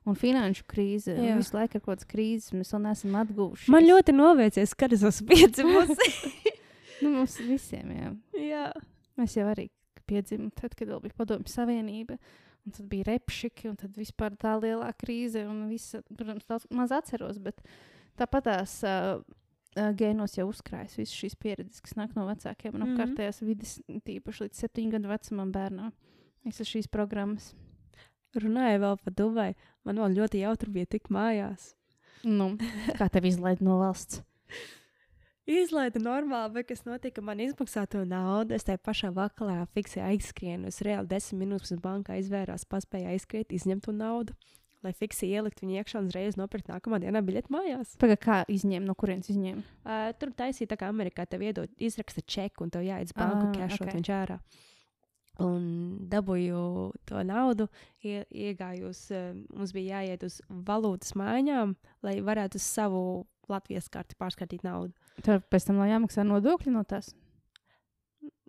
Un 0.07 0.15
finanšu 0.15 0.63
krīze. 0.63 1.11
un 1.19 1.25
Jā. 1.27 1.35
Visu 1.37 1.57
laiku 1.57 1.75
ir 1.75 1.81
kaut 1.83 1.99
kādas 1.99 2.07
krīzes, 2.07 2.53
mēs 2.55 2.71
vēl 2.71 2.85
neesam 2.87 3.17
atguvuši. 3.19 3.67
Man 3.69 3.83
ļoti 3.83 4.15
novērsies, 4.15 4.73
kad 4.79 4.93
es 4.95 5.03
esmu 5.03 5.27
piedzimusi. 5.27 6.07
Nu, 7.01 7.09
mums 7.15 7.37
visiem, 7.39 7.91
jā. 7.95 8.09
Jā. 8.39 8.65
Mēs 9.19 9.35
jau 9.37 9.47
arī 9.51 9.67
piedzimām, 10.09 10.49
tad, 10.57 10.73
kad 10.75 10.87
vēl 10.89 11.01
bija 11.03 11.15
Padomju 11.19 11.51
Savienība. 11.51 12.17
Un 12.67 12.73
tad 12.75 12.87
bija 12.91 13.05
repšiki, 13.07 13.69
un 13.69 13.77
tad 13.79 13.95
vispār 13.97 14.35
tā 14.39 14.55
lielā 14.59 14.89
krīze. 14.99 15.45
Un 15.47 15.67
visa, 15.71 16.01
protams, 16.09 16.45
daudz 16.49 16.65
maz 16.75 16.91
atceros, 16.91 17.37
bet 17.41 17.61
tāpat 18.19 18.43
tās 18.49 18.73
uh, 18.83 19.21
gēnos 19.95 20.35
jau 20.37 20.47
uzkrājas 20.49 20.97
visas 20.99 21.15
šīs 21.15 21.37
pieredzes, 21.39 21.79
kas 21.85 21.95
nāk 21.99 22.15
no 22.17 22.25
vecākiem 22.27 22.75
un 22.75 22.83
Mhm. 22.83 22.93
apkārtējās 22.97 23.41
vidas, 23.47 23.77
tīpaši 23.87 24.45
līdz 24.47 24.63
septiņu 24.65 24.91
gadu 24.97 25.11
vecumam 25.13 25.51
bērnam. 25.55 25.93
Visas 26.45 26.67
šīs 26.67 26.87
programmas. 26.91 27.53
Runāju 28.35 28.79
vēl 28.83 28.97
par 29.03 29.13
Dubaju. 29.13 29.55
Man 29.85 29.95
vēl 30.03 30.17
ļoti 30.19 30.43
jautri 30.43 30.71
bija 30.71 30.85
tik 30.85 31.07
mājās. 31.09 31.73
Nu, 32.23 32.57
kā 32.99 33.07
tev 33.09 33.25
izlaid 33.25 33.61
no 33.63 33.79
valsts? 33.79 34.21
Izlaida 35.49 35.97
normāli, 35.97 36.53
bet 36.59 36.67
kas 36.69 36.83
notika? 36.85 37.23
Man 37.25 37.39
izmaksā 37.41 37.87
to 37.89 38.03
naudu. 38.05 38.53
Es 38.53 38.67
tajā 38.67 38.77
pašā 38.85 39.09
vakarā 39.15 39.63
fiksi 39.73 40.01
aizskrienu. 40.05 40.69
Es 40.69 40.77
reāli 40.85 41.09
desmit 41.09 41.41
minūtes 41.41 41.73
bankā 41.81 42.19
izvērās, 42.21 42.67
paspēju 42.69 43.09
aizskriet, 43.15 43.55
izņemt 43.57 43.87
to 43.87 43.95
naudu, 43.95 44.35
lai 44.85 44.93
fiksi 44.93 45.31
ielikt 45.33 45.63
viņu 45.63 45.79
iekšā 45.79 46.03
un 46.03 46.11
uzreiz 46.11 46.37
nopirkt 46.37 46.69
nākamā 46.69 46.99
dienā 47.01 47.23
biļeti 47.25 47.53
mājās. 47.55 47.95
Pagaid, 48.01 48.21
kā 48.21 48.37
izņēma, 48.45 48.85
no 48.91 48.93
kurienes 48.99 49.31
izņēma? 49.33 49.65
Uh, 49.81 50.11
tur 50.21 50.35
taisīja 50.37 50.69
tā 50.75 50.77
kā 50.83 50.91
Amerikā, 50.93 51.25
tev 51.25 51.41
iedod, 51.47 51.73
izraksta 51.81 52.21
čeku 52.21 52.67
un 52.67 52.75
tev 52.75 52.85
jāiet 52.85 53.09
uz 53.09 53.17
banku, 53.17 53.49
Ah, 53.49 53.65
ok. 53.65 53.79
okay. 53.81 53.95
viņš 53.97 54.13
ārā. 54.21 54.37
un 55.39 55.65
dabūju 56.11 56.61
to 57.07 57.23
naudu. 57.23 57.69
Ie, 58.03 58.25
eh, 58.29 59.33
mums 59.55 59.71
bija 59.73 60.01
jāiet 60.01 60.23
uz 60.27 60.41
valūtas 60.49 61.15
maiņām, 61.15 61.75
lai 62.03 62.19
varētu 62.19 62.59
uz 62.59 62.65
savu 62.67 63.25
Latvijas 63.49 63.89
karti 63.89 64.17
pārskatīt 64.19 64.63
naudu. 64.67 64.93
Tur 65.25 65.41
pēc 65.51 65.65
tam 65.67 65.81
jāmaksā 65.83 66.23
nodokļi 66.27 66.73
no 66.73 66.83
tās. 66.87 67.11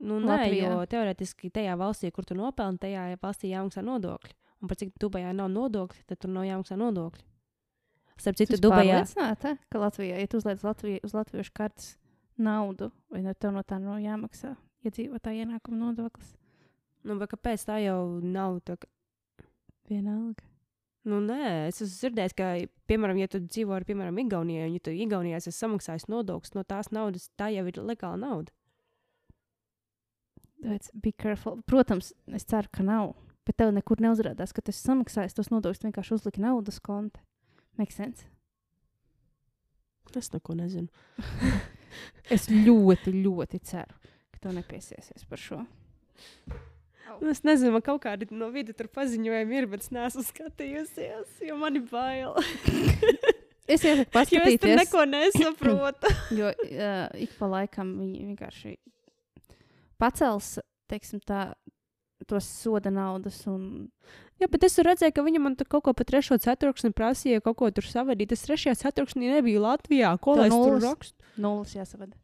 Nu, 0.01 0.16
nē, 0.23 0.27
Latvijā? 0.33 0.68
jo 0.73 0.85
teorētiski 0.89 1.51
tajā 1.53 1.75
valstī, 1.77 2.11
kur 2.14 2.25
tu 2.25 2.37
nopelni, 2.39 2.81
tajā 2.81 3.03
valstī 3.21 3.51
jāmaksā 3.53 3.83
nodokļi. 3.85 4.37
Un 4.61 4.68
par 4.68 4.79
cik 4.81 4.95
Dubajā 5.01 5.33
nav 5.37 5.51
nodokļi, 5.53 6.05
tad 6.09 6.21
tur 6.21 6.33
nav 6.33 6.47
jāmaksā 6.49 6.77
nodokļi. 6.81 7.25
Starp 8.21 8.37
citu, 8.37 8.57
Tu 8.57 8.64
Dubajā. 8.66 9.01
pārliecināta, 9.01 9.55
ka 9.73 9.81
Latvijā, 9.81 10.18
ja 10.21 10.29
tu 10.29 10.41
uzliec 10.41 10.64
Latviju, 10.64 11.01
uz 11.05 11.14
latviešu 11.16 11.53
kartes 11.57 11.95
naudu, 12.37 12.91
vai 13.12 13.23
no 13.25 13.33
tev 13.33 13.55
no 13.57 13.62
tā 13.64 13.79
nav 13.81 14.01
jāmaksā 14.01 14.55
iedzīvotāja 14.85 15.47
ienākuma 15.47 15.81
nodoklis? 15.87 16.35
Nu, 17.05 17.16
bet 17.21 17.33
kāpēc 17.33 17.64
tā 17.64 17.79
jau 17.81 18.21
nav? 18.21 18.61
Tā, 18.64 18.77
Vienalga. 19.89 20.45
Nu, 21.09 21.20
nē, 21.24 21.68
es 21.70 21.80
esmu 21.80 21.96
dzirdējis, 21.96 22.36
ka, 22.36 22.48
piemēram, 22.90 23.20
ja 23.22 23.28
tu 23.30 23.40
dzīvo 23.44 23.74
ar, 23.76 23.86
piemēram, 23.88 24.18
Igaunijā, 24.24 24.66
un 24.68 24.76
ja 24.76 24.84
tu 24.84 24.92
Igaunijā 24.92 25.40
esi 25.40 25.53
samaksājis 25.57 26.09
nodokļus 26.12 26.57
no 26.57 26.64
tās 26.68 26.90
naudas, 26.92 27.30
tā 27.40 27.51
jau 27.55 27.64
ir 27.70 27.80
legāla 27.80 28.20
nauda. 28.20 28.53
Tāpēc 30.61 30.90
be 31.01 31.12
careful. 31.16 31.61
Protams, 31.68 32.12
es 32.36 32.44
ceru, 32.48 32.68
ka 32.74 32.84
nav. 32.84 33.14
Bet 33.48 33.57
tev 33.62 33.72
nekur 33.72 34.03
neuzrādās, 34.05 34.53
ka 34.53 34.61
tu 34.61 34.74
esi 34.74 34.84
samaksājis 34.84 35.36
tos 35.38 35.48
nodokļus, 35.53 35.86
vienkārši 35.86 36.16
uzliki 36.18 36.44
naudas 36.44 36.82
konta. 36.84 37.22
Make 37.80 37.96
sense. 37.96 38.28
Es 40.16 40.32
neko 40.34 40.59
nezinu. 40.59 40.88
Es 42.30 42.44
ļoti, 42.46 43.11
ļoti 43.24 43.59
ceru, 43.66 43.96
ka 44.30 44.44
tev 44.44 44.53
nepiesiesies 44.55 45.24
par 45.26 45.40
šo. 45.42 45.57
Nu, 47.21 47.31
Es 47.35 47.43
nezinu, 47.47 47.73
man 47.75 47.83
kaut 47.83 48.03
kādi 48.05 48.29
no 48.31 48.49
vidas 48.55 48.77
tur 48.79 48.89
paziņojumi 48.95 49.59
ir, 49.59 49.67
bet 49.73 49.83
es 49.87 49.91
neesmu 49.95 50.23
skatījusies, 50.29 51.41
jo 51.49 51.57
man 51.61 51.81
ir 51.81 51.87
bail. 51.91 52.37
Es 53.71 53.85
iesaku 53.87 54.03
Jo 54.03 54.03
es 54.03 54.03
tur 54.03 54.17
paskatīties, 54.17 54.79
neko 54.81 55.03
nesaprotu. 55.07 56.09
jo 56.41 56.49
uh, 56.51 57.05
ik 57.23 57.37
pa 57.39 57.47
laikam 57.53 57.93
viņi 58.01 58.25
vienkārši 58.33 58.73
pacels, 60.01 60.57
teiksim 60.91 61.21
tā, 61.23 61.53
tos 62.27 62.49
soda 62.51 62.91
naudas 62.91 63.39
un 63.51 63.87
Jā, 64.41 64.49
bet 64.49 64.65
es 64.65 64.79
redzēju, 64.81 65.13
ka 65.13 65.23
viņa 65.23 65.41
man 65.45 65.55
tur 65.55 65.69
kaut 65.69 65.85
ko 65.85 65.93
pa 65.93 66.05
trešo 66.09 66.39
ceturksni 66.41 66.95
prasīja, 66.97 67.43
kaut 67.45 67.59
ko 67.61 67.69
tur 67.77 67.85
savadīt. 67.85 68.31
Es 68.33 68.47
trešajā 68.47 68.73
ceturksnī 68.81 69.29
nebiju 69.29 69.61
Latvijā. 69.61 70.15
Ko 70.17 70.33
Tev 70.39 70.41
lai 70.41 70.49
es 70.49 70.55
tur 70.55 70.63
nulles? 70.65 70.87
rakstu? 70.87 71.27
nulles 71.45 71.75
jāsavada. 71.77 72.17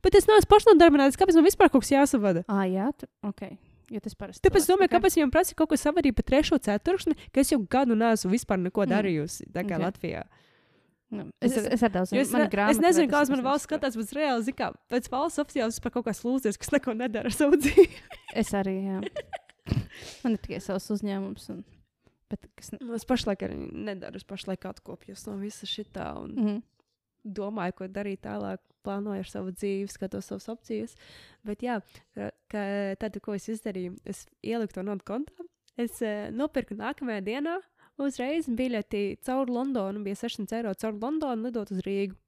Bet 0.00 0.16
es 0.16 0.24
neesmu 0.30 0.48
pašnodarbināts, 0.48 1.18
kāpēc 1.20 1.36
man 1.36 1.44
vispār 1.44 1.68
kaut 1.68 1.84
kas 1.84 1.92
jāsavada? 1.92 2.40
Ah, 2.48 2.64
jā, 2.64 2.88
tu, 2.96 3.04
ok. 3.28 3.50
Jo 3.90 4.00
tas 4.04 4.14
parasti. 4.14 4.42
Tāpēc 4.44 4.60
es 4.60 4.68
domāju, 4.68 4.90
kāpēc 4.92 5.14
viņam 5.16 5.30
prasīja 5.32 5.56
kaut 5.56 5.70
ko 5.70 5.76
savadīt 5.80 6.12
pa 6.18 6.22
trešo 6.22 6.58
ceturksni, 6.60 7.14
ka 7.32 7.40
es 7.40 7.48
jau 7.54 7.58
gadu 7.72 7.94
neesmu 7.96 8.30
vispār 8.34 8.58
neko 8.60 8.84
Mm. 8.84 8.90
darījusi 8.92 9.46
tā 9.54 9.62
kā 9.64 9.76
Ok. 9.78 9.84
Latvijā. 9.86 10.22
Nu, 11.10 11.30
es, 11.40 11.56
Es- 11.56 11.64
es, 11.72 11.82
es 11.82 11.90
daudz 11.90 12.12
Jo 12.12 12.20
es, 12.20 12.30
ne, 12.32 12.42
es 12.44 12.50
grāmatu 12.52 12.82
nezinu, 12.84 13.06
vedas, 13.08 13.14
kāds 13.14 13.22
es 13.22 13.30
man 13.30 13.42
valsts 13.46 13.66
skatās, 13.66 13.96
bet 13.96 14.04
es 14.04 14.12
reāli 14.12 14.42
zinu, 14.44 14.56
kā 14.60 14.66
pēc 14.92 15.08
valsts 15.08 15.38
oficiāls 15.40 15.80
par 15.80 15.92
kaut 15.92 16.04
kā 16.04 16.12
slūdzies, 16.12 16.58
kas 16.60 16.70
neko 16.76 16.92
nedara 16.94 17.24
ar 17.24 17.32
savu 17.32 17.56
dzīvi. 17.56 17.88
Es 18.36 18.52
arī, 18.52 18.74
jā. 18.84 19.00
Man 20.24 20.32
ir 20.36 20.38
tikai 20.44 20.60
savs 20.60 20.90
uzņēmums. 20.92 21.48
Un, 21.54 21.64
bet, 22.28 22.44
kas, 22.56 22.72
ne- 22.72 22.92
Es 22.94 23.04
pašlaik 23.08 23.40
arī 23.40 23.56
nedaru, 23.72 24.16
es 24.16 24.24
pašlaik 24.24 24.60
atkopjos 24.68 25.26
no 25.28 25.36
visa 25.40 25.64
šitā 25.64 26.10
un 26.22 26.34
mm. 26.36 26.62
Domāju, 27.34 27.76
ko 27.78 27.88
darīt 27.92 28.22
tālāk, 28.26 28.62
plānoju 28.86 29.24
ar 29.24 29.30
savu 29.30 29.52
dzīvi, 29.54 29.88
skatos 29.92 30.30
savas 30.30 30.48
opcijas. 30.52 30.94
Bet, 31.46 31.64
jā, 31.66 31.80
ka, 32.14 32.62
tad, 33.00 33.18
ko 33.24 33.36
es 33.36 33.48
izdarīju, 33.52 33.98
es 34.08 34.24
ieliku 34.42 34.78
to 34.78 34.86
naudu 34.86 35.06
kontā. 35.08 35.48
Es 35.78 36.00
uh, 36.02 36.28
nopirku 36.34 36.74
nākamajā 36.78 37.22
dienā 37.26 37.58
uzreiz 38.02 38.48
biļeti 38.50 39.18
caur 39.26 39.50
Londonu. 39.50 40.02
Bija 40.06 40.18
600 40.24 40.58
eiro 40.60 40.72
caur 40.78 40.96
Londonu 40.98 41.48
lidot 41.48 41.70
uz 41.74 41.82
Rīgu. 41.86 42.18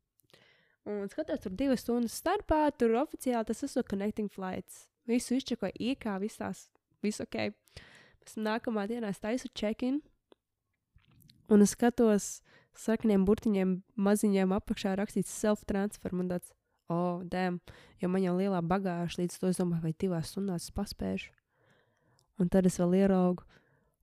Un 0.88 1.11
skatos, 1.12 1.42
tur 1.44 1.53
divas 1.55 1.84
stundas 1.84 2.16
starpā, 2.22 2.62
tur 2.78 2.96
oficiāli 3.03 3.46
tas 3.51 3.64
esmu 3.66 3.84
connecting 3.90 4.30
flights. 4.32 4.86
Visu 5.09 5.36
izčakoju, 5.36 5.76
iekā 5.76 6.16
visās, 6.22 6.68
visu 7.05 7.26
ok. 7.26 7.51
Pēc 8.20 8.36
nākamā 8.40 8.86
dienā 8.90 9.11
es 9.12 9.20
taisu 9.20 9.51
check-in. 9.57 10.01
Un 11.51 11.64
es 11.64 11.74
skatos, 11.74 12.30
sarkaniem 12.79 13.25
burtiņiem, 13.29 13.77
maziņiem 13.97 14.55
apakšā 14.57 14.95
rakstīts 14.99 15.33
self-transfer. 15.43 16.14
Man 16.16 16.31
tāds, 16.33 16.53
oh, 16.93 17.23
dēm, 17.27 17.61
jo 18.03 18.11
man 18.12 18.25
jau 18.25 18.37
lielā 18.39 18.62
bagāža 18.62 19.23
līdz 19.23 19.39
to 19.41 19.51
es 19.53 19.61
domāju, 19.61 19.85
vai 19.89 19.95
divās 19.95 20.33
stundās 20.33 20.68
es 20.68 20.75
paspēšu. 20.77 21.33
Un 22.41 22.49
tad 22.53 22.66
es 22.66 22.79
vēl 22.81 22.97
ieraugu, 23.03 23.45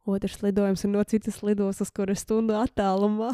otrs 0.08 0.42
lidojums 0.44 0.86
ir 0.86 0.94
no 0.94 1.04
citas 1.10 1.42
lidostas, 1.44 1.92
kur 1.92 2.12
ir 2.14 2.20
stundu 2.20 2.58
attālumā. 2.60 3.32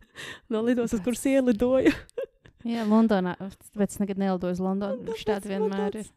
no 0.52 0.62
lidostas, 0.62 1.02
kuras 1.04 1.24
ielidoju. 1.28 1.92
Jā, 2.64 2.84
Londonā. 2.88 3.34
Bet 3.76 3.92
es 3.92 4.00
nekad 4.00 4.20
nelidoju 4.20 4.56
uz 4.56 4.62
Londonu. 4.62 5.02
Un 5.02 5.10
Viņš 5.10 5.24
tāpēc 5.26 5.32
tāds 5.32 5.50
vienmēr 5.50 5.98
ir. 6.00 6.12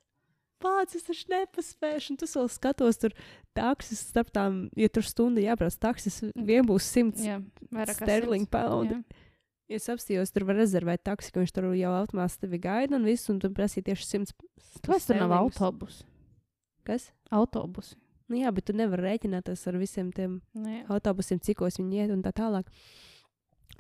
Pats 0.64 0.98
es 0.98 1.06
taču 1.06 1.30
nepaspēju, 1.30 2.02
un 2.12 2.18
tu 2.18 2.30
vēl 2.32 2.48
skatos, 2.50 2.98
tur 3.02 3.14
taksis 3.58 4.02
starp 4.10 4.32
tām, 4.34 4.64
ja 4.78 4.90
tur 4.90 5.06
stunda 5.06 5.44
jābrauc, 5.44 5.76
taksis 5.78 6.24
vien 6.34 6.66
būs 6.66 6.88
100 6.96 7.26
Jā, 7.26 7.38
vairāk 7.70 8.00
kā 8.00 8.08
sterling 8.08 8.50
simts. 8.50 8.96
Jā. 8.96 9.24
Ja 9.68 9.76
es 9.82 9.90
apstājos, 9.92 10.32
tur 10.32 10.46
var 10.48 10.56
rezervēt 10.62 11.04
taksi, 11.04 11.34
ka 11.34 11.42
viņš 11.42 11.54
tur 11.54 11.66
jau 11.76 11.92
automātiski 11.92 12.46
tevi 12.46 12.60
gaida 12.64 12.96
un 12.96 13.08
viss, 13.08 13.28
un 13.30 13.42
tu 13.44 13.52
prasīji 13.52 13.90
tieši 13.90 14.06
100. 14.14 14.36
Kāpēc 14.80 15.08
tur 15.10 15.20
nav 15.20 15.34
autobusu? 15.42 16.06
Kas? 16.88 17.10
Autobusi. 17.36 17.98
Nu 18.32 18.40
jā, 18.40 18.52
bet 18.56 18.68
tu 18.68 18.76
nevari 18.76 19.06
rēķināties 19.10 19.66
ar 19.68 19.78
visiem 19.80 20.12
tiem 20.16 20.40
Nu, 20.56 20.72
jā. 20.72 20.86
autobusiem, 20.92 21.40
cikos 21.44 21.80
viņi 21.80 22.02
iet 22.04 22.16
un 22.16 22.24
tā 22.24 22.32
tālāk. 22.36 22.72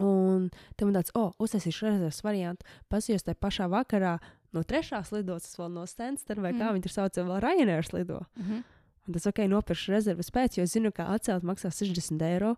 Un 0.03 0.49
tam 0.77 0.91
tāds, 0.93 1.11
o, 1.15 1.29
oh, 1.29 1.31
uztaisīšu 1.41 1.87
rezerves 1.87 2.19
variantu. 2.23 2.67
Pasījos 2.91 3.25
tajā 3.25 3.39
pašā 3.39 3.67
vakarā 3.71 4.17
no 4.55 4.63
trešās 4.63 5.11
lidostas, 5.11 5.57
vēl 5.59 5.71
no 5.73 5.85
Stanstera, 5.89 6.41
vai 6.41 6.53
kā 6.53 6.67
Mm. 6.69 6.77
viņi 6.77 6.83
tur 6.87 6.93
sauc, 6.95 7.13
vēl 7.19 7.41
Ryanair 7.43 7.93
lido. 7.93 8.25
Mhm. 8.37 8.63
Un 9.07 9.13
tas 9.13 9.25
ok, 9.27 9.39
nopirkšu 9.47 9.93
rezerves 9.93 10.29
pēc, 10.31 10.57
jo 10.57 10.63
zinu, 10.67 10.91
ka 10.91 11.05
atcelt 11.15 11.43
maksā 11.43 11.71
60 11.71 12.21
eiro. 12.21 12.57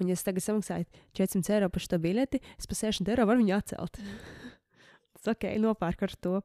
Un, 0.00 0.06
ja 0.08 0.12
es 0.14 0.22
tagad 0.22 0.42
samaksāju 0.42 0.86
400 1.14 1.50
eiro 1.56 1.68
par 1.68 1.80
šo 1.82 1.98
biļeti, 1.98 2.40
es 2.58 2.66
par 2.66 2.76
60 2.76 3.08
eiro 3.08 3.26
varu 3.26 3.42
viņu 3.42 3.56
atcelt. 3.56 3.98
tas 5.14 5.34
ok, 5.34 5.44
nopērku 5.58 6.02
ar 6.06 6.14
to. 6.20 6.42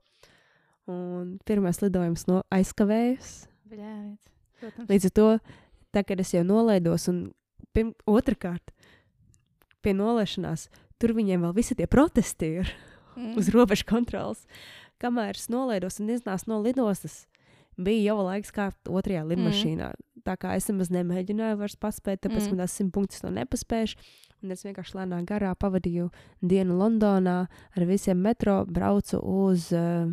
Un 0.87 1.37
pirmais 1.45 1.81
lidojums 1.81 2.27
no. 2.27 2.41
Protams. 4.59 4.89
Līdz 4.89 5.05
ar 5.05 5.11
to, 5.11 5.27
tā, 5.93 6.03
kad 6.07 6.19
es 6.19 6.33
jau 6.33 6.43
nolaidos, 6.43 7.07
un 7.11 7.33
pirm, 7.73 7.93
otrkārt, 8.09 8.71
pie 9.85 9.93
nolaišanās, 9.93 10.67
tur 10.97 11.13
viņiem 11.13 11.43
vēl 11.45 11.53
visi 11.53 11.75
tie 11.77 11.85
protesti 11.85 12.53
ir 12.61 12.71
Mm. 13.17 13.37
uz 13.37 13.49
robežu 13.49 13.85
kontrolas. 13.89 14.45
Kamēr 15.01 15.35
es 15.35 15.47
nolaidos 15.49 15.99
un 15.99 16.07
iznācu 16.13 16.47
no 16.47 16.61
lidostas, 16.61 17.25
bija 17.77 18.13
jau 18.13 18.23
laiks 18.25 18.51
kāpt 18.51 18.89
otrajā 18.89 19.23
lidmašīnā. 19.27 19.89
Mm. 19.93 20.21
Tā 20.25 20.35
kā 20.37 20.55
es 20.57 20.67
nemaz 20.67 20.89
nemēģināju 20.89 21.57
vairs 21.57 21.75
paspēt, 21.75 22.19
tāpēc 22.21 22.45
Mm. 22.47 22.49
man 22.55 22.57
tās 22.65 22.71
simt 22.77 22.93
punktus 22.93 23.21
to 23.21 23.29
nepaspējuši. 23.29 23.95
Un 24.43 24.51
es 24.51 24.63
vienkārši 24.63 24.93
lēnām 24.97 25.25
garā 25.25 25.55
pavadīju 25.55 26.11
dienu 26.45 26.77
Londonā 26.77 27.47
ar 27.75 27.85
visiem 27.85 28.17
metro, 28.21 28.65
braucu 28.65 29.17
uz 29.19 29.71
uh, 29.73 30.11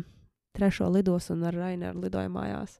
trešo 0.53 0.87
lidostu 0.89 1.33
un 1.33 1.43
ar 1.43 1.53
Rainēru 1.53 2.01
lidoju 2.01 2.29
mājās. 2.31 2.79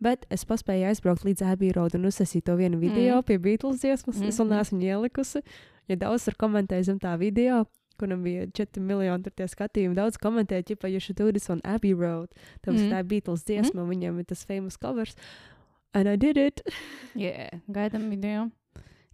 Bet 0.00 0.26
es 0.30 0.44
paspēju 0.44 0.86
aizbraukt 0.90 1.24
līdz 1.24 1.42
Abbey 1.52 1.72
Road 1.72 1.94
un 1.94 2.02
uzsākt 2.04 2.44
to 2.44 2.54
vienu 2.56 2.78
video 2.78 3.16
Mm. 3.18 3.24
pie 3.24 3.38
Beatles 3.38 3.80
dziesmas. 3.80 4.18
Mm. 4.20 4.28
Es 4.28 4.38
vēl 4.38 4.46
Mhm. 4.46 4.54
neesmu 4.54 4.82
ielikusi. 4.82 5.42
Ja 5.88 5.96
daudz 5.96 6.24
tur 6.24 6.34
komentēja 6.34 6.84
zem 6.84 6.98
tā 7.00 7.16
video, 7.18 7.64
kuram 7.98 8.22
bija 8.26 8.46
4 8.46 8.82
miljoni 8.82 9.26
tur 9.26 9.34
tie 9.36 9.48
skatījumi, 9.50 9.96
daudz 9.98 10.18
komentēja, 10.22 10.76
ka 10.80 10.90
you 10.92 11.00
should 11.00 11.18
do 11.18 11.30
this 11.32 11.50
on 11.50 11.60
Abbey 11.64 11.94
Road. 11.94 12.32
Tāpēc 12.62 12.86
Mm. 12.86 12.90
tā 12.92 12.98
ir 13.02 13.10
Beatles 13.12 13.44
dziesma, 13.44 13.82
mm. 13.82 13.88
viņam 13.94 14.18
ir 14.20 14.24
tas 14.24 14.44
famous 14.44 14.76
covers. 14.76 15.16
And 15.94 16.08
I 16.08 16.16
did 16.16 16.36
it. 16.36 16.60
Jā, 17.16 17.48
gaidām 17.72 18.10
video. 18.10 18.50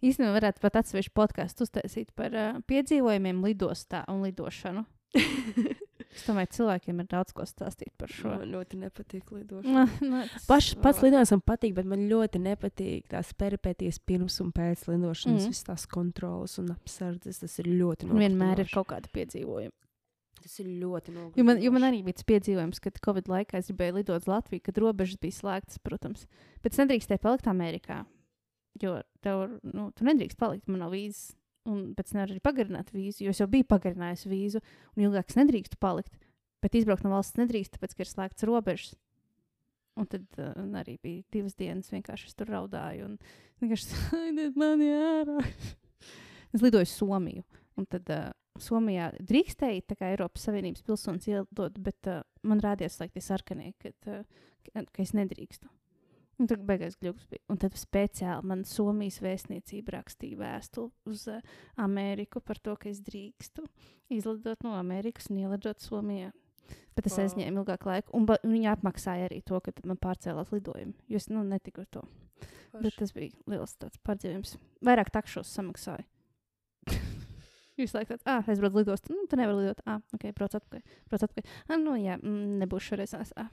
Īstenībā 0.03 0.33
varētu 0.35 0.59
pat 0.59 0.81
atsevišķu 0.81 1.13
podkāstu 1.15 1.63
uztaisīt 1.63 2.11
par 2.15 2.33
uh, 2.35 2.59
piedzīvojumiem 2.67 3.39
lidostā 3.45 4.03
un 4.11 4.23
lidošanu. 4.25 4.83
Es 6.13 6.23
domāju, 6.27 6.49
cilvēkiem 6.57 6.99
ir 7.01 7.07
daudz 7.09 7.33
ko 7.33 7.45
stāstīt 7.49 7.89
par 7.97 8.11
šo. 8.13 8.29
Man 8.35 8.51
ļoti 8.53 8.77
nepatīk 8.83 9.31
lidošana. 9.33 9.73
Na, 9.73 9.85
na, 10.11 10.23
tas- 10.29 10.45
Paš, 10.49 10.67
pats 10.83 11.01
lidojums 11.01 11.31
man 11.33 11.41
patīk, 11.47 11.73
bet 11.79 11.87
man 11.89 12.03
ļoti 12.09 12.41
nepatīk 12.43 13.07
tās 13.13 13.31
peripētīs 13.39 13.97
pirms 14.05 14.39
un 14.45 14.51
pēc 14.55 14.85
lidošanas. 14.91 15.47
Mm. 15.47 15.53
Visas 15.53 15.67
tās 15.69 15.87
kontrolas 15.89 16.57
un 16.61 16.69
apsardzes. 16.75 17.41
Tas 17.43 17.57
ir 17.63 17.71
ļoti 17.73 18.09
Un 18.11 18.21
vienmēr 18.21 18.61
ir 18.65 18.69
kaut 18.73 18.91
kāda 18.93 19.09
piedzīvojuma. 19.13 19.73
Tas 20.43 20.57
ir 20.59 20.67
ļoti 20.67 21.13
nogalinoši. 21.15 21.39
Jo 21.39 21.43
man, 21.47 21.61
jo 21.63 21.71
man 21.71 21.85
arī 21.87 22.01
bija 22.03 22.17
tas 22.19 22.25
piedzīvojums, 22.27 22.81
kad 22.83 22.97
Covid 23.05 23.29
laikā 23.31 23.61
es 23.61 23.69
gribēju 23.71 23.95
lidot 24.01 24.25
uz 24.25 24.27
Latviju, 24.27 24.63
kad 24.65 24.81
robežas 24.83 25.19
bija 25.23 25.37
slēgtas, 25.37 25.79
protams. 25.79 26.25
Bet 26.61 26.75
es 26.75 26.81
nedrīkstēju 26.81 27.21
palikt 27.23 27.47
Amerikā. 27.47 28.01
Jo 28.81 28.97
tev, 29.23 29.45
nu, 29.63 29.85
tu 29.95 30.03
nedrīkst 30.03 30.35
palikt, 30.41 30.67
man 30.67 30.81
nav 30.83 30.91
vīzes. 30.91 31.31
Un 31.69 31.93
pēc 31.95 32.11
tam 32.11 32.19
nevar 32.19 32.33
arī 32.33 32.41
pagarināt 32.43 32.91
vīzu, 32.91 33.23
jo 33.23 33.31
es 33.31 33.39
jau 33.39 33.47
biju 33.47 33.67
pagarinājusi 33.69 34.31
vīzu, 34.31 34.61
un 34.97 35.05
ilgāk 35.05 35.31
es 35.31 35.39
nedrīkstu 35.39 35.79
palikt. 35.79 36.17
Bet 36.63 36.75
izbraukt 36.75 37.05
no 37.05 37.13
valsts 37.13 37.39
nedrīkst, 37.39 37.75
tāpēc, 37.75 37.95
ka 37.95 38.03
ir 38.03 38.09
slēgts 38.11 38.47
robežas. 38.47 38.93
Un 39.99 40.07
tad 40.09 40.25
uh, 40.41 40.55
arī 40.79 40.97
bija 41.03 41.23
divas 41.31 41.55
dienas, 41.59 41.91
vienkārši 41.93 42.31
es 42.31 42.37
tur 42.37 42.49
raudāju. 42.49 43.11
Un 43.11 43.17
vienkārši 43.61 43.99
aiziet 44.23 44.57
mani 44.59 44.89
ārā. 44.95 45.37
es 46.55 46.63
lidoju 46.63 46.89
Somiju. 46.89 47.45
Un 47.79 47.87
tad 47.89 48.09
uh, 48.11 48.31
Somijā 48.61 49.11
drīkstēja 49.21 49.85
tā 49.89 49.97
kā 49.99 50.11
Eiropas 50.13 50.47
Savienības 50.49 50.83
pilsonis 50.85 51.29
ielidot, 51.29 51.79
bet 51.83 52.09
uh, 52.11 52.23
man 52.47 52.63
rādījās, 52.63 52.99
lai 52.99 53.09
tie 53.13 53.23
sarkanie, 53.23 53.71
ka, 53.81 53.93
uh, 54.09 54.49
ka, 54.67 54.85
ka 54.89 55.05
es 55.05 55.15
nedrīkstu. 55.17 55.69
Un 56.41 56.49
tad 56.49 56.63
beigās 56.65 56.95
gluži 56.97 57.27
bija. 57.29 57.43
Un 57.53 57.59
tad 57.61 57.75
speciāli 57.77 58.49
man 58.49 58.63
Somijas 58.65 59.19
vēstniecība 59.21 59.99
rakstīja 59.99 60.39
vēstuli 60.39 60.89
uz 61.11 61.27
uh, 61.29 61.43
Ameriku 61.77 62.41
par 62.41 62.57
to, 62.57 62.73
ka 62.79 62.89
es 62.89 63.03
drīkstu 63.05 63.67
izlidot 64.13 64.65
no 64.65 64.73
Amerikas 64.79 65.29
un 65.29 65.43
ielidot 65.43 65.83
Somijā. 65.83 66.31
Bet 66.95 67.05
tas 67.05 67.17
Wow. 67.17 67.25
aizņēma 67.25 67.61
ilgāku 67.61 67.89
laiku, 67.89 68.13
un 68.17 68.25
viņi 68.25 68.69
apmaksāja 68.71 69.27
arī 69.27 69.41
to, 69.45 69.59
ka 69.61 69.73
man 69.85 69.97
pārcēlās 70.01 70.53
lidojumu. 70.53 70.93
Jo 71.09 71.21
es 71.21 71.29
nu, 71.29 71.43
netiku 71.43 71.83
ar 71.83 71.89
to. 71.91 72.03
Bet 72.73 72.95
tas 72.97 73.13
bija 73.13 73.33
liels 73.49 73.75
tāds 73.77 73.99
pārdzīvums. 74.05 74.55
Vairāk 74.85 75.11
takšos 75.13 75.51
samaksāju. 75.53 76.05
Jūs 77.79 77.93
laikat, 77.97 78.21
ah, 78.29 78.45
es 78.49 78.61
braucu 78.61 78.81
lidostu. 78.81 79.13
Nu, 79.13 79.25
tu 79.29 79.37
nevari 79.37 79.63
lidot. 79.63 79.81
Ah, 79.89 80.01
ok, 80.13 80.27
brauc 80.37 80.53
atpakaļ. 80.59 80.83
Brauc 81.09 81.25
atpakaļ. 81.25 81.53
Ah, 81.67 81.79
nu, 81.81 81.95
jā, 81.97 82.19
mm, 82.21 82.59
nebūs 82.61 82.89
šoreiz. 82.89 83.15
Es, 83.17 83.33
ah, 83.41 83.49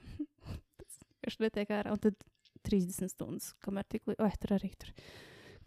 tas 0.77 0.99
vienkārši 1.01 1.45
netiek 1.45 1.73
ārā. 1.77 1.95
Un 1.95 2.01
tad 2.01 2.17
30 2.67 3.09
stundas, 3.11 3.51
kamēr 3.65 3.85
tik 3.89 4.05
līdzi. 4.09 4.21
Oi, 4.25 4.31
tur 4.41 4.55
arī 4.57 4.71
tur. 4.79 4.91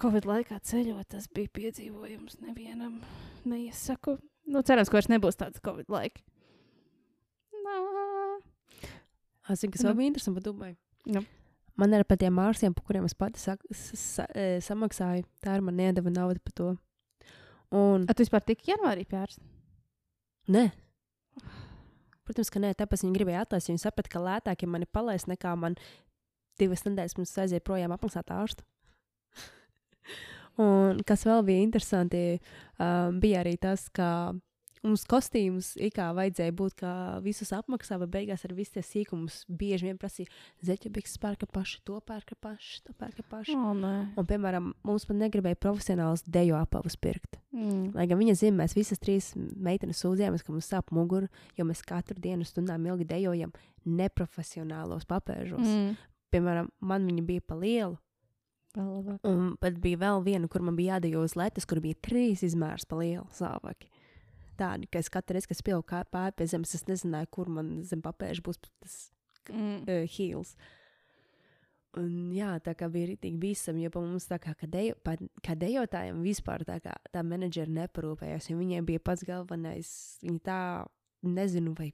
Covid 0.01 0.27
laikā 0.27 0.59
ceļot, 0.67 1.07
tas 1.15 1.29
bija 1.31 1.53
piedzīvojums 1.55 2.41
nevienam. 2.43 3.01
Neiesaku. 3.47 4.17
Nu, 4.51 4.63
cerams, 4.67 4.91
ka 4.91 4.99
vairs 4.99 5.11
nebūs 5.13 5.39
tāds 5.41 5.63
Covid 5.65 5.89
laika. 5.93 6.21
Nā. 7.65 7.77
Es 9.53 9.61
zinu, 9.63 9.73
kas 9.75 9.83
Nu. 9.85 9.91
vēl 9.91 9.97
bija 10.01 10.11
interesanti 10.13 10.41
par 10.41 10.47
Dubaju. 10.49 10.77
Nu. 11.15 11.25
Man 11.77 11.93
ir 11.97 12.05
par 12.07 12.17
tiem 12.21 12.35
māksliem, 12.39 12.75
par 12.75 12.85
kuriem 12.87 13.05
es 13.05 13.15
pati 13.19 13.41
sak, 13.43 13.61
sa, 13.75 14.27
e, 14.35 14.59
samaksāju. 14.63 15.25
Tā 15.43 15.57
ir 15.59 15.65
man 15.67 15.77
iedeva 15.83 16.11
naudu 16.13 16.41
par 16.45 16.53
to. 16.55 16.69
Un, 17.75 18.05
A, 18.09 18.15
tu 18.15 18.23
vispār 18.23 18.45
tik 18.47 18.63
janvārī 18.69 19.05
pērst? 19.07 19.41
nē. 20.49 20.71
Protams, 22.25 22.49
ka 22.49 22.61
nē, 22.63 22.71
tāpēc 22.79 23.03
viņi 23.05 23.17
gribēja 23.19 23.43
atlaist. 23.45 23.69
Viņi 23.69 23.83
saprata, 23.83 24.09
ka 24.09 24.21
lētāk, 24.23 24.63
ja 24.63 24.69
mani 24.69 24.87
palaist, 24.87 25.27
nekā 25.29 25.51
man 25.61 25.75
divas 26.61 26.87
nedēļas 26.87 27.17
pirms 27.19 27.37
aiziet 27.45 27.67
projām 27.67 27.95
apmaksāt 27.95 28.33
ārstu. 28.35 28.67
Un 30.61 31.01
kas 31.07 31.25
vēl 31.27 31.43
bija 31.47 31.63
interesanti, 31.67 32.25
um, 32.79 33.19
bija 33.23 33.43
arī 33.43 33.57
tas, 33.59 33.89
ka 33.91 34.35
mums 34.85 35.05
kostīmus 35.09 35.73
it 35.81 35.95
kā 35.97 36.11
vajadzēja 36.17 36.55
būt, 36.57 36.77
kā 36.79 36.93
visus 37.25 37.51
apmaksā, 37.57 37.97
bet 38.03 38.13
beigās 38.13 38.45
ar 38.47 38.55
visiem 38.57 38.77
tie 38.77 38.85
sīkumus 38.85 39.41
bieži 39.49 39.89
vien 39.89 39.99
prasīja, 40.01 40.31
zeķebiks 40.67 41.17
pērka 41.23 41.49
paši, 41.51 41.81
to 41.89 41.99
pērka 42.05 42.37
paši, 42.41 42.81
to 42.87 42.95
pērka 43.01 43.25
paši. 43.31 43.57
O, 43.57 43.75
nē. 43.79 43.95
Un, 44.21 44.29
piemēram, 44.29 44.73
mums 44.87 45.09
pat 45.09 45.19
negribēja 45.21 45.61
profesionāls 45.61 46.25
deju 46.27 46.59
apavus 46.59 46.99
pirkt. 47.01 47.39
Mm. 47.55 47.93
Lai 47.97 48.09
gan 48.11 48.21
viņa 48.21 48.39
zina, 48.45 48.61
mēs 48.63 48.77
visas 48.77 49.03
trīs 49.03 49.33
meitenes 49.37 50.03
sūdzējāmies, 50.05 50.45
ka 50.45 50.55
mums 50.55 50.71
sāp 50.71 50.95
mugura, 50.95 51.31
jo 51.59 51.67
mēs 51.69 51.85
katru 51.87 52.21
dienu 52.21 52.47
stundām 52.49 52.87
ilgi 52.91 53.09
dejojam 53.15 53.55
neprofesionālos 53.85 55.09
papēžos. 55.09 55.65
Mm. 55.65 55.95
Piemēram, 56.35 56.71
man 56.83 57.07
viņa 57.07 57.25
bija 57.29 57.45
pa 57.47 57.57
lielu, 57.61 57.97
un 59.31 59.55
pat 59.63 59.79
bija 59.83 60.01
vēl 60.03 60.25
viena, 60.27 60.51
kur 60.51 60.65
man 60.67 60.75
bija 60.79 60.97
jādejo 60.97 61.23
uz 61.23 61.37
letes, 61.39 61.67
kur 61.71 61.79
bija 61.85 61.99
trīs 62.03 62.43
izmērs 62.43 62.89
pa 62.91 62.99
lielu 62.99 63.27
sāvaki. 63.37 63.91
Tādi, 64.59 64.87
ka 64.91 65.01
es 65.03 65.11
katru 65.11 65.35
reizi, 65.35 65.51
kad 65.51 65.59
spēlēju 65.59 65.87
kāpā 65.91 66.29
pie 66.35 66.47
zemes, 66.51 66.75
es 66.75 66.87
nezināju, 66.91 67.31
kur 67.35 67.51
man 67.51 67.77
zem 67.87 68.03
papēža 68.03 68.43
būs 68.47 68.61
tas 68.63 68.99
Mm. 69.53 69.85
uh, 69.85 70.07
heels. 70.09 70.55
Un, 71.95 72.33
jā, 72.35 72.57
tā 72.65 72.73
kā 72.75 72.89
bija 72.91 73.13
rītīgi 73.13 73.39
bīstami, 73.39 73.85
jo 73.85 73.91
mums 74.01 74.27
tā 74.27 74.41
kā, 74.43 74.55
kā, 74.59 74.67
dejo, 74.67 74.97
pa, 75.07 75.15
kā 75.47 75.55
dejotājiem 75.55 76.25
vispār 76.25 76.65
tā 76.67 76.81
kā 76.83 76.95
tā 77.15 77.23
menedžeri 77.23 77.71
neparūpējās, 77.77 78.49
jo 78.51 78.59
viņiem 78.59 78.89
bija 78.89 79.03
pats 79.05 79.23
galvenais. 79.29 79.93
Viņi 80.25 80.41
tā, 80.43 80.59
nezinu, 81.23 81.75
vai 81.79 81.93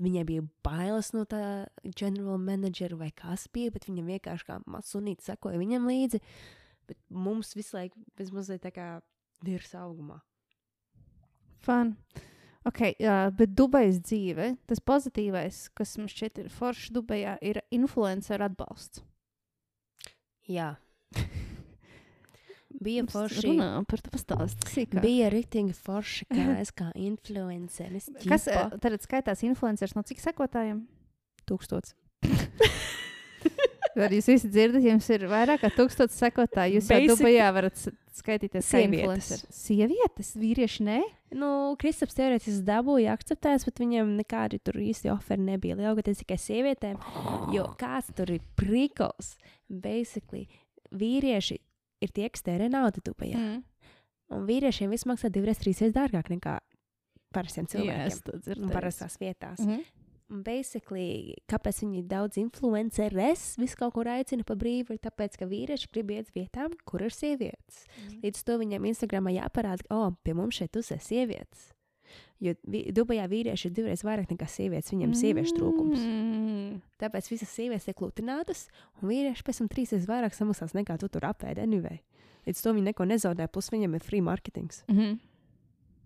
viņai 0.00 0.24
bija 0.26 0.44
bailes 0.66 1.12
no 1.14 1.24
tā 1.28 1.66
general 1.96 2.38
menedžera 2.42 2.98
vai 2.98 3.10
kas 3.14 3.46
bija, 3.52 3.72
bet 3.74 3.88
viņam 3.88 4.10
vienkārši 4.14 4.48
kā 4.48 4.58
masunīti 4.70 5.26
sekoja 5.26 5.60
viņam 5.60 5.88
līdzi. 5.90 6.20
Bet 6.88 7.00
mums 7.08 7.54
visu 7.56 7.78
laiku 7.78 8.00
mazliet 8.34 8.64
tā 8.64 8.72
kā 8.74 8.88
virs 9.44 9.72
augumā. 9.78 10.20
Fun. 11.64 11.94
Ok, 12.68 12.80
jā, 13.00 13.16
bet 13.36 13.52
Dubajas 13.56 13.98
dzīve, 14.00 14.54
tas 14.68 14.80
pozitīvais, 14.80 15.66
kas 15.76 15.96
man 16.00 16.08
šķiet 16.08 16.44
ir 16.44 16.52
forši 16.52 16.94
Dubajā, 16.96 17.36
ir 17.44 17.60
influencer 17.72 18.44
atbalsts. 18.44 19.04
Jā. 20.48 20.74
Bija 22.84 23.04
forši. 23.10 23.46
Runā 23.48 23.68
par 23.90 24.02
to 24.04 24.12
pastāstīt. 24.14 24.94
Bija 25.04 25.30
rītīgi 25.32 25.74
forši, 25.76 26.26
kā 26.32 26.48
es 26.60 26.72
kā 26.76 26.90
influenceris. 27.00 28.10
Kas 28.28 28.48
eh, 28.52 28.76
tad 28.82 28.98
skaitās 29.04 29.44
influenceris 29.46 29.96
no 29.96 30.04
cik 30.06 30.20
sekotājiem? 30.24 30.84
Tūkstots. 31.48 31.94
Tad 33.94 34.10
jūs 34.10 34.26
visi 34.26 34.48
dzirdat, 34.50 34.82
jums 34.82 35.06
ir 35.14 35.22
vairāk 35.30 35.60
kā 35.62 35.68
tūkstots 35.70 36.16
sekotāji. 36.18 36.80
Jūs 36.80 36.88
jau 36.90 36.96
Basic- 36.98 37.12
Dubajā 37.12 37.50
varat 37.54 37.76
skaitīties 38.18 38.64
kā 38.66 38.80
Sievietes. 38.80 39.28
Sievietes, 39.54 40.30
vīrieši, 40.40 40.86
nē? 40.88 40.96
Nu, 41.38 41.50
Kristaps 41.78 42.16
teorētiski 42.18 42.64
dabūja 42.66 43.14
akceptēts, 43.14 43.66
bet 43.68 43.78
viņam 43.84 44.10
nekādi 44.18 44.58
tur 44.66 44.80
īsti 44.82 45.12
oferi 45.14 45.46
nebija. 45.46 45.76
Lielākoties 45.78 46.24
tikai 46.24 46.40
sievietēm, 46.42 46.98
jo 47.54 47.68
kāds 47.78 48.10
tur 48.18 48.34
ir 48.34 48.42
prikals. 48.58 49.36
Basically, 49.70 50.48
vīrieši 50.90 51.60
ir 52.04 52.12
tie, 52.14 52.28
kas 52.32 52.44
tērē 52.46 52.70
naudu 52.72 53.02
Dubajā. 53.04 53.40
Mm. 53.40 53.62
Un 54.34 54.46
vīriešiem 54.48 54.92
viss 54.92 55.06
maksā 55.08 55.30
divreiz, 55.32 55.60
trīsreiz 55.60 55.92
dārgāk 55.94 56.30
nekā 56.32 56.58
parastiem 57.34 57.68
cilvēkiem. 57.70 58.06
es 58.06 58.22
to 58.24 58.38
un 58.38 58.42
dzirdēju. 58.46 58.72
parastās 58.72 59.18
vietās. 59.20 59.60
Mhm. 59.60 59.84
Un 60.32 60.40
basically, 60.42 61.36
kāpēc 61.52 61.82
viņi 61.82 62.02
daudz 62.08 62.38
influenceres 62.40 63.42
visu 63.60 63.76
kaut 63.76 63.92
kur 63.92 64.08
aicina 64.08 64.42
pa 64.46 64.56
brīvu, 64.56 64.96
ir 64.96 65.02
tāpēc, 65.04 65.36
ka 65.36 65.46
vīrieši 65.46 65.90
grib 65.92 66.14
iet 66.16 66.32
vietām, 66.34 66.72
kur 66.88 67.04
ir 67.04 67.12
sievietes. 67.12 67.84
Mhm. 67.84 68.20
Līdz 68.24 68.42
to 68.42 68.58
viņam 68.58 68.88
Instagramā 68.88 69.34
jāparāda, 69.36 69.84
ka, 69.84 69.94
oh, 69.94 70.16
pie 70.24 70.32
mums 70.32 70.56
šeit 70.56 70.80
uzsver 70.80 71.02
sievietes. 71.04 71.74
Jo 72.40 72.54
vi, 72.66 72.90
Dubajā 72.92 73.28
vīrieši 73.30 73.68
ir 73.68 73.76
divreiz 73.76 74.02
vairāk 74.04 74.32
nekā 74.32 74.48
sievietes, 74.50 74.90
viņiem 74.92 75.12
ir 75.12 75.20
sieviešu 75.20 75.54
trūkums. 75.58 76.00
Mm. 76.00 76.43
Tāpēc 77.02 77.30
visas 77.32 77.52
sievietes 77.52 77.86
tiek 77.88 78.00
lutinātas, 78.02 78.66
un 79.00 79.10
vīrieši 79.10 79.46
pēc 79.46 79.60
tam 79.60 79.70
trīsreiz 79.72 80.08
vairāk 80.10 80.36
samaksās 80.36 80.74
nekā 80.76 80.98
tu 81.00 81.10
tur 81.12 81.26
apēdi 81.28 81.62
anyway. 81.64 82.00
Līdz 82.48 82.60
to 82.60 82.74
viņi 82.76 82.90
neko 82.90 83.06
nezaudē, 83.08 83.46
plus 83.48 83.70
viņam 83.72 83.96
ir 83.96 84.04
free 84.04 84.24
marketings. 84.24 84.84
Mhm. 84.88 85.16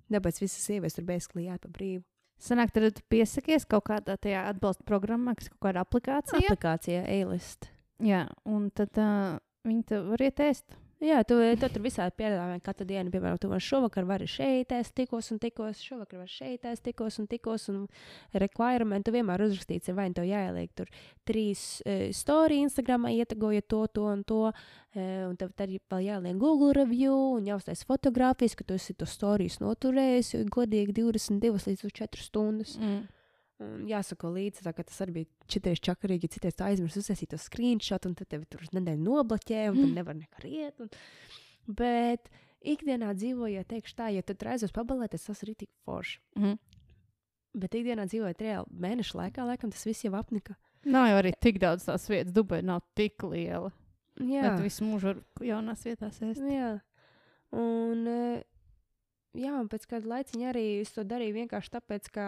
Tāpēc 0.09 0.41
visas 0.41 0.65
sievietes 0.65 0.97
tur 0.97 1.05
basically 1.05 1.49
jāt 1.49 1.61
pa 1.61 1.69
brīvu. 1.69 2.05
Sanāk, 2.39 2.71
tad 2.71 2.95
tu 2.95 3.03
piesakies 3.11 3.67
kaut 3.67 3.89
kādā 3.91 4.15
tajā 4.17 4.45
atbalsta 4.49 4.87
programmā, 4.87 5.35
kas 5.37 5.51
kaut 5.51 5.61
kāda 5.67 5.83
aplikācija. 5.83 6.45
Aplikācija 6.47 7.03
A-list. 7.03 7.69
Jā, 7.99 8.29
un 8.47 8.71
tad 8.71 8.95
uh, 9.03 9.41
viņi 9.67 9.83
te 9.91 9.99
var 10.07 10.23
ietēst. 10.23 10.79
Jā, 10.99 11.21
tu, 11.23 11.37
tu 11.61 11.69
tur 11.71 11.83
visādi 11.85 12.17
piedāvā 12.19 12.57
katru 12.67 12.83
dienu. 12.89 13.13
Piemēram, 13.13 13.39
tu 13.39 13.47
vari 13.53 13.63
šovakar 13.63 14.07
vari 14.09 14.27
šeit, 14.27 14.73
es 14.75 14.89
tikos 14.91 15.29
un 15.31 15.39
tikos, 15.39 15.79
šovakar 15.87 16.25
vari 16.25 16.33
šeit, 16.33 16.65
es 16.67 16.83
tikos 16.83 17.21
un 17.23 17.29
tikos. 17.31 17.69
Un 17.71 17.85
requirement 18.43 19.07
tu 19.07 19.15
vienmēr 19.15 19.45
uzrakstīts, 19.47 19.93
ir 19.93 19.95
vai 19.95 20.09
nu 20.11 20.19
tev 20.19 20.27
jāieliek 20.27 20.73
tur 20.75 20.91
trīs 21.29 21.63
uh, 21.85 22.09
story 22.11 22.59
Instagramā, 22.65 23.13
ietagojot 23.15 23.69
to, 23.71 23.85
to 23.95 24.09
un 24.11 24.25
to. 24.27 24.41
Uh, 24.97 25.29
un 25.29 25.37
tev 25.39 25.53
tad 25.55 25.71
vēl 25.71 26.03
jāieliek 26.09 26.41
Google 26.41 26.73
review 26.75 27.15
un 27.37 27.47
jāuztais 27.47 27.85
fotografijas, 27.87 28.59
ka 28.59 28.67
tu 28.67 28.75
esi 28.75 28.97
to 28.99 29.07
storijas 29.07 29.61
noturējis 29.63 30.35
godīgi 30.51 30.97
22 30.99 31.63
līdz 31.69 31.87
4 31.95 32.27
stundas. 32.27 32.75
Mm. 32.81 33.05
Un 33.59 33.89
jāsako 33.91 34.31
līdzi, 34.37 34.63
tā, 34.63 34.71
ka 34.71 34.85
tas 34.87 35.01
arī 35.03 35.17
bija 35.17 35.49
četri 35.51 35.75
čakarīgi, 35.89 36.31
cities 36.31 36.55
tā 36.55 36.69
aizmirst 36.71 37.01
uzsēsīt 37.01 37.33
to 37.33 37.39
screenshot, 37.43 38.05
un 38.07 38.15
tad 38.15 38.29
tevi 38.31 38.47
tur 38.47 38.63
nedēļu 38.71 39.03
nobloķē, 39.03 39.65
un 39.73 39.81
tad 39.81 39.97
nevar 39.97 40.15
nekā 40.15 40.45
riet. 40.45 40.79
Un... 40.85 40.93
Bet 41.67 42.31
ikdienā 42.63 43.11
dzīvojot, 43.19 43.67
teikšu 43.73 43.97
tā, 43.99 44.13
ja 44.15 44.23
tu 44.23 44.37
aizjūti 44.39 44.77
pabalēties, 44.77 45.27
tas 45.27 45.43
ir 45.43 45.57
tik 45.59 45.73
forši. 45.89 46.21
Mhm. 46.39 46.55
Bet 47.59 47.75
ikdienā 47.75 48.05
dzīvojot 48.07 48.45
reāli 48.45 48.81
mēnešu 48.87 49.19
laikā, 49.19 49.43
laikam 49.49 49.73
tas 49.75 49.83
viss 49.89 50.07
jau 50.07 50.15
apnika. 50.15 50.55
Nav 50.87 51.09
jau 51.11 51.17
arī 51.19 51.33
tik 51.43 51.59
daudz 51.59 51.89
tās 51.89 52.05
vietas. 52.07 52.31
Dubai 52.37 52.61
nav 52.63 52.85
tik 52.95 53.25
liela. 53.27 53.73
Jā, 54.19 54.45
Bet 54.45 54.63
visu 54.63 54.87
mūžu 54.87 55.11
var 55.11 55.19
jaunās 55.47 55.83
vietās 55.87 56.21
ēst. 56.23 56.43
jā. 56.43 56.81
Un, 57.55 58.07
eh, 58.07 58.43
jā, 59.35 59.55
un 59.59 59.69
pēc 59.71 59.87
kāda 59.91 60.11
laiciņa 60.13 60.51
arī 60.53 60.81
es 60.83 60.93
to 60.93 61.03
darīju 61.03 61.35
vienkārši 61.41 61.75
tāpēc, 61.75 62.11
ka 62.13 62.27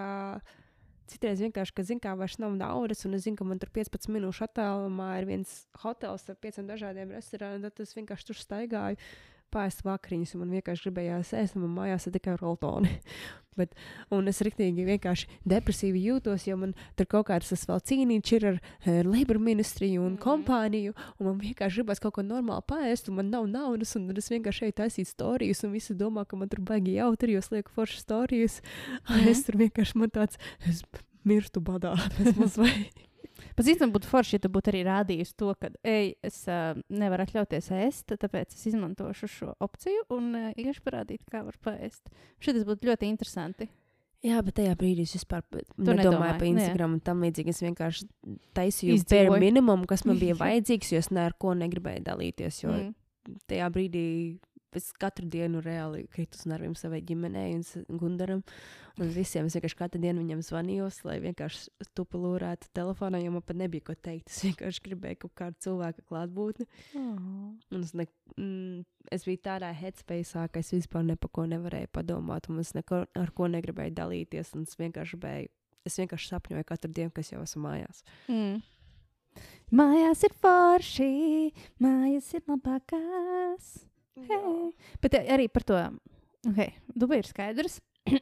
citreiz 1.11 1.43
vienkārši, 1.43 1.75
ka 1.77 1.85
zinu, 1.87 2.03
kā 2.05 2.15
vairs 2.19 2.39
nav 2.43 2.55
naudas, 2.59 3.05
un 3.09 3.17
es 3.19 3.27
zinu, 3.27 3.39
ka 3.39 3.47
man 3.49 3.61
tur 3.63 3.73
15 3.75 4.11
minūšu 4.15 4.47
attālumā 4.47 5.11
ir 5.21 5.29
viens 5.29 5.55
hotels 5.83 6.29
ar 6.31 6.39
pieciem 6.41 6.71
dažādiem 6.71 7.13
restorāniem, 7.17 7.67
tad 7.69 7.85
es 7.85 7.97
vienkārši 7.99 8.31
tur 8.31 8.41
staigāju 8.41 9.01
pāriest 9.53 9.85
vakariņas, 9.87 10.35
un 10.35 10.45
man 10.45 10.57
vienkārši 10.59 10.89
gribējās 10.89 11.35
ēst, 11.37 11.57
un 11.57 11.67
man 11.67 11.77
mājās 11.83 12.07
ir 12.07 12.13
tikai 12.17 12.37
roltoni. 12.41 12.97
Bet, 13.59 13.75
un 14.15 14.31
es 14.31 14.39
rīktīgi 14.47 14.85
vienkārši 14.87 15.27
depresīvi 15.51 16.01
jūtos, 16.07 16.47
jo 16.47 16.55
man 16.57 16.71
tur 16.97 17.09
kaut 17.11 17.27
kāds 17.29 17.51
tas 17.51 17.67
vēl 17.69 17.81
cīnīts 17.91 18.33
ir 18.39 18.47
ar 18.53 18.61
uh, 18.63 19.01
Labour 19.05 19.41
ministriju 19.43 20.05
un 20.07 20.15
Mhm. 20.15 20.21
kompāniju, 20.23 20.95
un 21.19 21.27
man 21.27 21.41
vienkārši 21.43 21.83
gribas 21.83 22.01
kaut 22.01 22.15
ko 22.15 22.23
normālu 22.25 22.63
pāriest, 22.71 23.11
un 23.11 23.19
man 23.19 23.29
nav 23.35 23.49
naudas, 23.51 23.97
un 23.99 24.09
es 24.17 24.31
vienkārši 24.33 24.71
eju 24.71 24.79
taisīt 24.81 25.11
stāstus, 25.11 25.65
un 25.67 25.75
visi 25.75 25.95
domā, 25.99 26.25
ka 26.27 26.37
man 26.41 26.49
tur 26.49 26.63
baigi 26.63 26.95
jautri, 26.97 27.35
jo 27.35 27.43
es 27.43 27.51
lieku 27.51 27.75
foršas 27.75 28.07
stāstus. 28.07 28.61
Mhm. 29.11 29.29
Es 29.29 29.45
tur 29.45 29.59
vienkārši 29.61 29.97
man 29.97 30.11
tāds, 30.11 30.39
es 30.67 30.83
mirstu 31.27 31.61
badā. 31.61 31.97
Tas 32.17 32.37
mazliet. 32.39 33.10
Pēc 33.59 33.73
īstenībā 33.75 33.97
būtu 33.99 34.11
forši, 34.11 34.37
ja 34.37 34.45
tu 34.45 34.51
būtu 34.53 34.73
arī 34.73 34.85
rādījis 34.89 35.35
to, 35.39 35.51
ka, 35.61 35.71
ej, 35.87 36.15
es 36.27 36.43
uh, 36.51 36.79
nevaru 36.89 37.27
atļauties 37.27 37.71
ēst, 37.81 38.17
tāpēc 38.21 38.55
es 38.57 38.67
izmantošu 38.73 39.29
šo 39.31 39.53
opciju 39.61 40.07
un 40.17 40.33
uh, 40.37 40.49
iešu 40.57 40.85
parādīt, 40.87 41.23
kā 41.31 41.45
var 41.47 41.59
paēst. 41.65 42.11
Šis 42.43 42.65
būtu 42.69 42.91
ļoti 42.91 43.11
interesanti. 43.11 43.71
Jā, 44.21 44.43
bet 44.45 44.59
tajā 44.59 44.75
brīdī 44.77 45.07
es 45.09 45.15
vispār 45.17 45.41
nedomāju 45.81 46.35
par 46.37 46.45
nu. 46.45 46.51
Instagram 46.53 46.99
un 46.99 47.01
tam 47.01 47.23
līdzīgi. 47.25 47.55
Es 47.55 47.63
vienkārši 47.65 48.05
taisīju 48.53 48.99
bare 49.09 49.39
minimumu, 49.41 49.89
kas 49.89 50.05
man 50.05 50.19
bija 50.21 50.37
vajadzīgs, 50.43 50.91
jo 50.93 51.01
es 51.01 51.09
ne 51.15 51.23
ar 51.25 51.37
ko 51.41 51.55
negribēju 51.57 52.05
dalīties. 52.05 52.65
Jo 52.67 52.75
Mm. 52.75 53.39
tajā 53.49 53.67
brīdī 53.73 54.05
es 54.79 54.91
katru 55.01 55.27
dienu 55.31 55.63
reāli 55.65 56.05
kritu 56.13 56.39
uz 56.39 56.47
nerviem 56.51 56.75
savai 56.79 57.01
ģimenei 57.07 57.57
un 57.57 57.99
Gundaram. 58.01 58.43
Un 59.01 59.13
visiem 59.15 59.47
es 59.49 59.57
vienkārši 59.57 59.79
katru 59.79 60.01
dienu 60.03 60.21
viņam 60.21 60.43
zvanījos, 60.45 61.01
lai 61.07 61.17
vienkārši 61.23 61.89
tupulūrētu 61.97 62.69
telefonā, 62.77 63.21
jo 63.23 63.33
man 63.35 63.45
pat 63.47 63.59
nebija 63.61 63.87
ko 63.87 63.97
teikt. 63.97 64.29
Es 64.31 64.43
vienkārši 64.45 64.85
gribēju 64.89 65.21
kaut 65.25 65.35
kādu 65.41 65.63
cilvēku 65.67 66.05
klātbūtni. 66.11 66.67
Oh. 66.99 67.21
Un 67.73 67.85
es, 67.87 67.95
ne, 67.97 68.07
mm, 68.37 68.83
es 69.17 69.25
biju 69.29 69.43
tādā 69.47 69.71
headspace, 69.77 70.47
ka 70.53 70.63
es 70.63 70.75
vispār 70.75 71.07
ne 71.07 71.17
par 71.21 71.33
ko 71.35 71.47
nevarēju 71.51 71.93
padomāt, 71.97 72.51
un 72.53 72.61
es 72.65 72.75
neko 72.77 73.05
ar 73.09 73.33
ko 73.37 73.49
negribēju 73.53 73.97
dalīties. 73.97 74.55
un 74.59 74.69
Es 74.69 74.77
vienkārši 74.79 75.21
biju, 75.23 75.49
es 75.89 75.97
vienkārši 76.03 76.35
sapņoju 76.35 76.69
katru 76.69 76.93
dienu, 76.93 77.15
kas 77.15 77.33
jau 77.33 77.41
esmu 77.47 77.65
mājās. 77.69 78.05
Mm. 78.29 78.61
Mājās 79.71 80.25
ir 80.27 80.35
forši, 80.43 81.13
mājās 81.83 82.33
ir 82.35 82.43
labākās. 82.51 83.90
Hey. 84.29 84.71
Bet 85.03 85.17
eh, 85.19 85.29
arī 85.35 85.49
par 85.53 85.65
to, 85.69 85.79
okay, 86.51 86.75
Dubai 86.95 87.23
ir 87.23 87.31
skaidrs. 87.31 87.81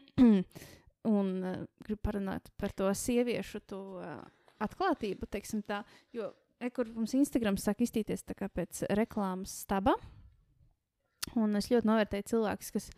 un 1.09 1.29
uh, 1.43 1.63
gribu 1.85 2.03
parunāt 2.05 2.51
par 2.59 2.73
to 2.77 2.89
sieviešu 2.95 3.63
to, 3.71 3.81
uh, 4.03 4.21
atklātību, 4.65 5.29
teiksim 5.31 5.63
tā. 5.67 5.83
Jo, 6.15 6.33
e, 6.61 6.71
kur 6.75 6.89
mums 6.95 7.15
Instagram 7.17 7.59
sāk 7.61 7.85
iztīties 7.87 8.25
pēc 8.27 8.85
reklāmas 8.99 9.55
staba. 9.65 9.95
Un 11.39 11.55
es 11.59 11.69
ļoti 11.71 11.89
novērtēju 11.89 12.29
cilvēkus, 12.33 12.73
kas 12.75 12.89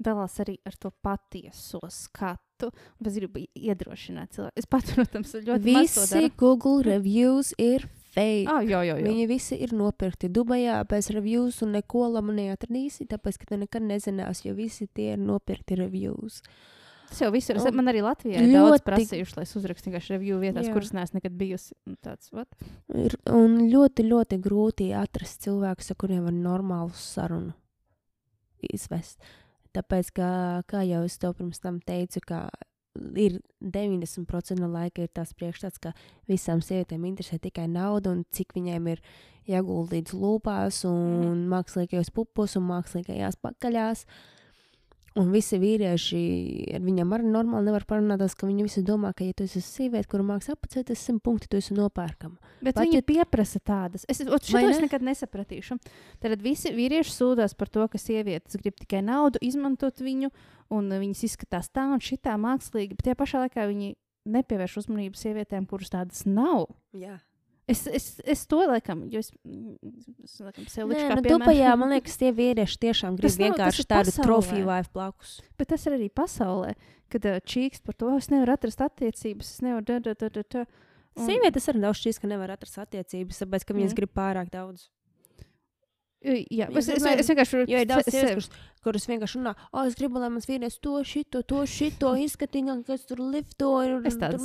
dalās 0.00 0.36
arī 0.42 0.56
ar 0.68 0.76
to 0.80 0.92
patieso 1.04 1.80
skatu. 1.92 2.70
Es 3.04 3.16
gribu 3.16 3.42
iedrošināt 3.56 4.36
cilvēku. 4.36 4.60
Es 4.60 4.68
pat, 4.68 4.90
protams, 4.96 5.34
ļoti 5.34 5.64
Visi. 5.66 6.30
Google 6.40 6.84
reviews 6.86 7.54
ir 7.58 7.88
fake. 8.14 8.46
Ah, 8.50 8.60
jā, 8.62 8.80
jā, 8.86 8.96
jā. 8.98 9.06
Viņi 9.06 9.26
visi 9.30 9.56
ir 9.62 9.72
nopirkti 9.76 10.28
Dubajā 10.32 10.80
bez 10.88 11.10
reviews, 11.14 11.62
un 11.62 11.72
neko 11.78 12.08
labu 12.12 12.32
neatradīsi, 12.36 13.06
tāpēc, 13.10 13.38
ka 13.38 13.46
tu 13.52 13.56
nekad 13.60 13.82
nezinās, 13.86 14.44
jo 14.44 14.54
visi 14.54 14.86
tie 14.92 15.12
ir 15.14 15.18
nopirkti 15.18 15.78
reviews. 15.78 16.42
Tas 17.10 17.20
jau. 17.24 17.34
Es- 17.34 17.50
Un 17.50 17.74
Man 17.74 17.86
arī 17.90 18.02
Latvijā 18.06 18.38
ir 18.38 18.52
daudz 18.52 18.78
ļoti- 18.78 18.84
prasījuši, 18.86 19.36
lai 19.36 19.42
es 19.42 19.54
uzrakstu 19.56 19.90
vienkārši 19.90 20.10
review 20.14 20.38
vietās, 20.38 20.66
Jā. 20.68 20.72
kuras 20.72 20.92
neesmu 20.92 21.14
nekad 21.18 21.32
bijusi. 21.36 21.72
Un 21.88 21.96
Tāds, 22.02 22.30
what? 22.32 22.46
Ir, 22.94 23.16
un 23.26 23.68
ļoti, 23.70 24.04
ļoti 24.06 24.38
grūti 24.40 24.90
atrast 24.94 25.42
cilvēkus, 25.42 25.90
ar 25.90 25.96
kuriem 25.96 26.22
var 26.22 26.32
normālu 26.32 26.92
sarunu 26.94 27.52
izvest. 28.62 29.18
Tāpēc, 29.74 30.10
kā, 30.12 30.30
kā 30.66 30.82
jau 30.86 31.04
es 31.04 31.16
tev 31.18 31.34
pirms 31.38 31.60
tam 31.62 31.80
teicu, 31.80 32.20
ka 32.26 32.48
ir 32.98 33.38
90% 33.62 34.58
no 34.60 34.68
laika 34.72 35.04
ir 35.04 35.10
tas 35.14 35.32
priekšstats, 35.36 35.78
ka 35.82 35.92
visām 36.30 36.62
sievietēm 36.64 37.06
interesē 37.08 37.38
tikai 37.42 37.68
nauda 37.70 38.14
un 38.14 38.24
cik 38.34 38.54
viņiem 38.56 38.88
ir 38.94 39.02
ieguldīts 39.50 40.14
lūpās 40.14 40.82
un 40.88 41.46
mākslīgajos 41.50 42.12
pupos 42.14 42.56
un 42.58 42.68
mākslīgajās 42.70 43.38
pakaļās. 43.42 44.04
Un 45.18 45.32
visi 45.34 45.58
vīrieši 45.58 46.18
ar 46.76 46.82
viņiem 46.84 47.14
arī 47.16 47.26
normāli 47.26 47.66
nevar 47.66 47.82
parunāties, 47.88 48.36
ka 48.38 48.46
viņi 48.46 48.62
visi 48.62 48.82
domā, 48.86 49.10
ka, 49.16 49.24
ja 49.26 49.34
tu 49.34 49.42
esi 49.42 49.58
sieviete, 49.64 50.06
kuru 50.06 50.22
mākslinieks 50.28 50.54
apcēties 50.54 51.02
simt 51.02 51.24
punkti, 51.26 51.48
tu 51.50 51.58
esi 51.58 51.74
nopērkama. 51.74 52.36
Bet 52.62 52.76
Pat 52.76 52.84
viņi 52.84 53.00
ja- 53.00 53.06
pieprasa 53.08 53.58
tādas. 53.58 54.04
Es 54.08 54.20
Vai 54.22 54.38
šito 54.38 54.62
es 54.70 54.78
ne? 54.78 54.86
nekad 54.86 55.02
nesapratīšu. 55.02 55.80
Tad 56.20 56.40
visi 56.40 56.70
vīrieši 56.70 57.10
sūdzas 57.10 57.56
par 57.58 57.68
to, 57.68 57.88
ka 57.88 57.98
sievietes 57.98 58.54
grib 58.62 58.76
tikai 58.78 59.02
naudu, 59.02 59.38
izmantot 59.42 59.98
viņu, 59.98 60.30
un 60.70 60.88
viņas 60.88 61.24
izskatās 61.26 61.72
tā 61.74 61.88
un 61.90 61.98
šitā 61.98 62.38
mākslīgi, 62.38 62.94
bet 62.94 63.08
tajā 63.10 63.18
pašā 63.18 63.42
laikā 63.48 63.66
viņi 63.66 63.96
nepievērš 64.30 64.76
uzmanību 64.84 65.16
sievietēm, 65.18 65.66
kuras 65.66 65.90
tādas 65.90 66.22
nav. 66.26 66.68
Jā. 66.94 67.18
Es, 67.70 67.84
es, 67.86 68.06
es 68.24 68.42
to 68.50 68.58
laikam, 68.66 69.04
jo 69.12 69.20
es, 69.22 69.28
es 70.24 70.36
laikam, 70.42 70.66
sev 70.72 70.88
lieku 70.90 71.06
kā 71.06 71.16
nu. 71.20 71.24
Dubajā, 71.28 71.72
man 71.78 71.92
liekas, 71.94 72.16
tie 72.18 72.32
vīrieši 72.34 72.78
tiešām 72.86 73.16
grib 73.18 73.28
Tas 73.30 73.38
nav- 73.38 73.46
vienkārši 73.48 73.86
tādu 73.92 74.14
trofiju 74.18 74.66
vai 74.66 74.80
blakus. 74.92 75.36
Bet 75.60 75.70
tas 75.70 75.86
ir 75.86 75.96
arī 75.98 76.08
pasaulē, 76.10 76.74
kad 77.12 77.26
uh, 77.30 77.38
čīkst 77.40 77.84
par 77.86 77.94
to, 78.00 78.10
es 78.18 78.30
nevaru 78.32 78.56
atrast 78.58 78.80
attiecības, 78.86 79.52
es 79.56 79.60
nevaru. 79.66 79.84
Da, 79.86 79.98
da, 80.08 80.14
da, 80.24 80.28
da, 80.38 80.42
da. 80.56 80.64
Un- 81.18 81.26
Sievietes 81.26 81.66
arī 81.70 81.80
daudz 81.82 81.98
šķīs, 82.02 82.20
ka 82.22 82.28
nevar 82.30 82.52
atrast 82.54 82.78
attiecības, 82.82 83.40
tāpēc, 83.44 83.64
ka 83.66 83.74
viņas 83.74 83.92
Mm. 83.94 83.98
grib 84.02 84.12
pārāk 84.14 84.50
daudz. 84.54 84.88
Jā, 86.20 86.66
es, 86.76 86.84
es, 86.84 87.00
vienmēr- 87.00 87.20
es 87.22 87.28
vienkārši 87.32 87.60
sievietes, 87.64 88.10
sev- 88.12 88.28
kuras, 88.34 88.48
kuras 88.84 89.06
vienkārši 89.08 89.38
runā, 89.40 89.54
o, 89.72 89.84
es 89.88 89.94
gribu, 89.96 90.20
lai 90.20 90.28
mans 90.28 90.44
vīrietis 90.44 90.76
to, 90.84 90.98
šito, 91.00 91.40
to, 91.48 91.62
šito 91.64 92.10
izskatīgāk, 92.26 92.82
kas 92.90 93.06
tur 93.08 93.22
lifto, 93.24 93.70
ir 93.86 93.94
Es 94.04 94.18
tur 94.18 94.26
tādas 94.26 94.44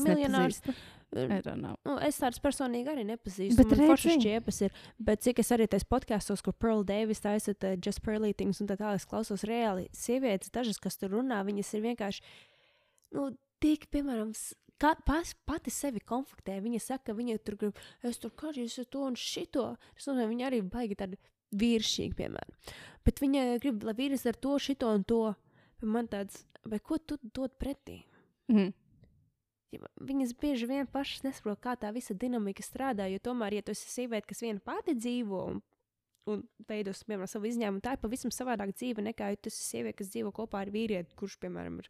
know. 1.14 1.76
Nu, 1.86 1.96
es 2.04 2.18
tādas 2.20 2.42
personīgi 2.44 2.92
arī 2.92 3.06
nepazīstu. 3.08 3.62
Bet 3.62 3.78
foršas 3.80 4.18
šķiepas 4.18 4.62
ir. 4.66 4.76
Bet 4.98 5.24
cik 5.24 5.40
es 5.44 5.52
arī 5.56 5.70
tajos 5.72 5.88
podkāstos, 5.88 6.44
kur 6.44 6.56
Pearl 6.58 6.84
Davis 6.88 7.24
taisa 7.24 7.54
uh, 7.56 7.78
Just 7.78 8.04
Pearly 8.06 8.34
Things 8.34 8.60
un 8.64 8.72
tā 8.72 8.78
tālāk, 8.80 9.00
es 9.00 9.08
klausos 9.10 9.46
reāli. 9.48 9.88
Sievietes, 9.96 10.52
dažas, 10.56 10.82
kas 10.82 11.00
tur 11.00 11.14
runā, 11.16 11.40
viņas 11.48 11.72
ir 11.78 11.86
vienkārši, 11.86 12.36
nu, 13.16 13.32
tik, 13.64 13.90
piemēram, 13.94 14.34
Kā, 14.76 14.92
pas, 15.08 15.30
pati 15.48 15.72
sevi 15.72 16.02
konfliktē. 16.04 16.58
Viņa 16.60 16.82
saka, 16.84 17.10
ka 17.10 17.16
viņa 17.16 17.40
tur 17.48 17.56
grib, 17.60 17.78
es 18.04 18.20
tur 18.20 18.34
karjeras 18.36 18.76
ar 18.82 18.90
to 18.92 19.06
un 19.08 19.16
šito. 19.16 19.70
Es 19.96 20.08
domāju, 20.10 20.34
viņa 20.34 20.48
arī 20.50 20.60
baigi 20.68 20.98
tāda 21.00 21.20
vīrišķīga, 21.56 22.18
piemēram. 22.20 22.74
Bet 23.08 23.22
viņa 23.24 23.46
grib, 23.64 23.86
lai 23.88 23.96
vīrietis 23.96 24.28
ar 24.28 24.40
to, 24.44 24.58
šito 24.60 24.92
un 24.92 25.06
to. 25.08 25.22
Man 25.86 26.10
tāds, 26.12 26.44
vai 26.68 26.82
ko 26.84 26.98
tu 27.00 27.18
dod 27.24 27.56
pretī? 27.62 28.02
Mm. 28.52 28.74
Ja 29.76 29.90
Viņas 30.10 30.34
bieži 30.42 30.68
vien 30.70 30.88
pašas 30.92 31.24
nesaprot, 31.28 31.60
kā 31.64 31.76
tā 31.80 31.92
visa 31.96 32.16
dinamika 32.18 32.64
strādā. 32.66 33.08
Jo 33.12 33.20
tomēr, 33.24 33.58
ja 33.60 33.66
tu 33.68 33.74
esi 33.76 33.88
sieviete, 33.92 34.28
kas 34.32 34.42
viena 34.46 34.60
pati 34.64 34.96
dzīvo 34.98 35.42
un, 35.52 35.62
un 36.32 36.44
veidos 36.70 37.04
piemēram, 37.06 37.30
savu 37.30 37.50
izņēmumu, 37.52 37.84
tā 37.86 37.94
ir 37.96 38.02
pavisam 38.02 38.32
savādāka 38.34 38.74
dzīve 38.80 39.04
nekā, 39.06 39.32
ja 39.34 39.40
tu 39.42 39.52
esi 39.54 39.62
sieviete, 39.72 40.00
kas 40.02 40.10
dzīvo 40.14 40.32
kopā 40.36 40.64
ar 40.66 40.72
vīrieti, 40.74 41.14
kurš, 41.20 41.36
piemēram, 41.44 41.80
ir 41.84 41.90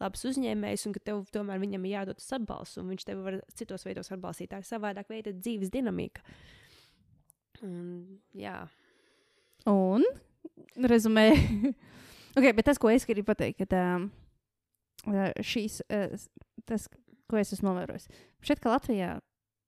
labs 0.00 0.24
uzņēmējs, 0.30 0.86
un 0.88 0.94
ka 0.96 1.02
tev 1.10 1.24
tomēr 1.34 1.60
viņam 1.62 1.84
ir 1.84 1.96
jādod 1.98 2.20
tas 2.22 2.32
atbalsts, 2.38 2.80
un 2.80 2.88
viņš 2.94 3.04
tev 3.10 3.20
var 3.26 3.40
citos 3.58 3.84
veidos 3.84 4.08
atbalstīt. 4.14 4.50
Tā 4.54 4.62
ir 4.62 4.68
savādāk 4.70 5.12
veida 5.12 5.34
dzīves 5.36 5.72
dinamika. 5.74 6.24
Un, 7.62 8.20
jā, 8.36 8.62
Un, 9.70 10.02
rezumē, 10.84 11.30
okay, 12.36 12.52
bet 12.52 12.66
tas, 12.68 12.76
ko 12.80 12.90
es 12.92 13.06
gribu 13.08 13.30
pateikt, 13.30 13.62
ka 13.62 13.66
tā, 13.70 13.84
šīs, 15.40 15.78
s- 15.88 16.26
tas, 16.68 16.84
ko 17.30 17.40
es 17.40 17.54
esmu 17.56 17.70
novērojis, 17.70 18.08
šeit, 18.44 18.60
ka 18.62 18.74
Latvijā, 18.74 19.14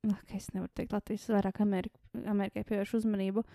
nu, 0.07 0.17
ka 0.29 0.37
es 0.39 0.51
nevaru 0.55 0.73
teikt, 0.77 0.95
Latvijas 0.97 1.29
vairāk 1.33 1.63
Amerika, 1.65 1.99
Amerikai 2.27 2.67
pievērš 2.69 2.99
uzmanību 3.01 3.47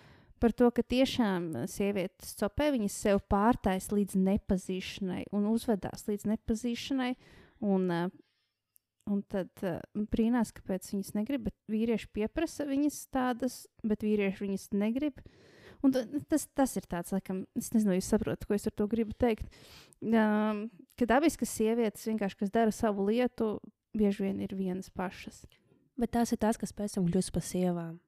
par 0.42 0.54
to, 0.58 0.72
ka 0.74 0.82
tiešām 0.82 1.52
ā, 1.54 1.64
sievietes 1.70 2.34
copē, 2.40 2.72
viņas 2.74 2.98
sev 3.04 3.22
pārtais 3.30 3.88
līdz 3.94 4.18
nepazīšanai 4.18 5.24
un 5.36 5.46
uzvedās 5.52 6.08
līdz 6.10 6.28
nepazīšanai. 6.34 7.14
Un, 7.62 7.88
ā, 7.94 8.04
Un 9.10 9.18
tad 9.26 9.50
uh, 9.66 9.80
brīnās, 10.12 10.52
kāpēc 10.54 10.92
viņas 10.92 11.14
negrib, 11.16 11.48
bet 11.48 11.56
vīrieši 11.72 12.06
pieprasa 12.14 12.62
viņas 12.68 13.00
tādas, 13.10 13.56
bet 13.82 14.04
vīrieši 14.06 14.44
viņas 14.44 14.68
negrib. 14.78 15.18
Un 15.82 15.90
ta- 15.90 16.04
tas, 16.30 16.44
tas 16.54 16.76
ir 16.78 16.86
tāds, 16.86 17.10
laikam, 17.10 17.40
es 17.58 17.72
nezinu, 17.74 17.96
jūs 17.98 18.12
saprotat, 18.12 18.46
ko 18.46 18.54
es 18.54 18.68
ar 18.70 18.76
to 18.78 18.86
gribu 18.86 19.16
teikt. 19.18 19.50
Um, 20.06 20.68
ka 20.94 21.08
dabiskas 21.10 21.50
sievietes 21.50 22.06
vienkārši, 22.06 22.38
kas 22.44 22.54
dara 22.54 22.74
savu 22.74 23.08
lietu, 23.08 23.56
bieži 23.96 24.24
vien 24.28 24.40
ir 24.40 24.54
vienas 24.56 24.90
pašas. 24.90 25.44
bet 25.98 26.10
tās 26.10 26.32
ir 26.32 26.38
tās, 26.42 26.56
kas 26.58 26.72
pēc 26.72 26.94
tam 26.96 27.06
kļūst 27.06 27.32
par 27.32 27.42
sievām. 27.46 27.98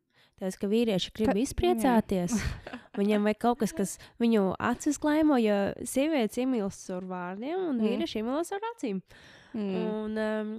Tas, 0.41 0.57
ka 0.59 0.67
vīrieši 0.67 1.13
grib 1.15 1.31
Ka- 1.31 1.39
izpriecāties, 1.39 2.33
viņam 2.99 3.23
vajag 3.29 3.39
kaut 3.39 3.59
kas, 3.61 3.73
kas 3.73 3.99
viņu 4.19 4.57
acis 4.59 4.99
klaimo, 4.99 5.37
jo 5.39 5.59
sievietes 5.87 6.41
iemīlas 6.43 6.81
ar 6.91 7.05
vārdiem, 7.07 7.55
un 7.69 7.77
Mm. 7.79 7.85
vīrieši 7.87 8.19
iemīlas 8.23 8.51
ar 8.57 8.61
acīm. 8.75 8.99
Mm. 9.55 9.77
Un, 9.95 10.19
um, 10.19 10.51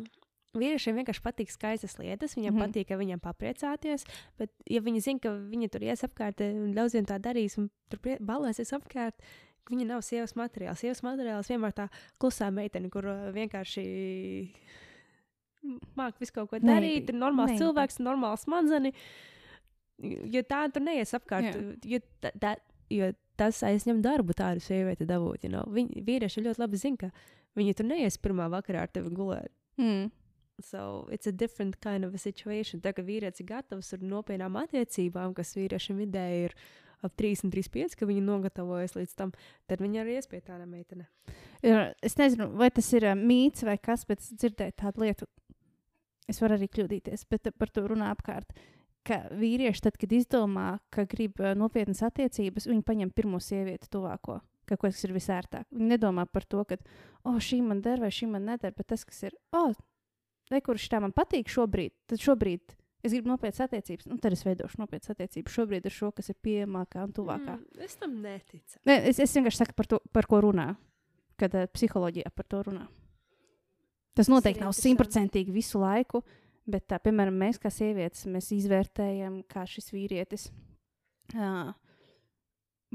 vīriešiem 0.55 0.95
vienkārši 1.01 1.19
patīk 1.25 1.51
skaistas 1.51 1.97
lietas. 1.99 2.37
Viņiem 2.37 2.53
mm 2.55 2.61
patīk, 2.63 2.87
ka 2.87 2.95
viņiem 2.95 3.19
papriecāties. 3.19 4.05
Bet, 4.39 4.53
ja 4.71 4.79
viņi 4.79 5.01
zina, 5.03 5.19
ka 5.19 5.33
viņi 5.35 5.67
tur 5.73 5.83
ies 5.83 6.05
apkārt, 6.07 6.39
un 6.47 6.71
daudziem 6.77 7.03
tā 7.05 7.19
darīs, 7.19 7.57
un 7.59 7.67
tur 7.91 7.99
balēsies 8.23 8.71
apkārt, 8.77 9.19
viņa 9.69 9.85
nav 9.91 10.05
sievas 10.07 10.37
materiāls. 10.39 10.79
Sievas 10.79 11.03
materiāls 11.03 11.51
vienmēr 11.51 11.73
tā 11.75 11.89
klusā 12.17 12.47
meitene, 12.55 12.87
kur 12.89 13.03
uh, 13.11 13.27
vienkārši 13.35 13.83
māca 15.97 16.21
visu 16.21 16.35
kaut 16.35 16.51
ko 16.51 16.59
darīt. 16.63 17.11
Ir 17.11 17.17
normāls 17.19 17.53
Maybe. 17.53 17.63
cilvēks, 17.63 18.01
normāls 18.03 18.45
smadzenes. 18.47 19.07
Jo 20.03 20.43
tā 20.43 20.65
tur 20.73 20.83
neies 20.83 21.13
apkārt. 21.15 21.55
Jo, 21.87 22.01
tā, 22.23 22.33
tā, 22.41 22.55
jo 22.91 23.13
tas 23.39 23.61
aizņem 23.67 24.01
darbu 24.03 24.35
tādu 24.37 24.63
sievieti 24.63 25.07
dabūt. 25.07 25.47
You 25.47 25.53
know? 25.55 25.63
Viņi 25.71 26.03
vīrieši 26.07 26.43
ļoti 26.45 26.63
labi 26.63 26.81
zina, 26.81 27.07
ka 27.07 27.59
viņi 27.59 27.77
tur 27.79 27.89
neies 27.89 28.19
pirmā 28.21 28.49
vakarā 28.51 28.85
ar 28.85 28.91
tevi 28.91 29.13
gulēt. 29.15 29.53
Mm. 29.79 30.11
So 30.63 31.07
it's 31.11 31.27
a 31.27 31.31
different 31.31 31.81
kind 31.81 32.05
of 32.05 32.13
a 32.15 32.17
situation. 32.17 32.81
Tā 32.83 32.93
kā 32.95 33.03
vīrietis 33.03 33.43
ir 33.43 33.49
gatavs 33.49 33.91
ar 33.95 34.03
nopietnām 34.03 34.55
attiecībām, 34.61 35.35
kas 35.35 35.55
vīriešiem 35.57 35.99
vidēji 35.99 36.49
ir 36.49 36.55
ap 37.03 37.15
30, 37.19 37.51
35, 37.51 37.97
ka 37.99 38.07
viņi 38.07 38.23
nogatavojas 38.25 38.95
līdz 38.95 39.15
tam, 39.19 39.33
tad 39.69 39.83
viņi 39.83 40.01
arī 40.01 40.15
ies 40.17 40.29
pie 40.31 40.39
tāda 40.45 40.65
meitene. 40.69 41.07
Es 42.05 42.17
nezinu, 42.19 42.49
vai 42.57 42.69
tas 42.73 42.87
ir 42.95 43.07
uh, 43.09 43.17
mīts 43.19 43.65
vai 43.67 43.77
kas, 43.81 44.05
bet 44.09 44.23
dzirdēju 44.25 44.77
tādu 44.81 45.05
lietu. 45.05 45.27
Es 46.31 46.41
varu 46.41 46.57
arī 46.57 46.69
kļūdīties, 46.71 47.27
bet 47.29 47.51
par 47.59 47.71
to 47.73 47.85
runā 47.89 48.09
apkārt. 48.15 48.55
Ka 49.05 49.19
vīrieši, 49.37 49.83
tad, 49.85 49.99
kad 50.01 50.13
izdomā, 50.17 50.79
ka 50.93 51.05
grib 51.09 51.41
nopietnas 51.57 52.01
attiecības, 52.07 52.65
viņi 52.71 52.85
paņem 52.85 53.11
pirmo 53.13 53.37
sievieti 53.43 53.91
tuvāko. 53.93 54.39
Ka 54.65 54.79
kaut 54.79 54.95
kas 54.95 55.03
ir 55.05 55.13
visērtāk. 55.13 55.67
Viņi 55.69 55.91
nedomā 55.91 56.25
par 56.25 56.47
to, 56.49 56.63
ka, 56.65 56.79
oh, 57.21 57.37
šī 57.37 57.59
man 57.61 57.83
der 57.85 58.01
vai 58.01 58.09
šī 58.09 58.31
man 58.31 58.47
neder, 58.49 58.73
bet 58.73 58.89
tas, 58.89 59.05
kas 59.05 59.27
ir, 59.27 59.35
oh, 59.53 59.75
ne, 60.49 60.61
kurš 60.65 60.87
tā 60.89 61.03
man 61.03 61.13
patīk 61.13 61.53
šobrīd, 61.53 61.93
tad 62.09 62.23
šobrīd 62.23 62.73
es 63.05 63.13
gribu 63.13 63.29
nopietnas 63.29 63.61
attiecības, 63.67 64.09
un 64.09 64.19
tad 64.21 64.33
es 64.33 64.41
veidošu 64.45 64.81
nopietnas 64.81 65.13
attiecības 65.13 65.53
šobrīd 65.53 65.85
ar 65.85 65.93
šo, 65.93 66.11
kas 66.15 66.31
ir 66.33 66.39
pieejamākā 66.41 67.05
un 67.05 67.13
tuvākā. 67.15 67.57
Mm, 67.59 67.85
es 67.85 67.97
tam 68.01 68.17
neticu. 68.23 68.79
Ne, 68.89 68.97
es, 69.11 69.21
es 69.21 69.37
vienkārši 69.37 69.61
saku 69.61 69.77
par 69.77 69.89
to, 69.91 70.01
par 70.15 70.29
ko 70.29 70.41
runā. 70.47 70.71
Kad 71.39 71.55
uh, 71.59 71.67
psiholoģijā 71.67 72.31
par 72.31 72.47
to 72.47 72.61
runā. 72.63 72.85
Tas 74.15 74.29
noteikti 74.31 74.61
ir 74.61 74.67
nav 74.67 74.75
simtprocentīgi 74.77 75.53
visu 75.53 75.81
laiku, 75.81 76.23
bet, 76.65 76.87
tā, 76.91 76.99
piemēram, 77.03 77.35
mēs 77.45 77.59
kā 77.61 77.71
sievietes, 77.73 78.25
mēs 78.31 78.51
izvērtējam, 78.55 79.41
kā 79.51 79.65
šis 79.69 79.91
vīrietis 79.93 80.47
uh, 81.35 81.73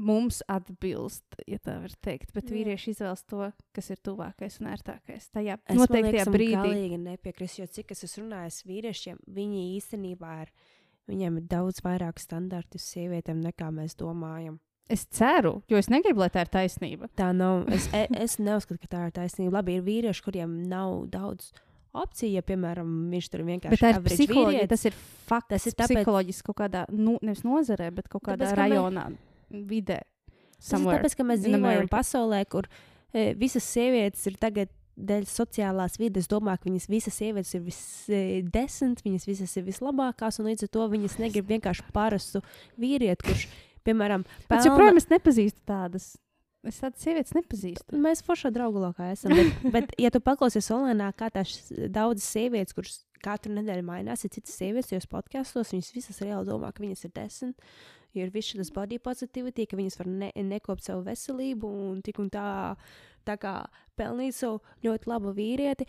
mums 0.01 0.41
atbilst, 0.49 1.37
ja 1.49 1.59
tā 1.61 1.77
var 1.83 1.93
teikt. 2.03 2.33
Bet 2.35 2.49
Jā. 2.49 2.55
vīrieši 2.55 2.95
izvēlas 2.95 3.23
to, 3.29 3.51
kas 3.75 3.91
ir 3.93 4.01
tuvākais 4.03 4.59
un 4.61 4.71
ērtākais. 4.73 5.29
Tajā 5.35 5.59
Es 5.61 5.77
noteiktajā 5.77 6.25
liekas, 6.25 6.33
brīdī. 6.33 6.57
galīgi 6.57 6.99
nepiekrist, 7.03 7.61
jo 7.61 7.67
cik 7.69 7.93
es 7.95 8.05
esmu 8.07 8.25
runājis 8.25 8.61
vīriešiem, 8.67 9.21
viņi 9.37 9.63
īstenībā 9.77 10.33
ir, 10.45 10.53
viņiem 11.11 11.39
ir 11.41 11.47
daudz 11.51 11.83
vairāk 11.85 12.21
standartu 12.23 12.81
sievietēm 12.81 13.43
nekā 13.45 13.69
mēs 13.75 13.97
domājam. 13.99 14.59
Es 14.89 15.05
ceru, 15.05 15.61
jo 15.69 15.77
es 15.77 15.87
negribu, 15.89 16.19
lai 16.19 16.29
tā 16.29 16.41
ir 16.45 16.49
taisnība. 16.51 17.07
Tā 17.15 17.29
nav. 17.35 17.67
Es, 17.71 17.87
e- 17.93 18.07
es 18.19 18.37
neuzskatu, 18.39 18.79
ka 18.81 18.87
tā 18.87 19.03
ir 19.07 19.11
taisnība. 19.11 19.53
Labi, 19.61 19.77
ir 19.79 19.83
vīrieši, 19.85 20.23
kuriem 20.25 20.63
nav 20.67 21.05
daudz 21.13 21.51
opciju, 21.93 22.31
ja, 22.37 22.41
piemēram, 22.41 22.89
viņš 23.11 23.29
tur 23.31 23.41
vienkārši 23.47 23.69
Bet 23.69 23.79
tā 23.83 23.89
ir 23.95 24.01
psiholoģija, 24.07 24.67
tas 24.71 24.85
ir 24.85 24.93
fakts. 25.27 25.49
Tas 25.49 25.65
ir 25.67 25.71
ir 25.71 25.75
tāpēc- 25.79 26.01
psiholoģiski 26.03 26.43
kaut 26.49 26.57
kādā, 26.57 26.85
nu, 26.91 27.17
nevis 27.21 27.43
nozarē, 27.43 27.91
bet 27.93 28.07
kaut 28.09 28.23
kādā 28.23 28.47
Tāpēc, 28.47 28.55
ka 28.55 28.61
mē- 28.61 28.69
rajonā, 28.75 29.05
vidē. 29.51 29.99
Tas 30.01 30.71
ir 30.71 30.77
somewhere 30.77 31.01
tāpēc, 31.01 31.15
ka 31.17 31.23
mēs 31.23 31.39
dzīvojam 31.45 31.89
pasaulē, 31.89 32.45
kur 32.49 32.67
e, 33.13 33.33
visas 33.33 33.63
sievietes 33.63 34.25
ir 34.27 34.37
tagad 34.39 34.69
dēļ 34.97 35.23
sociālās 35.25 35.97
vides. 35.99 36.27
Domā, 36.27 36.57
ka 36.59 36.69
viņas 36.69 36.87
visas 36.87 37.15
sievietes 37.15 37.53
ir 37.55 37.61
visdesmit, 37.61 39.01
viņas 39.05 39.25
visas 39.27 39.55
ir 39.57 39.63
vislabākās, 39.67 40.39
un 40.39 40.47
līdz 40.51 40.63
ar 40.67 40.71
to 40.75 40.87
viņas 40.91 41.17
negrib 41.21 41.47
vienkārši 41.47 41.83
parastu 41.95 42.41
vīrieti, 42.79 43.23
kurš, 43.27 43.47
piemēram, 43.87 44.25
Bet 44.49 44.67
joprojām 44.67 44.99
es 45.01 45.09
nepazīstu 45.11 45.63
tādas. 45.67 46.11
Es 46.67 46.77
tādas 46.77 47.01
sievietes 47.01 47.33
nepazīstu. 47.33 47.97
Mēs 47.97 48.21
foršā 48.25 48.51
draugu 48.53 48.83
lokā 48.83 49.07
esam. 49.15 49.33
Bet, 49.33 49.63
bet 49.75 49.95
ja 50.01 50.11
tu 50.13 50.21
paklausies 50.21 50.69
online, 50.73 51.07
kā 51.17 51.31
tās 51.33 51.71
daudzas 51.89 52.27
sievietes, 52.29 52.75
kuras 52.77 52.99
katru 53.25 53.53
nedēļu 53.55 53.85
mainās, 53.85 54.25
ir 54.25 54.33
citas 54.35 54.53
sievietes, 54.59 54.93
jos 54.93 55.09
podkāstos, 55.09 55.73
viņas 55.73 55.91
visas 55.95 56.21
reāli 56.21 56.49
domā, 56.49 56.69
ka 56.73 56.83
viņas 56.83 57.07
ir 57.07 57.15
desmit. 57.17 57.67
Jo 58.13 58.27
ir 58.27 58.33
viss 58.33 58.51
šis 58.51 58.73
body 58.75 58.99
positivity, 59.01 59.65
ka 59.71 59.79
viņas 59.79 59.97
var 60.01 60.09
ne, 60.11 60.31
nekopt 60.35 60.85
savu 60.85 61.05
veselību 61.05 61.69
un 61.89 62.01
tik 62.05 62.19
un 62.21 62.27
tā, 62.33 62.45
tā 63.25 63.37
kā 63.41 63.55
pelnīt 63.97 64.35
savu 64.37 64.59
ļoti 64.85 65.09
labu 65.09 65.33
vīrieti. 65.37 65.87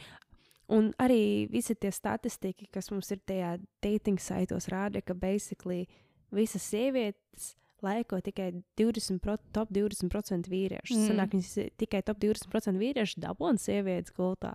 Un 0.72 0.92
arī 1.02 1.50
visi 1.52 1.74
tie 1.76 1.90
statistika, 1.92 2.68
kas 2.72 2.88
mums 2.94 3.10
ir 3.12 3.20
tajā 3.28 3.56
dating 3.84 4.22
saitos, 4.22 4.70
rāda, 4.72 5.02
ka 5.04 5.18
basically 5.18 5.84
visas 6.32 6.64
sievietes 6.64 7.52
laiko 7.82 8.20
tikai 8.24 8.50
20%, 8.78 9.18
pro, 9.22 9.36
top 9.54 9.72
20% 9.74 10.50
vīriešu. 10.50 10.96
Mm. 10.96 11.08
Sanāk, 11.10 11.34
viņas 11.36 11.72
tikai 11.80 12.02
top 12.06 12.20
20% 12.22 12.80
vīriešu 12.80 13.22
dabūna 13.22 13.60
sievietes 13.62 14.14
gultā. 14.16 14.54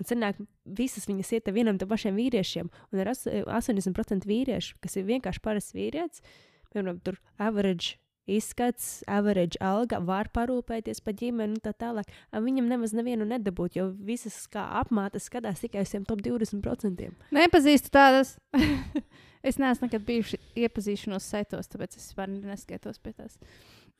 Un 0.00 0.08
sanāk, 0.08 0.40
visas 0.66 1.06
viņas 1.06 1.34
iet 1.36 1.50
vienam 1.54 1.78
tam 1.78 1.92
pašiem 1.92 2.16
vīriešiem. 2.18 2.70
Un 2.92 3.02
ir 3.02 3.12
as- 3.12 3.28
80% 3.28 4.26
vīriešu, 4.26 4.80
kas 4.82 4.96
ir 4.96 5.06
vienkārši 5.06 5.44
parasts 5.44 5.76
vīrietis, 5.76 6.24
piemēram, 6.72 6.98
tur 7.04 7.20
average 7.38 7.96
izskats, 8.30 9.02
average 9.10 9.58
alga, 9.60 9.98
var 10.00 10.30
parūpēties 10.34 11.02
par 11.04 11.16
ģimeni 11.18 11.58
un 11.58 11.60
tā 11.64 11.74
tālāk. 11.76 12.08
Viņam 12.32 12.68
nemaz 12.70 12.94
nevienu 12.96 13.26
nedabūt, 13.28 13.76
jo 13.76 13.90
visas 13.94 14.46
kā 14.52 14.64
apmātes 14.80 15.28
skatās 15.28 15.60
tikai 15.64 15.84
uz 15.84 15.92
tiem 15.92 16.06
top 16.08 16.22
20%. 16.24 17.10
Nepazīstu 17.36 17.92
tādas. 17.94 18.36
es 19.48 19.58
neesmu 19.60 19.88
nekad 19.90 20.04
bijuši 20.08 20.40
iepazīšanos 20.64 21.30
saitos, 21.34 21.68
tāpēc 21.68 21.98
es 21.98 22.08
vispār 22.08 22.30
neskaitos 22.32 23.00
pie 23.02 23.12
tās. 23.12 23.36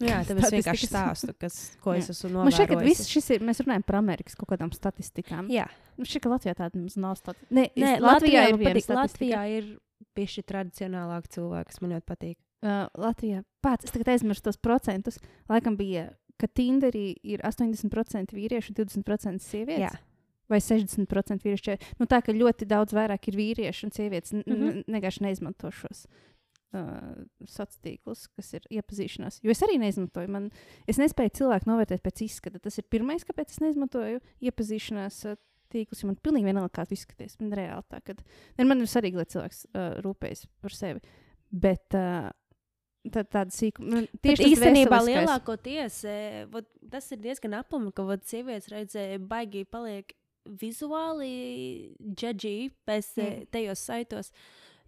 Jā, 0.03 0.25
tāpēc 0.27 0.49
es 0.49 0.55
vienkārši 0.57 0.89
stāstu, 0.91 1.35
kas, 1.39 1.57
ko 1.85 1.93
es 1.95 2.09
esmu 2.11 2.33
Man 2.41 2.51
šķiet, 2.51 2.67
ka 2.73 2.75
novērojis. 2.81 2.99
viss 2.99 3.13
šis 3.13 3.29
ir. 3.37 3.45
Mēs 3.47 3.61
runājam 3.63 3.85
par 3.87 4.01
Amerikas 4.01 4.35
kaut 4.35 4.49
kādām 4.51 4.73
statistikām. 4.75 5.47
Jā, 5.55 5.69
Nu, 5.95 6.03
šķiet, 6.03 6.25
ka 6.25 6.31
Latvijā 6.33 6.55
tāda 6.59 6.81
mums 6.81 6.97
nav 6.99 7.15
statistika. 7.21 7.55
Nē, 7.55 7.69
Nē, 7.79 7.91
es- 7.95 8.03
Latvijā, 8.03 8.49
ir 8.49 8.57
man 8.59 8.65
patīk. 8.75 8.97
Latvijā 8.99 9.43
ir 9.59 9.69
bijuši 10.19 10.43
tradicionālāk 10.51 11.29
cilvēki, 11.31 11.69
kas 11.71 11.81
man 11.85 11.93
ļoti 11.95 12.07
patīk. 12.11 12.37
Uh, 12.65 12.87
Latvijā 12.97 13.43
pats, 13.61 13.85
es 13.85 13.93
tagad 13.93 14.15
aizmirsu 14.15 14.47
tos 14.47 14.57
procentus. 14.57 15.19
Laikam 15.53 15.77
bija, 15.77 16.07
ka 16.41 16.49
Tinderī 16.49 17.11
ir 17.21 17.43
80% 17.45 18.33
vīriešu, 18.33 18.73
20% 18.79 19.45
sievietes. 19.45 19.85
Jā. 19.85 19.93
Vai 20.49 20.61
60% 20.61 21.45
vīriešu. 21.45 21.77
Nu, 22.01 22.09
tā 22.09 22.23
ka 22.25 22.33
ļoti 22.33 22.69
daudz 22.69 22.97
vairāk 22.97 23.29
ir 23.29 23.37
vīriešu 23.37 23.89
un 23.89 23.93
sievietes. 23.93 24.33
Mm. 24.37 24.45
-hmm. 24.47 24.85
Vienkārši 24.97 25.25
neizmanto 25.25 25.71
šos 25.73 26.07
uh, 26.07 27.25
sociālos 27.45 27.81
tīklus, 27.85 28.27
kas 28.37 28.53
ir 28.57 28.69
iepazīšanās. 28.71 29.41
Jo 29.45 29.53
es 29.55 29.63
arī 29.65 29.79
neizmantoju. 29.81 30.29
Man, 30.29 30.51
es 30.89 31.01
nespēju 31.01 31.37
cilvēku 31.41 31.71
novērtēt 31.71 32.05
pēc 32.05 32.25
izskata. 32.27 32.59
Tas 32.59 32.79
ir 32.79 32.89
pirmais, 32.91 33.25
kāpēc 33.25 33.51
es 33.51 33.61
neizmantoju 33.61 34.21
iepazīšanās. 34.41 35.25
Uh, 35.31 35.41
Tīklus, 35.75 36.05
jo 36.05 36.07
man 36.07 36.17
pilnīgi 36.23 36.47
vienalga, 36.47 36.71
kā 36.71 36.85
tu 36.87 36.95
izskaties. 36.95 37.35
Man 37.41 37.51
reāli 37.57 37.83
tā, 37.91 37.99
ka 38.05 38.15
man 38.63 38.85
ir 38.85 38.87
svarīgi, 38.87 39.19
lai 39.19 39.25
cilvēks 39.27 39.65
uh, 39.73 39.97
rūpējas 40.05 40.45
par 40.63 40.71
sevi. 40.77 41.01
Bet 41.51 41.97
uh, 41.99 42.29
tā, 43.13 43.25
tāda 43.25 43.55
sīkuma, 43.55 43.91
nu, 43.91 44.21
Tieši 44.25 44.51
īstenībā 44.55 45.01
lielākoties 45.05 46.03
e, 46.09 46.19
tas 46.93 47.09
ir 47.15 47.23
diezgan 47.25 47.59
aplami, 47.61 47.93
ka 47.95 48.07
vot, 48.07 48.23
sievietes 48.29 48.71
reizē 48.73 49.07
baigi 49.21 49.65
paliek 49.69 50.15
vizuāli 50.61 51.95
džudžī 52.01 52.71
pēc 52.89 53.11
mm. 53.17 53.51
Tajos 53.55 53.85
saitos. 53.89 54.31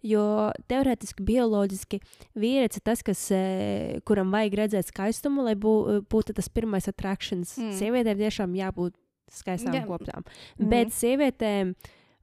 Jo 0.05 0.51
teorētiski, 0.69 1.23
bioloģiski 1.25 1.97
vīrietis 2.37 2.77
ir 2.77 2.85
tas, 2.85 3.01
kas, 3.05 3.23
e, 3.33 3.97
kuram 4.05 4.29
vajag 4.35 4.59
redzēt 4.59 4.91
skaistumu, 4.91 5.47
lai 5.47 5.55
bū, 5.57 6.03
būtu 6.05 6.35
tas 6.37 6.51
pirmais 6.53 6.85
attraktions. 6.89 7.55
Mm. 7.57 7.73
Sievietēm 7.79 8.21
tiešām 8.21 8.53
jābūt 8.59 8.93
skaistām 9.33 9.75
yeah. 9.75 9.87
koptām. 9.89 10.23
Mhm. 10.23 10.63
Mm. 10.63 10.69
Bet 10.73 10.93
sievietēm 10.95 11.73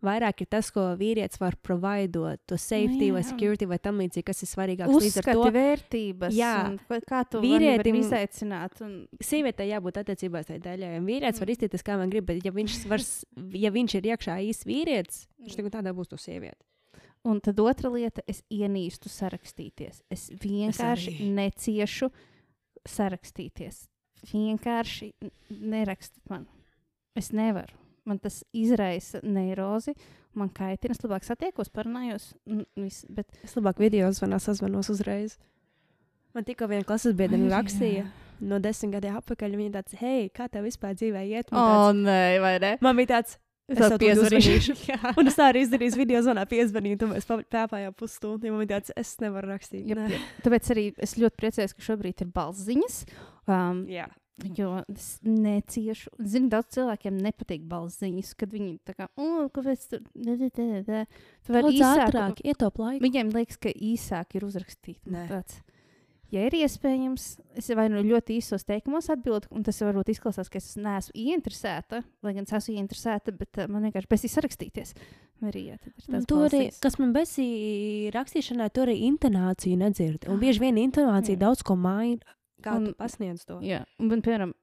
vairāk 0.05 0.43
ir 0.45 0.47
tas, 0.53 0.69
ko 0.71 0.85
vīrietis 1.01 1.41
var 1.41 1.57
providot, 1.65 2.39
to 2.47 2.57
safety 2.61 3.11
vai 3.15 3.23
jā. 3.23 3.29
security 3.33 3.67
vai 3.71 3.79
tam 3.83 3.99
līdzīgi, 4.03 4.25
kas 4.29 4.43
ir 4.45 4.49
ar 4.85 4.93
Uzskati, 5.23 5.33
to 5.39 5.51
vērtības, 5.57 6.35
Jā. 6.37 6.55
kā 7.09 7.23
tu 7.31 7.41
Vīrietim- 7.43 7.99
izaicināt. 8.01 8.81
Un, 8.85 9.09
sievietei 9.21 9.71
jābūt 9.73 10.01
attiecībās 10.05 10.47
tai 10.47 10.59
daļai. 10.61 10.99
un 10.99 11.07
Vīrietis 11.07 11.41
var 11.41 11.49
Mm. 11.49 11.57
izteikties, 11.57 11.83
kā 11.83 11.97
man 11.99 12.11
grib, 12.11 12.27
bet 12.27 12.45
ja 12.45 12.53
viņš, 12.53 12.87
var, 12.89 13.01
ja 13.65 13.71
viņš 13.71 13.95
ir 13.95 14.03
iekšā 14.13 14.39
īsts 14.51 14.65
vīrietis, 14.69 15.27
viņš 15.43 15.53
Mm. 15.53 15.57
tagad 15.57 15.73
tādā 15.81 15.95
būs 15.95 16.09
to 16.09 16.17
sieviete. 16.17 16.63
un 17.27 17.41
tad 17.41 17.57
otra 17.57 17.89
lieta, 17.91 18.21
es 18.29 18.43
ienīstu 18.53 19.09
sarakstīties. 19.09 20.03
Es 20.11 20.29
vienkārši 20.29 21.09
arī. 21.09 21.31
neciešu 21.35 22.11
sarakstīties. 22.87 23.89
Vienkārši 24.31 25.13
nerakstiet 25.51 26.23
man. 26.31 26.47
Es 27.17 27.31
nevaru. 27.31 27.73
Man 28.05 28.19
tas 28.21 28.43
izraisa 28.53 29.23
neirozi, 29.25 29.95
man 30.37 30.51
kaitina. 30.53 30.93
Es 30.93 31.01
labāk 31.05 31.25
satiekos, 31.25 31.71
parunājos. 31.73 32.33
un 32.47 32.65
viss, 32.77 33.07
Bet 33.09 33.31
Es 33.45 33.57
labāk 33.57 33.81
video 33.81 34.11
zvanā, 34.13 34.41
sazvanos 34.43 34.91
uzreiz. 34.93 35.39
Man 36.35 36.45
tikko 36.45 36.69
viena 36.69 36.85
klases 36.85 37.15
biedrene 37.17 37.49
rakstīja 37.53 38.09
no 38.45 38.59
desmit 38.59 38.97
gadiem 38.97 39.17
atpakaļ. 39.21 39.57
Viņa 39.57 39.73
tāds, 39.79 39.97
hei, 40.01 40.29
kā 40.35 40.49
tev 40.51 40.67
vispār 40.69 40.97
dzīvē 40.99 41.25
iet? 41.31 41.53
O, 41.53 41.57
tāds, 41.57 42.03
nē, 42.05 42.21
vai 42.43 42.55
ne? 42.63 42.77
man 42.85 42.99
bija 42.99 43.17
tāds, 43.17 43.39
Es 43.65 43.79
tev 43.81 43.95
piezvanīšu. 43.97 44.75
Un 45.21 45.31
es 45.31 45.39
tā 45.39 45.47
arī 45.49 45.63
izdarīju 45.65 45.97
video 45.97 46.21
zvanā, 46.27 46.43
piezvanīju, 46.51 46.99
un 47.07 47.15
mēs 47.15 47.25
pēpājām 47.29 47.95
pusstundu. 47.97 48.51
Man 48.53 48.61
bija 48.61 48.75
tāds, 48.75 48.93
es 49.01 49.15
nevaru 49.23 49.55
rakstīt. 49.55 49.87
Nē. 49.89 50.11
jep. 50.13 50.27
Tāpēc 50.45 50.69
arī 50.75 50.85
es 51.07 51.17
ļoti 51.17 51.41
priecājos, 51.41 51.73
ka 51.73 51.87
šobrīd 51.87 52.27
ir 52.27 52.29
balss 52.35 52.67
ziņas. 52.67 52.99
Um, 53.49 53.87
Jā. 53.89 54.11
Jo 54.57 54.81
es 54.91 55.21
neciešu. 55.23 56.11
Zinu, 56.27 56.49
daudz 56.51 56.75
cilvēkiem 56.75 57.21
nepatīk 57.23 57.69
balss 57.71 58.01
ziņas, 58.03 58.33
kad 58.41 58.51
viņi 58.51 58.73
tā 58.87 58.97
kā, 58.97 59.07
oh, 59.15 59.45
kāpēc 59.55 59.85
tur 59.93 60.03
ne, 60.19 60.35
ne, 60.41 60.49
ne, 60.59 60.81
ne. 60.89 61.05
Tu 61.47 61.55
vari 61.55 61.71
īsāk. 61.77 62.03
ātrāk, 62.09 62.43
ietaup 62.43 62.81
laiku. 62.83 63.05
Viņiem 63.05 63.31
liekas, 63.37 63.61
ka 63.63 63.71
īsāk 63.71 64.35
ir 64.35 64.49
uzrakstīt. 64.49 64.99
Tāds, 65.31 65.61
ja 66.35 66.43
ir 66.49 66.59
iespējams, 66.59 67.29
es 67.63 67.71
vai 67.79 67.87
nu 67.95 68.03
ļoti 68.03 68.41
īsos 68.41 68.67
teikumos 68.67 69.07
atbildu, 69.15 69.53
un 69.55 69.63
tas 69.67 69.79
varbūt 69.87 70.11
izklausās, 70.17 70.51
ka 70.51 70.59
es 70.59 70.73
neesmu 70.83 71.15
ieinteresēta, 71.15 72.03
lai 72.27 72.35
gan 72.35 72.51
es 72.51 72.59
esmu 72.59 72.75
ieinteresēta, 72.75 73.39
bet 73.39 73.65
man 73.71 73.87
vienkārši 73.87 74.11
besīs 74.11 74.35
sarakstīties. 74.35 74.97
Tas 75.45 76.27
Tu 76.27 76.39
arī, 76.43 76.65
kas 76.83 76.99
man 76.99 77.15
besī 77.15 77.49
rakstīšanā, 78.15 78.67
tur 78.75 78.89
arī 78.89 78.99
intonāciju 79.13 79.79
nedzird. 79.79 80.27
Un 80.27 80.43
bieži 80.43 80.63
vien 80.63 80.81
intonācija 80.81 81.37
Jā. 81.37 81.47
daudz 81.47 81.63
ko 81.67 81.79
maina. 81.79 82.25
Kā 82.65 82.79
Un- 82.79 82.91
tu 82.91 82.99
pasniedz 82.99 83.45
to? 83.49 83.59
Jā, 83.65 83.85
un, 84.01 84.09
man, 84.09 84.23
piemēram, 84.25 84.55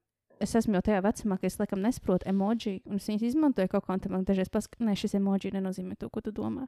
es 0.41 0.55
esmu 0.57 0.77
jau 0.77 0.83
tajā 0.87 1.01
vecumā, 1.05 1.37
ka 1.39 1.47
es 1.49 1.57
laikam 1.59 1.81
nesaprotu 1.83 2.27
emoji, 2.31 2.79
un 2.89 2.97
es 2.97 3.07
viņus 3.09 3.27
izmantoju 3.29 3.71
kaut 3.71 3.85
kā, 3.85 3.97
un 3.97 4.15
man 4.15 4.25
dažreiz 4.27 4.49
pasaka, 4.51 4.81
nē, 4.83 4.95
šis 4.97 5.15
emoji 5.19 5.53
nenozīmē 5.53 5.97
to, 6.01 6.09
ko 6.09 6.23
tu 6.25 6.33
domā. 6.35 6.67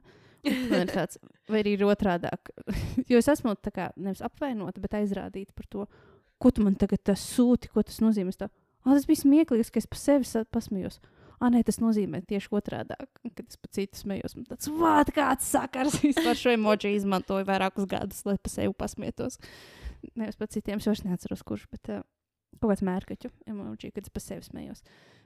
Tāds, 0.94 1.18
vai 1.50 1.62
arī 1.64 1.74
ir 1.78 1.86
otrādāk. 1.88 2.52
jo 3.10 3.18
es 3.20 3.30
esmu 3.32 3.56
tā 3.58 3.72
kā 3.74 3.88
nevis 3.96 4.22
apvainota, 4.24 4.82
bet 4.84 4.96
aizrādīta 5.00 5.56
par 5.56 5.68
to, 5.72 5.88
ko 6.38 6.52
tu 6.54 6.64
man 6.64 6.78
tagad 6.78 7.14
sūti, 7.18 7.72
ko 7.72 7.82
tas 7.82 8.00
nozīmē. 8.04 8.34
Tā, 8.38 8.50
ah, 8.84 8.94
tas 8.94 9.08
bija 9.08 9.24
smieklīgs, 9.24 9.72
ka 9.72 9.82
es 9.82 9.90
pa 9.90 9.98
sevi 10.00 10.44
pasmējos. 10.54 11.00
Ah, 11.42 11.50
nē, 11.50 11.64
tas 11.66 11.80
nozīmē 11.82 12.22
tieši 12.28 12.52
otrādi. 12.54 12.96
Kad 13.24 13.46
es 13.48 13.58
pa 13.58 13.70
citu 13.74 13.98
smējos, 13.98 14.36
man 14.38 14.46
tāds, 14.48 14.70
kāds 15.16 15.48
sakars 15.50 15.98
vispār 16.04 16.38
šo 16.38 16.54
emoji 16.54 16.94
izmantoju 17.00 17.46
vairākus 17.48 17.88
gadus, 17.90 18.22
lai 18.28 18.36
pa 18.38 18.52
sevi 18.52 18.72
pasmietos. 18.78 19.40
Nevis 20.20 20.38
pa 20.40 20.48
citiem, 20.50 20.80
es 20.82 20.88
vairs 20.88 21.04
neatceros, 21.06 21.44
kurš, 21.46 21.68
bet 21.72 21.90
uh, 21.92 22.02
kaut 22.60 22.70
kāds 22.70 22.84
mērkaķu 22.86 23.30
emoji, 23.50 23.92
kad 23.94 24.06
es 24.06 24.12
pa 24.14 24.22
sevi 24.22 24.46
smējos. 24.46 24.84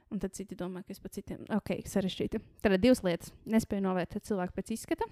Un 0.09 0.21
tad 0.21 0.33
citi 0.33 0.57
domā, 0.57 0.81
ka 0.85 0.95
es 0.95 1.01
pa 1.03 1.11
citiem, 1.13 1.43
ok, 1.53 1.75
sarežģīti. 1.85 2.41
Tad 2.63 2.75
ir 2.75 2.81
divas 2.81 3.03
lietas. 3.05 3.33
Nespēju 3.49 3.85
novērtēt 3.85 4.25
cilvēku 4.25 4.57
pēc 4.57 4.73
izskata. 4.73 5.05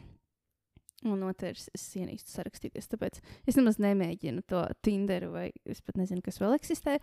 Un 1.06 1.22
otrs, 1.28 1.70
es 1.78 1.84
ienīstu 1.94 2.32
sarakstīties. 2.34 2.88
Tāpēc 2.90 3.20
es 3.46 3.56
nemaz 3.56 3.78
nemēģinu 3.78 4.42
to 4.50 4.64
Tinderu, 4.82 5.30
vai 5.32 5.52
es 5.66 5.80
pat 5.86 5.96
nezinu, 5.96 6.24
kas 6.26 6.40
vēl 6.42 6.56
eksistē. 6.58 6.98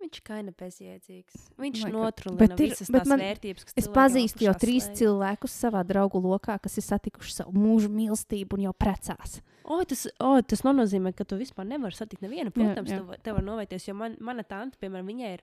Viņš 0.00 0.16
ir 0.16 0.24
kaina 0.24 0.52
bezjēdzīgs. 0.56 1.42
Viņš 1.60 1.82
ka- 1.84 1.90
notrūlina 1.92 2.38
bet 2.40 2.50
ir- 2.60 2.70
visas 2.72 2.90
bet 2.90 3.02
tās 3.04 3.08
man- 3.12 3.20
vērtības, 3.20 3.64
kas 3.64 3.74
Es 3.76 3.88
pazīstu 3.88 4.44
jau 4.48 4.54
trīs 4.54 4.88
slēpjas. 4.88 4.98
cilvēkus 4.98 5.52
savā 5.60 5.84
draugu 5.86 6.20
lokā, 6.24 6.56
kas 6.60 6.76
ir 6.78 6.82
satikuši 6.88 7.32
savu 7.32 7.52
mūža 7.52 7.88
mīlestību 7.92 8.54
un 8.54 8.60
jau 8.64 8.72
precās. 8.72 9.40
O, 9.64 9.82
tas, 9.84 10.06
o, 10.20 10.40
tas 10.42 10.62
nenozīmē, 10.62 11.14
ka 11.14 11.24
tu 11.24 11.36
vispār 11.36 11.64
nevari 11.68 11.92
satikt 11.94 12.20
nevienu. 12.22 12.50
Jā, 12.50 12.52
Protams, 12.74 12.90
jā. 12.90 12.98
tu 12.98 13.04
va- 13.04 13.16
tev 13.16 13.34
var 13.36 13.42
novērties, 13.44 13.86
jo 13.86 13.94
man, 13.94 14.16
mana 14.20 14.42
tante, 14.42 14.76
piemēram, 14.80 15.06
viņai 15.06 15.34
ir 15.34 15.42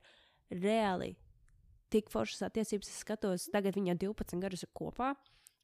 reāli 0.52 1.15
tik 1.91 2.10
foršas 2.10 2.49
attiecības. 2.49 2.90
Es 2.90 3.03
skatos, 3.03 3.49
tagad 3.52 3.73
viņa 3.76 3.98
12 3.98 4.41
gadus 4.41 4.64
ir 4.64 4.69
kopā 4.78 5.15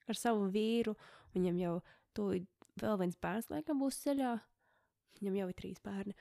ar 0.08 0.16
savu 0.16 0.50
vīru. 0.52 0.96
Viņam 1.36 1.60
jau 1.60 1.82
tūlīt 2.18 2.48
vēl 2.82 2.98
viens 3.04 3.18
bērns, 3.22 3.52
laikam, 3.54 3.80
būs 3.84 4.02
ceļā. 4.06 4.34
Viņam 5.22 5.38
jau 5.40 5.48
ir 5.52 5.58
trīs 5.58 5.80
bērni. 5.86 6.14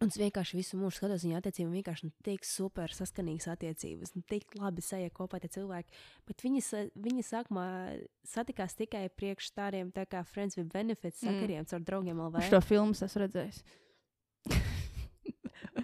Un 0.00 0.08
es 0.08 0.16
vienkārši 0.16 0.56
visu 0.56 0.78
mūžu 0.80 0.96
skatos 0.96 1.24
viņa 1.26 1.42
attiecībām, 1.42 1.74
vienkārši 1.76 2.06
nu, 2.08 2.12
tik 2.24 2.46
super 2.48 2.88
saskanīgas 2.96 3.50
attiecības, 3.52 4.14
nu, 4.16 4.22
tik 4.30 4.54
labi 4.56 4.80
sajūt 4.80 5.12
kopā 5.12 5.40
tie 5.42 5.50
cilvēki. 5.52 5.92
Bet 6.28 6.40
viņi, 6.40 6.62
sa- 6.64 6.86
viņi 6.96 7.24
sākumā 7.28 7.66
satikās 8.24 8.78
tikai 8.78 9.10
priekš 9.12 9.50
tādiem 9.52 9.92
tā 9.92 10.06
kā 10.08 10.24
friends 10.24 10.56
with 10.56 10.72
benefits 10.72 11.20
Mm. 11.20 11.28
sakariem, 11.28 11.64
mm. 11.66 11.74
ar 11.76 11.80
draugiem 11.80 12.16
LV. 12.28 12.40
Šo 12.48 12.62
filmu 12.64 12.96
es 12.96 13.02
esmu 13.02 13.26
redzējis. 13.26 13.60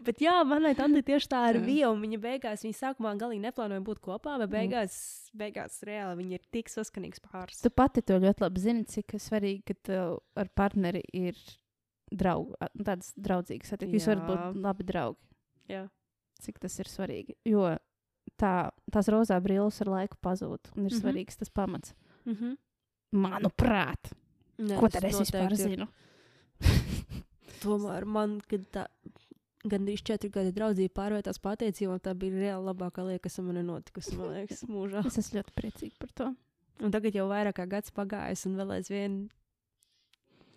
Bet 0.07 0.23
jā, 0.23 0.37
manai 0.47 0.75
tante 0.79 1.03
tieši 1.03 1.29
tā 1.33 1.43
Jā. 1.51 1.61
bija. 1.65 1.91
Viņa 1.99 2.19
beigās, 2.23 2.63
viņa 2.63 2.79
sākumā 2.79 3.15
galīgi 3.19 3.43
neplānoja 3.43 3.83
būt 3.83 4.01
kopā, 4.05 4.37
bet 4.39 4.49
Mm. 4.49 4.55
beigās, 4.55 4.97
beigās 5.35 5.81
reāli 5.83 6.23
viņa 6.23 6.39
ir 6.39 6.45
tik 6.53 6.69
saskanīgs 6.71 7.23
pāris. 7.25 7.61
Tu 7.63 7.71
pati 7.71 8.03
to 8.03 8.19
ļoti 8.23 8.45
labi 8.45 8.61
zini, 8.61 8.85
cik 8.85 9.17
svarīgi, 9.19 9.65
ka 9.67 9.75
tev 9.83 10.21
ar 10.37 10.49
partneri 10.55 11.03
ir 11.13 11.35
draugi, 12.13 12.55
tādas 12.79 13.13
draudzīgas 13.19 13.73
attiecības. 13.75 13.99
Jūs 13.99 14.07
varat 14.13 14.27
būt 14.31 14.63
labi 14.63 14.85
draugi. 14.85 15.19
Jā. 15.69 15.89
Cik 16.41 16.59
tas 16.63 16.79
ir 16.79 16.85
svarīgi. 16.85 17.37
Jo 17.45 17.77
tā, 18.39 18.71
tās 18.93 19.09
rozā 19.09 19.39
brilles 19.43 19.81
ar 19.83 19.87
laiku 19.87 20.17
pazūd, 20.23 20.71
un 20.77 20.87
ir 20.87 20.93
mm. 20.93 20.95
-hmm. 20.95 21.01
svarīgs 21.01 21.37
tas 21.37 21.51
pamats. 21.51 21.95
Mm 22.25 22.35
-hmm. 22.35 22.57
Manuprāt, 23.13 24.13
Nē, 24.59 24.79
ko 24.79 24.89
tad 24.89 25.05
es 25.05 25.21
vispār 25.21 25.53
ir. 25.53 25.57
zinu? 25.57 25.87
Tomēr 27.63 28.05
man, 28.05 28.41
kad 28.41 28.61
tā 28.71 28.87
gandrīz 29.71 30.03
četri 30.07 30.31
gadi 30.33 30.53
draudzība 30.57 30.95
pārvērtās 30.97 31.41
par 31.43 31.57
attiecībām, 31.57 32.01
tā 32.03 32.15
bija 32.19 32.37
reāli 32.37 32.69
labākā 32.71 33.05
lieta, 33.07 33.25
kas 33.27 33.39
man 33.45 33.61
ir 33.61 33.67
notikusi, 33.67 34.17
liekas, 34.21 34.65
mūžā. 34.71 35.05
Es 35.09 35.19
esmu 35.23 35.41
ļoti 35.41 35.57
priecīga 35.57 35.99
par 36.03 36.15
to. 36.21 36.29
Un 36.85 36.93
tagad 36.93 37.17
jau 37.17 37.27
vairāk 37.31 37.57
kā 37.57 37.67
gads 37.71 37.95
pagājis, 37.97 38.45
un 38.49 38.57
vēl 38.61 38.75
aizvien 38.77 39.19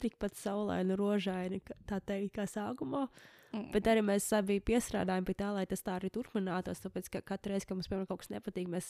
tikpat 0.04 0.36
saulaini, 0.40 0.96
rožaini, 1.00 1.62
tā 1.88 2.00
teikt, 2.04 2.34
kā 2.38 2.48
sākumā. 2.50 3.06
Bet 3.74 3.88
arī 3.90 4.04
mēs 4.06 4.28
abi 4.38 4.60
piestrādājam 4.62 5.26
pie 5.26 5.34
tā, 5.40 5.48
lai 5.56 5.66
tas 5.66 5.82
tā 5.82 5.96
arī 5.98 6.12
turpinātos. 6.14 6.82
Tāpēc, 6.84 7.08
ka 7.16 7.22
katru 7.34 7.56
reizi, 7.56 7.66
kad 7.66 7.80
mums 7.80 7.88
piemēram, 7.90 8.06
kaut 8.12 8.22
kas 8.22 8.30
nepatīk, 8.30 8.68
mēs 8.70 8.90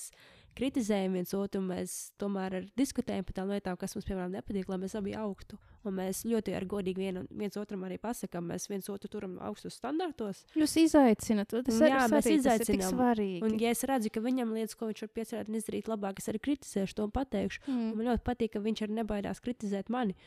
kritizējam 0.59 1.13
viens 1.15 1.31
otru, 1.37 1.61
mēs 1.63 1.93
tomēr 2.19 2.57
diskutējam 2.79 3.23
par 3.27 3.37
tām 3.37 3.53
lietām, 3.53 3.77
kas 3.79 3.95
mums 3.95 4.07
piemēram 4.09 4.33
nepatīk, 4.35 4.67
lai 4.71 4.79
mēs 4.81 4.95
abi 4.99 5.13
augtu. 5.15 5.59
Un 5.87 5.95
mēs 5.95 6.25
ļoti 6.27 6.55
ar 6.57 6.65
godīgi 6.67 6.99
vien, 6.99 7.21
viens 7.39 7.55
otram 7.55 7.85
arī 7.87 7.95
pasakām, 8.03 8.49
mēs 8.51 8.67
viens 8.67 8.89
otru 8.91 9.07
turam 9.13 9.37
augstus 9.47 9.77
standartos. 9.79 10.43
Jūs 10.59 10.75
izaicināt, 10.81 11.47
to 11.53 11.61
tas 11.63 11.79
ir 11.79 11.93
jā, 11.93 12.01
mēs 12.11 12.27
izaicinām. 12.33 12.91
svarīgi. 12.97 13.39
Un, 13.47 13.55
ja 13.63 13.71
es 13.71 13.85
redzu, 13.87 14.11
ka 14.11 14.19
viņam 14.25 14.51
lietas, 14.57 14.75
ko 14.75 14.89
viņš 14.91 15.05
var 15.05 15.13
piecerēt 15.15 15.47
un 15.53 15.55
izdarīt 15.61 15.87
labāk, 15.87 16.19
es 16.19 16.27
arī 16.33 16.41
kritizēšu 16.49 16.99
to 16.99 17.07
un 17.07 17.15
pateikšu. 17.15 17.63
Mm. 17.69 17.87
Un 17.93 17.97
Man 17.99 18.11
ļoti 18.11 18.25
patīk, 18.27 18.53
ka 18.57 18.59
viņš 18.67 18.83
arī 18.85 18.99
nebaidās 18.99 19.39
kritizēt 19.45 19.89
mani. 19.89 20.17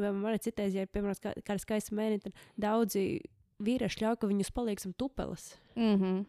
Jo 0.00 0.08
man 0.16 0.32
ir 0.32 0.40
citreiz, 0.40 0.72
ja 0.72 0.86
ir 0.86 0.88
piemēram 0.88 1.20
kā- 1.20 1.36
kāda 1.44 1.60
skaista 1.60 1.92
mēneša, 1.92 2.22
tad 2.30 2.32
daudzi 2.56 3.20
vīrieši 3.64 4.04
ļauj, 4.04 4.18
ka 4.20 4.30
viņus 4.30 4.52
paliek 4.54 4.80
zem 4.80 4.92
tupeles. 4.92 5.56
Mm 5.76 5.96
-hmm. 5.96 6.24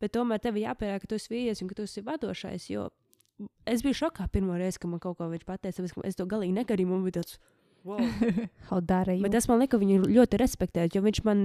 Bet 0.00 0.12
tomēr 0.12 0.40
tev 0.42 0.58
jāpierāda, 0.60 1.00
ka 1.00 1.06
tu 1.06 1.14
esi 1.14 1.32
vīrietis 1.32 1.62
un 1.62 1.68
ka 1.68 1.74
tu 1.74 1.82
esi 1.82 2.02
vadošais. 2.04 2.70
Jo 2.70 2.90
es 3.66 3.82
biju 3.84 3.98
šokā 4.04 4.28
pirmo 4.32 4.56
reizi, 4.58 4.80
kad 4.82 4.90
man 4.90 5.02
kaut 5.02 5.18
ko 5.18 5.28
viņš 5.30 5.46
pateica, 5.48 5.80
tāpēc, 5.80 5.94
ka 5.94 6.08
es 6.08 6.18
to 6.18 6.26
galīgi 6.30 6.56
negarīju. 6.58 6.90
Man 6.90 7.06
bija 7.06 7.20
tāds, 7.20 7.38
wow. 7.86 8.00
How 8.70 8.80
dare 8.80 9.16
you? 9.16 9.24
Bet 9.24 9.34
tas 9.36 9.48
man 9.50 9.62
lika 9.62 9.80
viņu 9.80 10.04
ļoti 10.06 10.40
respektēt, 10.40 10.94
jo 10.94 11.02
viņš 11.04 11.24
man. 11.26 11.40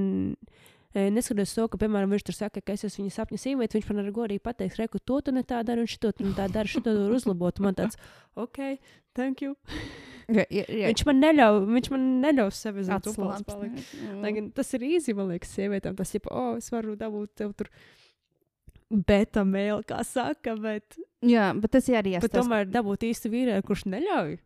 e, 0.94 1.10
Neskatoties 1.14 1.56
to, 1.56 1.68
ka, 1.70 1.82
piemēram, 1.82 2.14
viņš 2.14 2.28
tur 2.30 2.38
saka, 2.38 2.62
ka 2.66 2.74
es 2.74 2.86
esmu 2.88 3.06
viņa 3.06 3.16
sapņu 3.18 3.42
sīvīte, 3.42 3.80
viņš 3.80 3.90
man 3.90 4.04
arī 4.04 4.14
godīgi 4.16 4.46
pateiks, 4.46 4.80
re, 4.82 4.90
ka 4.90 5.02
to 5.02 5.22
tu 5.22 5.36
ne 5.36 5.44
tā 5.44 5.64
dari, 5.66 5.86
un 5.86 5.90
šito 5.90 6.14
tu 6.18 6.26
ne 6.26 6.34
tā 6.38 6.50
dari, 6.52 6.72
šito 6.72 6.94
tu 6.96 7.10
uzlabot. 7.16 7.62
Man 7.64 7.78
tāds, 7.78 8.00
ok, 8.46 8.78
thank 9.14 9.46
you. 9.46 9.56
Jā, 10.38 10.46
jā, 10.54 10.66
jā. 10.68 10.90
Viņš 10.92 11.06
man 11.10 11.22
neļauj, 11.24 11.60
viņš 11.76 11.90
man 11.94 12.04
neļauj 12.26 12.52
sevi 12.58 12.84
zem 12.88 12.98
atslābst. 13.00 13.46
palikt. 13.48 13.94
Mm. 14.00 14.20
Lai 14.24 14.34
gan 14.36 14.52
tas 14.56 14.74
ir 14.78 14.86
īsi, 14.90 15.16
man 15.18 15.32
liekas, 15.34 15.54
sievietēm. 15.58 15.96
Tas 16.00 16.14
ir, 16.18 16.28
oh, 16.32 16.52
es 16.60 16.70
varu 16.74 16.96
dabūt 17.00 17.34
tev 17.42 17.56
tur 17.60 17.72
beta 18.90 19.44
mēlu, 19.46 19.84
kā 19.86 20.02
saka, 20.08 20.56
bet, 20.58 20.98
Jā, 21.26 21.52
bet 21.54 21.74
tas 21.76 21.90
ir 21.92 22.00
arī 22.00 22.16
jāskatās. 22.16 22.46
tomēr 22.46 22.70
dabūt 22.72 23.06
īstu 23.10 23.30
vīrieti, 23.30 23.66
kurš 23.68 23.86
neļauj, 23.92 24.38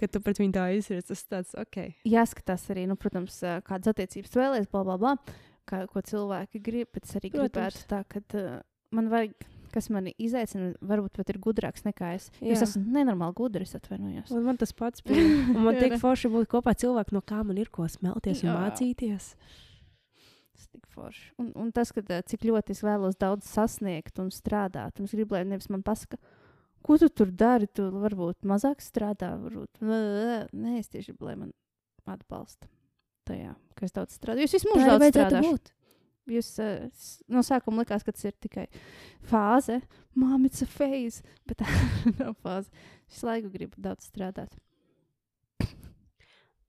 ka 0.00 0.08
tu 0.08 0.22
pret 0.24 0.40
viņu 0.40 0.54
tā 0.56 0.66
izsver. 0.78 1.02
Tas 1.04 1.24
tāds, 1.28 1.54
ok. 1.58 1.80
Jāskatās 2.08 2.68
arī, 2.72 2.86
nu, 2.88 2.96
protams, 3.00 3.36
kādas 3.68 3.92
attiecības 3.92 4.38
vēlēs, 4.38 4.70
bla, 4.72 4.84
bla, 4.88 4.96
bla, 5.02 5.16
kā, 5.68 5.84
ko 5.92 6.00
cilvēki 6.08 6.62
grib. 6.64 6.88
Bet 6.94 7.08
es 7.08 7.16
arī 7.20 7.32
Protams. 7.34 7.52
gribētu 7.52 7.90
tā, 7.92 8.00
ka 8.08 8.22
uh, 8.40 8.62
man 8.96 9.12
vajag, 9.12 9.36
kas 9.72 9.88
mani 9.92 10.12
izaicina, 10.20 10.72
varbūt 10.84 11.18
pat 11.18 11.32
ir 11.32 11.38
gudrāks 11.42 11.86
nekā 11.86 12.12
es. 12.16 12.28
Jā. 12.40 12.60
esmu 12.66 12.82
nenormāli 12.94 13.36
gudrs, 13.38 13.74
atvainojos. 13.78 14.32
Un 14.34 14.46
man 14.46 14.60
tas 14.60 14.74
pats 14.76 15.04
bija. 15.06 15.24
Un 15.56 15.60
man 15.66 15.78
ne? 15.78 15.98
forši 16.00 16.30
būt 16.32 16.50
kopā 16.52 16.74
cilvēku, 16.78 17.16
no 17.16 17.22
kā 17.24 17.42
man 17.46 17.60
ir 17.60 17.72
ko 17.72 17.88
smelties 17.90 18.44
un 18.44 18.52
Jā. 18.52 18.58
mācīties. 18.60 19.32
Tas 20.52 20.68
tik 20.68 20.86
forši. 20.92 21.32
Un, 21.42 21.50
un 21.64 21.72
tas, 21.74 21.94
ka, 21.96 22.04
cik 22.04 22.46
ļoti 22.48 22.76
es 22.76 22.84
vēlos 22.84 23.18
daudz 23.20 23.48
sasniegt 23.48 24.20
un 24.22 24.30
strādāt. 24.34 25.00
Un 25.00 25.08
es 25.08 25.16
gribu, 25.16 25.38
lai 25.38 25.46
nevis 25.48 25.70
man 25.72 25.84
pasaka, 25.86 26.20
ko 26.84 26.98
tu 27.00 27.08
tur 27.08 27.32
dari. 27.32 27.70
Tu 27.72 27.88
varbūt 27.88 28.46
mazāk 28.48 28.84
strādā, 28.84 29.34
varbūt. 29.40 29.82
Nē, 29.82 30.76
es 30.78 30.92
tieši 30.92 31.12
gribu, 31.12 31.30
lai 31.30 31.38
man 31.46 31.56
atbalsta 32.10 32.68
tajā, 33.28 33.54
ka 33.78 33.86
es 33.86 33.94
daudz 33.94 34.18
strādāju. 34.18 34.46
Jūs 34.46 34.58
visu 34.58 34.70
mūžu 34.70 34.90
daudz 34.90 35.08
strādājat. 35.14 35.72
Būt. 36.26 36.34
Jūs 36.36 36.50
s- 36.62 37.22
no 37.28 37.42
sākuma 37.46 37.82
likās, 37.84 38.04
ka 38.06 38.12
tas 38.14 38.24
ir 38.28 38.32
tikai 38.40 38.66
fāze. 39.26 39.80
Māmiņa, 40.16 40.46
it's 40.52 40.62
a 40.62 40.66
phase. 40.66 41.22
Bet 41.46 41.58
tā 41.62 41.66
nav 42.20 42.36
fāze. 42.44 42.70
Visu 43.10 43.26
laiku 43.26 43.50
gribu 43.54 43.80
daudz 43.82 44.08
strādāt. 44.10 44.54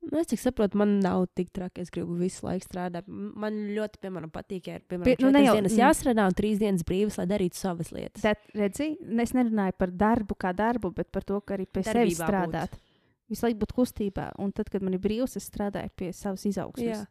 Nu, 0.04 0.20
es 0.20 0.28
saprotu, 0.44 0.76
man 0.76 0.98
nav 1.00 1.30
tik 1.32 1.54
traki. 1.56 1.80
Es 1.86 1.90
gribu 1.94 2.18
visu 2.20 2.44
laiku 2.44 2.66
strādāt. 2.68 3.06
Man 3.08 3.56
ļoti, 3.72 4.02
piemēram, 4.04 4.32
patīk, 4.36 4.66
ja 4.68 4.76
ir 4.76 4.84
piemēram, 4.84 5.08
Bet, 5.08 5.22
nu, 5.24 5.30
ne 5.32 5.46
jau- 5.46 5.54
dienas 5.56 5.72
mm. 5.78 5.80
jāstrādā 5.80 6.26
un 6.28 6.36
trīs 6.36 6.60
dienas 6.60 6.84
brīvas, 6.84 7.16
lai 7.22 7.26
darītu 7.30 7.56
savas 7.56 7.94
lietas. 7.96 8.20
Bet, 8.26 8.42
redzi, 8.60 8.90
es 9.24 9.32
nerunāju 9.38 9.78
par 9.80 9.94
darbu 9.96 10.36
kā 10.44 10.52
darbu, 10.54 10.92
bet 10.98 11.08
par 11.16 11.24
to, 11.24 11.40
ka 11.40 11.56
arī 11.56 11.70
pie 11.72 11.86
sevis 11.88 12.20
Darbībā 12.20 12.28
strādāt. 12.28 12.76
Visu 13.32 13.46
laiku 13.48 13.62
būt 13.64 13.72
kustībā, 13.80 14.26
un 14.44 14.52
tad, 14.52 14.68
kad 14.70 14.84
man 14.84 14.94
ir 14.98 15.00
brīvs, 15.00 15.38
es 15.40 15.48
strādāju 15.48 15.90
pie 15.96 16.12
savas 16.14 16.44
izaugsmes. 16.52 17.00
Jā. 17.00 17.06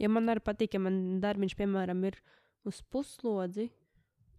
Ja 0.00 0.08
man 0.08 0.28
arī 0.32 0.40
patīk, 0.40 0.74
ja 0.74 0.80
man 0.80 1.20
darbiņš, 1.22 1.54
piemēram, 1.58 2.00
ir 2.08 2.16
uz 2.68 2.80
puslodzi, 2.90 3.68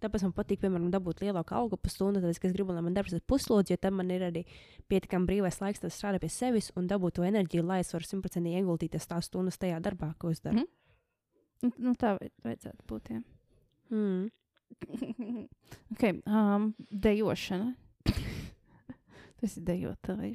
tāpēc 0.04 0.26
man 0.26 0.34
patīk, 0.36 0.60
piemēram, 0.64 0.90
dabūt 0.92 1.22
lielāku 1.24 1.56
algu 1.56 1.78
par 1.80 1.92
stundu. 1.94 2.20
Tad 2.24 2.34
es 2.34 2.42
gribu, 2.42 2.74
lai 2.76 2.82
man 2.84 2.94
darbs 2.98 3.14
ir 3.16 3.22
puslodzi, 3.28 3.74
jo 3.76 3.78
tad 3.80 3.94
man 3.96 4.12
ir 4.12 4.26
arī 4.28 4.44
pietiekami 4.92 5.30
brīvais 5.30 5.62
laiks, 5.62 5.80
tad 5.80 5.94
strādāt 5.96 6.26
pie 6.26 6.32
sevis 6.34 6.72
un 6.76 6.88
dabūt 6.88 7.20
to 7.20 7.24
enerģiju, 7.28 7.64
lai 7.64 7.80
es 7.84 7.94
varu 7.96 8.10
simtprocentīgi 8.10 8.60
ieguldīties 8.64 9.08
tās 9.08 9.30
stundas 9.30 9.58
tajā 9.62 9.80
darbā, 9.84 10.14
ko 10.20 10.34
es 10.34 10.42
daru. 10.44 10.64
Mhm. 10.64 10.72
Nu, 11.64 11.72
nu, 11.80 11.94
tā 11.96 12.18
vaj- 12.18 12.34
vajadzētu 12.44 12.88
būt. 12.90 13.14
Jā. 13.14 13.22
Mm. 13.94 14.32
okay, 15.94 16.18
um, 16.28 16.74
dejošana. 16.92 17.76
Tas 19.40 19.56
ir 19.60 19.64
dejotāji. 19.70 20.34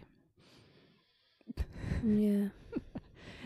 Jā. 2.04 2.48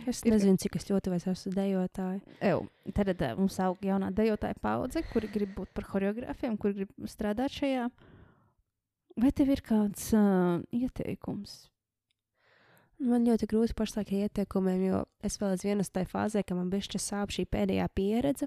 Es 0.09 0.23
Ir- 0.25 0.33
nezinu, 0.35 0.57
cik 0.59 0.77
es 0.81 0.89
ļoti 0.91 1.13
vairs 1.13 1.27
esmu 1.31 1.53
dejotāja. 1.55 2.21
Ew, 2.43 2.63
tad 2.97 3.13
uh, 3.15 3.35
mums 3.39 3.59
aug 3.63 3.79
jaunā 3.87 4.09
dejotāja 4.15 4.57
paudze, 4.63 5.03
kuri 5.13 5.29
grib 5.31 5.53
būt 5.57 5.71
par 5.77 5.85
choreogrāfiem, 5.91 6.57
kuri 6.59 6.81
grib 6.83 6.95
strādāt 7.07 7.55
šajā. 7.55 7.89
Vai 9.23 9.31
tev 9.37 9.53
ir 9.53 9.61
kāds 9.63 10.09
uh, 10.17 10.63
ieteikums? 10.73 11.69
Man 13.03 13.25
ļoti 13.27 13.49
grūti 13.51 13.75
pašlaik 13.75 14.13
ieteikumiem, 14.15 14.83
jo 14.87 15.01
es 15.27 15.37
vēl 15.41 15.57
aizvien 15.57 15.83
esmu 15.83 15.97
tajā 15.99 16.11
fāzē, 16.13 16.43
ka 16.47 16.55
man 16.55 16.71
šis 16.71 17.09
sāp 17.11 17.33
šī 17.35 17.45
pēdējā 17.51 17.89
pieredze. 17.99 18.47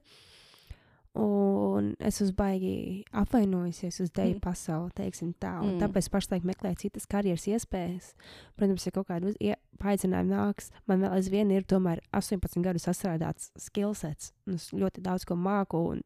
Un 1.16 1.94
es 2.00 2.18
esmu 2.22 2.36
baigi 2.36 3.04
apvainojusies 3.16 4.00
uz 4.04 4.10
deju 4.12 4.36
Mm. 4.36 4.42
pasauli, 4.44 4.92
teiksim 4.96 5.34
tā. 5.40 5.54
Mm. 5.64 5.78
tāpēc 5.80 6.10
pašlaik 6.12 6.44
meklēju 6.44 6.78
citas 6.86 7.06
karjeras 7.08 7.46
iespējas. 7.48 8.14
Protams, 8.58 8.86
ja 8.86 8.92
kaut 8.92 9.08
kāda 9.08 9.32
ie- 9.40 9.56
paaicinājuma 9.80 10.32
nāks, 10.36 10.72
man 10.88 11.02
vēl 11.02 11.12
aizvien 11.16 11.52
ir 11.52 11.64
tomēr 11.64 12.00
18 12.14 12.62
gadu 12.64 12.80
sastrādāts 12.80 13.52
skillsets. 13.58 14.34
Es 14.48 14.72
ļoti 14.72 15.02
daudz 15.02 15.26
ko 15.26 15.36
māku. 15.36 15.82
Un, 15.94 16.02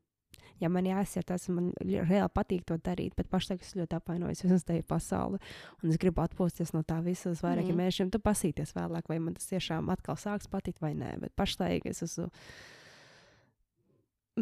ja 0.60 0.70
man 0.70 0.84
jāiziet, 0.86 1.26
tas 1.26 1.48
man 1.50 1.72
reāli 1.82 2.30
patīk 2.36 2.66
to 2.66 2.78
darīt, 2.78 3.16
bet 3.16 3.30
pašlaik 3.30 3.62
es 3.62 3.74
ļoti 3.76 3.96
apvainojos 3.98 4.44
uz 4.46 4.64
tevi 4.64 4.82
pasauli. 4.84 5.40
Un 5.84 5.90
es 5.90 5.98
gribu 5.98 6.22
atpūsties 6.22 6.74
no 6.74 6.84
tā 6.84 7.02
visa 7.04 7.30
uz 7.32 7.42
vairākiem 7.42 7.74
mm. 7.74 7.82
mēnešiem. 7.82 8.12
Tu 8.12 8.20
pasīties 8.20 8.74
vēlāk, 8.76 9.08
vai 9.10 9.20
man 9.20 9.34
tas 9.34 9.48
tiešām 9.48 9.90
atkal 9.90 10.16
sāks 10.16 10.48
patikt 10.50 10.82
vai 10.82 10.94
nē. 10.94 11.20
Bet 11.20 11.36
pašlaik 11.36 11.86
es 11.86 12.04
esmu 12.04 12.30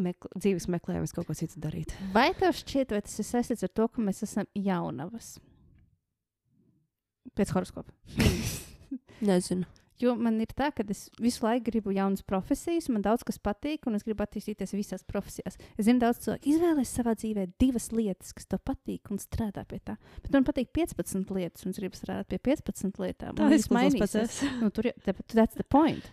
mekl 0.02 0.30
dzīves 0.36 0.68
meklējums 0.72 1.14
kaut 1.16 1.28
ko 1.28 1.36
citu 1.38 1.60
darīt. 1.62 1.94
Vai 2.14 2.30
tev 2.38 2.54
šķiet, 2.56 2.94
vai 2.94 3.02
tas 3.04 3.18
ir 3.18 3.28
saistīts 3.28 3.66
ar 3.66 3.72
to, 3.74 3.88
ka 3.92 4.04
mēs 4.04 4.22
esam 4.26 4.48
jaunavas? 4.56 5.36
Pēc 7.38 7.52
horoskopa. 7.54 7.92
Nezinu. 9.28 9.68
Jo 9.98 10.12
man 10.14 10.36
ir 10.38 10.50
tā, 10.54 10.68
ka 10.74 10.84
es 10.86 11.08
visu 11.18 11.42
laiku 11.42 11.72
gribu 11.72 11.90
jaunas 11.94 12.22
profesijas, 12.26 12.86
man 12.92 13.02
daudz 13.02 13.24
kas 13.26 13.40
patīk, 13.42 13.88
un 13.90 13.98
es 13.98 14.04
gribu 14.06 14.22
attīstīties 14.22 14.76
visās 14.76 15.02
profesijās. 15.06 15.58
Es 15.74 15.88
zinu, 15.88 15.98
daudz 16.04 16.22
cilvēku 16.22 16.52
izvēlēs 16.52 16.92
savā 17.00 17.16
dzīvē 17.18 17.48
divas 17.58 17.90
lietas, 17.90 18.30
kas 18.36 18.46
tev 18.46 18.62
patīk, 18.68 19.10
un 19.10 19.18
strādā 19.22 19.64
pie 19.66 19.80
tā. 19.82 19.96
Bet 20.22 20.36
man 20.36 20.46
patīk 20.46 20.70
15 20.78 21.34
lietas, 21.34 21.66
un 21.66 21.74
es 21.74 21.82
gribu 21.82 21.98
strādāt 21.98 22.30
pie 22.30 22.38
15 22.46 23.02
lietām. 23.02 23.42
Izklausās 23.58 23.66
pēc 23.66 23.74
mainīsies. 23.80 24.38
Nu, 24.62 24.70
tur 24.74 24.92
jau 24.92 24.94
that's 25.34 25.58
the 25.58 25.66
point. 25.66 26.06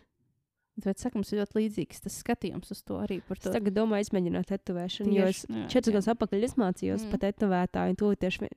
Bet, 0.75 0.99
saka, 0.99 1.15
mums 1.15 1.29
ir 1.31 1.39
ļoti 1.39 1.55
līdzīgs 1.55 2.01
tas 2.03 2.17
skatījums 2.19 2.71
uz 2.73 2.81
to 2.83 2.97
arī 2.99 3.21
par 3.23 3.37
Es 3.39 3.45
to. 3.45 3.51
tagad 3.55 3.77
domāju, 3.77 4.09
izmēģināt 4.09 4.49
tetovēšanu, 4.51 5.13
jo 5.15 5.27
es 5.31 5.45
Tieši, 5.45 5.59
jā, 5.61 5.67
četrus 5.71 5.93
gadus 5.95 6.09
atpakaļ 6.11 6.43
izmācījos 6.49 6.99
Mm. 6.99 7.05
mm. 7.07 7.11
par 7.13 7.19
tetovētāju, 7.23 7.93
un 7.93 7.99
to 8.01 8.09
tieši 8.19 8.49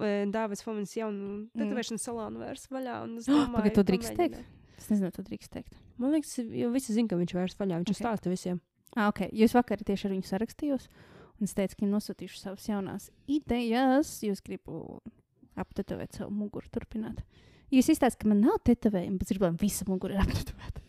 eh, 0.00 0.24
Dāvis 0.32 0.64
Fomins 0.64 0.94
jaunu 0.96 1.46
tetovēšanas 1.54 2.06
salonu 2.08 2.40
vērs 2.42 2.64
vaļā. 2.72 2.96
un 3.04 3.18
es 3.20 3.28
domāju, 3.30 3.52
Pagaid, 3.58 3.74
to 3.76 3.84
drīkst 3.90 4.16
teikt? 4.18 4.40
Es 4.78 4.88
nezinu, 4.90 5.12
to 5.14 5.22
drīkst 5.22 5.52
teikt. 5.54 5.76
Man 6.00 6.10
liekas, 6.16 6.32
jo 6.42 6.70
visi 6.74 6.96
zina, 6.96 7.08
ka 7.12 7.16
viņš 7.20 7.34
vērs 7.36 7.58
vaļā. 7.60 7.82
Viņš 7.82 7.90
Ok. 7.92 7.94
okay. 7.94 8.02
stāsta 8.02 8.32
visiem. 8.32 8.60
Ah, 8.96 9.08
okay. 9.12 9.28
Jūs 9.34 9.54
vakar 9.54 9.78
tieši 9.84 10.08
ar 10.08 10.12
viņu 10.16 10.26
sarakstījos, 10.28 10.88
un 11.38 11.44
es 11.48 11.54
teicu, 11.54 11.76
ka 11.76 11.84
viņi 11.84 11.92
nosūtīšu 11.94 12.40
savas 12.40 12.66
jaunās 12.68 13.10
idejas. 13.30 14.16
Jūs 14.26 14.42
gribu 14.42 15.00
aptetovēt 15.58 16.18
savu 16.18 16.34
muguru, 16.34 16.66
turpināt. 16.74 17.20
Jūs 17.72 17.88
izstāstāt, 17.94 18.20
ka 18.20 18.28
man 18.30 18.42
nav 18.44 18.60
tetovējuma, 18.68 19.18
bet 19.18 19.30
gribam, 19.32 19.56
visa 19.60 19.86
mugura 19.88 20.18
ir 20.18 20.24
aptetovēta. 20.26 20.80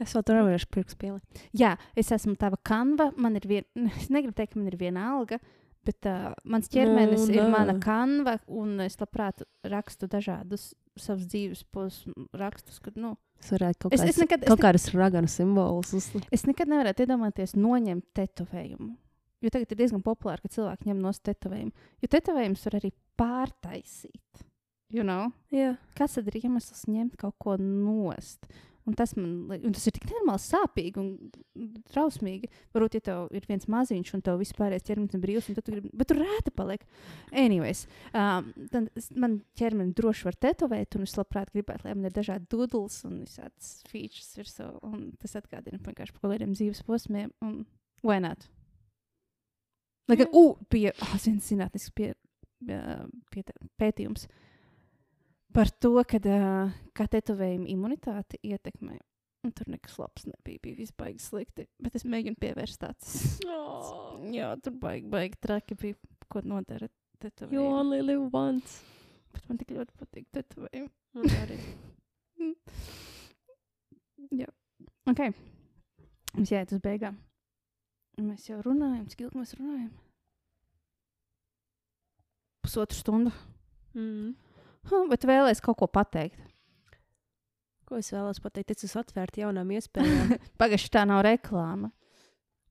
es 0.00 0.14
vēl 0.16 0.24
tur 0.26 0.38
nevarēšu 0.40 0.68
pirks 0.72 0.96
pielikt. 1.00 1.42
Jā, 1.56 1.74
es 1.98 2.10
esmu 2.14 2.36
tava 2.40 2.58
kanva. 2.66 3.10
Man 3.20 3.36
ir 3.40 3.46
viena, 3.50 3.88
es 4.00 4.08
negribu 4.12 4.34
teikt, 4.38 4.54
ka 4.54 4.60
man 4.62 4.70
ir 4.72 4.78
viena 4.80 5.06
alga, 5.14 5.38
bet 5.86 6.08
uh, 6.08 6.30
mans 6.48 6.70
ķermenis 6.72 7.26
Nu, 7.28 7.34
ir 7.36 7.42
nē. 7.44 7.48
mana 7.52 7.76
kanva, 7.82 8.38
un 8.48 8.80
es 8.84 8.98
labprāt 9.00 9.44
rakstu 9.68 10.08
dažādus 10.10 10.70
savus 11.00 11.28
dzīves 11.30 11.62
posmu 11.72 12.26
rakstus. 12.36 12.80
Kad, 12.84 12.96
nu, 13.00 13.16
Es 13.40 13.48
varētu 13.54 13.86
kaut 13.86 13.94
es, 13.96 14.02
kādas, 14.02 14.16
es, 14.18 14.20
nekad, 14.20 14.42
kaut 14.44 14.58
ne, 14.60 14.64
kādas 14.66 14.82
raganu 14.92 15.30
simbolus 15.32 15.94
uzlikt. 15.96 16.26
es 16.34 16.42
nekad 16.44 16.68
nevarētu 16.68 17.06
iedomāties 17.06 17.54
noņemt 17.56 18.04
tetovējumu. 18.18 18.90
Jo 19.40 19.48
tagad 19.54 19.70
ir 19.72 19.78
diezgan 19.80 20.02
populāri, 20.04 20.42
ka 20.44 20.50
cilvēki 20.52 20.90
ņem 20.90 20.98
no 21.00 21.12
tetovējumu. 21.16 21.72
Jo 22.04 22.10
tetovējumus 22.12 22.66
var 22.68 22.76
arī 22.76 22.90
pārtaisīt. 23.16 24.42
You 24.90 25.06
know? 25.06 25.30
Jā. 25.54 25.76
Kāds 25.98 26.18
tad 26.18 26.28
ir 26.30 26.40
iemesls 26.42 26.88
ņemt 26.90 27.14
kaut 27.20 27.36
ko 27.42 27.54
nost? 27.60 28.48
Un 28.88 28.96
tas, 28.96 29.12
man, 29.14 29.44
un 29.52 29.74
tas 29.76 29.84
ir 29.86 29.94
tik 29.94 30.06
nenormāli 30.08 30.40
sāpīgi 30.42 30.98
un 30.98 31.10
trausmīgi. 31.92 32.48
Varbūt, 32.74 32.96
ja 32.96 33.04
tev 33.06 33.34
ir 33.36 33.44
viens 33.46 33.68
maziņš 33.70 34.12
un 34.16 34.22
tev 34.24 34.40
ķermenis 34.40 35.14
ir 35.14 35.22
brīvs, 35.22 35.50
un 35.52 35.58
tu 35.58 35.64
gribi, 35.66 35.92
bet 35.94 36.08
tur 36.10 36.18
rēta 36.18 36.50
paliek. 36.56 36.86
Anyways, 37.30 37.84
um, 38.16 38.48
tad 38.72 38.88
man 39.14 39.36
ķermeni 39.60 39.94
droši 39.94 40.26
var 40.30 40.40
tetovēt, 40.46 40.96
un 40.96 41.06
es 41.06 41.14
labprāt 41.18 41.52
gribētu, 41.54 41.86
lai 41.86 41.94
man 41.94 42.08
ir 42.08 42.16
dažādi 42.16 42.48
dudls 42.50 42.98
un 43.06 43.20
visādas 43.26 43.70
features 43.92 44.32
virsū. 44.40 44.72
Un 44.88 45.10
tas 45.20 45.36
atgādina 45.38 45.78
vienkārši 45.78 46.16
par 46.16 46.24
kaut 46.24 46.34
kādiem 46.34 46.56
dzīves 46.56 46.82
posmiem. 46.88 47.30
Un 47.44 47.62
why 48.02 48.18
not? 48.24 48.48
Lai 50.10 50.18
gan, 50.18 50.32
uh, 50.34 50.56
bija 50.72 50.96
oh, 51.04 51.16
viens 51.20 51.52
zinātnisks 51.52 51.92
pie, 51.94 52.14
uh, 52.66 53.04
pie, 53.30 53.44
pētījums 53.78 54.26
par 55.54 55.70
to, 55.82 55.94
kad, 56.08 56.26
uh, 56.30 56.70
kā 56.96 57.06
tetovējuma 57.10 57.68
imunitāti 57.72 58.40
ietekmē. 58.46 58.98
Un 59.46 59.54
tur 59.56 59.70
nekas 59.72 59.94
labs 59.96 60.26
nebija. 60.28 60.60
Bija 60.62 60.86
baigi 61.00 61.22
slikti. 61.24 61.64
Bet 61.80 61.94
es 61.96 62.04
mēģinu 62.04 62.36
pievērst 62.40 62.80
tāds. 62.82 63.12
Oh. 63.48 64.18
Jā, 64.34 64.50
tur 64.60 64.74
baigi, 64.82 65.08
baigi 65.08 65.38
traki 65.40 65.76
bija, 65.80 65.96
ko 66.28 66.42
nodara 66.44 66.90
You 66.90 67.24
tetovējumi. 67.24 67.64
only 67.68 68.00
live 68.02 68.28
once. 68.32 68.80
Bet 69.32 69.48
man 69.48 69.58
tik 69.60 69.72
ļoti 69.76 69.96
patīk 70.00 70.28
tetovējumi. 70.36 70.90
Man 71.16 71.32
arī. 71.44 71.58
Jā. 74.40 74.48
Ok. 75.10 75.24
Mums 76.36 76.52
jāiet 76.52 76.72
uz 76.76 76.80
beigām. 76.84 77.16
Mēs 78.20 78.44
jau 78.50 78.60
runājam, 78.64 79.06
cik 79.08 79.24
ilgi 79.24 79.40
mēs 79.40 79.56
runājam? 79.58 79.90
Pusotru 82.64 82.98
stundu. 82.98 83.32
Mm. 83.96 84.34
Bet 85.12 85.26
vēlēs 85.28 85.62
kaut 85.64 85.80
ko 85.80 85.88
pateikt. 85.90 86.40
Ko 87.88 87.98
es 87.98 88.12
vēlos 88.14 88.38
pateikt? 88.42 88.70
Es 88.74 88.86
esmu 88.86 89.02
atvērta 89.02 89.42
jaunām 89.42 89.72
iespējām. 89.74 90.36
Pagaidzi, 90.60 90.92
tā 90.94 91.02
nav 91.08 91.24
reklāma. 91.26 91.90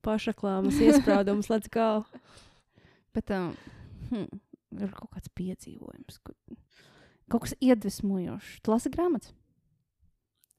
Pašaklāmas, 0.04 0.78
iesprādums, 0.80 1.50
let's 1.52 1.68
go. 1.72 2.06
Bet 3.14 3.30
um, 3.36 3.50
hm, 4.08 4.30
ir 4.80 4.94
kaut 4.96 5.12
kāds 5.12 5.28
piedzīvojums, 5.36 6.22
kur 6.24 6.36
kaut 7.30 7.44
kas 7.44 7.54
iedvesmojošs. 7.60 8.56
Tu 8.64 8.72
lasi 8.72 8.92
grāmatas? 8.94 9.34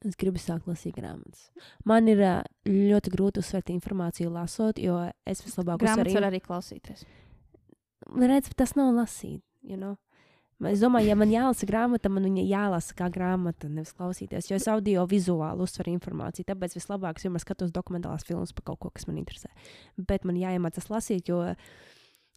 Es 0.02 0.18
gribu 0.18 0.42
sākt 0.42 0.66
lasīt 0.66 0.96
grāmatas. 0.98 1.50
Man 1.86 2.08
ir 2.10 2.22
ļoti 2.66 3.12
grūti 3.14 3.42
uzsvērt 3.44 3.70
informāciju, 3.74 4.32
lasot, 4.34 4.80
jo 4.82 4.98
es 5.30 5.44
vislabāk 5.46 5.84
Grāmatas 5.84 6.00
var 6.00 6.10
uzsveru. 6.10 6.30
arī 6.32 6.40
klausīties. 6.42 7.04
Redz, 8.18 8.50
tas 8.58 8.74
nav 8.80 8.96
lasīt. 8.98 9.44
You 9.62 9.78
know? 9.78 9.98
Es 10.70 10.82
domāju, 10.84 11.08
ja 11.10 11.16
man 11.18 11.32
jālasa 11.34 11.66
grāmata, 11.66 12.10
man 12.14 12.28
viņa 12.28 12.44
jālasa 12.46 12.94
kā 12.98 13.08
grāmata, 13.14 13.70
nevis 13.72 13.96
klausīties. 13.98 14.50
Jo 14.52 14.60
es 14.60 14.68
audio 14.70 15.08
vizuāli 15.10 15.66
uzsveru 15.66 15.94
informāciju. 15.96 16.46
Tāpēc 16.52 16.76
vislabāk 16.78 17.18
es 17.18 17.26
vienmēr 17.26 17.42
skatos 17.42 17.72
dokumentālās 17.74 18.28
filmas 18.28 18.54
par 18.54 18.68
kaut 18.70 18.82
ko, 18.84 18.92
kas 18.94 19.08
man 19.10 19.18
interesē. 19.24 19.50
Bet 19.98 20.28
man 20.28 20.38
jāiemācās 20.38 20.92
lasīt, 20.94 21.32
jo 21.32 21.42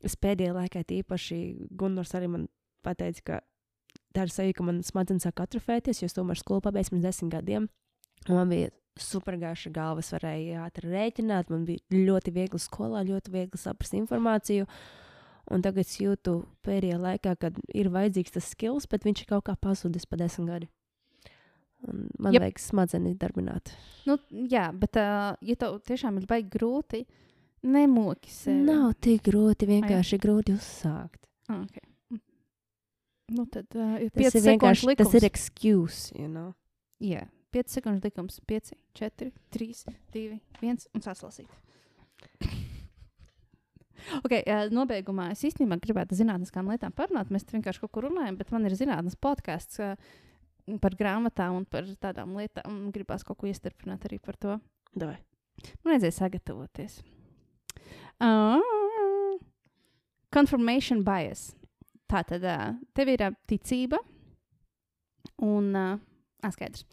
es 0.04 0.16
pēdējā 0.16 0.54
laikā 0.56 0.86
tīpaši 0.88 1.40
Gunārs 1.76 2.14
arī 2.16 2.30
man 2.32 2.48
pateica, 2.84 3.26
ka 3.28 3.40
tā 4.16 4.24
ir 4.24 4.32
sajūta, 4.32 4.56
ka 4.56 4.68
man 4.70 4.80
smadzenes 4.86 5.28
sāk 5.28 5.44
atrofēties, 5.44 6.00
jo 6.00 6.08
es 6.08 6.16
tomēr 6.16 6.40
skolu 6.40 6.64
pabeidzu 6.64 6.94
pirms 6.94 7.04
desmit 7.04 7.36
gadiem. 7.36 7.68
Man 8.30 8.48
bija 8.52 8.72
supergaiša 9.00 9.72
galva, 9.74 10.04
es 10.04 10.12
varēju 10.14 10.60
ātri 10.64 10.92
rēķināt, 10.92 11.50
man 11.52 11.64
bija 11.68 11.82
ļoti 11.92 12.32
viegli 12.34 12.60
skolā, 12.62 13.02
ļoti 13.04 13.32
viegli 13.34 13.60
saprast 13.60 13.96
informāciju. 13.98 14.68
Un 15.52 15.60
tagad 15.64 15.84
es 15.84 15.98
jūtu 16.00 16.38
pēdējā 16.64 16.96
laikā, 17.00 17.34
kad 17.40 17.58
ir 17.76 17.90
vajadzīgs 17.92 18.32
tas 18.36 18.46
skills, 18.54 18.86
bet 18.88 19.04
viņš 19.04 19.24
ir 19.24 19.30
kaut 19.34 19.44
kā 19.48 19.56
pazudis 19.60 20.08
pa 20.08 20.16
desmit 20.20 20.48
gadi. 20.48 20.70
Un 21.84 22.06
man 22.16 22.32
yep. 22.32 22.46
vajag 22.46 22.62
smadzenes 22.64 23.18
darbināt. 23.20 23.74
Nu, 24.08 24.16
jā, 24.48 24.70
bet, 24.72 24.96
uh, 24.96 25.34
ja 25.44 25.56
tev 25.60 25.76
tiešām 25.84 26.16
ir 26.22 26.28
baigi 26.30 26.48
grūti, 26.54 27.02
nemoki 27.68 28.32
sevi. 28.32 28.62
Nav 28.64 28.94
tik 29.04 29.26
grūti, 29.28 29.68
vienkārši 29.68 30.20
grūti 30.22 30.56
uzsākt. 30.56 31.20
Ah, 31.50 31.60
okay. 31.60 31.84
Nu, 33.34 33.44
tad 33.48 33.68
uh, 33.76 33.98
ir 34.00 34.10
Tas 34.12 34.32
5 34.32 34.38
ir 34.38 34.46
vienkārši 34.52 34.88
likums. 34.90 35.12
tas 35.12 35.18
ir 35.20 35.28
excuse. 35.28 36.00
You 36.16 36.28
know? 36.28 36.54
Jā, 37.04 37.26
5 37.56 37.76
sekundes 37.76 38.04
likums. 38.04 38.40
5, 38.48 38.72
4, 38.96 39.30
3, 39.56 39.84
2, 40.16 40.40
1 40.64 40.88
un 40.94 41.04
saslasīt. 41.04 41.52
Okay, 44.22 44.44
nobeigumā 44.70 45.30
es 45.32 45.42
īstenībā 45.48 45.80
gribētu 45.82 46.16
zinātniskām 46.18 46.68
lietām 46.70 46.92
parunāt. 46.94 47.32
Mēs 47.34 47.46
vienkārši 47.50 47.82
kaut 47.82 47.92
kur 47.96 48.08
runājam, 48.08 48.38
bet 48.38 48.52
man 48.54 48.66
ir 48.68 48.76
zinātnīs 48.78 49.18
podkāsts 49.20 49.80
par 50.80 50.96
grāmatām 50.98 51.58
un 51.58 51.66
par 51.68 51.88
tādām 52.00 52.36
lietām. 52.38 52.88
Gribās 52.94 53.24
kaut 53.26 53.40
ko 53.40 53.50
iestrādāt 53.50 54.06
arī 54.08 54.20
par 54.22 54.38
to. 54.40 54.58
Davai. 54.94 55.18
Man 55.82 55.94
vajadzēja 55.94 56.16
sagatavoties. 56.20 57.00
Uh, 58.22 59.38
confirmation 60.34 61.02
bias. 61.06 61.52
Tā 62.10 62.22
tad 62.28 62.44
uh, 62.46 62.74
tev 62.94 63.10
ir 63.10 63.24
uh, 63.26 63.34
ticība 63.50 63.98
un 65.42 65.72
uh, 65.74 65.96
ah, 66.44 66.54
skaidrs. 66.54 66.84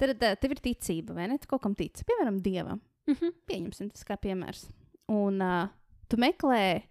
Tad 0.00 0.20
tev 0.20 0.52
ir 0.52 0.62
ticība, 0.64 1.16
vai 1.16 1.30
ne? 1.30 1.38
Tu 1.40 1.48
kaut 1.48 1.64
kam 1.64 1.76
tici, 1.78 2.04
piemēram, 2.08 2.42
dievam. 2.44 2.82
Mm 3.06 3.14
-hmm. 3.14 3.34
Pieņemsim 3.46 3.90
tas 3.90 4.04
kā 4.04 4.16
piemērs. 4.20 4.66
Un 5.08 5.40
uh, 5.40 5.68
tu 6.10 6.18
meklē 6.20 6.86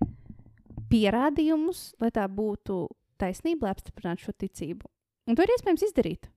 pierādījumus, 0.92 1.96
lai 2.02 2.12
tā 2.14 2.26
būtu 2.30 2.86
taisnība, 3.22 3.68
lai 3.68 3.76
apstiprinātu 3.76 4.28
šo 4.28 4.36
ticību. 4.44 4.90
Un 5.26 5.38
to 5.38 5.46
ir 5.46 5.54
iespējams 5.56 5.86
izdarīt. 5.88 6.30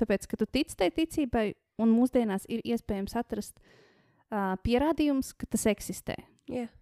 Tāpēc, 0.00 0.26
ka 0.26 0.38
tu 0.40 0.48
tici 0.50 0.76
tai 0.78 0.90
ticībai, 0.94 1.52
un 1.82 1.92
mūsdienās 1.94 2.48
ir 2.50 2.62
iespējams 2.66 3.14
atrast 3.20 3.60
uh, 3.60 4.54
pierādījumus, 4.64 5.34
ka 5.38 5.46
tas 5.52 5.68
eksistē. 5.70 6.16
Yeah. 6.50 6.72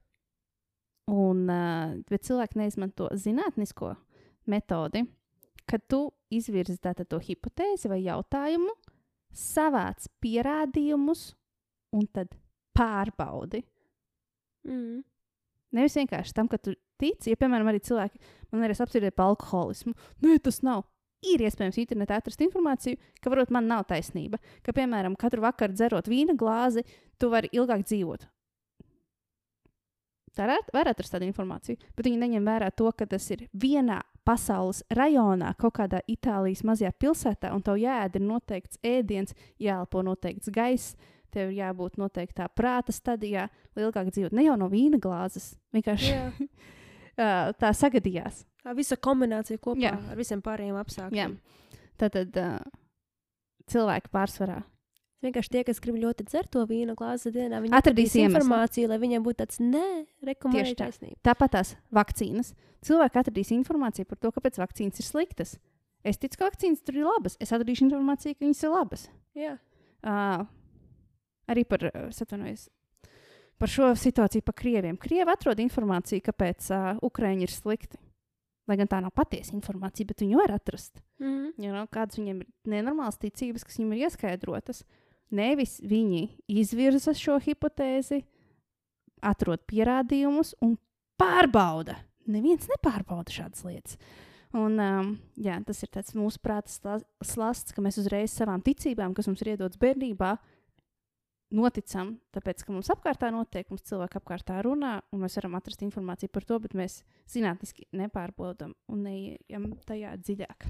Un, 1.10 1.44
uh, 1.50 1.98
bet 2.08 2.24
cilvēki 2.28 2.60
neizmanto 2.60 3.10
zinātnisko 3.18 3.92
metodi, 4.50 5.04
kad 5.68 5.84
tu 5.90 6.06
izvirzi 6.32 6.78
tātad 6.82 7.10
to 7.10 7.20
hipotēzi 7.22 7.90
vai 7.90 8.00
jautājumu, 8.06 8.72
savāc 9.34 10.08
pierādījumus 10.22 11.30
un 11.94 12.06
tad 12.14 12.32
pārbaudi. 12.76 13.62
Mm. 14.66 15.02
Nevis 15.76 15.96
vienkārši 15.98 16.34
tam, 16.34 16.48
ka 16.50 16.58
tu 16.58 16.74
tici, 17.00 17.30
ja, 17.30 17.38
piemēram, 17.38 17.68
arī 17.70 17.82
cilvēki 17.86 18.18
man 18.50 18.66
ir 18.66 18.74
apspriesti 18.74 19.12
par 19.14 19.32
alkoholismu. 19.32 19.94
Nē, 20.24 20.40
tas 20.42 20.60
nav. 20.66 20.86
Ir 21.30 21.42
iespējams 21.44 21.76
internetā 21.82 22.16
atrast 22.16 22.40
informāciju, 22.40 22.96
ka 23.20 23.30
varbūt 23.32 23.52
man 23.52 23.66
nav 23.68 23.84
taisnība. 23.90 24.40
Ka, 24.64 24.72
piemēram, 24.76 25.18
katru 25.20 25.44
vakaru 25.44 25.76
dzerot 25.76 26.08
vīna 26.08 26.32
glāzi, 26.38 26.86
tu 27.20 27.28
vari 27.32 27.50
ilgāk 27.52 27.84
dzīvot. 27.84 28.24
Tā 30.36 30.46
var 30.72 30.88
atrast 30.88 31.12
tādu 31.12 31.26
informāciju, 31.26 31.76
bet 31.96 32.06
viņi 32.06 32.20
neņem 32.22 32.46
vērā 32.46 32.70
to, 32.72 32.88
ka 32.96 33.04
tas 33.10 33.26
ir 33.34 33.48
vienā 33.52 33.98
pasaules 34.24 34.84
rajonā, 34.94 35.50
kaut 35.58 35.74
kādā 35.80 36.00
Itālijas 36.08 36.62
mazajā 36.64 36.92
pilsētā, 37.02 37.50
un 37.52 37.64
tev 37.66 37.80
jāēd 37.82 38.16
ir 38.16 38.24
noteikts 38.24 38.78
ēdiens, 38.86 39.34
jāelpo 39.58 40.04
noteikts 40.06 40.52
gaiss, 40.54 40.94
tev 41.32 41.50
ir 41.50 41.60
jābūt 41.60 41.98
noteiktā 42.00 42.48
prāta 42.56 42.94
stadijā, 42.94 43.48
lai 43.76 43.86
ilgāk 43.86 44.10
dzīvot. 44.12 44.34
Ne 44.36 44.46
jau 44.46 44.56
no 44.60 44.70
vīna 44.72 45.00
glāzes, 45.02 45.52
vienkārši 45.76 46.10
Jā. 46.12 46.26
uh, 46.40 47.52
tā 47.60 47.72
sagadījās. 47.76 48.44
Tā 48.60 48.74
visa 48.76 48.98
kombinācija 49.00 49.60
kopā 49.62 49.86
Jā. 49.86 49.94
ar 50.12 50.18
visiem 50.20 50.42
pārējiem 50.44 50.76
apstākļiem. 50.80 51.38
Tad 52.00 52.18
uh, 52.20 52.58
cilvēki 53.70 54.12
pārsvarā. 54.12 54.60
Vienkārši 55.20 55.52
tie, 55.52 55.62
kas 55.68 55.80
grib 55.84 55.98
ļoti 56.00 56.24
dzert 56.30 56.48
to 56.54 56.62
vīnu 56.68 56.94
glāzi 56.96 57.28
dienā, 57.34 57.58
viņi 57.60 57.76
Atradīs 57.76 58.14
informāciju, 58.22 58.88
lai 58.88 58.96
viņiem 59.02 59.24
būtu 59.24 59.42
tāds, 59.42 59.58
rekomendācija 60.24 60.78
tā. 60.78 60.86
taisnība. 60.86 61.18
Tāpat 61.28 61.52
tās 61.58 61.74
vakcīnas. 61.92 62.54
Cilvēki 62.88 63.20
atradīs 63.20 63.50
informāciju 63.52 64.08
par 64.08 64.20
to, 64.22 64.30
kāpēc 64.32 64.56
vakcīnas 64.62 65.02
ir 65.02 65.04
sliktas. 65.04 65.58
Es 66.00 66.16
ticu, 66.16 66.38
ka 66.40 66.48
vakcīnas 66.48 66.80
tur 66.80 67.02
ir 67.02 67.04
labas. 67.04 67.36
Es 67.36 67.52
atradīšu 67.52 67.84
informāciju, 67.90 68.38
ka 68.38 68.46
viņas 68.46 68.64
ir 68.64 68.72
labas. 68.72 69.04
Jā. 69.36 69.52
Uh, 70.00 70.46
arī 71.50 71.64
par, 71.68 71.88
es 72.06 72.22
atvainojos, 72.22 72.68
par 73.60 73.72
šo 73.72 73.90
situāciju 73.98 74.46
par 74.46 74.56
krieviem. 74.56 74.98
Krievi 75.00 75.32
atrod 75.32 75.60
informāciju, 75.62 76.24
kāpēc 76.30 76.70
uh, 76.72 77.02
Ukraiņi 77.06 77.46
ir 77.46 77.52
slikti. 77.54 78.00
Lai 78.70 78.76
gan 78.78 78.88
tā 78.90 79.00
nav 79.02 79.10
patiesa 79.16 79.56
informācija, 79.56 80.06
bet 80.06 80.22
viņi 80.22 80.36
var 80.38 80.54
atrast. 80.54 81.00
Mm. 81.18 81.52
Ja, 81.58 81.72
nu, 81.74 81.86
kādas 81.90 82.20
viņiem 82.20 82.44
ir 82.44 82.50
nenormālas 82.70 83.18
ticības, 83.18 83.64
kas 83.66 83.80
viņiem 83.80 83.96
ir 83.96 84.04
ieskaidrotas. 84.06 84.84
Nevis 85.34 85.78
viņi 85.82 86.28
izvirza 86.50 87.14
šo 87.16 87.38
hipotēzi, 87.42 88.20
atrod 89.26 89.62
pierādījumus 89.70 90.54
un 90.64 90.76
pārbauda. 91.20 91.98
Neviens 92.30 92.68
nepārbauda 92.70 93.34
šādas 93.34 93.64
lietas. 93.66 93.98
Un, 94.56 94.78
um, 94.82 95.10
jā, 95.38 95.56
tas 95.66 95.82
ir 95.84 95.90
mūsu 96.18 96.40
prāta 96.42 96.72
sla- 96.72 97.02
slasts, 97.22 97.74
ka 97.74 97.82
mēs 97.82 98.00
uzreiz 98.02 98.32
savām 98.34 98.62
ticībām, 98.66 99.14
kas 99.14 99.28
mums 99.30 99.42
ir 99.44 99.52
iedotas 99.54 99.78
bērnībā, 99.78 100.32
noticam, 101.54 102.14
tāpēc, 102.34 102.62
ka 102.64 102.74
mums 102.74 102.90
apkārtā 102.92 103.30
notiek, 103.34 103.68
mums 103.70 103.86
cilvēki 103.88 104.20
apkārtā 104.20 104.60
runā, 104.64 104.98
un 105.10 105.24
mēs 105.24 105.38
varam 105.40 105.56
atrast 105.58 105.82
informāciju 105.86 106.32
par 106.32 106.46
to, 106.46 106.60
bet 106.62 106.76
mēs 106.78 107.00
zinātniski 107.30 107.88
nepārbaudām 107.96 108.76
un 108.90 109.02
neejam 109.06 109.72
tajā 109.88 110.14
dziļāk. 110.22 110.68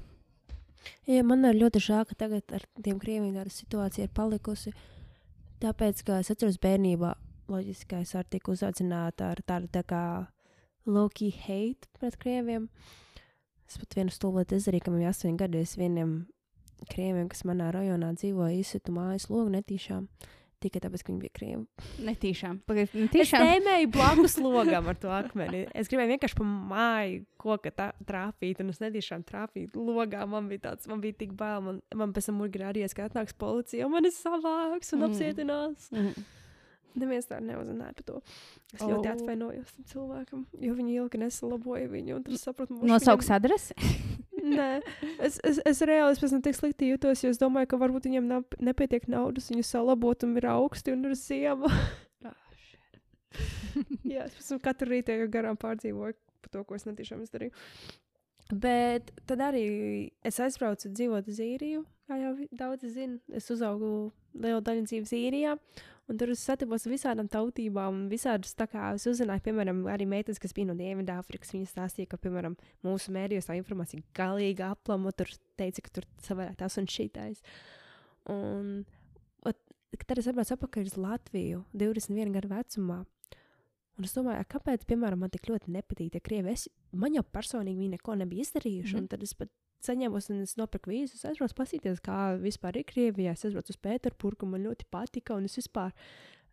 Jā, 1.11 1.24
man 1.27 1.44
ir 1.44 1.59
ļoti 1.61 1.82
žēl, 1.85 2.07
ka 2.09 2.16
tagad 2.24 2.57
ar 2.57 2.65
tiem 2.81 3.01
krieviem 3.02 3.35
tāda 3.36 3.52
situācija 3.52 4.07
ir 4.09 4.15
palikusi. 4.16 4.73
Tāpēc, 5.61 6.01
ka 6.07 6.23
es 6.23 6.32
atceros 6.32 6.57
bērnībā, 6.62 7.12
loģiski, 7.52 7.89
ka 7.90 8.01
es 8.05 8.15
arī 8.16 8.39
tiku 8.39 8.55
uzaudzināta 8.57 9.35
ar 9.35 9.43
tādu 9.44 9.69
tā 9.74 9.85
kā 9.85 10.02
low-key 10.89 11.35
hate 11.44 11.90
pret 11.98 12.16
krieviem. 12.20 12.70
Es 13.69 13.77
pat 13.78 13.98
vienu 13.98 14.15
stulbētu 14.15 14.57
izdarīju, 14.57 14.86
ka 14.86 14.93
man 14.94 15.02
bija 15.02 15.12
astoņi 15.12 15.39
gadi. 15.39 15.61
Es 15.62 15.77
vienam 15.78 16.15
krieviem, 16.90 17.28
kas 17.31 17.44
manā 17.47 17.69
rajonā 17.74 18.15
dzīvoja, 18.16 18.57
izsitu 18.62 18.94
mājas 18.97 19.28
logu 19.31 19.52
netīšām. 19.52 20.09
Tikai 20.61 20.81
tāpēc, 20.85 21.03
ka 21.07 21.12
viņi 21.12 21.20
bija 21.23 21.32
krievi. 21.39 21.62
Netīšām. 22.05 22.59
Pagaid, 22.69 22.91
Es 22.93 23.11
Tiešām. 23.15 23.45
tēmēju 23.47 23.91
blakus 23.95 24.35
logam 24.45 24.89
ar 24.93 24.99
to 25.01 25.09
akmeni. 25.09 25.62
Es 25.74 25.89
gribēju 25.89 26.12
vienkārši 26.19 26.37
pa 26.37 26.45
māju 26.45 27.23
koku 27.41 27.73
trāpīt, 28.05 28.61
un 28.61 28.69
es 28.74 28.81
netiešām 28.82 29.24
trāpīju 29.24 29.73
logā. 29.81 30.27
Man 30.28 30.51
bija 30.53 30.66
tāds, 30.69 30.87
man 30.91 31.01
bija 31.01 31.16
tik 31.23 31.32
bail. 31.32 31.62
Man, 31.65 31.81
man 31.97 32.12
pēc 32.12 32.28
tam 32.28 32.43
urgrādījās, 32.45 32.93
ka 32.95 33.09
atnāks 33.09 33.32
policija, 33.41 33.87
un 33.89 33.93
man 33.97 34.05
ir 34.05 34.12
savāks 34.12 34.93
un 34.93 35.01
Mm. 35.01 35.09
apcietinās. 35.09 35.89
Mhm. 35.97 36.28
Neviens 37.01 37.27
tā 37.31 37.39
neuzzināja 37.41 37.95
par 37.95 38.03
to. 38.05 38.20
Es 38.74 38.81
ļoti 38.82 39.07
Oh. 39.07 39.15
atvainojos 39.15 39.73
tam 39.77 39.85
cilvēkam, 39.93 40.45
jo 40.61 40.74
viņi 40.74 40.97
ilgi 40.99 41.19
nesalaboja 41.23 41.89
viņu. 41.89 42.16
Es 42.28 42.45
Nosauks 42.82 43.31
adresi. 43.31 43.74
Nē, 44.59 44.69
es, 45.19 45.39
es, 45.45 45.61
es 45.67 45.83
reāli 45.87 46.15
es 46.15 46.21
pēc 46.23 46.35
tam 46.35 46.45
tik 46.45 46.57
slikti 46.57 46.91
jūtos, 46.93 47.25
jo 47.25 47.33
es 47.33 47.41
domāju, 47.41 47.71
ka 47.73 47.81
varbūt 47.81 48.09
viņiem 48.09 48.29
nav, 48.31 48.47
nepietiek 48.62 49.09
naudas 49.11 49.51
viņu 49.53 49.65
salabot 49.67 50.27
un 50.27 50.37
ir 50.41 50.49
augsti 50.53 50.95
un 50.95 51.09
ir 51.09 51.17
ziema. 51.19 51.71
Jā, 54.11 54.27
es 54.27 54.35
pēc 54.35 54.47
tam 54.49 54.62
katru 54.65 54.91
rītu 54.91 55.17
garām 55.33 55.59
pārdzīvoju 55.61 56.17
par 56.41 56.55
to, 56.55 56.62
ko 56.67 56.79
es 56.79 56.87
netiešām 56.89 57.23
izdarīju. 57.25 57.55
Bet 58.51 59.12
tad 59.31 59.43
arī 59.47 59.65
es 60.27 60.41
aizbraucu 60.43 60.91
dzīvot 60.91 61.29
uz 61.31 61.39
īriju, 61.45 61.85
kā 62.11 62.19
jau 62.19 62.33
daudzi 62.51 62.91
zina. 62.91 63.21
Es 63.31 63.47
uzaugu 63.55 64.11
lielu 64.35 64.59
daļu 64.67 64.89
dzīves 64.89 65.12
īrijā, 65.15 65.55
un 66.11 66.19
tur 66.19 66.32
es 66.35 66.43
satikos 66.43 66.87
ar 66.87 66.93
visādām 66.93 67.28
tautībām. 67.31 68.03
un 68.03 68.09
Visādas 68.11 68.57
tā 68.59 68.66
kā 68.70 68.91
es 68.97 69.07
uzzināju, 69.07 69.45
piemēram, 69.47 69.85
arī 69.93 70.07
meitenes, 70.11 70.41
kas 70.43 70.55
bija 70.57 70.70
no 70.70 70.74
Dienvidāfrikas. 70.78 71.53
Viņas 71.55 71.74
stāstīja, 71.77 72.11
ka, 72.11 72.19
piemēram, 72.19 72.57
mūsu 72.87 73.15
mēdījos 73.15 73.47
tā 73.47 73.57
informācija 73.59 74.03
galīgi 74.19 74.66
aplama. 74.66 75.12
Tur 75.12 75.31
teica, 75.61 75.85
ka 75.87 75.95
tur 76.01 76.09
savādāk 76.27 76.59
tas 76.61 76.78
un 76.82 76.91
šitais. 76.91 77.45
Un 78.31 78.85
ot, 79.47 79.57
tad 80.07 80.19
es 80.19 80.28
atbraucu 80.31 80.57
atpakaļ 80.59 80.91
uz 80.91 80.99
Latviju 81.01 81.65
21 81.73 82.35
gadu 82.37 82.53
vecumā. 82.53 83.05
Un 84.01 84.07
es 84.09 84.15
domāju, 84.16 84.47
kāpēc, 84.49 84.87
piemēram, 84.89 85.20
man 85.20 85.31
tik 85.31 85.49
ļoti 85.51 85.73
nepatīk 85.74 86.15
tie 86.15 86.20
krievi. 86.24 86.55
Es, 86.57 86.69
man 86.93 87.15
jau 87.15 87.23
personīgi 87.23 87.82
viņi 87.82 87.97
neko 87.99 88.15
nebija 88.16 88.47
izdarījuši. 88.47 88.95
Mm 88.95 88.97
Mhm. 88.97 89.05
-hmm. 89.05 89.11
Tad 89.11 89.23
es 89.23 89.35
pat 89.35 89.51
saņēmu, 89.86 90.23
un 90.31 90.43
es 90.44 90.57
nopirku 90.61 90.93
vīzu. 90.93 91.19
Es 91.19 91.27
aizbraucu 91.28 91.57
paskatīties, 91.59 92.02
kā 92.05 92.19
vispār 92.40 92.81
ir 92.81 92.89
Krievijā. 92.89 93.36
Es 93.36 93.44
aizbraucu 93.44 93.74
uz 93.74 93.81
Pēterburgu, 93.81 94.48
man 94.51 94.65
ļoti 94.66 94.89
patika. 94.90 95.36
Un 95.36 95.48
es 95.48 95.57
vispār 95.57 95.94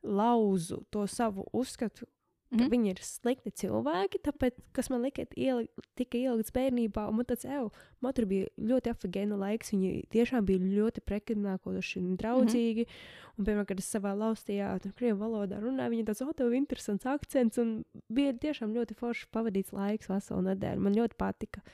lauzu 0.03 0.83
to 0.93 1.07
savu 1.07 1.47
uzskatu 1.53 2.07
ka 2.47 2.63
Mhm. 2.63 2.69
viņi 2.71 2.89
ir 2.93 2.99
slikti 3.03 3.51
cilvēki, 3.51 4.21
tāpēc, 4.23 4.55
kas 4.71 4.89
man 4.89 5.01
lika, 5.03 5.25
ieli, 5.35 5.67
tika 5.99 6.15
ielikts 6.15 6.53
bērnībā, 6.55 7.11
man 7.11 7.25
tāds, 7.27 7.43
evo, 7.43 7.73
man 7.99 8.13
tur 8.13 8.25
bija 8.25 8.47
ļoti 8.57 8.93
afigēna 8.93 9.35
laiks, 9.35 9.73
viņi 9.73 10.07
tiešām 10.13 10.45
bija 10.47 10.59
ļoti 10.63 11.03
prekidnākoši 11.03 11.99
un 11.99 12.15
draudzīgi, 12.15 12.85
mm 12.85 12.87
-hmm. 12.87 13.35
un, 13.37 13.45
piemēram, 13.45 13.67
kad 13.67 13.79
es 13.79 13.91
savā 13.91 14.15
laustījā, 14.15 14.79
tur 14.79 14.93
krievu 14.93 15.19
valodā 15.19 15.59
runāju, 15.59 15.91
viņi 15.91 16.05
tāds, 16.07 16.23
o, 16.23 16.31
tev 16.31 16.47
ir 16.47 16.61
interesants 16.61 17.05
akcents, 17.05 17.57
un 17.57 17.83
bija 18.07 18.31
tiešām 18.31 18.71
ļoti 18.71 18.95
forši 18.95 19.27
pavadīts 19.31 19.73
laiks 19.73 20.07
veselu 20.07 20.41
nedēļu, 20.41 20.79
man 20.79 20.95
ļoti 20.95 21.15
patika. 21.17 21.61
Bet 21.61 21.73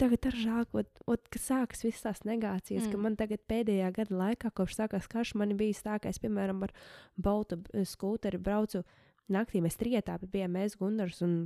tagad 0.00 0.28
ir 0.30 0.38
žēl, 0.38 0.64
ka, 0.70 0.84
ot, 1.10 1.28
ka 1.32 1.40
sākas 1.42 1.84
visas 1.86 2.04
tās 2.04 2.24
negācijas, 2.28 2.86
mm. 2.86 2.92
ka 2.92 3.02
man 3.02 3.18
tagad 3.18 3.42
pēdējā 3.50 3.90
gada 3.96 4.18
laikā, 4.22 4.52
kopš 4.54 4.78
sākās 4.78 5.10
karš, 5.10 5.34
man 5.40 5.56
bija 5.58 5.76
tā, 5.84 5.98
ka 6.02 6.12
es, 6.12 6.20
piemēram, 6.22 6.62
ar 6.66 6.74
Baltu 7.16 7.60
skūteri 7.88 8.40
braucu 8.42 8.84
naktī. 9.32 9.62
Mēs 9.64 9.78
trietā 9.80 10.18
bijām 10.22 10.56
mēs, 10.56 10.78
Gunārs 10.80 11.22
un 11.26 11.38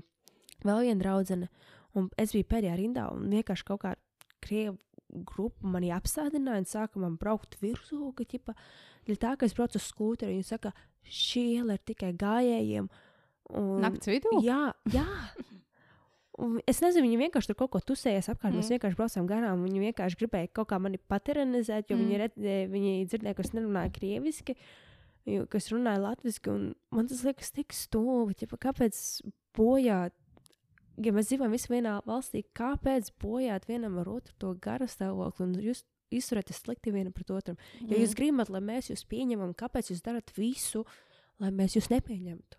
vēl 0.67 0.87
viena 0.87 1.01
draudzene. 1.03 1.51
Un 1.99 2.09
es 2.21 2.33
biju 2.33 2.49
pēdējā 2.49 2.79
rindā 2.79 3.09
un 3.13 3.29
vienkārši 3.33 3.69
kaut 3.69 3.83
kā 3.85 3.97
krievu 4.43 4.79
grupa 5.29 5.69
mani 5.69 5.93
apstādināja 5.93 6.63
un 6.63 6.69
sāka 6.69 7.01
man 7.03 7.19
braukt 7.21 7.59
virsū, 7.61 8.13
ka 8.17 8.25
ķipa, 8.29 8.55
tā, 9.21 9.35
ka 9.37 9.49
es 9.49 9.57
braucu 9.57 9.81
uz 9.81 9.89
skūteri, 9.91 10.39
viņi 10.39 10.49
saka, 10.49 10.73
šī 11.05 11.43
iela 11.59 11.77
ir 11.77 11.83
tikai 11.85 12.15
gājējiem. 12.17 12.89
Un, 13.59 13.75
Nakts 13.85 14.09
vidū? 14.09 14.39
Jā, 14.45 14.71
jā. 14.93 15.05
Un 16.43 16.57
es 16.67 16.81
nezinu, 16.83 17.05
viņi 17.07 17.19
vienkārši 17.21 17.53
tur 17.53 17.57
kaut 17.61 17.71
ko 17.77 17.81
tusējas 17.93 18.27
apkārt. 18.33 18.51
Mm. 18.55 18.59
Mēs 18.63 18.71
vienkārši 18.75 18.99
braucām 18.99 19.27
garām. 19.31 19.61
Viņi 19.63 19.83
vienkārši 19.85 20.19
gribēja 20.19 20.49
kaut 20.59 20.69
kā 20.73 20.79
mani 20.83 20.99
paternizēt, 20.99 21.91
jo 21.93 21.97
mm. 21.97 22.03
viņi, 22.03 22.17
Mm. 22.17 22.23
redz, 22.25 22.71
viņi 22.73 22.95
dzirdēja, 23.13 23.37
ka 23.39 23.43
es 23.47 23.53
nerunāju 23.55 23.93
krieviski, 23.99 24.57
jo- 25.27 25.47
ka 25.47 25.59
es 25.59 25.69
runāju 25.71 26.03
latviešu. 26.03 26.75
Man 26.91 27.07
tas 27.07 27.23
liekas 27.23 27.53
tik 27.55 27.73
stulbi. 27.73 28.35
Kāpēc 28.59 29.23
bojāt? 29.55 30.11
Ja 31.03 31.13
mēs 31.13 31.31
dzīvojam 31.31 31.55
visi 31.55 31.69
vienā 31.73 32.03
valstī, 32.05 32.43
kāpēc 32.55 33.13
bojāt 33.23 33.65
vienam 33.67 33.99
ar 34.03 34.09
otru 34.09 34.35
to 34.39 34.55
garu 34.55 34.85
stāvokli 34.85 35.41
un 35.47 35.55
jūs 35.55 35.85
izturēties 36.13 36.59
slikti 36.67 36.93
vienam 36.93 37.13
pret 37.13 37.31
otru? 37.31 37.57
Ja 37.81 37.97
Mm. 37.97 38.03
jūs 38.03 38.15
gribat, 38.19 38.51
lai 38.51 38.61
mēs 38.61 38.91
jūs 38.91 39.07
pieņemam, 39.09 39.55
kāpēc 39.55 39.89
jūs 39.95 40.03
darat 40.03 40.31
visu, 40.37 40.85
lai 41.41 41.51
mēs 41.51 41.77
jūs 41.79 41.89
nepieņemtu? 41.89 42.57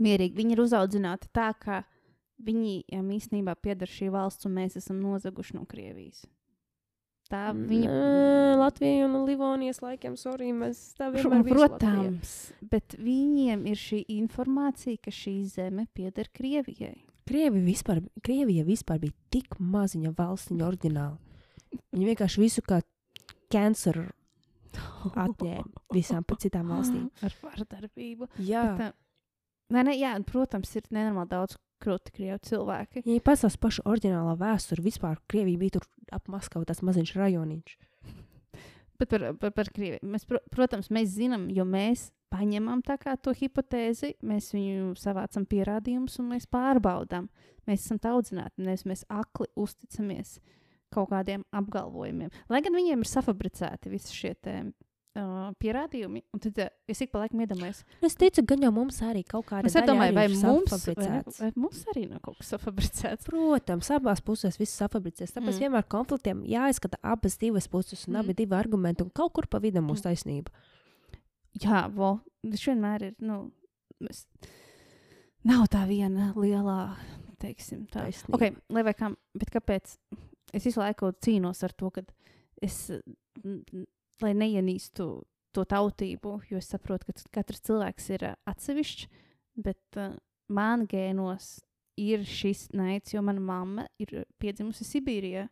Mierīgi. 0.00 0.34
Viņi 0.36 0.52
ir 0.52 0.58
uzaudzināti 0.62 1.28
tā, 1.34 1.52
ka 1.58 1.82
viņi 1.82 1.97
ja, 2.38 3.02
īstenībā 3.02 3.54
pieder 3.60 3.90
šī 3.90 4.10
valsts, 4.14 4.46
un 4.46 4.56
mēs 4.58 4.78
esam 4.80 5.00
nozaguši 5.02 5.58
no 5.58 5.64
Krievijas. 5.68 6.24
Tā 7.28 7.50
viņa. 7.52 7.88
Nē, 7.92 8.52
Latvija 8.56 9.04
un 9.04 9.18
Livonijas 9.28 9.82
laikiem, 9.84 10.14
sorry, 10.16 10.48
mēs 10.56 10.94
tā 10.96 11.10
vienmēr 11.12 11.42
Latvija. 11.44 11.58
Protams, 11.58 12.34
bet 12.72 12.96
viņiem 12.96 13.66
ir 13.68 13.76
šī 13.76 14.00
informācija, 14.16 15.00
ka 15.04 15.12
šī 15.12 15.42
zeme 15.50 15.84
pieder 15.92 16.30
Krievijai. 16.32 16.96
Krievi 17.28 17.60
vispār, 17.60 18.00
Krievija 18.24 18.64
vispār 18.64 19.02
bija 19.02 19.12
tik 19.34 19.58
maziņa 19.60 20.14
valstiņa 20.16 20.64
oriģināli. 20.64 21.42
Viņi 21.92 22.08
vienkārši 22.08 22.40
visu 22.40 22.64
kā 22.64 22.80
cancer 23.52 24.00
atņēma 25.26 25.84
visām 25.92 26.24
citām 26.40 26.72
valstīm. 26.72 27.10
Ar 27.20 27.36
vardarbību. 27.42 28.30
Jā, 28.40 28.64
Bet, 28.78 28.96
Nē, 29.68 29.82
nē, 29.84 29.94
jā, 30.00 30.14
un, 30.16 30.24
protams, 30.24 30.70
ir 30.80 30.86
nenormāli 30.96 31.28
daudz 31.28 31.58
krūti 31.82 32.14
krievu 32.14 32.38
cilvēki. 32.48 33.04
ja 33.06 33.24
tās 33.44 33.56
pašu 33.60 33.84
oriģinālā 33.88 34.34
vēsture 34.40 34.84
vispār, 34.84 35.20
Krievija 35.30 35.60
bija 35.60 35.78
tur 35.78 35.88
ap 36.14 36.28
Maskavu 36.32 36.68
tāds 36.68 36.84
maziņš 36.86 37.14
rajoniņš. 37.18 37.76
Bet 38.98 39.10
par, 39.12 39.26
par, 39.38 39.52
par 39.54 39.70
Krieviju. 39.70 40.02
Mēs, 40.10 40.26
pro, 40.26 40.40
protams, 40.50 40.90
mēs 40.94 41.12
zinām, 41.14 41.46
jo 41.54 41.64
mēs 41.68 42.08
paņemam 42.32 42.82
to 42.82 43.32
hipotēzi, 43.32 44.16
mēs 44.26 44.52
viņu 44.52 44.94
savācam 44.98 45.46
pierādījumus 45.46 46.18
un 46.18 46.32
mēs 46.34 46.48
pārbaudām. 46.50 47.28
Mēs 47.68 47.84
esam 47.84 48.00
audzināti, 48.10 48.64
nevis 48.64 48.84
mēs 48.88 49.04
akli 49.08 49.46
uzticamies 49.56 50.38
kaut 50.92 51.10
kādiem 51.10 51.44
apgalvojumiem. 51.52 52.30
Lai 52.48 52.62
gan 52.64 52.74
viņiem 52.74 53.04
ir 53.04 53.08
safabricēti 53.08 53.92
visi 53.92 54.14
šie 54.16 54.34
te, 54.40 54.54
uh, 55.16 55.48
pierādījumi, 55.62 56.22
un 56.34 56.42
tad 56.42 56.58
uh, 56.62 56.70
es 56.90 57.00
ik 57.04 57.12
pa 57.12 57.22
laikam 57.22 57.40
iedomājos, 57.44 57.80
Es 58.04 58.16
teicu, 58.18 58.44
gan 58.48 58.64
jau 58.66 58.70
mums 58.74 59.00
arī 59.06 59.22
kaut 59.28 59.46
kāda 59.48 59.70
es 59.70 59.76
domāju, 59.76 60.14
vai 60.16 60.26
mums, 60.32 60.42
vai, 60.44 60.78
safabricēts. 60.78 61.40
vai 61.42 61.50
mums 61.56 61.82
arī 61.92 62.04
nav 62.10 62.22
kaut 62.24 62.38
kas 62.40 62.52
safabricēts. 62.54 63.28
Protams, 63.28 63.90
abās 63.94 64.22
pusēs 64.24 64.58
viss 64.60 64.78
safabricēs. 64.80 65.34
Tāpēc 65.34 65.50
mm. 65.50 65.56
Mm. 65.56 65.64
vienmēr 65.64 65.88
konfliktiem 65.96 66.42
jāizskata 66.48 67.00
abas 67.02 67.38
divas 67.40 67.68
puses 67.70 68.06
un 68.06 68.12
mm. 68.12 68.16
Mm. 68.16 68.24
abi 68.24 68.38
divi 68.42 68.58
argumenti, 68.58 69.06
un 69.06 69.12
kaut 69.14 69.34
kur 69.36 69.48
pa 69.50 69.62
vidu 69.62 69.82
mūsu 69.84 70.06
taisnība. 70.08 70.52
Jā, 71.58 71.86
vo, 71.92 72.18
viņš 72.46 72.66
vienmēr 72.72 73.08
ir. 73.10 73.16
Nu, 73.24 73.40
mēs, 74.04 74.24
nav 75.48 75.66
tā 75.72 75.84
viena 75.88 76.32
lielā, 76.38 76.80
teiksim, 77.42 77.86
tā. 77.88 78.06
Taisnība. 78.06 78.36
Okay, 78.38 78.54
lai 78.74 78.84
vai 78.86 78.94
kā, 78.98 79.10
bet 79.38 79.52
kāpēc 79.54 79.96
es 80.54 80.64
visu 80.64 80.80
laiku 80.82 81.12
cīnos 81.24 81.64
ar 81.66 81.74
to, 81.76 81.90
ka 81.94 82.04
es, 82.64 82.86
lai 84.22 84.34
neienīstu 84.34 85.08
to 85.54 85.64
tautību, 85.64 86.34
jo 86.50 86.58
es 86.60 86.68
saprotu, 86.70 87.06
ka 87.08 87.12
katrs 87.40 87.60
cilvēks 87.66 88.10
ir 88.14 88.26
atsevišķs, 88.46 89.08
bet 89.64 89.96
uh, 89.96 90.14
man 90.48 90.86
gēnos 90.86 91.60
ir 91.98 92.22
šis 92.24 92.68
naids, 92.78 93.12
jo 93.14 93.22
mana 93.22 93.40
mamma 93.42 93.86
ir 93.98 94.24
piedzimusi 94.38 94.84
Sibīrijā. 94.86 95.48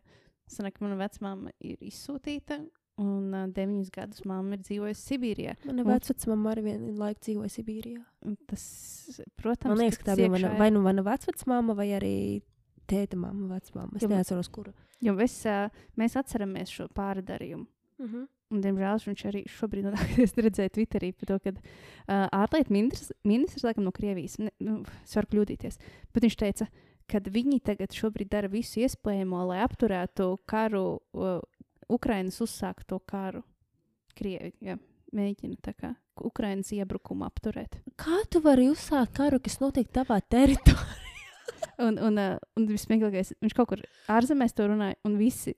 Sanāk, 0.47 0.77
mana 0.79 0.95
vecmāma 0.95 1.51
ir 1.59 1.77
izsūtīta, 1.83 2.61
un 3.03 3.33
uh, 3.35 3.47
deviņus 3.51 3.89
gadus 3.91 4.23
mamma 4.25 4.55
ir 4.55 4.61
dzīvojusi 4.63 5.03
Sibīrijā. 5.11 5.55
Mana 5.65 5.83
Un- 5.83 5.89
vecmāma 5.91 6.53
arī 6.53 6.63
vienu 6.69 6.93
laiku 7.01 7.19
dzīvoja 7.27 7.51
Sibīrijā. 7.57 8.05
Tas, 8.47 8.63
protams, 9.35 9.73
Man 9.73 9.81
liekas, 9.83 9.99
ka 9.99 10.11
tā 10.13 10.15
bija 10.21 10.31
mana, 10.31 10.53
vai 10.61 10.69
nu 10.71 10.81
mana 10.85 11.03
vecmāma, 11.03 11.75
vai 11.75 11.89
arī 11.97 12.13
tēta 12.87 13.19
mamma, 13.19 13.57
vecmāma. 13.57 13.97
Es 13.99 14.03
Jo- 14.07 14.13
neatceros, 14.13 14.47
kura. 14.55 14.71
Jo 15.03 15.17
es, 15.19 15.35
uh, 15.45 15.67
mēs 15.99 16.15
atceramies 16.15 16.71
šo 16.71 16.87
pārdarījumu. 16.95 17.67
Mm 17.99 18.07
-hmm. 18.07 18.27
Un, 18.47 18.61
diemžēl 18.63 19.01
viņš 19.03 19.23
arī 19.27 19.43
šobrīd, 19.51 19.89
kad 19.97 20.19
es 20.23 20.35
redzēju 20.39 20.73
Twitterī, 20.77 21.11
to, 21.19 21.35
ka 21.43 21.51
uh, 21.51 22.27
ārlietu 22.31 22.71
ministrs, 22.71 23.11
ministrs 23.27 23.65
laikam 23.67 23.83
no 23.83 23.91
Krievijas, 23.95 24.37
ne, 24.39 24.53
nu, 24.63 24.79
es 25.03 25.17
varu 25.19 25.33
kļūdīties, 25.33 25.79
bet 26.15 26.27
viņš 26.27 26.37
teica, 26.39 26.69
ka 27.11 27.21
viņi 27.27 27.59
tagad 27.67 27.95
šobrīd 27.95 28.31
dara 28.31 28.51
visu 28.51 28.85
iespējamo, 28.85 29.43
lai 29.51 29.59
apturētu 29.65 30.29
karu, 30.47 30.85
uh, 31.17 31.39
Ukrainas 31.91 32.39
uzsākto 32.43 32.99
karu. 33.07 33.43
Krievi 34.17 34.53
ja, 34.65 34.75
mēģina 35.15 35.59
tā 35.63 35.75
kā 35.77 35.91
Ukrainas 36.25 36.71
iebrukumu 36.73 37.27
apturēt. 37.27 37.77
Kā 37.99 38.23
tu 38.31 38.41
vari 38.43 38.65
uzsākt 38.71 39.13
karu, 39.19 39.41
kas 39.43 39.59
notiek 39.63 39.91
tavā 39.93 40.21
teritorijā? 40.23 41.03
Un, 41.77 41.99
un, 42.01 42.15
uh, 42.17 42.39
un 42.57 42.65
vismieklīgākais, 42.65 43.35
viņš 43.43 43.53
kaut 43.53 43.69
kur 43.69 43.81
ārzemēs 44.09 44.55
to 44.57 44.65
runāja, 44.65 44.97
un 45.05 45.13
visi 45.19 45.53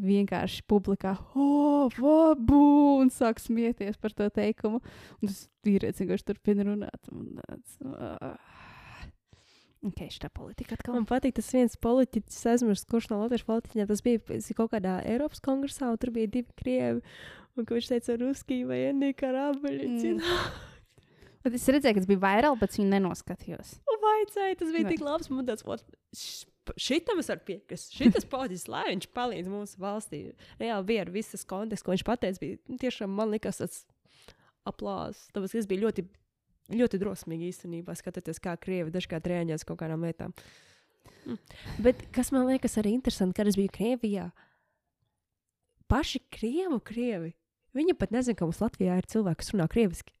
vienkārši 0.00 0.62
publikā, 0.70 1.16
oh, 1.36 1.90
vabu, 1.98 2.60
un 3.02 3.10
sāk 3.12 3.40
smieties 3.42 3.98
par 4.00 4.12
to 4.16 4.28
teikumu. 4.30 4.80
Un 5.20 5.28
tas 5.28 5.48
vīrietis 5.66 6.00
vienkārši 6.00 6.28
turpina 6.30 6.64
runāt. 6.64 7.10
Un 7.12 7.36
tāds, 7.42 7.76
uh, 7.84 8.32
ok, 9.90 10.00
šī 10.16 10.30
politika 10.32 10.78
atkal. 10.78 10.94
Man 10.96 11.06
patīk 11.10 11.36
tas 11.36 11.50
viens 11.52 11.76
politiķis, 11.76 12.38
es 12.40 12.50
aizmirsu, 12.54 12.88
kurš 12.88 13.10
no 13.12 13.20
latviešu 13.24 13.48
politiķiem 13.50 13.88
tas 13.90 14.02
bija. 14.06 14.24
Kaut 14.56 14.72
kādā 14.72 14.98
Eiropas 15.04 15.42
kongresā, 15.44 15.90
un 15.92 15.98
tur 16.00 16.10
bija 16.14 16.30
divi 16.38 16.48
krievi. 16.56 17.02
Un 17.58 17.66
viņš 17.68 17.88
teica, 17.92 18.16
Ruskija 18.16 18.64
vai 18.70 18.78
Enīka 18.88 19.28
Rābeļa. 19.28 19.88
Mm. 19.92 20.22
Bet 21.42 21.56
es 21.58 21.66
redzēju, 21.68 21.96
ka 21.96 22.00
tas 22.00 22.08
bija 22.08 22.22
vairāk, 22.22 22.54
bet 22.60 22.76
viņu 22.78 22.88
nenoskatījos. 22.94 23.74
Un 23.90 23.98
vajadzēja, 24.00 24.56
tas 24.60 24.70
bija 24.72 24.86
Ne. 24.86 24.92
tik 24.94 25.00
labs. 25.04 25.28
Man 25.28 25.44
tāds, 25.44 25.66
"Ot, 25.66 25.82
š- 26.14 26.46
šitam 26.80 27.20
es 27.22 27.30
varu 27.32 27.44
piekrist. 27.46 27.94
Šitas 27.96 28.26
politiķis, 28.30 28.68
lai 28.70 28.84
viņš 28.90 29.08
palīdz 29.16 29.50
mūsu 29.50 29.80
valstī. 29.82 30.22
Reāli 30.60 30.88
bija 30.92 31.06
ar 31.06 31.12
visas 31.14 31.46
kontekstu, 31.48 31.86
ko 31.86 31.96
viņš 31.96 32.06
pateica. 32.06 32.42
Bija 32.42 32.60
nu, 32.70 32.78
tiešām 32.82 33.14
man 33.18 33.32
likas 33.34 33.62
tas 33.62 33.82
aplāzs. 34.68 35.26
Tāpēc 35.34 35.56
es 35.58 35.68
biju 35.70 35.86
ļoti, 35.86 36.06
ļoti 36.78 37.02
drosmīgi 37.02 37.50
īstenībā 37.50 37.96
skatoties, 37.98 38.42
kā 38.42 38.54
krievi 38.60 38.94
dažkārt 38.94 39.26
rēģēs 39.32 39.66
kaut 39.68 39.82
kādām 39.82 40.06
lietām. 40.06 40.34
Mm. 41.26 41.38
Bet 41.82 42.06
kas 42.14 42.32
man 42.34 42.48
liekas 42.50 42.78
arī 42.80 42.94
interesanti, 42.96 43.36
kad 43.38 43.50
es 43.50 43.58
biju 43.58 43.70
Krievijā, 43.74 44.30
paši 45.90 46.22
krievu 46.32 46.80
krievi. 46.84 47.34
Viņi 47.76 47.94
pat 47.96 48.12
nezina, 48.12 48.36
ka 48.36 48.46
mums 48.46 48.60
Latvijā 48.60 48.98
ir 49.00 49.08
cilvēki, 49.08 49.40
kas 49.40 49.52
runā 49.54 49.66
krieviski. 49.72 50.12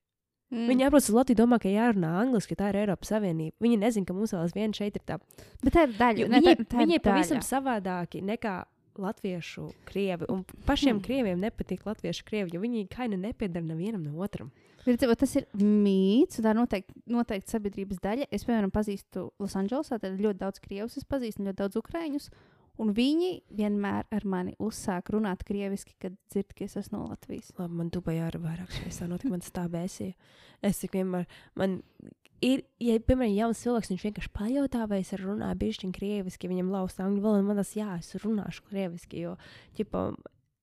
Mm. 0.52 0.66
Viņi 0.68 0.84
atbrauc 0.84 1.06
uz 1.08 1.14
Latviju, 1.16 1.38
domā, 1.38 1.56
ka 1.62 1.70
jārunā 1.72 2.10
angliski, 2.20 2.52
ka 2.54 2.64
tā 2.64 2.70
ir 2.74 2.82
Eiropas 2.82 3.08
Savienība. 3.08 3.56
Viņi 3.64 3.78
nezina, 3.80 4.04
ka 4.04 4.12
mums 4.12 4.34
vēl 4.34 4.42
aizvien 4.44 4.74
šeit 4.76 4.98
ir 5.00 5.04
tā. 5.08 5.16
Bet 5.64 5.72
tā 5.72 5.86
ir 5.88 5.94
daļa. 5.96 6.18
Jo 6.20 6.28
ne, 6.28 6.40
Viņi, 6.44 6.56
tā, 6.60 6.66
tā 6.74 6.82
viņi 6.82 6.98
ir 6.98 7.00
daļa. 7.00 7.14
pavisam 7.14 7.40
savādāki 7.46 8.20
nekā 8.22 8.56
latviešu 9.00 9.70
krievi. 9.88 10.26
Un 10.28 10.44
pašiem 10.68 10.98
Hmm. 10.98 11.04
krieviem 11.06 11.40
nepatīk 11.40 11.86
latviešu 11.88 12.24
krievi, 12.28 12.52
jo 12.52 12.60
viņi 12.60 12.88
kaini 12.92 13.16
nepiedara 13.16 13.64
nevienam 13.64 14.02
no 14.04 14.20
otram. 14.20 14.50
Tev, 14.84 15.14
tas 15.16 15.36
ir 15.36 15.46
mīts, 15.54 16.38
un 16.40 16.44
tā 16.44 16.50
ir 16.52 16.58
noteikti, 16.58 16.92
noteikti 17.06 17.50
sabiedrības 17.54 18.00
daļa. 18.02 18.26
Es, 18.30 18.44
piemēram, 18.44 18.70
pazīstu 18.74 19.30
Losandželosā, 19.40 20.00
tad 20.02 20.18
ļoti 20.20 20.38
daudz 20.42 20.60
krievus, 20.60 20.96
es 20.98 21.04
pazīstu 21.04 21.46
ļoti 21.46 21.56
daudz 21.62 21.76
ukrāņus. 21.80 22.28
Un 22.80 22.94
viņi 22.96 23.32
vienmēr 23.52 24.06
ar 24.08 24.24
mani 24.24 24.54
uzsāk 24.62 25.10
runāt 25.12 25.44
krieviski, 25.44 25.92
kad 26.00 26.16
dzird, 26.32 26.54
ka 26.56 26.64
es 26.64 26.78
esmu 26.80 27.02
no 27.02 27.10
Latvijas. 27.10 27.52
Labi, 27.58 27.76
man 27.82 27.92
Dubajā 27.92 28.30
ir 28.32 28.38
vairāk 28.40 28.72
šīs 28.78 29.02
tā 29.02 29.08
notika, 29.10 29.34
man 29.34 29.44
tas 29.44 29.52
tā 29.52 29.66
bēsīja. 29.72 30.16
Es 30.64 30.80
tik 30.80 30.96
vienmēr, 30.96 31.28
man 31.58 31.82
ir, 32.42 32.64
ja, 32.82 32.98
piemēram, 32.98 33.34
jauns 33.36 33.62
cilvēks, 33.62 33.92
viņš 33.92 34.06
vienkārši 34.08 34.32
pajautā, 34.38 34.86
vai 34.90 35.02
es 35.04 35.12
runāju 35.20 35.60
bišķiņu 35.62 35.96
krieviski, 35.98 36.50
viņam 36.50 36.72
lausta 36.74 37.04
angļu 37.06 37.24
valodu, 37.24 37.48
man 37.50 37.60
tas, 37.60 37.74
jā, 37.76 37.90
es 38.00 38.16
runāšu 38.24 38.64
krieviski, 38.70 39.26
jo, 39.26 39.36
ķipa, 39.78 40.08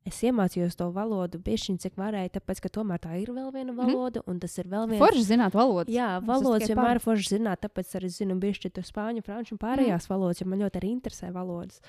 es 0.10 0.20
iemācījos 0.26 0.78
to 0.80 0.90
valodu 0.94 1.40
bišķiņu, 1.46 1.80
cik 1.84 1.98
varēju, 2.00 2.34
tāpēc, 2.36 2.62
ka 2.66 2.72
tomēr 2.80 3.02
tā 3.04 3.16
ir 3.22 3.32
vēl 3.36 3.50
viena 3.56 3.76
valoda, 3.78 4.24
un 4.30 4.42
tas 4.42 4.56
ir 4.60 4.70
vēl 4.70 4.90
viens. 4.92 5.02
Forši 5.02 5.26
zināt 5.32 5.56
valodu. 5.58 5.94
Jā, 5.94 6.12
valodas 6.26 6.68
vienmēr 6.70 7.00
ir 7.00 7.04
forši 7.04 7.36
zināt, 7.38 7.62
tāpēc 7.64 7.96
arī 8.00 8.12
zinu 8.14 8.38
bišķi 8.42 8.74
to 8.76 8.84
spāņu, 8.86 9.24
franču 9.26 9.56
un 9.56 9.62
pārējās 9.62 10.08
mm. 10.08 10.14
valodas, 10.14 10.42
jo 10.42 10.50
man 10.50 10.64
ļoti 10.66 10.82
arī 10.82 10.94
interesē 10.98 11.32
valodas. 11.36 11.84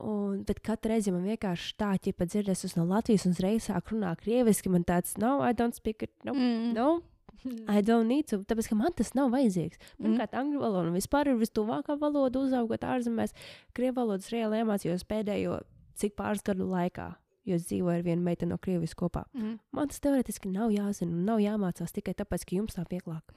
Un, 0.00 0.40
bet 0.48 0.62
katru 0.64 0.94
reizi, 0.94 1.12
man 1.12 1.26
vienkārši 1.28 1.74
tā, 1.76 1.92
ja 2.00 2.16
pat 2.16 2.30
dzirdēs, 2.32 2.64
es 2.70 2.76
no 2.78 2.86
Latvijas 2.88 3.26
un 3.28 3.34
uzreiz 3.36 3.66
sāk 3.68 3.92
runāt 3.92 4.22
krieviski, 4.24 4.72
man 4.72 4.86
tāds, 4.88 5.18
no, 5.20 5.38
I 5.44 5.52
don't 5.52 5.76
speak 5.76 6.06
it, 6.06 6.14
no, 6.24 6.32
Mm. 6.32 6.72
no, 6.72 7.02
I 7.68 7.82
don't 7.84 8.08
need 8.08 8.30
to, 8.32 8.40
tāpēc, 8.48 8.70
ka 8.70 8.78
man 8.78 8.96
tas 8.96 9.12
nav 9.18 9.28
vajadzīgs. 9.34 9.76
Mm. 9.98 10.06
Pirmkārt, 10.06 10.38
angļu 10.40 10.62
valoda 10.62 10.94
vispār 10.94 11.28
ir 11.28 11.36
vistuvākā 11.40 11.98
valoda, 12.00 12.40
uzaugot 12.40 12.86
ārzemēs. 12.86 13.36
Krievu 13.76 13.98
valodas 14.00 14.32
reāli 14.32 14.62
iemācījos 14.62 15.04
pēdējo 15.08 15.60
cik 16.00 16.16
pāris 16.18 16.44
gadu 16.46 16.68
laikā, 16.70 17.10
jo 17.48 17.56
es 17.56 17.66
dzīvoju 17.68 18.00
ar 18.00 18.06
vienu 18.06 18.24
meiteni 18.24 18.52
no 18.52 18.58
Krievijas 18.62 18.96
kopā. 18.98 19.24
Mm. 19.36 19.58
Man 19.76 19.90
tas 19.90 20.02
teorētiski 20.04 20.52
nav 20.52 20.72
jāzina 20.74 21.12
un 21.12 21.24
nav 21.28 21.42
jāmācās 21.42 21.94
tikai 21.96 22.14
tāpēc, 22.18 22.46
ka 22.46 22.58
jums 22.58 22.76
tā 22.76 22.84
pieklāk. 22.88 23.34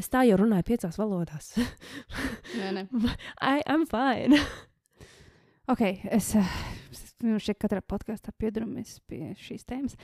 Es 0.00 0.10
tā 0.10 0.24
jau 0.26 0.38
runāju 0.40 0.66
piecās 0.72 0.98
valodās. 0.98 1.54
Nē, 2.58 2.70
nē. 2.74 2.86
I, 3.54 3.62
I'm 3.66 3.86
fine. 3.90 4.40
Ok, 5.64 5.80
es 6.12 6.26
eh, 6.36 6.48
nu, 7.24 7.38
šeit 7.40 7.56
katrā 7.56 7.80
podkāstā 7.80 8.34
pieduramies 8.36 8.98
pie 9.08 9.30
šīs 9.40 9.62
tēmas. 9.64 9.94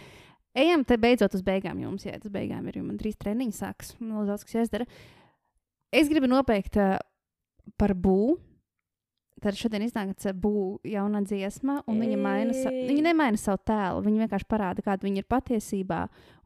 Ejam 0.56 0.86
te 0.88 0.96
beidzot 0.96 1.34
uz 1.36 1.42
beigām 1.44 1.82
jums, 1.82 2.06
ja 2.06 2.16
tas 2.16 2.32
beigām 2.32 2.64
ir, 2.70 2.78
jo 2.80 2.84
man 2.86 2.96
drīz 2.96 3.18
treniņš 3.20 3.58
sāks. 3.58 3.90
Man 4.00 4.24
daudz 4.24 4.46
kas 4.46 4.56
jāizdara. 4.56 4.86
Es 5.92 6.08
gribu 6.08 6.30
nobeigt 6.32 6.78
uh, 6.80 6.96
par 7.76 7.92
būvu. 7.92 8.38
Tad 9.40 9.56
šodien 9.56 9.86
iznāca 9.86 10.34
būva 10.36 10.78
jauna 10.84 11.22
dziesma, 11.24 11.80
un 11.88 12.00
viņa, 12.02 12.20
maina 12.20 12.56
sa 12.56 12.70
viņa 12.72 13.04
nemaina 13.08 13.40
savu 13.40 13.62
tēlu. 13.70 14.04
Viņa 14.04 14.26
vienkārši 14.26 14.48
parāda, 14.50 14.84
kāda 14.84 15.06
viņa 15.06 15.22
ir 15.22 15.28
patiesībā. 15.30 16.00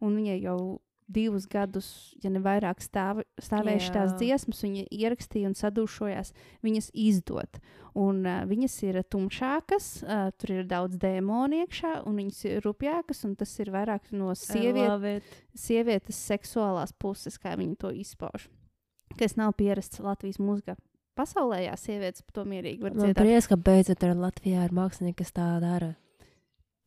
Un 0.04 0.18
viņa 0.20 0.36
jau 0.44 0.58
divus 1.06 1.46
gadus, 1.50 1.88
ja 2.24 2.30
ne 2.32 2.40
vairāk, 2.40 2.80
stāv, 2.82 3.22
stāvējuši 3.42 3.90
tās 3.92 4.12
Jā. 4.14 4.18
dziesmas, 4.20 4.62
viņa 4.64 4.84
ierakstīja 4.88 5.50
un 5.50 5.56
sadūšojās 5.58 6.32
viņas 6.64 6.90
izdot. 6.96 7.60
Un, 7.92 8.22
uh, 8.24 8.42
viņas 8.48 8.76
ir 8.88 9.00
tumšākas, 9.12 9.88
uh, 10.02 10.30
tur 10.40 10.54
ir 10.56 10.70
daudz 10.70 10.96
dēmonu 11.00 11.60
iekšā, 11.64 11.98
un 12.08 12.16
viņas 12.22 12.40
ir 12.48 12.64
rupjākas, 12.64 13.24
un 13.28 13.36
tas 13.38 13.52
ir 13.60 13.70
vairāk 13.74 14.10
no 14.16 14.32
sieviet, 14.38 15.28
sievietes 15.54 16.24
seksuālās 16.32 16.96
puses, 16.96 17.38
kā 17.38 17.54
viņi 17.60 17.78
to 17.84 17.92
izpauž. 17.94 18.48
Kas 19.20 19.36
nav 19.38 19.54
pierasts 19.60 20.02
Latvijas 20.02 20.40
mūzikā. 20.42 20.78
Pasaulē, 21.14 21.60
jā, 21.68 21.74
sievietes 21.78 22.24
par 22.26 22.40
to 22.40 22.44
mierīgi 22.50 22.82
var 22.82 22.94
Man 22.94 23.06
dzirdēt. 23.06 23.20
prieks, 23.22 23.48
ka 23.50 23.56
beidzot 23.56 24.04
ar 24.06 24.16
Latvijā 24.18 24.64
ir 24.66 24.74
mākslinieki, 24.74 25.18
kas 25.22 25.34
tā 25.36 25.46
dara. 25.62 25.92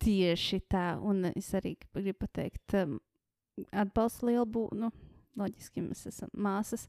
Tieši 0.04 0.60
tā, 0.70 0.86
un 1.02 1.30
es 1.32 1.48
arī 1.58 1.74
gribu 1.96 2.26
pateikt, 2.26 2.76
um, 2.78 2.98
atbalstu 3.72 4.28
lielu 4.28 4.46
būvu. 4.46 4.76
Nu, 4.78 4.92
loģiski, 5.38 5.82
mēs 5.86 6.04
esam 6.10 6.30
māsas. 6.34 6.86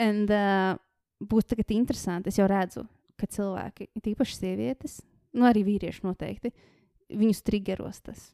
Un 0.00 0.24
uh, 0.26 0.74
būs 1.20 1.48
tagad 1.50 1.72
interesanti. 1.76 2.32
Es 2.32 2.40
jau 2.40 2.48
redzu, 2.50 2.84
ka 3.20 3.28
cilvēki, 3.30 3.90
tīpaši 4.02 4.36
sievietes, 4.38 5.00
nu 5.36 5.46
arī 5.48 5.64
vīrieši 5.68 6.04
noteikti, 6.08 6.52
viņus 7.10 7.44
triggeros 7.46 8.02
tas. 8.06 8.30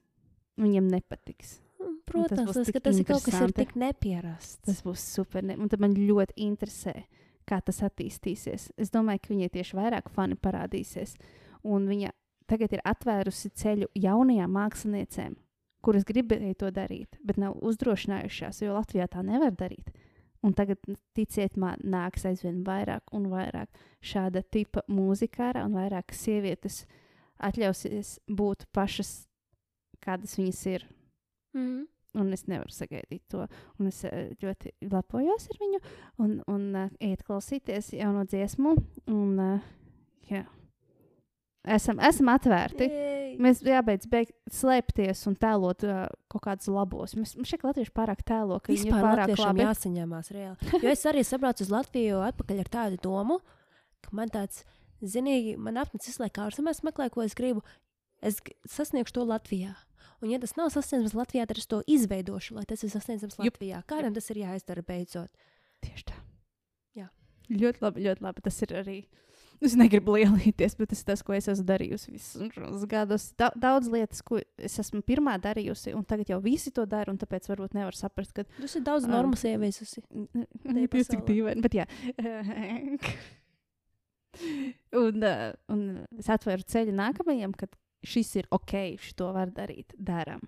Viņiem 0.61 0.89
nepatiks. 0.89 1.59
Protams, 2.07 2.47
būs 2.47 2.61
tas, 2.61 2.69
tik 2.69 2.77
ka 2.79 2.85
tas 2.87 2.99
ir 3.01 3.07
kaut 3.09 3.25
kas 3.27 3.41
ir 3.43 3.53
tik 3.57 3.75
nepierasts. 3.79 4.61
Tas 4.65 4.79
būs 4.87 5.03
super. 5.17 5.43
Ne? 5.45 5.57
Un 5.59 5.69
tad 5.69 5.83
man 5.83 5.97
ļoti 5.99 6.37
interesē, 6.47 6.95
kā 7.49 7.61
tas 7.65 7.83
attīstīsies. 7.87 8.71
Es 8.77 8.93
domāju, 8.95 9.23
ka 9.23 9.35
viņai 9.35 9.51
tieši 9.55 9.79
vairāk 9.79 10.11
fani 10.13 10.39
parādīsies. 10.41 11.17
Un 11.67 11.87
viņa 11.91 12.13
tagad 12.51 12.77
ir 12.77 12.83
atvērusi 12.87 13.51
ceļu 13.59 13.91
jaunajām 13.99 14.53
māksliniecēm, 14.57 15.37
kuras 15.83 16.07
gribēja 16.07 16.55
to 16.63 16.71
darīt, 16.75 17.19
bet 17.27 17.41
nav 17.43 17.57
uzdrošinājušās, 17.67 18.63
jo 18.63 18.77
Latvijā 18.77 19.09
tā 19.11 19.25
nevar 19.27 19.55
darīt. 19.55 19.91
Un 20.47 20.55
tagad, 20.55 20.79
ticiet 21.17 21.57
man, 21.59 21.81
nāks 21.83 22.27
aizvien 22.29 22.61
vairāk 22.67 23.11
un 23.17 23.27
vairāk 23.33 23.71
šāda 24.05 24.45
tipa 24.53 24.85
mūzikāra, 24.87 25.65
un 25.67 25.75
vairāk 25.75 26.15
sievietes 26.15 26.85
atļausies 27.43 28.19
būt 28.31 28.69
pašas, 28.77 29.27
kādas 30.05 30.37
viņas 30.39 30.63
ir. 30.71 30.87
Mm. 31.57 31.87
Un 32.17 32.33
es 32.33 32.47
nevaru 32.49 32.73
sagaidīt 32.73 33.23
to. 33.33 33.45
Un 33.81 33.91
es 33.91 34.03
eh, 34.09 34.31
ļoti 34.43 34.73
lepojos 34.89 35.49
ar 35.53 35.59
viņu. 35.61 35.81
Un, 36.25 36.37
un 36.49 36.69
uh, 36.73 36.93
iet 37.05 37.25
klausīties 37.27 37.93
jauno 37.99 38.25
dziesmu. 38.29 38.73
Un, 39.13 39.35
uh, 39.37 39.67
jā. 40.31 40.47
Esam, 41.67 41.99
esam 42.07 42.31
atvērti. 42.31 42.87
Mēs 43.43 43.61
jābeidz 43.67 44.07
beigt 44.09 44.37
slēpties 44.55 45.25
un 45.29 45.35
tēlot 45.43 45.83
uh, 45.85 46.05
kaut 46.33 46.45
kādus 46.47 46.71
labos. 46.73 47.17
Mēs, 47.19 47.35
mēs 47.37 47.51
šeit 47.53 47.67
latvieši 47.67 47.93
pārāk 47.97 48.23
tēlo, 48.27 48.61
ka 48.63 48.73
Vispār 48.73 49.03
pārāk 49.03 49.35
labi. 49.43 49.65
jāsaņemās 49.65 50.31
reāli. 50.37 50.71
Jo 50.85 50.93
es 50.95 51.03
arī 51.11 51.25
sabraucu 51.27 51.67
uz 51.67 51.73
Latviju 51.75 52.23
atpakaļ 52.29 52.63
ar 52.63 52.71
tādu 52.79 53.01
domu, 53.03 53.41
ka 54.07 54.15
man 54.17 54.31
tāds, 54.33 54.63
zinīgi, 55.03 55.57
man 55.61 55.83
apnicis 55.83 56.21
laikā 56.23 56.47
ārzemēs 56.47 56.85
meklē, 56.87 57.11
ko 57.13 57.27
es 57.27 57.37
gribu. 57.37 57.67
Es 58.25 58.39
sasniegšu 58.73 59.19
to 59.19 59.27
Latvijā. 59.29 59.75
Un, 60.23 60.31
ja 60.33 60.41
tas 60.41 60.57
nav 60.57 60.71
sasniedzams 60.73 61.17
Latvijā, 61.17 61.45
tad 61.49 61.61
es 61.61 61.69
to 61.69 61.83
izveidošu, 61.91 62.57
lai 62.57 62.65
tas 62.69 62.83
ir 62.87 62.93
sasniedzams 62.93 63.37
Jup. 63.39 63.57
Latvijā. 63.57 63.83
Kādam 63.91 64.17
tas 64.17 64.31
ir 64.33 64.41
jāizdara 64.45 64.85
beidzot? 64.87 65.47
Tieši 65.85 66.09
tā. 66.09 66.17
Jā. 66.97 67.11
Ļoti 67.53 67.85
labi, 67.85 68.05
ļoti 68.07 68.25
labi. 68.25 68.45
Tas 68.47 68.61
ir 68.65 68.75
arī. 68.81 68.99
Es 69.65 69.73
negribu 69.79 70.13
lielīties, 70.19 70.75
bet 70.77 70.91
tas 70.93 71.01
ir 71.01 71.07
tas, 71.09 71.23
ko 71.25 71.33
es 71.37 71.47
esmu 71.49 71.65
darījusi 71.69 72.13
visus 72.13 72.51
šos 72.53 72.83
gadus. 72.91 73.31
Da 73.41 73.49
daudz 73.57 73.89
lietas, 73.93 74.21
ko 74.25 74.41
es 74.41 74.75
esmu 74.83 75.01
pirmā 75.07 75.39
darījusi, 75.41 75.95
un 75.97 76.05
tagad 76.09 76.29
jau 76.35 76.41
visi 76.45 76.73
to 76.77 76.85
dara, 76.89 77.09
un 77.13 77.21
tāpēc 77.21 77.49
varbūt 77.49 77.77
nevar 77.77 77.97
saprast, 77.97 78.35
ka 78.37 78.45
Tas 78.59 78.77
ir 78.77 78.85
daudz 78.85 79.09
Um, 79.09 79.15
normas 79.15 79.47
ieviesusi. 79.49 80.05
Tie 80.05 80.85
ir 80.85 81.09
tik 81.09 81.25
dīvaini, 81.29 81.65
bet 81.65 81.79
jā. 81.79 81.89
un, 85.05 85.25
uh, 85.25 85.57
un 85.73 85.83
es 86.21 86.29
atvēru 86.37 86.69
ceļu 86.69 86.93
nākamajam, 86.97 87.57
kad 87.57 87.73
šis 88.05 88.37
ir 88.37 88.47
ok, 88.51 88.97
šo 88.99 89.33
var 89.33 89.51
darīt, 89.51 89.95
darām. 89.99 90.41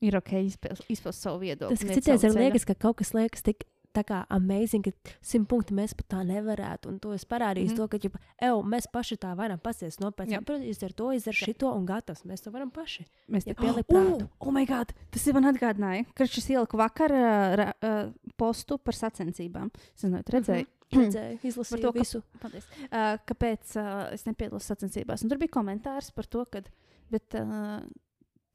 Ir 0.00 0.16
ok 0.16 0.32
izpilst 0.44 1.22
savu 1.22 1.40
viedokli. 1.40 1.76
Tas, 1.76 1.94
citreiz 1.96 2.24
ir 2.24 2.34
liekas, 2.36 2.64
ka 2.68 2.74
kaut 2.74 2.96
kas 2.98 3.14
liekas 3.16 3.42
tik 3.42 3.64
tā 3.96 4.02
kā 4.04 4.26
amazing, 4.28 4.84
ka 4.84 5.14
simt 5.24 5.48
punkti 5.48 5.72
mēs 5.72 5.94
pat 5.96 6.04
tā 6.12 6.18
nevarētu. 6.28 6.90
Un 6.90 6.98
to 7.00 7.14
es 7.16 7.24
parādīju, 7.24 7.64
mm 7.64 7.72
Mhm. 7.72 7.72
-hmm. 7.72 7.76
to, 7.76 7.88
ka, 7.88 7.96
ģipa, 7.98 8.18
ew, 8.42 8.62
mēs 8.62 8.86
paši 8.92 9.16
tā 9.16 9.34
varam 9.36 9.58
pasies 9.58 9.98
no 10.00 10.10
pēc 10.10 10.26
Jā. 10.28 10.34
tam, 10.36 10.44
protams, 10.44 10.66
izdara 10.66 10.92
to, 10.92 11.12
izdara 11.12 11.32
šito 11.34 11.72
un 11.72 11.86
gatavs. 11.86 12.24
Mēs 12.24 12.42
to 12.44 12.50
varam 12.50 12.70
paši. 12.70 13.06
Mēs 13.30 13.44
pieliek 13.44 13.56
pieliekam. 13.56 14.18
prātu. 14.18 14.28
Oh, 14.40 14.52
my 14.52 14.66
God! 14.66 14.92
Tas 15.10 15.26
ir 15.26 15.32
man 15.34 15.44
atgādināja, 15.44 16.04
ka 16.14 16.26
šis 16.26 16.50
ielika 16.50 16.76
vakar 16.76 17.10
uh, 17.12 17.72
uh, 17.82 18.12
postu 18.36 18.76
par 18.78 18.94
sacensībām. 18.94 19.70
Es 19.96 20.02
nezinu, 20.02 20.12
vai 20.12 20.22
tu 20.22 20.32
redzēji. 20.32 20.66
Redzēju, 20.94 21.38
izlasīju 21.50 21.82
to, 21.82 21.92
ka- 21.92 21.98
visu. 21.98 22.22
Paldies. 22.42 22.66
Uh, 22.86 23.16
kāpēc 23.26 23.76
uh, 23.80 23.92
es 24.14 24.26
nepiedalos 24.28 24.68
sacensībās? 24.70 25.24
Un 25.24 25.32
tur 25.32 25.40
bija 25.42 25.54
komentārs 25.58 26.12
par 26.14 26.28
to, 26.30 26.44
kad, 26.52 26.68
bet, 27.12 27.34
uh, 27.40 27.80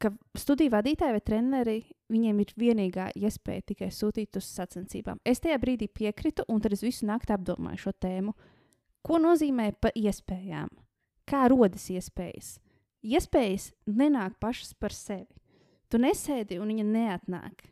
ka 0.02 0.14
studiju 0.40 0.72
vadītāji 0.74 1.18
vai 1.18 1.24
treneri 1.28 1.76
viņiem 2.12 2.40
ir 2.44 2.54
vienīgā 2.60 3.10
iespēja 3.20 3.66
tikai 3.74 3.92
sūtīt 3.94 4.40
uz 4.40 4.48
sacensībām. 4.48 5.20
Es 5.28 5.44
tajā 5.44 5.60
brīdī 5.62 5.88
piekritu, 5.92 6.46
un 6.52 6.64
tad 6.64 6.74
es 6.76 6.84
visu 6.86 7.06
nakti 7.10 7.36
apdomāju 7.36 7.86
šo 7.86 7.94
tēmu. 8.02 8.34
Ko 9.06 9.18
nozīmē 9.22 9.72
pa 9.82 9.92
iespējām? 9.98 10.70
Kā 11.30 11.46
rodas 11.52 11.88
iespējas? 11.94 12.56
Iespējas 13.02 13.72
nenāk 13.90 14.36
pašas 14.42 14.76
par 14.78 14.94
sevi. 14.94 15.30
Tu 15.90 16.00
nesēdi 16.00 16.60
un 16.62 16.70
viņa 16.72 16.86
neatnāk. 16.88 17.64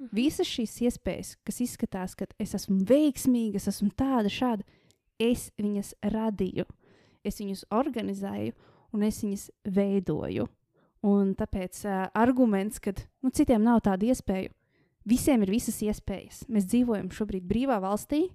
Visas 0.00 0.48
šīs 0.48 0.78
iespējas, 0.86 1.34
kas 1.44 1.60
izskatās, 1.60 2.14
ka 2.16 2.24
es 2.40 2.54
esmu 2.56 2.78
veiksmīga, 2.88 3.60
es 3.60 3.68
esmu 3.68 3.90
tāda, 3.92 4.30
šāda, 4.32 4.64
es 5.20 5.50
viņas 5.60 5.92
radīju, 6.14 6.64
es 7.26 7.40
viņas 7.42 7.66
organizēju 7.76 8.54
un 8.96 9.04
es 9.04 9.20
viņas 9.20 9.44
veidoju. 9.76 10.46
Un 11.10 11.34
tāpēc 11.36 11.82
uh, 11.88 12.06
arguments, 12.16 12.80
ka 12.80 12.94
nu, 13.24 13.32
citiem 13.32 13.62
nav 13.64 13.82
tāda 13.84 14.08
iespēja, 14.08 14.52
visiem 15.08 15.44
ir 15.44 15.52
visas 15.52 15.80
iespējas. 15.84 16.46
Mēs 16.52 16.68
dzīvojam 16.72 17.12
šobrīd 17.12 17.44
brīvā 17.48 17.76
valstī, 17.84 18.26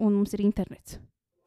un 0.00 0.18
mums 0.18 0.34
ir 0.34 0.44
internets. 0.46 0.98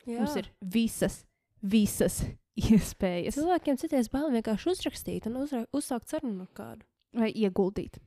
Jā. 0.03 0.19
Mums 0.19 0.35
ir 0.39 0.49
visas, 0.73 1.21
visas 1.63 2.21
iespējas. 2.59 3.37
Cilvēkiem 3.39 3.79
citreiz 3.79 4.11
bail 4.11 4.31
vienkārši 4.33 4.73
uzrakstīt 4.73 5.29
un 5.31 5.39
uzra 5.43 5.63
uzsākt 5.75 6.11
sarunu 6.11 6.47
ar 6.47 6.51
kādu. 6.55 6.87
Vai 7.15 7.29
ieguldīt. 7.31 7.99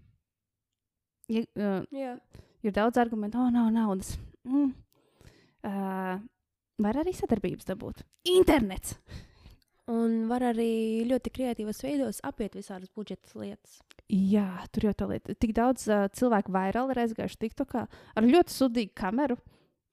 Ja, 1.32 1.43
uh, 1.59 1.85
Jā. 1.94 2.16
ir 2.62 2.74
daudz 2.74 2.98
argumentu, 3.03 3.40
oh, 3.43 3.51
nav 3.51 3.70
naudas. 3.74 4.15
Mm. 4.47 4.73
Uh, 5.66 6.20
var 6.82 7.01
arī 7.03 7.15
sadarbības 7.16 7.66
dabūt. 7.66 8.05
Internets! 8.31 8.98
Un 9.90 10.24
var 10.27 10.43
arī 10.48 11.05
ļoti 11.07 11.31
kreatīvos 11.31 11.78
veidos 11.85 12.19
apiet 12.27 12.57
visādas 12.59 12.90
budžeta 12.90 13.39
lietas. 13.39 13.77
Jā, 14.11 14.65
tur 14.74 14.89
jau 14.89 14.94
tā 14.98 15.07
lieta. 15.12 15.35
Tik 15.39 15.53
daudz 15.55 15.86
uh, 15.90 16.09
cilvēku 16.15 16.55
vairāk 16.55 16.90
reizgājuši 16.98 17.39
TikTokā 17.44 17.85
ar 17.86 18.27
ļoti 18.27 18.55
sudīgu 18.55 18.94
kameru. 18.98 19.39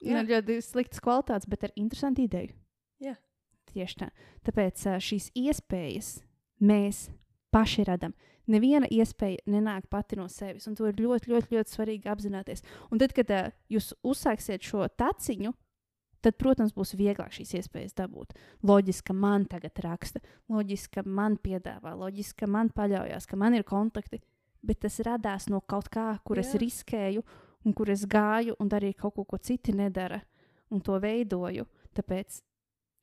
Jā. 0.02 0.20
Jā, 0.20 0.24
ļoti 0.28 0.58
sliktas 0.66 1.02
kvalitātes, 1.02 1.50
bet 1.50 1.68
ar 1.68 1.74
interesantu 1.80 2.26
ideju. 2.26 2.54
Jā. 3.06 3.16
Tieši 3.70 4.00
tā. 4.02 4.10
Tāpēc 4.50 4.86
uh, 4.90 4.98
šīs 5.02 5.30
iespējas 5.38 6.16
mēs 6.62 7.08
paši 7.54 7.86
radām. 7.90 8.18
Neviena 8.52 8.90
iespēja 8.92 9.44
nenāk 9.48 9.88
pati 9.92 10.18
no 10.20 10.28
sevis, 10.32 10.68
un 10.68 10.76
to 10.76 10.90
ir 10.90 10.98
ļoti, 11.00 11.32
ļoti, 11.32 11.56
ļoti 11.56 11.76
svarīgi 11.78 12.10
apzināties. 12.12 12.64
Un 12.92 13.00
tad, 13.00 13.14
kad 13.16 13.30
uh, 13.32 13.52
jūs 13.72 13.94
uzsāksiet 14.04 14.66
šo 14.68 14.84
taciņu, 15.00 15.54
tad, 16.24 16.38
protams, 16.40 16.74
būs 16.76 16.96
vieglāk 17.00 17.34
šīs 17.36 17.54
iespējas 17.60 17.96
dabūt. 17.98 18.36
Loģiski, 18.68 19.10
ka 19.12 19.16
man 19.18 19.48
tagad 19.52 19.80
raksta, 19.84 20.22
loģiski, 20.52 21.00
ka 21.00 21.06
man 21.08 21.38
piedāvā, 21.44 21.96
loģiski, 22.00 22.44
ka 22.44 22.52
man 22.52 22.72
paļaujas, 22.76 23.28
ka 23.30 23.40
man 23.40 23.58
ir 23.58 23.66
kontakti. 23.68 24.22
Bet 24.64 24.80
tas 24.86 25.02
radās 25.04 25.50
no 25.52 25.60
kaut 25.60 25.90
kā, 25.92 26.14
kur 26.24 26.40
es 26.40 26.54
Jā. 26.54 26.62
riskēju, 26.64 27.24
un 27.68 27.76
kur 27.76 27.92
es 27.92 28.06
gāju 28.08 28.56
un 28.60 28.72
darīju 28.72 29.00
kaut 29.02 29.18
ko, 29.18 29.26
ko 29.28 29.40
citi 29.44 29.76
nedara, 29.76 30.22
un 30.72 30.84
to 30.84 30.96
veidoju. 31.04 31.68
Tāpēc 31.96 32.40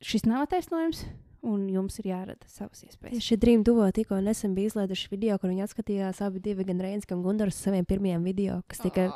šis 0.05 0.25
nav 0.29 0.47
attaisnojums, 0.47 1.05
un 1.43 1.69
jums 1.73 1.99
ir 2.01 2.11
jārada 2.11 2.49
savas 2.51 2.85
iespējas. 2.85 3.17
Tieši 3.17 3.39
Dream 3.41 3.63
Duo 3.67 3.87
tikko 3.95 4.21
nesen 4.25 4.55
bija 4.55 4.73
izlaiduši 4.73 5.09
video, 5.11 5.39
kur 5.39 5.51
viņi 5.53 5.65
atskatījās 5.67 6.21
abi 6.27 6.43
divi, 6.45 6.67
gan 6.69 6.81
Reins, 6.85 7.09
gan 7.09 7.23
Gunārs, 7.25 7.57
uz 7.57 7.69
saviem 7.69 7.87
pirmajiem 7.89 8.25
video, 8.25 8.61
kas 8.69 8.83
tika 8.85 9.09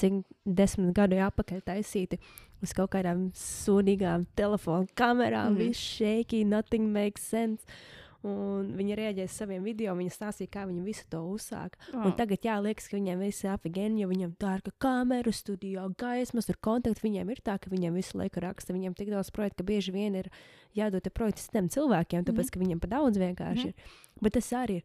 cik 0.00 0.22
desmit 0.44 0.94
gadu 0.96 1.18
atpakaļ 1.22 1.60
taisīti 1.66 2.18
uz 2.62 2.72
kaut 2.76 2.92
kādām 2.94 3.30
sūdīgām 3.36 4.26
telefonu 4.38 4.86
kamerām. 4.94 5.52
Mm. 5.52 5.56
-hmm. 5.56 5.68
Viss 5.68 5.80
shaky, 5.98 6.44
nothing 6.44 6.92
makes 6.92 7.22
sense. 7.22 7.66
Un 7.66 8.01
viņi 8.22 8.96
reaģēja 8.96 9.28
uz 9.28 9.36
saviem 9.36 9.64
video, 9.66 9.94
viņi 9.98 10.12
stāstīja, 10.14 10.50
kā 10.54 10.62
viņi 10.68 10.82
visu 10.86 11.04
to 11.10 11.20
uzsāka. 11.26 11.78
Oh. 11.92 12.06
Un 12.06 12.12
tagad, 12.18 12.38
jā, 12.46 12.54
liekas, 12.62 12.86
ka 12.88 12.96
viņiem 12.96 13.18
viss 13.24 13.42
ir 13.44 13.50
apgājis, 13.50 13.98
jo 13.98 14.08
viņiem 14.08 14.34
tā 14.38 14.54
ir 14.58 14.62
ka 14.68 14.72
kamera, 14.78 15.32
studijā, 15.34 15.88
gaismas, 15.98 16.46
tur 16.46 16.56
kontakti. 16.62 17.02
Viņiem 17.08 17.30
ir 17.34 17.42
tā, 17.42 17.58
ka 17.58 17.70
viņiem 17.72 17.94
visu 17.98 18.18
laiku 18.18 18.40
raksta. 18.44 18.72
Viņiem 18.76 18.94
tik 18.94 19.10
daudz 19.10 19.30
projektu, 19.34 19.64
ka 19.64 19.68
bieži 19.72 19.92
vien 19.92 20.14
ir 20.14 20.30
jādod 20.78 21.02
projekti 21.12 21.42
citiem 21.48 21.68
cilvēkiem, 21.68 22.24
tāpēc, 22.28 22.50
ka 22.54 22.62
viņiem 22.62 22.80
pa 22.80 22.86
daudz 22.94 23.18
vienkārši 23.18 23.66
Mhm. 23.66 23.68
ir. 23.68 23.74
Bet 24.22 24.32
tas 24.38 24.50
arī 24.52 24.76
ir. 24.82 24.84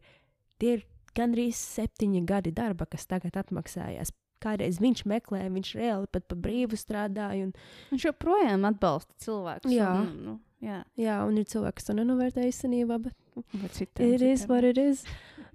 Tie 0.58 0.72
ir 0.74 0.84
gandrīz 1.14 1.54
septiņi 1.54 2.24
gadi 2.26 2.50
darba, 2.50 2.86
kas 2.86 3.06
tagad 3.06 3.32
atmaksājās. 3.38 4.10
Kādreiz 4.42 4.78
viņš 4.78 5.04
meklēja, 5.06 5.50
viņš 5.50 5.70
reāli 5.78 6.06
pat 6.10 6.28
pa 6.28 6.34
brīvu 6.36 6.74
strādāja. 6.78 7.44
Un, 7.46 7.52
Viņš 7.90 8.04
joprojām 8.12 8.66
atbalsta 8.68 9.10
cilvēkus. 9.24 9.72
Jā. 9.72 9.88
Un, 10.02 10.12
nu, 10.24 10.34
jā. 10.64 10.82
jā, 10.98 11.16
un 11.26 11.38
ir 11.40 11.48
cilvēki, 11.48 11.78
kas 11.80 11.88
to 11.88 11.96
nenovērtē 11.98 12.46
īstenībā, 12.48 13.00
bet 13.02 13.16
It 14.02 14.22
is 14.22 14.46
what 14.50 14.64
it 14.64 14.78
is. 14.78 15.04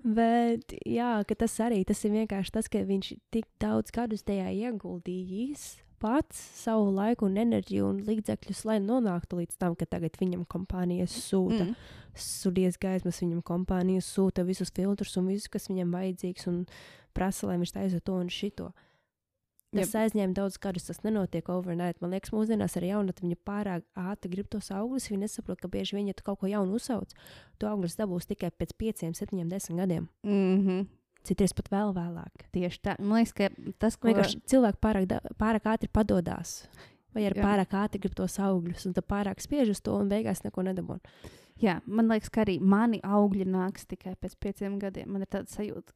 Bet 0.04 0.74
jā, 0.84 1.24
ka 1.28 1.36
tas 1.40 1.56
arī 1.64 1.84
tas 1.88 2.02
ir 2.04 2.12
vienkārši 2.12 2.52
tas, 2.52 2.68
ka 2.68 2.82
viņš 2.84 3.14
tik 3.32 3.48
daudz 3.64 3.92
gadus 3.96 4.26
tajā 4.28 4.50
ieguldījis 4.52 5.84
pats 6.04 6.36
savu 6.60 6.90
laiku, 6.92 7.30
un 7.30 7.38
enerģiju 7.40 7.86
un 7.88 8.02
līdzekļus, 8.04 8.66
lai 8.68 8.80
nonāktu 8.84 9.40
līdz 9.40 9.56
tam, 9.62 9.78
ka 9.80 9.88
tagad 9.88 10.18
viņam 10.20 10.44
kompānijas 10.52 11.16
sūta 11.30 11.70
Mm. 11.70 11.76
studijas 12.14 12.76
gaismas, 12.78 13.22
viņam 13.24 13.40
kompānijas 13.42 14.10
sūta 14.12 14.44
visus 14.44 14.72
filtrus 14.76 15.16
un 15.18 15.32
visu, 15.32 15.48
kas 15.50 15.70
viņam 15.72 15.96
vajadzīgs, 15.96 16.48
un 16.52 16.66
prasa, 17.16 17.48
lai 17.48 17.58
viņš 17.62 17.72
taisa 17.72 18.02
to 18.04 18.20
un 18.20 18.28
šito. 18.28 18.74
Tas 19.74 19.90
yep. 19.90 20.04
aizņēma 20.04 20.38
daudz 20.38 20.60
gadus, 20.62 20.86
tas 20.86 21.00
nenotiek 21.02 21.48
overnight. 21.50 21.98
Man 22.04 22.14
liekas, 22.14 22.34
mūsdienās 22.36 22.78
ar 22.78 22.86
jaunatni 22.86 23.32
viņi 23.32 23.40
pārāk 23.48 23.86
ātri 23.98 24.30
grib 24.36 24.50
tos 24.54 24.70
augļus. 24.74 25.10
Viņi 25.10 25.26
nesaprot, 25.26 25.58
ka 25.62 25.70
bieži 25.72 25.98
vien, 25.98 26.12
ja 26.12 26.18
tu 26.18 26.26
kaut 26.28 26.44
ko 26.44 26.50
jaunu 26.52 26.78
uzsauc, 26.78 27.16
to 27.58 27.70
augļus 27.70 27.98
dabūs 27.98 28.30
tikai 28.30 28.52
pēc 28.54 28.76
pieciem, 28.78 29.16
septiņiem, 29.18 29.50
desmit 29.50 29.82
gadiem. 29.82 30.10
Mm 30.28 30.60
-hmm. 30.62 30.86
Citreiz 31.24 31.54
pat 31.56 31.70
vēl 31.72 31.94
vēlāk. 31.96 32.48
Tieši 32.52 32.82
tā. 32.84 32.96
Man 33.00 33.24
liekas, 33.24 33.34
ka 33.34 33.50
tas, 33.80 33.96
ko 33.96 34.12
Vienkārši 34.12 34.42
cilvēki 34.46 34.80
pārāk, 34.84 35.06
da- 35.08 35.22
pārāk 35.40 35.70
ātri 35.74 35.88
padodas. 35.88 36.68
Vai 37.14 37.24
arī 37.30 37.42
pārāk 37.42 37.74
ātri 37.78 38.02
grib 38.02 38.16
tos 38.16 38.40
augļus, 38.40 38.86
un 38.86 38.94
tad 38.94 39.06
pārāk 39.08 39.40
spiež 39.40 39.70
uz 39.70 39.82
to, 39.82 39.96
un 39.96 40.10
beigās 40.10 40.44
neko 40.44 40.62
nedabūna. 40.62 41.00
Jā, 41.62 41.82
man 41.86 42.10
liekas, 42.10 42.32
ka 42.34 42.42
arī 42.42 42.60
mani 42.60 43.00
augļi 43.06 43.46
nāks 43.46 43.86
tikai 43.86 44.16
pēc 44.20 44.36
pieciem 44.42 44.80
gadiem. 44.82 45.12
Man 45.14 45.22
ir 45.22 45.28
tāda 45.28 45.48
sajūta, 45.54 45.94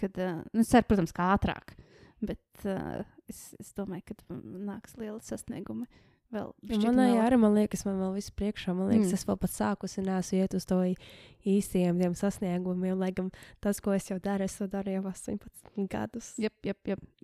ka, 0.00 0.08
uh, 0.08 0.42
nu, 0.52 0.64
ceru, 0.64 0.88
protams, 0.88 1.12
kā 1.12 1.28
ātrāk, 1.36 1.76
bet 2.22 2.64
uh, 2.64 3.02
es, 3.28 3.54
es 3.60 3.72
domāju, 3.76 4.02
ka 4.10 4.14
nāks 4.30 4.96
lieli 5.00 5.20
sasniegumi. 5.20 5.86
Vēl 6.30 6.52
Manai 6.84 7.08
vēl. 7.10 7.20
arī, 7.26 7.38
man 7.42 7.54
liekas, 7.58 7.82
man 7.84 7.96
vēl 7.98 8.12
viss 8.14 8.30
priekšā. 8.30 8.70
Man 8.76 8.88
liekas, 8.92 9.08
Mm. 9.10 9.14
es 9.18 9.24
vēl 9.26 9.38
pat 9.42 9.50
sāku, 9.50 9.88
un 9.98 10.04
nesu 10.06 10.36
iet 10.38 10.54
uz 10.54 10.64
to 10.64 10.76
ī- 10.86 10.96
īstajiem 11.44 11.98
tiem 11.98 12.14
sasniegumiem. 12.14 12.96
Lai 12.98 13.10
gan 13.10 13.32
tas, 13.60 13.80
ko 13.80 13.90
es 13.96 14.06
jau 14.08 14.20
daru, 14.22 14.44
es 14.44 14.54
to 14.56 14.68
daru 14.68 14.92
jau 14.94 15.02
18 15.10 15.88
gadus. 15.90 16.34
Jep. 16.38 16.54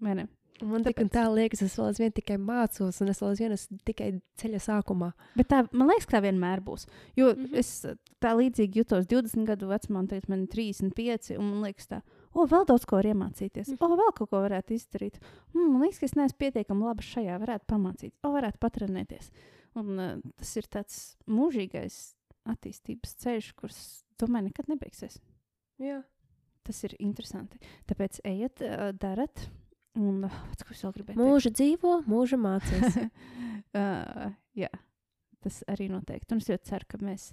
vai 0.02 0.14
ne? 0.14 0.27
Man 0.62 0.82
tik 0.82 0.98
un 1.01 1.09
tā 1.12 1.27
liekas, 1.28 1.60
es 1.62 1.77
vēl 1.77 1.90
aizvien 1.93 2.12
tikai 2.16 2.39
mācos, 2.40 3.01
un 3.05 3.09
es 3.12 3.20
vēl 3.20 3.35
aizvien 3.35 3.52
esmu 3.52 3.78
tikai 3.85 4.20
ceļa 4.40 4.60
sākumā. 4.64 5.12
Bet 5.36 5.48
tā, 5.52 5.68
man 5.70 5.89
liekas, 5.89 6.06
ka 6.09 6.16
tā 6.16 6.23
vienmēr 6.24 6.62
būs. 6.64 6.86
Jo 7.14 7.35
mm. 7.35 7.44
-hmm. 7.44 7.59
es 7.59 7.86
tā 8.20 8.32
līdzīgi 8.35 8.81
jutos 8.81 9.06
20 9.06 9.44
gadu 9.47 9.68
vecumā, 9.68 9.98
un 10.01 10.06
tagad 10.09 10.28
man 10.28 10.43
ir 10.43 10.48
35. 10.48 11.36
Un 11.39 11.44
man 11.51 11.62
liekas, 11.62 11.86
tā, 11.86 12.01
o, 12.37 12.47
vēl 12.51 12.67
daudz 12.69 12.87
ko 12.89 12.99
var 13.01 13.09
iemācīties. 13.11 13.73
O, 13.81 13.91
vēl 13.99 14.13
kaut 14.17 14.31
ko 14.33 14.41
varētu 14.45 14.77
izdarīt. 14.77 15.19
Mm, 15.55 15.71
man 15.73 15.85
liekas, 15.87 16.01
ka 16.03 16.09
es 16.09 16.17
neesmu 16.19 16.41
pietiekami 16.43 16.89
labi 16.89 17.07
šajā, 17.07 17.39
varētu 17.43 17.69
pamācīt. 17.73 18.15
O, 18.23 18.33
varētu 18.37 18.61
patrenēties. 18.63 19.31
Un 19.81 20.01
uh, 20.01 20.13
tas 20.41 20.53
ir 20.61 20.69
tāds 20.73 20.99
mūžīgais 21.29 22.01
attīstības 22.49 23.17
ceļš, 23.23 23.53
kurš, 23.59 23.81
domāju, 24.21 24.51
nekad 24.51 24.71
nebeigsies. 24.73 25.19
Jā. 25.83 26.01
Tas 26.67 26.83
ir 26.89 26.97
interesanti. 27.03 27.61
Tāpēc 27.91 28.21
ejiet, 28.27 28.65
uh, 28.65 28.91
darat. 28.97 29.49
Un 29.97 30.27
uh, 30.29 30.41
ko 30.61 30.75
es 30.75 30.85
vēl 30.85 30.97
gribēju? 30.99 31.17
teikt? 31.17 31.25
Mūža 31.25 31.53
dzīvo, 31.57 31.97
mūža 32.11 32.41
mācās. 32.41 33.01
uh, 33.81 34.29
jā, 34.65 34.73
tas 35.45 35.63
arī 35.73 35.89
noteikti. 35.93 36.35
Un 36.35 36.43
es 36.43 36.51
ļoti 36.53 36.73
ceru, 36.73 36.89
ka 36.91 37.01
mēs 37.01 37.31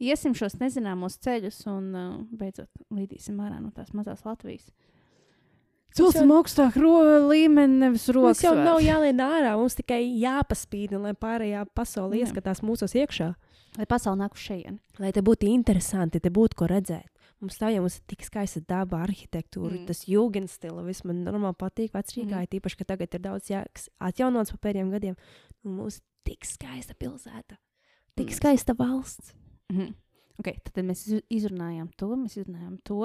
iesim 0.00 0.34
šos 0.34 0.58
nezināmos 0.60 1.18
ceļus 1.24 1.62
un 1.70 1.88
uh, 1.94 2.12
beidzot 2.30 2.68
līdīsim 2.94 3.38
ārā 3.42 3.58
no 3.62 3.70
tās 3.74 3.92
mazās 3.96 4.24
Latvijas. 4.26 4.70
Celsim 5.96 6.30
augstāk 6.36 6.76
līmeni, 6.76 7.78
nevis 7.80 8.04
Mums 8.06 8.14
rokas. 8.14 8.42
jau 8.44 8.52
nav 8.54 8.78
jālien 8.84 9.18
ārā, 9.24 9.54
mums 9.58 9.74
tikai 9.78 10.02
jāpaspīd, 10.20 10.92
lai 11.00 11.14
pārējā 11.16 11.64
pasaule 11.74 12.20
ieskatās 12.20 12.60
mūsos 12.62 12.92
iekšā. 12.94 13.30
Lai 13.78 13.86
pasaule 13.88 14.20
nāk 14.20 14.36
uz 14.36 14.42
šejienes. 14.44 14.82
Lai 15.00 15.10
te 15.16 15.22
būtu 15.24 15.48
interesanti, 15.48 16.20
te 16.20 16.30
būtu 16.34 16.58
ko 16.60 16.68
redzēt. 16.70 17.08
Mums 17.40 17.56
tā 17.60 17.70
jau 17.70 17.80
mums 17.84 17.96
ir 18.00 18.04
tik 18.10 18.24
skaista 18.26 18.60
daba, 18.66 19.00
arhitektūra, 19.06 19.78
Mm. 19.78 19.86
tas 19.86 20.04
jūgenstila, 20.10 20.84
viss 20.84 21.04
man 21.04 21.24
normāli 21.24 21.54
patīk. 21.56 21.92
Vecrīgā 21.94 22.42
Mm. 22.42 22.48
tīpaši, 22.50 22.76
ka 22.78 22.84
tagad 22.84 23.14
ir 23.14 23.20
daudz 23.20 23.48
jāks 23.48 23.88
atjaunots 24.00 24.50
pa 24.52 24.58
pēdējiem 24.68 24.90
gadiem. 24.90 25.16
Un 25.64 25.76
mums 25.76 26.00
tik 26.24 26.44
skaista 26.44 26.94
pilsēta, 26.94 27.56
tik 28.16 28.28
mm. 28.28 28.34
skaista 28.34 28.74
valsts. 28.76 29.32
Mhm. 29.72 29.94
Okay, 30.38 30.54
tad 30.62 30.84
mēs 30.86 31.00
iz- 31.10 31.24
izrunājām 31.34 31.88
to, 31.98 32.12
mēs 32.14 32.36
izrunājām 32.38 32.76
to. 32.86 33.00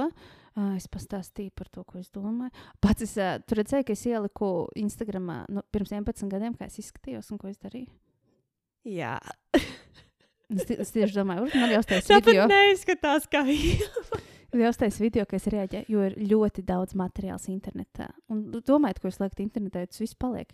Uh, 0.55 0.75
es 0.77 0.85
pastāstīju 0.87 1.49
par 1.57 1.65
to, 1.73 1.81
ko 1.83 1.97
es 1.97 2.11
domāju. 2.13 2.51
Pats 2.79 3.01
es 3.07 3.15
uh, 3.17 3.39
tur 3.41 3.57
redzēju, 3.57 3.87
ka 3.87 3.95
es 3.95 4.03
ieliku 4.05 4.49
Instagram 4.77 5.31
nu, 5.49 5.63
pirms 5.73 5.89
11 5.97 6.29
gadiem, 6.29 6.53
kā 6.53 6.67
es 6.69 6.77
izskatījos 6.83 7.31
un 7.33 7.39
ko 7.41 7.49
es 7.49 7.57
darīju. 7.57 7.89
Jā, 8.85 9.15
Es, 10.53 10.67
es 10.69 10.91
tieši 10.93 11.15
domāju, 11.15 11.47
ka 11.49 11.57
man 11.63 11.71
jau 11.71 11.79
uztais 11.81 12.05
tāpat 12.05 12.27
video. 12.29 12.43
neizskatās 12.51 13.23
kā 13.31 13.41
Jau 13.49 14.02
uztais 14.53 14.99
video, 15.01 15.25
ka 15.25 15.35
es 15.39 15.45
reaģēju, 15.49 15.85
jo 15.89 16.01
ir 16.07 16.15
ļoti 16.29 16.63
daudz 16.67 16.93
materiāls 16.99 17.49
internetā. 17.49 18.11
Un 18.29 18.45
domājiet, 18.53 18.99
ko 19.01 19.09
jūs 19.09 19.21
liekat 19.23 19.39
internetā, 19.45 19.85
tas 19.89 20.01
viss 20.03 20.13
paliek. 20.19 20.51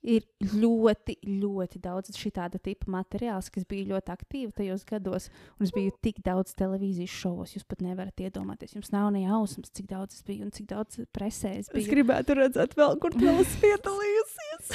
Ir 0.00 0.24
ļoti, 0.40 1.18
ļoti 1.28 1.80
daudz 1.84 2.14
šāda 2.16 2.56
tipa 2.64 2.88
materiāls, 2.88 3.50
kas 3.52 3.66
bija 3.68 3.90
ļoti 3.90 4.14
aktīvi 4.14 4.54
tajos 4.56 4.86
gados. 4.88 5.26
Un 5.58 5.66
es 5.66 5.74
biju 5.76 5.92
tik 6.00 6.22
daudz 6.24 6.54
televīzijas 6.56 7.12
šovos, 7.12 7.52
jūs 7.58 7.66
pat 7.68 7.82
nevarat 7.84 8.16
iedomāties. 8.24 8.72
Jums 8.78 8.94
nav 8.94 9.10
ne 9.12 9.26
jausmas, 9.26 9.68
cik 9.76 9.90
daudz 9.90 10.16
es 10.16 10.24
biju 10.24 10.46
un 10.46 10.54
cik 10.56 10.70
daudz 10.72 11.02
presē 11.12 11.52
es 11.58 11.68
Es 11.68 11.74
biju. 11.74 11.90
gribētu 11.98 12.38
redzēt, 12.38 12.72
vēl, 12.80 12.96
kur 13.02 13.12
tu 13.12 13.28
esi 13.28 13.60
piedalījusies. 13.60 14.72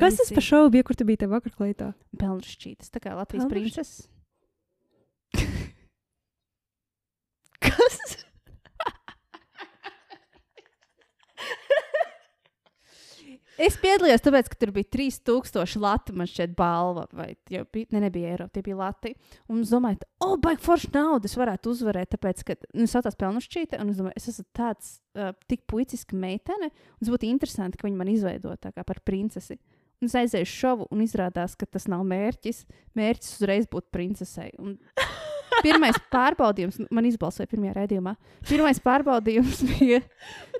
Kas 0.00 0.16
tas 0.16 0.32
par 0.32 0.42
šovu 0.42 0.70
bija, 0.72 0.86
kur 0.88 0.96
tu 0.96 1.04
biji 1.04 1.20
tajā 1.20 1.34
vakarklītā? 1.34 1.90
Pelnšķītas, 2.18 2.88
tā 2.94 3.04
kā 3.04 3.12
Latvijas 3.18 3.44
Pelnrašķītes? 3.44 3.92
Kas? 7.74 7.98
Es 13.54 13.76
piedalījos, 13.78 14.22
tāpēc, 14.24 14.48
ka 14.50 14.58
tur 14.58 14.72
bija 14.74 14.88
3000 14.96 15.78
lati, 15.82 16.14
man 16.18 16.26
šķiet, 16.26 16.56
balva. 16.58 17.04
Vai 17.14 17.28
jau 17.52 17.62
bija, 17.70 17.86
ne, 17.94 18.00
nebija 18.08 18.32
eiro, 18.34 18.48
tie 18.50 18.64
bija 18.66 18.80
lati. 18.80 19.12
Un 19.52 19.62
es 19.62 19.70
domāju, 19.70 20.00
o, 20.18 20.32
oh, 20.32 20.34
baigi 20.42 20.64
forši 20.64 20.90
naudu 20.94 21.30
es 21.30 21.36
varētu 21.38 21.70
uzvarēt, 21.70 22.10
tāpēc, 22.16 22.42
ka 22.48 22.56
nu, 22.72 22.88
es 22.88 22.94
saucos 22.94 23.18
pelnušķīte, 23.20 23.78
un 23.78 23.92
es 23.92 24.00
domāju, 24.00 24.18
es 24.18 24.26
esmu 24.32 24.46
tāds 24.58 24.90
uh, 25.14 25.30
tik 25.50 25.62
puiciska 25.70 26.18
meitene, 26.18 26.72
un 26.72 27.04
tas 27.04 27.12
būtu 27.14 27.30
interesanti, 27.30 27.78
ka 27.78 27.86
viņi 27.86 28.00
man 28.00 28.10
izveido 28.10 28.56
tā 28.58 28.74
kā 28.74 28.86
par 28.86 29.04
princesi. 29.06 29.60
Un 30.02 30.10
es 30.10 30.16
aizēju 30.18 30.50
šovu, 30.50 30.88
un 30.90 31.04
izrādās, 31.04 31.54
ka 31.56 31.68
tas 31.70 31.86
nav 31.88 32.02
mērķis. 32.10 32.64
Mērķis 32.98 33.36
uzreiz 33.38 33.70
būt 33.70 33.92
princesei. 33.94 34.50
Un 34.58 34.74
pirmais 35.62 35.98
pārbaudījums, 36.12 36.80
man 36.94 37.06
izbalsoja 37.08 37.46
pirmajā 37.50 37.74
raidījumā. 37.78 38.14
Pirmais 38.48 38.80
pārbaudījums 38.84 39.62
bija. 39.70 40.00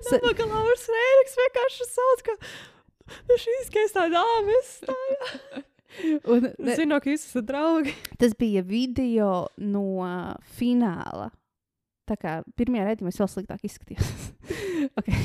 Sa- 0.05 0.19
Domāju, 0.21 0.37
ka 0.39 0.47
Lauris 0.51 0.85
Rēriks 0.95 1.37
vienkārši 1.41 1.87
sauc, 1.91 2.23
ka 2.29 2.35
nu, 3.29 3.39
šī 3.41 3.55
skaistā 3.69 4.07
dāma 4.13 4.59
izstāja. 4.61 5.63
Un, 6.27 6.49
ne, 6.59 6.73
Zinu, 6.75 6.97
ka 6.99 7.07
jūs 7.13 7.23
esat 7.29 7.45
draugi. 7.47 7.93
tas 8.19 8.33
bija 8.35 8.63
video 8.67 9.45
no 9.63 9.83
uh, 10.03 10.33
fināla. 10.57 11.29
Tā 12.05 12.17
kā 12.19 12.33
pirmajā 12.59 12.89
raidījumā 12.89 13.13
es 13.13 13.19
vēl 13.21 13.29
sliktāk 13.31 13.63
izskatījos. 13.65 14.09
okay. 14.99 15.21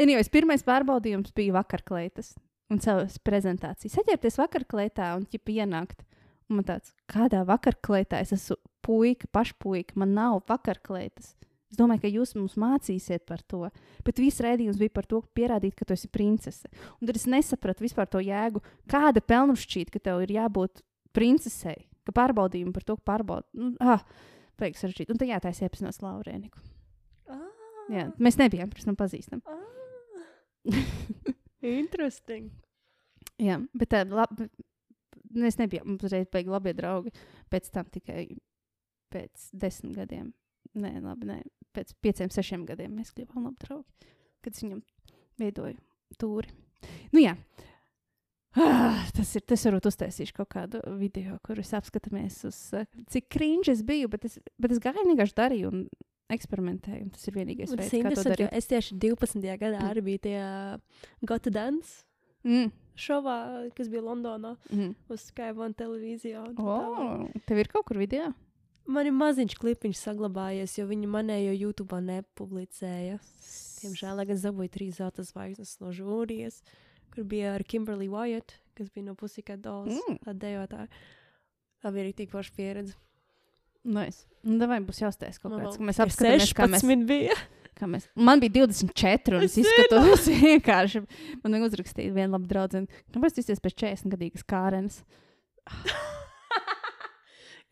Anyways, 0.00 0.30
pirmais 0.32 0.64
pārbaudījums 0.66 1.30
bija 1.36 1.54
vakarklētas 1.60 2.32
un 2.72 2.80
savas 2.82 3.18
prezentācijas. 3.22 3.94
Saķerties 3.98 4.38
vakarklētā 4.40 5.12
un 5.18 5.26
ķipa 5.30 5.54
ienākt. 5.60 6.02
Un 6.50 6.58
man 6.58 6.66
tāds, 6.68 6.92
kādā 7.10 7.42
vakarklētā 7.48 8.20
es 8.24 8.34
esmu 8.36 8.58
puika, 8.84 9.28
pašpuika, 9.32 9.96
man 10.00 10.14
nav 10.16 10.40
vakarklētas. 10.50 11.34
Es 11.72 11.78
domāju, 11.78 12.02
ka 12.02 12.10
jūs 12.12 12.34
mums 12.36 12.58
mācīsiet 12.60 13.24
par 13.24 13.40
to. 13.48 13.70
Bet 14.04 14.20
viss 14.20 14.42
rādījums 14.44 14.76
bija 14.80 14.92
par 14.92 15.06
to, 15.08 15.22
pierādīt, 15.32 15.72
ka 15.78 15.86
tu 15.88 15.96
esi 15.96 16.10
princese. 16.12 16.68
Un 16.98 17.08
tad 17.08 17.16
es 17.16 17.24
nesapratu 17.30 17.86
vispār 17.86 18.10
to 18.12 18.20
jēgu, 18.20 18.60
kāda 18.92 19.22
pelnušķīt, 19.24 19.88
ka 19.94 20.02
tev 20.10 20.20
ir 20.26 20.34
jābūt 20.36 20.84
princesei. 21.16 21.86
Ka 22.04 22.12
pārbaudījumi 22.18 22.74
par 22.76 22.84
to, 22.84 22.98
ka 22.98 23.06
pārbaud. 23.14 23.48
Nu, 23.56 23.72
ah, 23.80 24.04
Beigas 24.60 24.84
sarežģīt. 24.84 25.14
Un 25.14 25.20
tad 25.22 25.30
jātaisa 25.30 25.64
iepazinās 25.64 26.02
Laurēniku. 26.04 26.60
Jā, 27.90 28.06
mēs 28.22 28.38
nebijām 28.38 28.70
pirms 28.70 28.86
tam 28.86 28.98
pazīstami. 28.98 29.42
Interesting. 31.82 32.50
Jā, 33.42 33.58
bet 33.74 33.90
tā, 33.94 34.04
lab, 35.32 35.42
mēs 35.46 35.58
nebijām 35.60 35.98
uzreiz 35.98 36.28
beigi 36.32 36.52
labi 36.52 36.74
draugi. 36.76 37.12
Pēc 37.52 37.70
tam 37.74 37.88
tikai 37.92 38.26
pēc 39.12 39.50
desmit 39.52 39.96
gadiem. 39.96 40.32
Nē, 40.78 40.94
labi, 41.04 41.28
nē. 41.28 41.40
Pēc 41.76 41.92
pieciem, 42.04 42.30
sešiem 42.32 42.66
gadiem 42.68 42.94
mēs 42.96 43.12
kļuvām 43.16 43.48
labi 43.48 43.66
draugi. 43.66 44.12
Kad 44.44 44.54
es 44.56 44.64
viņam 44.64 44.80
veidoju 45.40 46.18
tūri. 46.20 46.52
Nu 47.14 47.22
jā. 47.22 47.36
Ah, 48.58 49.06
tas 49.16 49.30
ir. 49.38 49.44
Tas 49.48 49.62
varbūt 49.64 49.88
uztaisīšu 49.88 50.36
kaut 50.36 50.50
kādu 50.52 50.82
video, 51.00 51.38
kur 51.46 51.60
es 51.62 51.72
apskatāmies 51.76 52.42
uz 52.48 52.58
uh, 52.76 52.84
cik 53.08 53.30
krīņš 53.32 53.70
es 53.72 53.84
biju, 53.88 54.10
bet 54.12 54.26
es, 54.28 54.36
bet 54.60 54.74
es 54.74 54.80
gāju 54.82 55.06
vienkārši 55.08 55.38
darīju 55.38 55.70
un 55.72 55.86
eksperimentēju. 56.32 57.06
Un 57.06 57.12
tas 57.14 57.24
ir 57.28 57.36
vienīgais 57.36 57.72
Un 57.72 57.80
veids, 57.80 57.94
kā 58.04 58.12
to 58.12 58.26
darīt. 58.28 58.52
es 58.52 58.68
tieši 58.68 58.98
12. 59.00 59.48
gadā 59.60 59.80
arī 59.88 60.04
biju 60.04 60.24
tajā 60.28 60.46
Gota 61.28 61.52
Dance 61.52 62.04
Mm. 62.44 62.70
šovā, 62.96 63.36
kas 63.74 63.88
bija 63.88 64.02
Londonā 64.02 64.56
Mm. 64.70 64.94
uz 65.08 65.20
Sky 65.30 65.52
One 65.56 65.74
televīzijā. 65.74 66.48
un 66.48 66.54
tā 66.56 66.62
O, 66.62 66.78
tālāk. 66.96 67.44
tev 67.46 67.58
ir 67.58 67.68
kaut 67.68 67.84
kur 67.86 67.96
video? 67.98 68.32
Man 68.86 69.06
ir 69.06 69.12
maziņš 69.12 69.54
klipiņš 69.62 69.98
saglabājies, 70.02 70.76
jo 70.78 70.86
viņi 70.86 71.06
manējo 71.06 71.52
YouTube 71.56 72.00
nepublicēja. 72.02 73.20
Diemžēl, 73.82 74.16
lai 74.16 74.24
gan 74.26 74.36
dabūju 74.36 74.70
trīs 74.74 74.96
zelta 74.98 75.22
zvaigznes 75.22 75.76
no 75.80 75.92
žūrijas, 75.94 76.62
kur 77.14 77.24
bija 77.24 77.54
ar 77.54 77.62
Kimberly 77.62 78.08
Wyatt, 78.08 78.56
kas 78.74 78.88
bija 78.90 79.04
no 79.04 79.14
Pussycat 79.14 79.60
Dolls, 79.62 79.94
Mm. 79.94 80.18
mm. 80.18 80.38
dejotāja. 80.38 80.88
Tā 81.82 81.92
bija 81.92 82.04
arī 82.04 82.14
tik 82.14 82.30
forša 82.30 82.52
pieredze. 82.56 82.94
Nice. 83.84 84.26
Nu, 84.44 84.66
vai 84.66 84.78
būs 84.80 85.00
jāuztais 85.02 85.38
kaut 85.42 85.50
Man 85.52 85.64
kāds, 85.66 85.76
ka 85.78 85.82
mēs 85.82 85.98
apskatāmies, 85.98 86.52
kā 86.54 86.66
mēs, 86.70 86.82
16 86.82 87.06
bija. 87.06 87.34
Kā 87.82 87.90
mēs. 87.90 88.06
Man 88.14 88.42
bija 88.42 88.62
24, 88.62 89.38
un 89.38 89.46
es 89.46 89.58
Es 89.58 89.64
izskatos 89.64 90.26
vienkārši. 90.46 91.04
Man 91.42 91.58
vajag 91.58 91.68
uzrakstīt 91.68 92.14
vienu 92.14 92.36
labu 92.36 92.50
draugu. 92.50 92.84
Kāpēc 93.14 93.38
tas 93.38 93.52
ir 93.52 93.62
pēc 93.66 93.78
40 93.84 94.16
gadīgas 94.16 94.48
kārenes? 94.48 95.02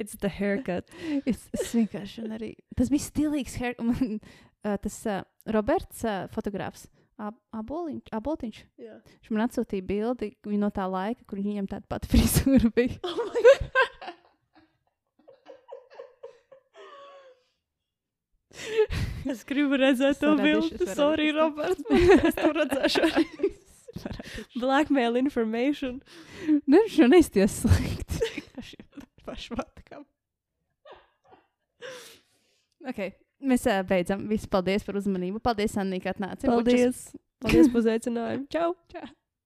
It's 0.00 0.16
the 0.16 0.30
haircut. 0.32 0.88
Es, 1.28 1.42
es 1.52 1.74
vienkārši 1.76 2.22
arī. 2.32 2.54
Tas 2.78 2.88
bija 2.88 3.04
stilīgs. 3.04 3.58
Hair, 3.60 3.74
man, 3.84 4.16
uh, 4.64 4.78
tas 4.80 4.96
uh, 5.04 5.20
Roberts, 5.52 6.00
uh, 6.08 6.24
fotogrāfs, 6.32 6.86
ab, 7.20 7.36
aboliņš, 7.52 8.08
aboltiņš. 8.16 8.62
Jā. 8.80 8.96
Viņš 9.18 9.34
man 9.36 9.44
atsūtīja 9.44 9.84
bildi 9.90 10.32
viņa 10.48 10.62
no 10.64 10.72
tā 10.72 10.88
laika, 10.88 11.20
kur 11.28 11.44
viņam 11.44 11.68
tāda 11.68 11.84
pati 11.92 12.08
frizūra 12.14 12.72
bija. 12.72 12.96
Oh. 13.04 13.20
Es 19.32 19.42
gribu 19.48 19.78
redzēt 19.80 20.20
to 20.22 20.34
bildi. 20.40 20.86
Sorry. 20.94 21.30
Roberts. 21.36 21.82
Es 22.30 22.38
to 22.38 22.52
redzēšu 22.56 23.06
arī. 23.08 23.50
Blackmail 24.62 25.18
information. 25.20 26.00
Nu, 26.66 26.80
šo 26.88 27.08
neizties 27.10 27.60
slikti. 27.64 28.44
Pašvatkam. 29.26 30.06
okay. 32.88 33.12
Mēs 33.40 33.64
uh, 33.68 33.80
beidzam. 33.88 34.26
Visu 34.28 34.50
paldies 34.52 34.84
par 34.84 34.98
uzmanību. 35.00 35.40
Paldies, 35.44 35.76
Annika, 35.80 36.10
ka 36.10 36.18
atnāci. 36.18 36.48
Paldies. 36.50 37.06
Paldies 37.40 37.72
par 37.72 37.84
uzaicinājumu. 37.84 38.48
Čau! 38.52 38.74
Čau. 38.92 39.08